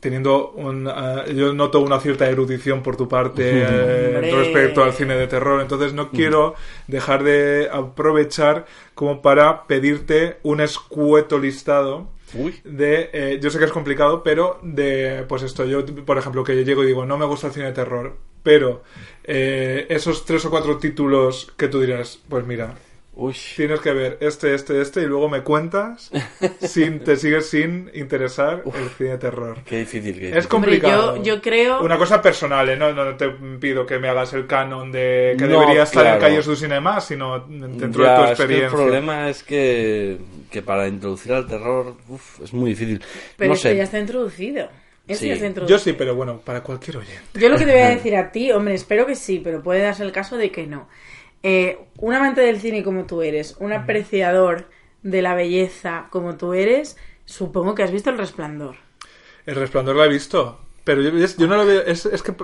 teniendo 0.00 0.50
un, 0.50 0.86
ah, 0.86 1.24
yo 1.34 1.54
noto 1.54 1.80
una 1.80 1.98
cierta 1.98 2.28
erudición 2.28 2.82
por 2.82 2.94
tu 2.94 3.08
parte 3.08 3.42
eh, 3.66 4.30
respecto 4.34 4.84
al 4.84 4.92
cine 4.92 5.14
de 5.16 5.26
terror, 5.26 5.62
entonces 5.62 5.94
no 5.94 6.10
quiero 6.10 6.54
dejar 6.88 7.22
de 7.24 7.70
aprovechar 7.72 8.66
como 8.94 9.22
para 9.22 9.66
pedirte 9.66 10.36
un 10.42 10.60
escueto 10.60 11.38
listado 11.38 12.06
De 12.64 13.10
eh, 13.12 13.38
yo 13.40 13.50
sé 13.50 13.58
que 13.58 13.64
es 13.64 13.72
complicado 13.72 14.22
pero 14.22 14.58
de 14.62 15.24
pues 15.28 15.42
esto 15.42 15.64
yo 15.64 15.84
por 16.04 16.18
ejemplo 16.18 16.44
que 16.44 16.56
yo 16.56 16.62
llego 16.62 16.82
y 16.82 16.86
digo 16.86 17.06
no 17.06 17.16
me 17.16 17.26
gusta 17.26 17.48
el 17.48 17.52
cine 17.52 17.66
de 17.66 17.72
terror 17.72 18.16
pero 18.42 18.82
eh, 19.24 19.86
esos 19.88 20.24
tres 20.24 20.44
o 20.44 20.50
cuatro 20.50 20.78
títulos 20.78 21.52
que 21.56 21.68
tú 21.68 21.80
dirás 21.80 22.20
pues 22.28 22.46
mira 22.46 22.74
Uy. 23.16 23.34
Tienes 23.56 23.80
que 23.80 23.92
ver 23.92 24.18
este, 24.20 24.54
este, 24.54 24.80
este 24.80 25.02
y 25.02 25.06
luego 25.06 25.28
me 25.28 25.42
cuentas 25.42 26.10
si 26.60 26.90
te 26.98 27.16
sigues 27.16 27.48
sin 27.48 27.90
interesar 27.94 28.62
el 28.66 28.88
cine 28.90 29.10
de 29.10 29.18
terror. 29.18 29.58
Qué 29.64 29.78
difícil 29.78 30.18
que 30.18 30.28
Es 30.30 30.46
Hombre, 30.52 30.80
complicado. 30.80 31.16
yo, 31.18 31.22
yo 31.36 31.40
creo... 31.42 31.80
Una 31.82 31.96
cosa 31.96 32.20
personal, 32.20 32.68
¿eh? 32.68 32.76
no, 32.76 32.92
no 32.92 33.16
te 33.16 33.28
pido 33.60 33.86
que 33.86 33.98
me 34.00 34.08
hagas 34.08 34.32
el 34.32 34.46
canon 34.48 34.90
de 34.90 35.36
que 35.38 35.46
No, 35.46 35.60
debería 35.60 35.84
estar 35.84 36.02
claro. 36.02 36.16
en 36.16 36.20
Calles 36.20 36.46
du 36.46 36.56
Cinema, 36.56 37.00
sino 37.00 37.38
dentro 37.40 38.02
Ya, 38.04 38.10
de 38.10 38.16
tu 38.16 38.32
es 38.32 38.42
que 38.42 38.42
experiencia. 38.42 38.66
el 38.66 38.72
problema 38.72 39.28
es 39.30 39.42
que, 39.44 40.18
que 40.50 40.62
para 40.62 40.88
introducir 40.88 41.32
al 41.32 41.46
terror 41.46 41.94
uf, 42.08 42.40
es 42.40 42.52
muy 42.52 42.70
difícil. 42.70 43.00
Pero 43.36 43.50
no 43.50 43.56
sé. 43.56 43.76
ya 43.76 43.84
está 43.84 43.98
introducido. 44.00 44.68
Sí. 45.08 45.28
ya 45.28 45.34
está 45.34 45.46
introducido. 45.46 45.78
Yo 45.78 45.84
sí, 45.84 45.92
pero 45.92 46.14
bueno, 46.16 46.40
para 46.40 46.62
cualquier 46.62 46.96
oyente. 46.96 47.38
Yo 47.38 47.48
lo 47.48 47.58
que 47.58 47.64
te 47.66 47.72
voy 47.72 47.80
a 47.82 47.88
decir 47.94 48.16
a 48.16 48.32
ti, 48.32 48.50
hombre, 48.50 48.74
espero 48.74 49.06
que 49.06 49.14
sí, 49.14 49.40
pero 49.44 49.62
puede 49.62 49.82
darse 49.82 50.02
el 50.02 50.12
caso 50.12 50.36
de 50.36 50.50
que 50.50 50.66
no. 50.66 50.88
Eh, 51.46 51.78
un 51.98 52.14
amante 52.14 52.40
del 52.40 52.58
cine 52.58 52.82
como 52.82 53.04
tú 53.04 53.20
eres, 53.20 53.56
un 53.60 53.74
apreciador 53.74 54.66
de 55.02 55.20
la 55.20 55.34
belleza 55.34 56.08
como 56.10 56.38
tú 56.38 56.54
eres, 56.54 56.96
supongo 57.26 57.74
que 57.74 57.82
has 57.82 57.92
visto 57.92 58.08
El 58.08 58.16
Resplandor. 58.16 58.76
El 59.44 59.56
resplandor 59.56 59.96
la 59.96 60.06
he 60.06 60.08
visto, 60.08 60.58
pero 60.84 61.02
yo, 61.02 61.10
yo 61.10 61.46
no 61.46 61.56
lo 61.58 61.66
veo. 61.66 61.82
Es, 61.82 62.06
es 62.06 62.22
que 62.22 62.34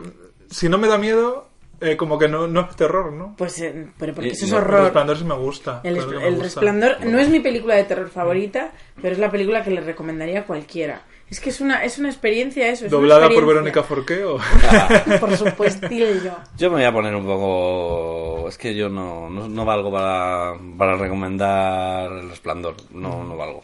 si 0.51 0.68
no 0.68 0.77
me 0.77 0.86
da 0.86 0.98
miedo, 0.98 1.49
eh, 1.81 1.97
como 1.97 2.19
que 2.19 2.28
no, 2.28 2.47
no 2.47 2.61
es 2.69 2.77
terror, 2.77 3.12
¿no? 3.12 3.35
Pues, 3.36 3.61
eh, 3.61 3.89
pero 3.98 4.15
porque 4.15 4.28
Y- 4.31 4.32
eso 4.32 4.44
es 4.44 4.51
no, 4.52 4.59
El 4.59 4.65
horror. 4.65 4.82
resplandor 4.85 5.16
sí 5.19 5.24
me 5.24 5.35
gusta. 5.35 5.81
El, 5.85 5.94
claro 5.94 6.11
que 6.11 6.16
me 6.16 6.27
el 6.27 6.35
gusta. 6.35 6.44
Resplandor 6.44 7.05
no 7.07 7.19
es 7.19 7.28
mi 7.28 7.40
película 7.40 7.74
de 7.77 7.85
terror 7.85 8.09
favorita, 8.09 8.73
pero 9.01 9.12
es 9.15 9.19
la 9.19 9.31
película 9.31 9.62
que 9.65 9.70
le 9.70 9.81
recomendaría 9.81 10.40
a 10.40 10.44
cualquiera. 10.44 11.02
Es 11.31 11.39
que 11.39 11.51
es 11.51 11.61
una, 11.61 11.85
es 11.85 11.97
una 11.98 12.09
experiencia 12.09 12.69
eso. 12.69 12.86
Es 12.86 12.90
¿Doblada 12.90 13.28
por. 13.28 13.47
Verónica 13.47 13.85
Forqué 13.85 14.24
o...? 14.24 14.39
Por 15.20 15.36
supuestillo. 15.36 16.32
Yo 16.57 16.70
me 16.70 16.77
voy 16.77 16.85
a 16.85 16.93
poner 16.93 17.15
un 17.15 17.24
poco. 17.24 18.48
Es 18.48 18.59
que 18.59 18.74
yo 18.74 18.89
no, 18.89 19.31
no, 19.31 19.48
no 19.48 19.65
valgo 19.65 19.93
para, 19.93 20.55
para 20.77 20.97
recomendar 20.97 22.11
el 22.11 22.31
resplandor. 22.31 22.74
No, 22.90 23.23
no 23.23 23.36
valgo. 23.36 23.62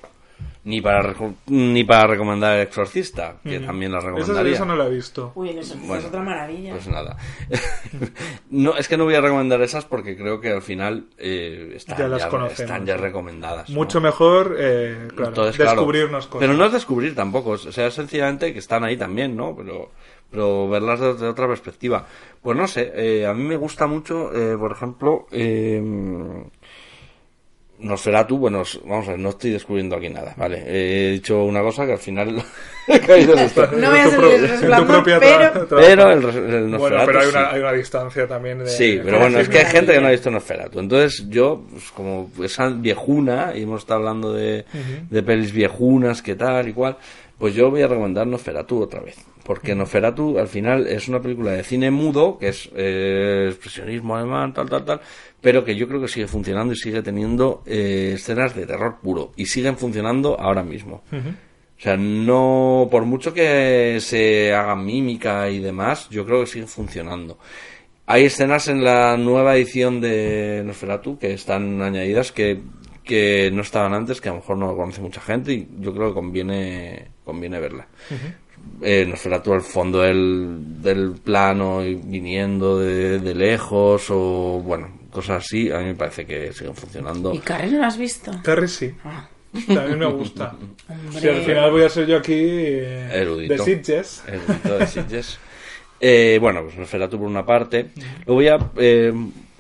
Ni 0.66 0.80
para, 0.80 1.14
ni 1.47 1.84
para 1.84 2.09
recomendar 2.09 2.56
el 2.56 2.62
exorcista, 2.62 3.36
que 3.44 3.60
también 3.60 3.93
la 3.93 4.01
recomendaría. 4.01 4.55
esa 4.55 4.64
no 4.64 4.74
la 4.74 4.86
he 4.86 4.90
visto. 4.90 5.30
Uy, 5.36 5.51
es 5.51 5.80
Bueno, 5.86 6.09
otra 6.09 6.20
maravilla. 6.22 6.72
Pues 6.72 6.88
nada. 6.88 7.16
no, 8.51 8.76
es 8.76 8.88
que 8.88 8.97
no 8.97 9.05
voy 9.05 9.14
a 9.14 9.20
recomendar 9.20 9.62
esas 9.62 9.84
porque 9.84 10.16
creo 10.16 10.40
que 10.40 10.51
al 10.51 10.62
final 10.62 11.06
eh, 11.18 11.74
están, 11.76 11.98
Ya 11.98 12.09
las 12.09 12.28
ya, 12.28 12.47
están 12.48 12.84
ya 12.84 12.97
recomendadas. 12.97 13.70
¿no? 13.70 13.76
Mucho 13.76 14.01
mejor, 14.01 14.56
eh, 14.59 15.06
claro, 15.14 15.28
Entonces, 15.28 15.55
claro, 15.55 15.70
descubrirnos 15.70 16.26
cosas. 16.26 16.40
Pero 16.40 16.59
no 16.59 16.66
es 16.66 16.72
descubrir 16.72 17.14
tampoco, 17.14 17.51
o 17.51 17.59
sea, 17.59 17.86
es 17.86 17.94
sencillamente 17.94 18.52
que 18.52 18.59
están 18.59 18.82
ahí 18.82 18.97
también, 18.97 19.36
¿no? 19.36 19.55
Pero, 19.55 19.93
pero 20.32 20.68
verlas 20.68 20.98
desde 20.98 21.28
otra 21.28 21.47
perspectiva. 21.47 22.06
Pues 22.43 22.56
no 22.56 22.66
sé, 22.66 22.93
eh, 22.94 23.26
a 23.26 23.34
mí 23.34 23.44
me 23.44 23.56
gusta 23.56 23.86
mucho, 23.86 24.32
eh, 24.34 24.56
por 24.59 24.72
ejemplo, 24.72 25.26
eh, 25.30 25.80
Nosferatu, 27.78 28.38
bueno, 28.38 28.62
vamos 28.84 29.06
a 29.08 29.10
ver, 29.12 29.20
no 29.20 29.28
estoy 29.30 29.50
descubriendo 29.50 29.96
aquí 29.96 30.08
nada, 30.08 30.34
¿vale? 30.36 30.62
He 30.66 31.12
dicho 31.12 31.44
una 31.44 31.60
cosa 31.60 31.84
que 31.84 31.92
al 31.92 31.98
final 31.98 32.42
he 32.88 33.00
caído 33.06 33.34
en 33.34 33.40
esto. 33.40 33.66
No 33.76 33.90
pro- 34.16 34.30
el 34.32 34.48
resplandor, 34.48 34.86
propia 34.86 35.20
pero- 35.20 35.68
Pero 35.68 36.10
el, 36.12 36.24
el 36.24 36.68
Bueno, 36.78 36.78
Nosferatu 36.78 37.06
pero 37.06 37.18
hay 37.20 37.24
sí. 37.26 37.30
una, 37.36 37.50
hay 37.50 37.60
una 37.60 37.72
distancia 37.72 38.26
también 38.26 38.58
de... 38.60 38.66
Sí, 38.68 39.00
pero 39.04 39.18
bueno, 39.18 39.38
es 39.40 39.48
que 39.48 39.58
hay 39.58 39.66
gente 39.66 39.92
que 39.92 40.00
no 40.00 40.06
ha 40.06 40.10
visto 40.12 40.30
Nosferatu. 40.30 40.80
Entonces 40.80 41.26
yo, 41.28 41.64
pues, 41.70 41.90
como 41.90 42.30
esa 42.42 42.68
viejuna, 42.70 43.52
y 43.54 43.62
hemos 43.64 43.82
estado 43.82 44.00
hablando 44.00 44.32
de, 44.32 44.64
de 45.10 45.22
pelis 45.22 45.52
viejunas, 45.52 46.22
que 46.22 46.34
tal 46.34 46.68
y 46.68 46.72
cual, 46.72 46.96
pues 47.38 47.54
yo 47.54 47.70
voy 47.70 47.82
a 47.82 47.88
recomendar 47.88 48.26
Nosferatu 48.26 48.82
otra 48.82 49.00
vez. 49.00 49.16
Porque 49.44 49.74
Nosferatu 49.74 50.38
al 50.38 50.48
final 50.48 50.86
es 50.86 51.08
una 51.08 51.20
película 51.20 51.52
de 51.52 51.62
cine 51.62 51.90
mudo, 51.90 52.38
que 52.38 52.48
es 52.48 52.70
eh, 52.74 53.46
expresionismo 53.48 54.16
alemán, 54.16 54.52
tal, 54.52 54.68
tal, 54.68 54.84
tal, 54.84 55.00
pero 55.40 55.64
que 55.64 55.76
yo 55.76 55.86
creo 55.86 56.00
que 56.00 56.08
sigue 56.08 56.26
funcionando 56.26 56.72
y 56.72 56.76
sigue 56.76 57.02
teniendo 57.02 57.62
eh, 57.66 58.12
escenas 58.14 58.54
de 58.54 58.66
terror 58.66 58.96
puro. 59.02 59.32
Y 59.36 59.46
siguen 59.46 59.76
funcionando 59.76 60.38
ahora 60.40 60.62
mismo. 60.62 61.02
O 61.12 61.80
sea, 61.80 61.96
no, 61.96 62.88
por 62.90 63.04
mucho 63.04 63.34
que 63.34 63.98
se 64.00 64.54
haga 64.54 64.74
mímica 64.74 65.50
y 65.50 65.58
demás, 65.58 66.08
yo 66.08 66.24
creo 66.24 66.40
que 66.40 66.46
sigue 66.46 66.66
funcionando. 66.66 67.38
Hay 68.06 68.24
escenas 68.24 68.68
en 68.68 68.82
la 68.82 69.16
nueva 69.16 69.56
edición 69.56 70.00
de 70.00 70.62
Nosferatu 70.64 71.18
que 71.18 71.34
están 71.34 71.82
añadidas 71.82 72.32
que, 72.32 72.62
que 73.04 73.50
no 73.52 73.62
estaban 73.62 73.92
antes, 73.92 74.20
que 74.20 74.28
a 74.28 74.32
lo 74.32 74.38
mejor 74.38 74.56
no 74.56 74.68
lo 74.68 74.76
conoce 74.76 75.02
mucha 75.02 75.20
gente 75.20 75.52
y 75.52 75.68
yo 75.80 75.92
creo 75.92 76.08
que 76.08 76.14
conviene, 76.14 77.08
conviene 77.26 77.60
verla. 77.60 77.86
Eh, 78.80 79.04
Nosferatu 79.06 79.52
al 79.52 79.60
fondo 79.60 80.00
del, 80.00 80.80
del 80.80 81.12
plano 81.22 81.84
y 81.84 81.94
viniendo 81.96 82.78
de, 82.78 83.18
de 83.18 83.34
lejos 83.34 84.06
o 84.10 84.62
bueno, 84.64 84.88
cosas 85.10 85.44
así, 85.44 85.70
a 85.70 85.78
mí 85.80 85.84
me 85.84 85.94
parece 85.94 86.24
que 86.24 86.52
siguen 86.54 86.74
funcionando. 86.74 87.34
¿Y 87.34 87.38
Carrie 87.40 87.70
no 87.72 87.80
la 87.80 87.88
has 87.88 87.98
visto? 87.98 88.32
Carrie 88.42 88.68
sí. 88.68 88.94
Ah, 89.04 89.28
También 89.66 89.98
me 89.98 90.06
gusta. 90.06 90.54
hombre. 90.88 91.20
Si 91.20 91.28
al 91.28 91.42
final 91.42 91.70
voy 91.70 91.82
a 91.82 91.88
ser 91.90 92.06
yo 92.06 92.16
aquí 92.16 92.32
eh, 92.34 93.08
Erudito. 93.12 93.52
de 93.54 93.58
Sitges. 93.58 94.22
El 94.26 94.40
grito 94.46 94.78
de 94.78 94.86
Sitges. 94.86 95.38
Eh, 96.00 96.38
bueno, 96.40 96.62
pues 96.64 96.76
Nosferatu 96.76 97.18
por 97.18 97.26
una 97.26 97.44
parte. 97.44 97.90
Lo 98.26 98.34
voy 98.34 98.48
a... 98.48 98.58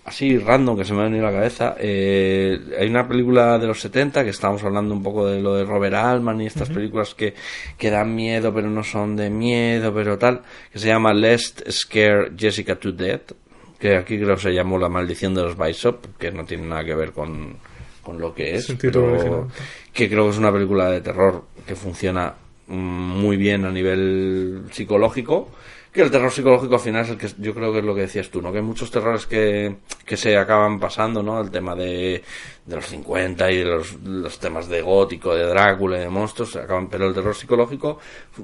así 0.06 0.38
random 0.38 0.78
que 0.78 0.84
se 0.84 0.94
me 0.94 1.00
ha 1.00 1.04
venido 1.04 1.26
a 1.26 1.30
la 1.30 1.36
cabeza. 1.36 1.76
eh, 1.78 2.58
hay 2.78 2.88
una 2.88 3.06
película 3.08 3.58
de 3.58 3.66
los 3.66 3.80
70 3.80 4.22
que 4.22 4.30
estábamos 4.30 4.62
hablando 4.62 4.94
un 4.94 5.02
poco 5.02 5.26
de 5.26 5.40
lo 5.42 5.56
de 5.56 5.64
Robert 5.64 5.94
Altman 5.94 6.40
y 6.40 6.46
estas 6.46 6.70
películas 6.70 7.14
que, 7.14 7.34
que 7.76 7.90
dan 7.90 8.14
miedo 8.14 8.54
pero 8.54 8.70
no 8.70 8.84
son 8.84 9.16
de 9.16 9.28
miedo, 9.30 9.92
pero 9.92 10.16
tal, 10.16 10.42
que 10.72 10.78
se 10.78 10.86
llama 10.88 11.12
Lest 11.12 11.68
Scare 11.68 12.30
Jessica 12.36 12.76
to 12.76 12.92
Death, 12.92 13.32
que 13.80 13.96
aquí 13.96 14.16
creo 14.18 14.36
que 14.36 14.42
se 14.42 14.54
llamó 14.54 14.78
La 14.78 14.88
maldición 14.88 15.34
de 15.34 15.42
los 15.42 15.58
Bishop, 15.58 16.16
que 16.18 16.30
no 16.30 16.44
tiene 16.44 16.66
nada 16.66 16.84
que 16.84 16.94
ver 16.94 17.10
con, 17.12 17.56
con 18.02 18.20
lo 18.20 18.32
que 18.32 18.54
es, 18.54 18.72
pero 18.80 19.48
que 19.92 20.08
creo 20.08 20.24
que 20.24 20.30
es 20.30 20.38
una 20.38 20.52
película 20.52 20.88
de 20.88 21.00
terror 21.00 21.44
que 21.66 21.74
funciona 21.74 22.32
muy 22.68 23.36
bien 23.36 23.64
a 23.64 23.70
nivel 23.70 24.66
psicológico 24.70 25.50
que 25.96 26.02
el 26.02 26.10
terror 26.12 26.30
psicológico 26.30 26.74
al 26.74 26.80
final 26.80 27.02
es 27.04 27.10
el 27.10 27.16
que 27.18 27.28
yo 27.38 27.52
creo 27.54 27.72
que 27.72 27.80
es 27.80 27.84
lo 27.84 27.94
que 27.94 28.02
decías 28.02 28.28
tú, 28.30 28.40
¿no? 28.40 28.52
Que 28.52 28.58
hay 28.58 28.64
muchos 28.64 28.90
terrores 28.90 29.26
que, 29.26 29.76
que 30.04 30.16
se 30.16 30.36
acaban 30.36 30.78
pasando, 30.78 31.22
¿no? 31.22 31.40
El 31.40 31.50
tema 31.50 31.74
de, 31.74 32.22
de 32.64 32.76
los 32.76 32.86
50 32.86 33.50
y 33.50 33.56
de 33.58 33.64
los, 33.64 33.94
los 34.04 34.38
temas 34.38 34.68
de 34.68 34.82
gótico, 34.82 35.34
de 35.34 35.44
Drácula 35.46 35.96
y 35.96 36.00
de 36.02 36.08
monstruos, 36.08 36.52
se 36.52 36.60
acaban, 36.60 36.88
pero 36.88 37.08
el 37.08 37.14
terror 37.14 37.34
psicológico 37.34 37.98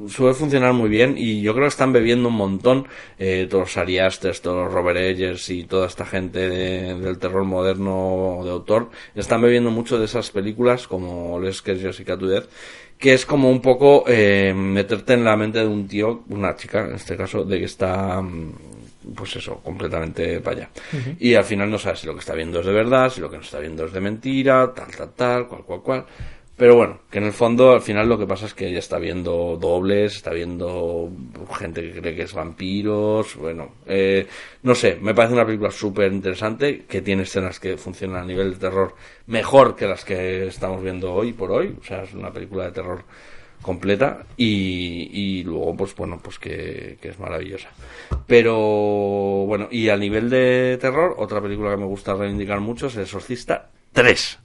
suele 0.08 0.34
funcionar 0.34 0.72
muy 0.72 0.88
bien 0.88 1.14
y 1.16 1.40
yo 1.42 1.52
creo 1.52 1.64
que 1.66 1.68
están 1.68 1.92
bebiendo 1.92 2.28
un 2.28 2.34
montón 2.36 2.88
eh, 3.18 3.46
todos 3.48 3.64
los 3.64 3.76
Ari 3.76 3.98
Aster, 3.98 4.36
todos 4.40 4.64
los 4.64 4.72
Robert 4.72 4.98
Eggers 4.98 5.48
y 5.50 5.64
toda 5.64 5.86
esta 5.86 6.04
gente 6.06 6.48
de- 6.48 6.94
del 6.94 7.18
terror 7.18 7.44
moderno 7.44 8.40
de 8.42 8.50
autor, 8.50 8.90
están 9.14 9.42
bebiendo 9.42 9.70
mucho 9.70 9.98
de 9.98 10.06
esas 10.06 10.30
películas 10.30 10.88
como 10.88 11.38
Les 11.38 11.62
Jessica 11.62 12.16
Death 12.16 12.48
que 13.02 13.14
es 13.14 13.26
como 13.26 13.50
un 13.50 13.60
poco 13.60 14.04
eh, 14.06 14.54
meterte 14.54 15.14
en 15.14 15.24
la 15.24 15.36
mente 15.36 15.58
de 15.58 15.66
un 15.66 15.88
tío, 15.88 16.22
una 16.28 16.54
chica 16.54 16.86
en 16.86 16.94
este 16.94 17.16
caso, 17.16 17.42
de 17.42 17.58
que 17.58 17.64
está, 17.64 18.22
mm, 18.22 18.52
pues 19.12 19.34
eso, 19.34 19.56
completamente 19.56 20.40
para 20.40 20.56
allá. 20.56 20.70
Y 21.18 21.34
al 21.34 21.42
final 21.42 21.68
no 21.68 21.78
sabes 21.78 21.98
si 21.98 22.06
lo 22.06 22.14
que 22.14 22.20
está 22.20 22.32
viendo 22.32 22.60
es 22.60 22.66
de 22.66 22.72
verdad, 22.72 23.10
si 23.10 23.20
lo 23.20 23.28
que 23.28 23.38
no 23.38 23.42
está 23.42 23.58
viendo 23.58 23.86
es 23.86 23.92
de 23.92 24.00
mentira, 24.00 24.72
tal, 24.72 24.86
tal, 24.96 25.10
tal, 25.14 25.48
cual, 25.48 25.64
cual, 25.64 25.82
cual. 25.82 26.06
Pero 26.62 26.76
bueno, 26.76 27.00
que 27.10 27.18
en 27.18 27.24
el 27.24 27.32
fondo 27.32 27.72
al 27.72 27.80
final 27.80 28.08
lo 28.08 28.16
que 28.16 28.24
pasa 28.24 28.46
es 28.46 28.54
que 28.54 28.68
ella 28.68 28.78
está 28.78 28.96
viendo 29.00 29.58
dobles, 29.60 30.14
está 30.14 30.30
viendo 30.30 31.10
gente 31.58 31.82
que 31.82 32.00
cree 32.00 32.14
que 32.14 32.22
es 32.22 32.34
vampiros, 32.34 33.34
bueno, 33.34 33.72
eh, 33.84 34.28
no 34.62 34.76
sé, 34.76 34.96
me 35.02 35.12
parece 35.12 35.34
una 35.34 35.44
película 35.44 35.72
súper 35.72 36.12
interesante 36.12 36.84
que 36.88 37.02
tiene 37.02 37.24
escenas 37.24 37.58
que 37.58 37.76
funcionan 37.76 38.22
a 38.22 38.26
nivel 38.26 38.52
de 38.52 38.58
terror 38.60 38.94
mejor 39.26 39.74
que 39.74 39.88
las 39.88 40.04
que 40.04 40.46
estamos 40.46 40.80
viendo 40.84 41.12
hoy 41.12 41.32
por 41.32 41.50
hoy, 41.50 41.74
o 41.80 41.82
sea, 41.82 42.04
es 42.04 42.14
una 42.14 42.32
película 42.32 42.66
de 42.66 42.70
terror 42.70 43.02
completa 43.60 44.24
y, 44.36 45.10
y 45.12 45.42
luego 45.42 45.76
pues 45.76 45.96
bueno 45.96 46.20
pues 46.22 46.38
que, 46.38 46.96
es 47.02 47.18
maravillosa. 47.18 47.70
Pero 48.28 48.56
bueno 49.48 49.66
y 49.68 49.88
a 49.88 49.96
nivel 49.96 50.30
de 50.30 50.78
terror 50.80 51.16
otra 51.18 51.40
película 51.40 51.72
que 51.72 51.78
me 51.78 51.86
gusta 51.86 52.14
reivindicar 52.14 52.60
mucho 52.60 52.86
es 52.86 52.94
El 52.94 53.02
Exorcista 53.02 53.68
3 53.94 54.38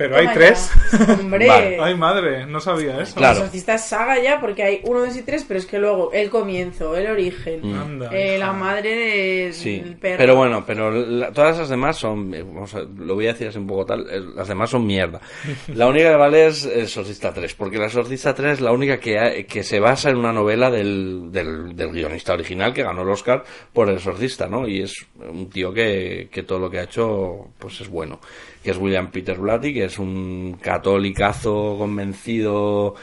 Pero 0.00 0.16
hay 0.16 0.28
tres. 0.32 0.70
Hombre. 1.20 1.46
Vale. 1.46 1.78
Ay, 1.78 1.94
madre, 1.94 2.46
no 2.46 2.58
sabía 2.58 2.98
eso. 3.02 3.16
Claro. 3.16 3.32
El 3.36 3.42
exorcista 3.42 3.74
es 3.74 3.84
saga 3.84 4.18
ya 4.18 4.40
porque 4.40 4.62
hay 4.62 4.80
uno, 4.84 5.00
dos 5.00 5.14
y 5.14 5.20
tres, 5.20 5.44
pero 5.46 5.60
es 5.60 5.66
que 5.66 5.78
luego 5.78 6.10
el 6.14 6.30
comienzo, 6.30 6.96
el 6.96 7.06
origen, 7.06 7.74
Anda, 7.74 8.08
eh, 8.10 8.38
la 8.38 8.52
madre 8.54 8.94
del 8.96 9.52
Sí, 9.52 9.96
perro. 10.00 10.16
pero 10.16 10.36
bueno, 10.36 10.64
pero 10.66 10.90
la- 10.90 11.30
todas 11.32 11.56
esas 11.56 11.68
demás 11.68 11.98
son, 11.98 12.32
eh, 12.32 12.42
vamos 12.42 12.74
a- 12.74 12.80
lo 12.80 13.14
voy 13.14 13.26
a 13.26 13.32
decir 13.34 13.48
así 13.48 13.58
un 13.58 13.66
poco 13.66 13.84
tal, 13.84 14.06
eh, 14.10 14.20
las 14.34 14.48
demás 14.48 14.70
son 14.70 14.86
mierda. 14.86 15.20
La 15.74 15.86
única 15.86 16.08
que 16.10 16.16
vale 16.16 16.46
es 16.46 16.64
El 16.64 16.80
Exorcista 16.84 17.34
3, 17.34 17.54
porque 17.54 17.76
La 17.76 17.84
Exorcista 17.86 18.34
3 18.34 18.54
es 18.54 18.60
la 18.62 18.72
única 18.72 18.98
que, 18.98 19.18
ha- 19.18 19.42
que 19.44 19.62
se 19.62 19.80
basa 19.80 20.08
en 20.08 20.16
una 20.16 20.32
novela 20.32 20.70
del, 20.70 21.30
del, 21.30 21.76
del 21.76 21.90
guionista 21.92 22.32
original 22.32 22.72
que 22.72 22.82
ganó 22.82 23.02
el 23.02 23.08
Oscar 23.10 23.44
por 23.74 23.90
El 23.90 23.96
Exorcista, 23.96 24.46
¿no? 24.48 24.66
Y 24.66 24.80
es 24.80 24.94
un 25.18 25.50
tío 25.50 25.74
que, 25.74 26.28
que 26.32 26.42
todo 26.42 26.58
lo 26.58 26.70
que 26.70 26.78
ha 26.78 26.84
hecho, 26.84 27.48
pues 27.58 27.82
es 27.82 27.88
bueno. 27.90 28.18
Que 28.62 28.70
es 28.72 28.76
William 28.78 29.10
Peter 29.10 29.38
Blatty, 29.38 29.72
que 29.74 29.84
es 29.84 29.98
un 29.98 30.58
catolicazo 30.60 31.76
convencido 31.78 32.94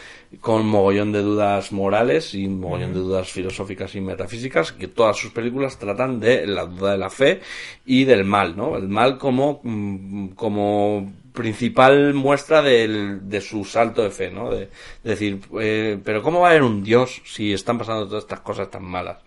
con 0.41 0.67
mogollón 0.67 1.11
de 1.13 1.21
dudas 1.21 1.71
morales 1.71 2.34
y 2.35 2.47
mogollón 2.47 2.93
de 2.93 2.99
dudas 2.99 3.31
filosóficas 3.31 3.95
y 3.95 4.01
metafísicas, 4.01 4.71
que 4.73 4.88
todas 4.88 5.17
sus 5.17 5.31
películas 5.31 5.79
tratan 5.79 6.19
de 6.19 6.45
la 6.45 6.65
duda 6.65 6.91
de 6.91 6.97
la 6.97 7.09
fe 7.09 7.39
y 7.85 8.03
del 8.03 8.25
mal, 8.25 8.55
¿no? 8.57 8.75
El 8.77 8.88
mal 8.89 9.17
como, 9.17 9.61
mm, 9.63 10.29
como 10.29 11.11
principal 11.34 12.13
muestra 12.15 12.61
del- 12.63 13.29
de 13.29 13.41
su 13.41 13.63
salto 13.63 14.01
de 14.03 14.09
fe, 14.09 14.31
¿no? 14.31 14.49
De, 14.51 14.69
decir, 15.03 15.39
eh, 15.61 15.97
pero 16.03 16.21
¿cómo 16.23 16.41
va 16.41 16.47
a 16.47 16.49
haber 16.51 16.63
un 16.63 16.84
Dios 16.84 17.21
si 17.25 17.53
están 17.53 17.77
pasando 17.77 18.07
todas 18.07 18.23
estas 18.23 18.39
cosas 18.41 18.69
tan 18.71 18.84
malas? 18.84 19.17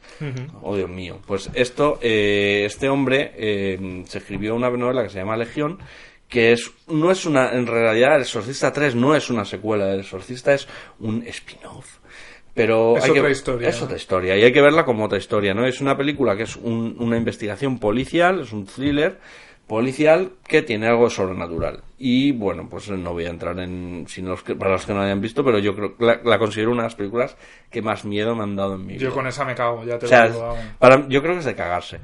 Oh, 0.62 0.77
Dios 0.77 0.90
mío. 0.90 1.19
Pues 1.27 1.48
esto, 1.55 1.98
eh, 2.02 2.65
este 2.66 2.89
hombre 2.89 3.32
eh, 3.36 4.02
se 4.07 4.19
escribió 4.19 4.55
una 4.57 4.69
novela 4.70 5.05
que 5.05 5.09
se 5.11 5.19
llama 5.19 5.36
Legión, 5.36 5.78
que 6.31 6.52
es 6.52 6.70
no 6.89 7.11
es 7.11 7.27
una 7.27 7.51
en 7.52 7.66
realidad 7.66 8.16
el 8.16 8.23
Exorcista 8.23 8.73
3 8.73 8.94
no 8.94 9.15
es 9.15 9.28
una 9.31 9.44
secuela 9.44 9.93
el 9.93 10.01
Exorcista 10.01 10.55
es 10.55 10.66
un 11.01 11.23
spin-off 11.27 11.98
pero 12.55 12.97
Es 12.97 13.05
hay 13.05 13.11
otra 13.11 13.23
que- 13.24 13.31
historia, 13.32 13.69
es 13.69 13.78
¿no? 13.78 13.85
otra 13.85 13.97
historia 13.97 14.36
y 14.36 14.43
hay 14.44 14.52
que 14.52 14.61
verla 14.62 14.85
como 14.85 15.05
otra 15.05 15.19
historia 15.19 15.52
no 15.55 15.66
es 15.66 15.81
una 15.81 15.97
película 15.97 16.36
que 16.36 16.44
es 16.44 16.57
un- 16.57 16.97
una 16.98 17.16
investigación 17.16 17.78
policial 17.78 18.40
es 18.40 18.52
un 18.52 18.65
thriller 18.66 19.19
policial 19.66 20.32
que 20.48 20.62
tiene 20.62 20.89
algo 20.89 21.09
sobrenatural 21.11 21.82
y 21.97 22.32
bueno 22.32 22.69
pues 22.69 22.89
no 22.90 23.12
voy 23.12 23.27
a 23.27 23.31
entrar 23.31 23.59
en 23.61 24.05
si 24.09 24.20
no 24.20 24.31
los 24.31 24.43
que- 24.43 24.57
para 24.57 24.73
los 24.73 24.85
que 24.85 24.93
no 24.94 25.01
hayan 25.01 25.20
visto 25.20 25.44
pero 25.44 25.59
yo 25.61 25.74
creo 25.77 25.97
que 25.97 26.05
la, 26.05 26.20
la 26.24 26.39
considero 26.40 26.73
una 26.73 26.82
de 26.82 26.86
las 26.89 26.97
películas 26.97 27.36
que 27.70 27.81
más 27.82 28.05
miedo 28.05 28.35
me 28.35 28.43
han 28.43 28.57
dado 28.57 28.74
en 28.74 28.85
mi 28.86 28.94
vida 28.94 29.02
Yo 29.05 29.12
con 29.15 29.27
esa 29.28 29.44
me 29.44 29.55
cago, 29.55 29.85
ya 29.85 29.97
te 29.98 30.07
o 30.07 30.09
sea, 30.09 30.27
lo 30.27 30.32
digo. 30.32 30.57
para, 30.81 31.07
yo 31.09 31.23
creo 31.23 31.35
que 31.35 31.39
es 31.40 31.44
de 31.44 31.55
cagarse. 31.55 32.01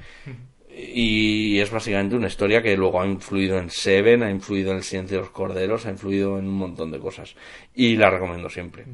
Y 0.78 1.58
es 1.58 1.70
básicamente 1.70 2.16
una 2.16 2.26
historia 2.26 2.60
que 2.62 2.76
luego 2.76 3.00
ha 3.00 3.06
influido 3.06 3.58
en 3.58 3.70
Seven, 3.70 4.22
ha 4.22 4.30
influido 4.30 4.72
en 4.72 4.78
El 4.78 4.82
Silencio 4.82 5.16
de 5.16 5.22
los 5.22 5.30
Corderos, 5.32 5.86
ha 5.86 5.90
influido 5.90 6.38
en 6.38 6.46
un 6.46 6.54
montón 6.54 6.90
de 6.90 6.98
cosas. 6.98 7.34
Y 7.74 7.96
la 7.96 8.10
recomiendo 8.10 8.50
siempre. 8.50 8.84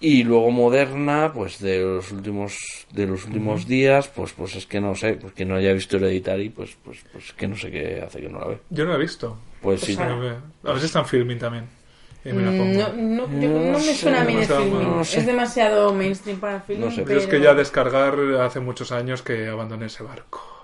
Y 0.00 0.22
luego 0.22 0.52
moderna, 0.52 1.32
pues 1.34 1.58
de 1.58 1.80
los 1.82 2.12
últimos 2.12 2.56
de 2.92 3.06
los 3.08 3.24
últimos 3.24 3.66
días, 3.66 4.06
pues 4.06 4.32
pues 4.32 4.54
es 4.54 4.64
que 4.66 4.80
no 4.80 4.94
sé, 4.94 5.14
pues 5.14 5.32
que 5.32 5.44
no 5.44 5.56
haya 5.56 5.72
visto 5.72 5.96
Hereditary, 5.96 6.50
pues 6.50 6.76
pues 6.84 7.04
pues 7.12 7.32
que 7.32 7.48
no 7.48 7.56
sé 7.56 7.72
qué 7.72 8.00
hace 8.06 8.20
que 8.20 8.28
no 8.28 8.38
la 8.38 8.46
ve. 8.46 8.58
Yo 8.70 8.84
no 8.84 8.92
la 8.92 8.96
he 8.96 9.00
visto. 9.00 9.36
Pues 9.60 9.80
sí, 9.80 9.96
Pues 9.96 10.74
A 10.76 10.78
si 10.78 10.86
está 10.86 11.00
en 11.00 11.06
filming 11.06 11.38
también. 11.38 11.64
Y 12.24 12.32
me 12.32 12.42
la 12.42 12.50
pongo. 12.50 12.92
Mm, 12.94 13.16
No, 13.16 13.26
no, 13.26 13.40
yo- 13.40 13.48
no 13.48 13.78
me 13.78 13.94
suena 13.94 14.20
a 14.20 14.24
mí 14.24 14.36
de 14.36 14.46
filming. 14.46 14.82
no 14.82 15.04
sé. 15.04 15.18
Es 15.18 15.26
demasiado 15.26 15.92
mainstream 15.92 16.38
para 16.38 16.60
filming. 16.60 16.84
No 16.84 16.92
sé. 16.94 17.02
Pero 17.02 17.18
es 17.18 17.26
que 17.26 17.40
ya 17.40 17.54
descargar 17.54 18.14
hace 18.40 18.60
muchos 18.60 18.92
años 18.92 19.22
que 19.22 19.48
abandoné 19.48 19.86
ese 19.86 20.04
barco. 20.04 20.57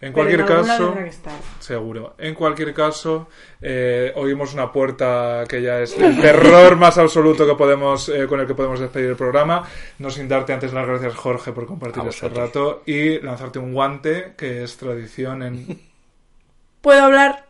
En 0.00 0.12
cualquier 0.12 0.44
Pero 0.44 0.48
en 0.48 0.52
algún 0.58 0.68
lado 0.68 0.78
caso, 0.78 0.84
tendrá 0.92 1.04
que 1.04 1.16
estar. 1.16 1.32
seguro. 1.58 2.14
En 2.18 2.34
cualquier 2.34 2.74
caso, 2.74 3.28
eh, 3.62 4.12
oímos 4.14 4.52
una 4.52 4.70
puerta 4.70 5.44
que 5.48 5.62
ya 5.62 5.80
es 5.80 5.96
el 5.98 6.20
terror 6.20 6.76
más 6.76 6.98
absoluto 6.98 7.46
que 7.46 7.54
podemos, 7.54 8.08
eh, 8.10 8.26
con 8.26 8.40
el 8.40 8.46
que 8.46 8.54
podemos 8.54 8.78
despedir 8.78 9.08
el 9.08 9.16
programa. 9.16 9.66
No 9.98 10.10
sin 10.10 10.28
darte 10.28 10.52
antes 10.52 10.72
las 10.74 10.86
gracias, 10.86 11.14
Jorge, 11.14 11.52
por 11.52 11.66
compartir 11.66 12.02
este 12.06 12.28
rato 12.28 12.82
y 12.84 13.20
lanzarte 13.20 13.58
un 13.58 13.72
guante, 13.72 14.34
que 14.36 14.62
es 14.62 14.76
tradición 14.76 15.42
en. 15.42 15.80
¿Puedo 16.82 17.02
hablar? 17.02 17.46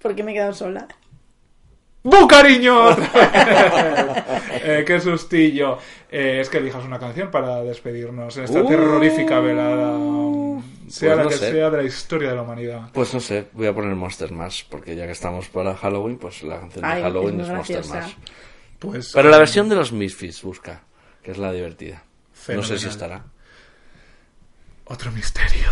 Porque 0.00 0.22
me 0.22 0.30
he 0.30 0.34
quedado 0.34 0.54
sola. 0.54 0.88
¡Bu, 2.04 2.26
cariño! 2.26 2.96
Eh, 4.64 4.84
¡Qué 4.86 5.00
sustillo! 5.00 5.78
Eh, 6.10 6.38
es 6.40 6.48
que 6.48 6.58
elijas 6.58 6.84
una 6.84 6.98
canción 6.98 7.30
para 7.30 7.62
despedirnos 7.62 8.36
en 8.36 8.44
esta 8.44 8.60
Uh. 8.60 8.66
terrorífica 8.68 9.40
velada, 9.40 9.96
sea 10.90 11.08
Pues 11.14 11.16
la 11.18 11.22
no 11.24 11.28
que 11.30 11.36
sé. 11.36 11.52
sea 11.52 11.70
de 11.70 11.76
la 11.76 11.82
historia 11.84 12.30
de 12.30 12.36
la 12.36 12.42
humanidad. 12.42 12.90
Pues 12.92 13.12
no 13.14 13.20
sé, 13.20 13.48
voy 13.52 13.66
a 13.66 13.74
poner 13.74 13.94
Monster 13.94 14.32
Mash, 14.32 14.64
porque 14.68 14.94
ya 14.96 15.06
que 15.06 15.12
estamos 15.12 15.48
para 15.48 15.74
Halloween, 15.76 16.18
pues 16.18 16.42
la 16.42 16.60
canción 16.60 16.82
de 16.82 16.88
Ay, 16.90 17.02
Halloween 17.02 17.40
es 17.40 17.48
Monster. 17.48 17.86
Mash. 17.86 18.12
Pues, 18.78 19.10
Pero 19.12 19.28
la 19.28 19.38
versión 19.38 19.68
de 19.68 19.74
los 19.74 19.92
Misfits 19.92 20.42
busca, 20.42 20.82
que 21.22 21.32
es 21.32 21.38
la 21.38 21.52
divertida. 21.52 22.04
No 22.48 22.62
sé 22.62 22.78
si 22.78 22.86
estará. 22.88 23.24
Otro 24.90 25.10
misterio 25.12 25.70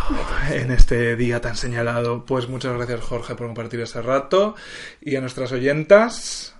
en 0.50 0.70
este 0.72 1.16
día 1.16 1.40
tan 1.40 1.56
señalado. 1.56 2.26
Pues 2.26 2.48
muchas 2.48 2.74
gracias, 2.76 3.00
Jorge, 3.00 3.34
por 3.34 3.46
compartir 3.46 3.80
ese 3.80 4.02
rato. 4.02 4.54
Y 5.00 5.16
a 5.16 5.20
nuestras 5.22 5.52
oyentas. 5.52 6.54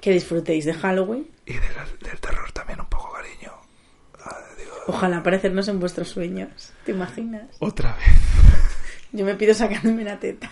Que 0.00 0.12
disfrutéis 0.12 0.66
de 0.66 0.74
Halloween. 0.74 1.26
Y 1.46 1.54
del, 1.54 1.62
del 2.00 2.20
terror 2.20 2.52
también 2.52 2.78
un 2.80 2.86
poco, 2.86 3.12
cariño. 3.12 3.52
Ojalá 4.86 5.18
aparecernos 5.18 5.68
en 5.68 5.80
vuestros 5.80 6.08
sueños. 6.08 6.72
¿Te 6.84 6.92
imaginas? 6.92 7.46
Otra 7.58 7.96
vez. 7.96 8.06
Yo 9.12 9.24
me 9.24 9.34
pido 9.34 9.52
sacándome 9.54 10.02
una 10.02 10.18
teta 10.18 10.50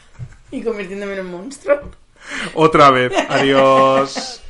y 0.50 0.62
convirtiéndome 0.62 1.14
en 1.14 1.20
un 1.20 1.32
monstruo. 1.32 1.80
Otra 2.54 2.90
vez. 2.90 3.12
Adiós. 3.28 4.42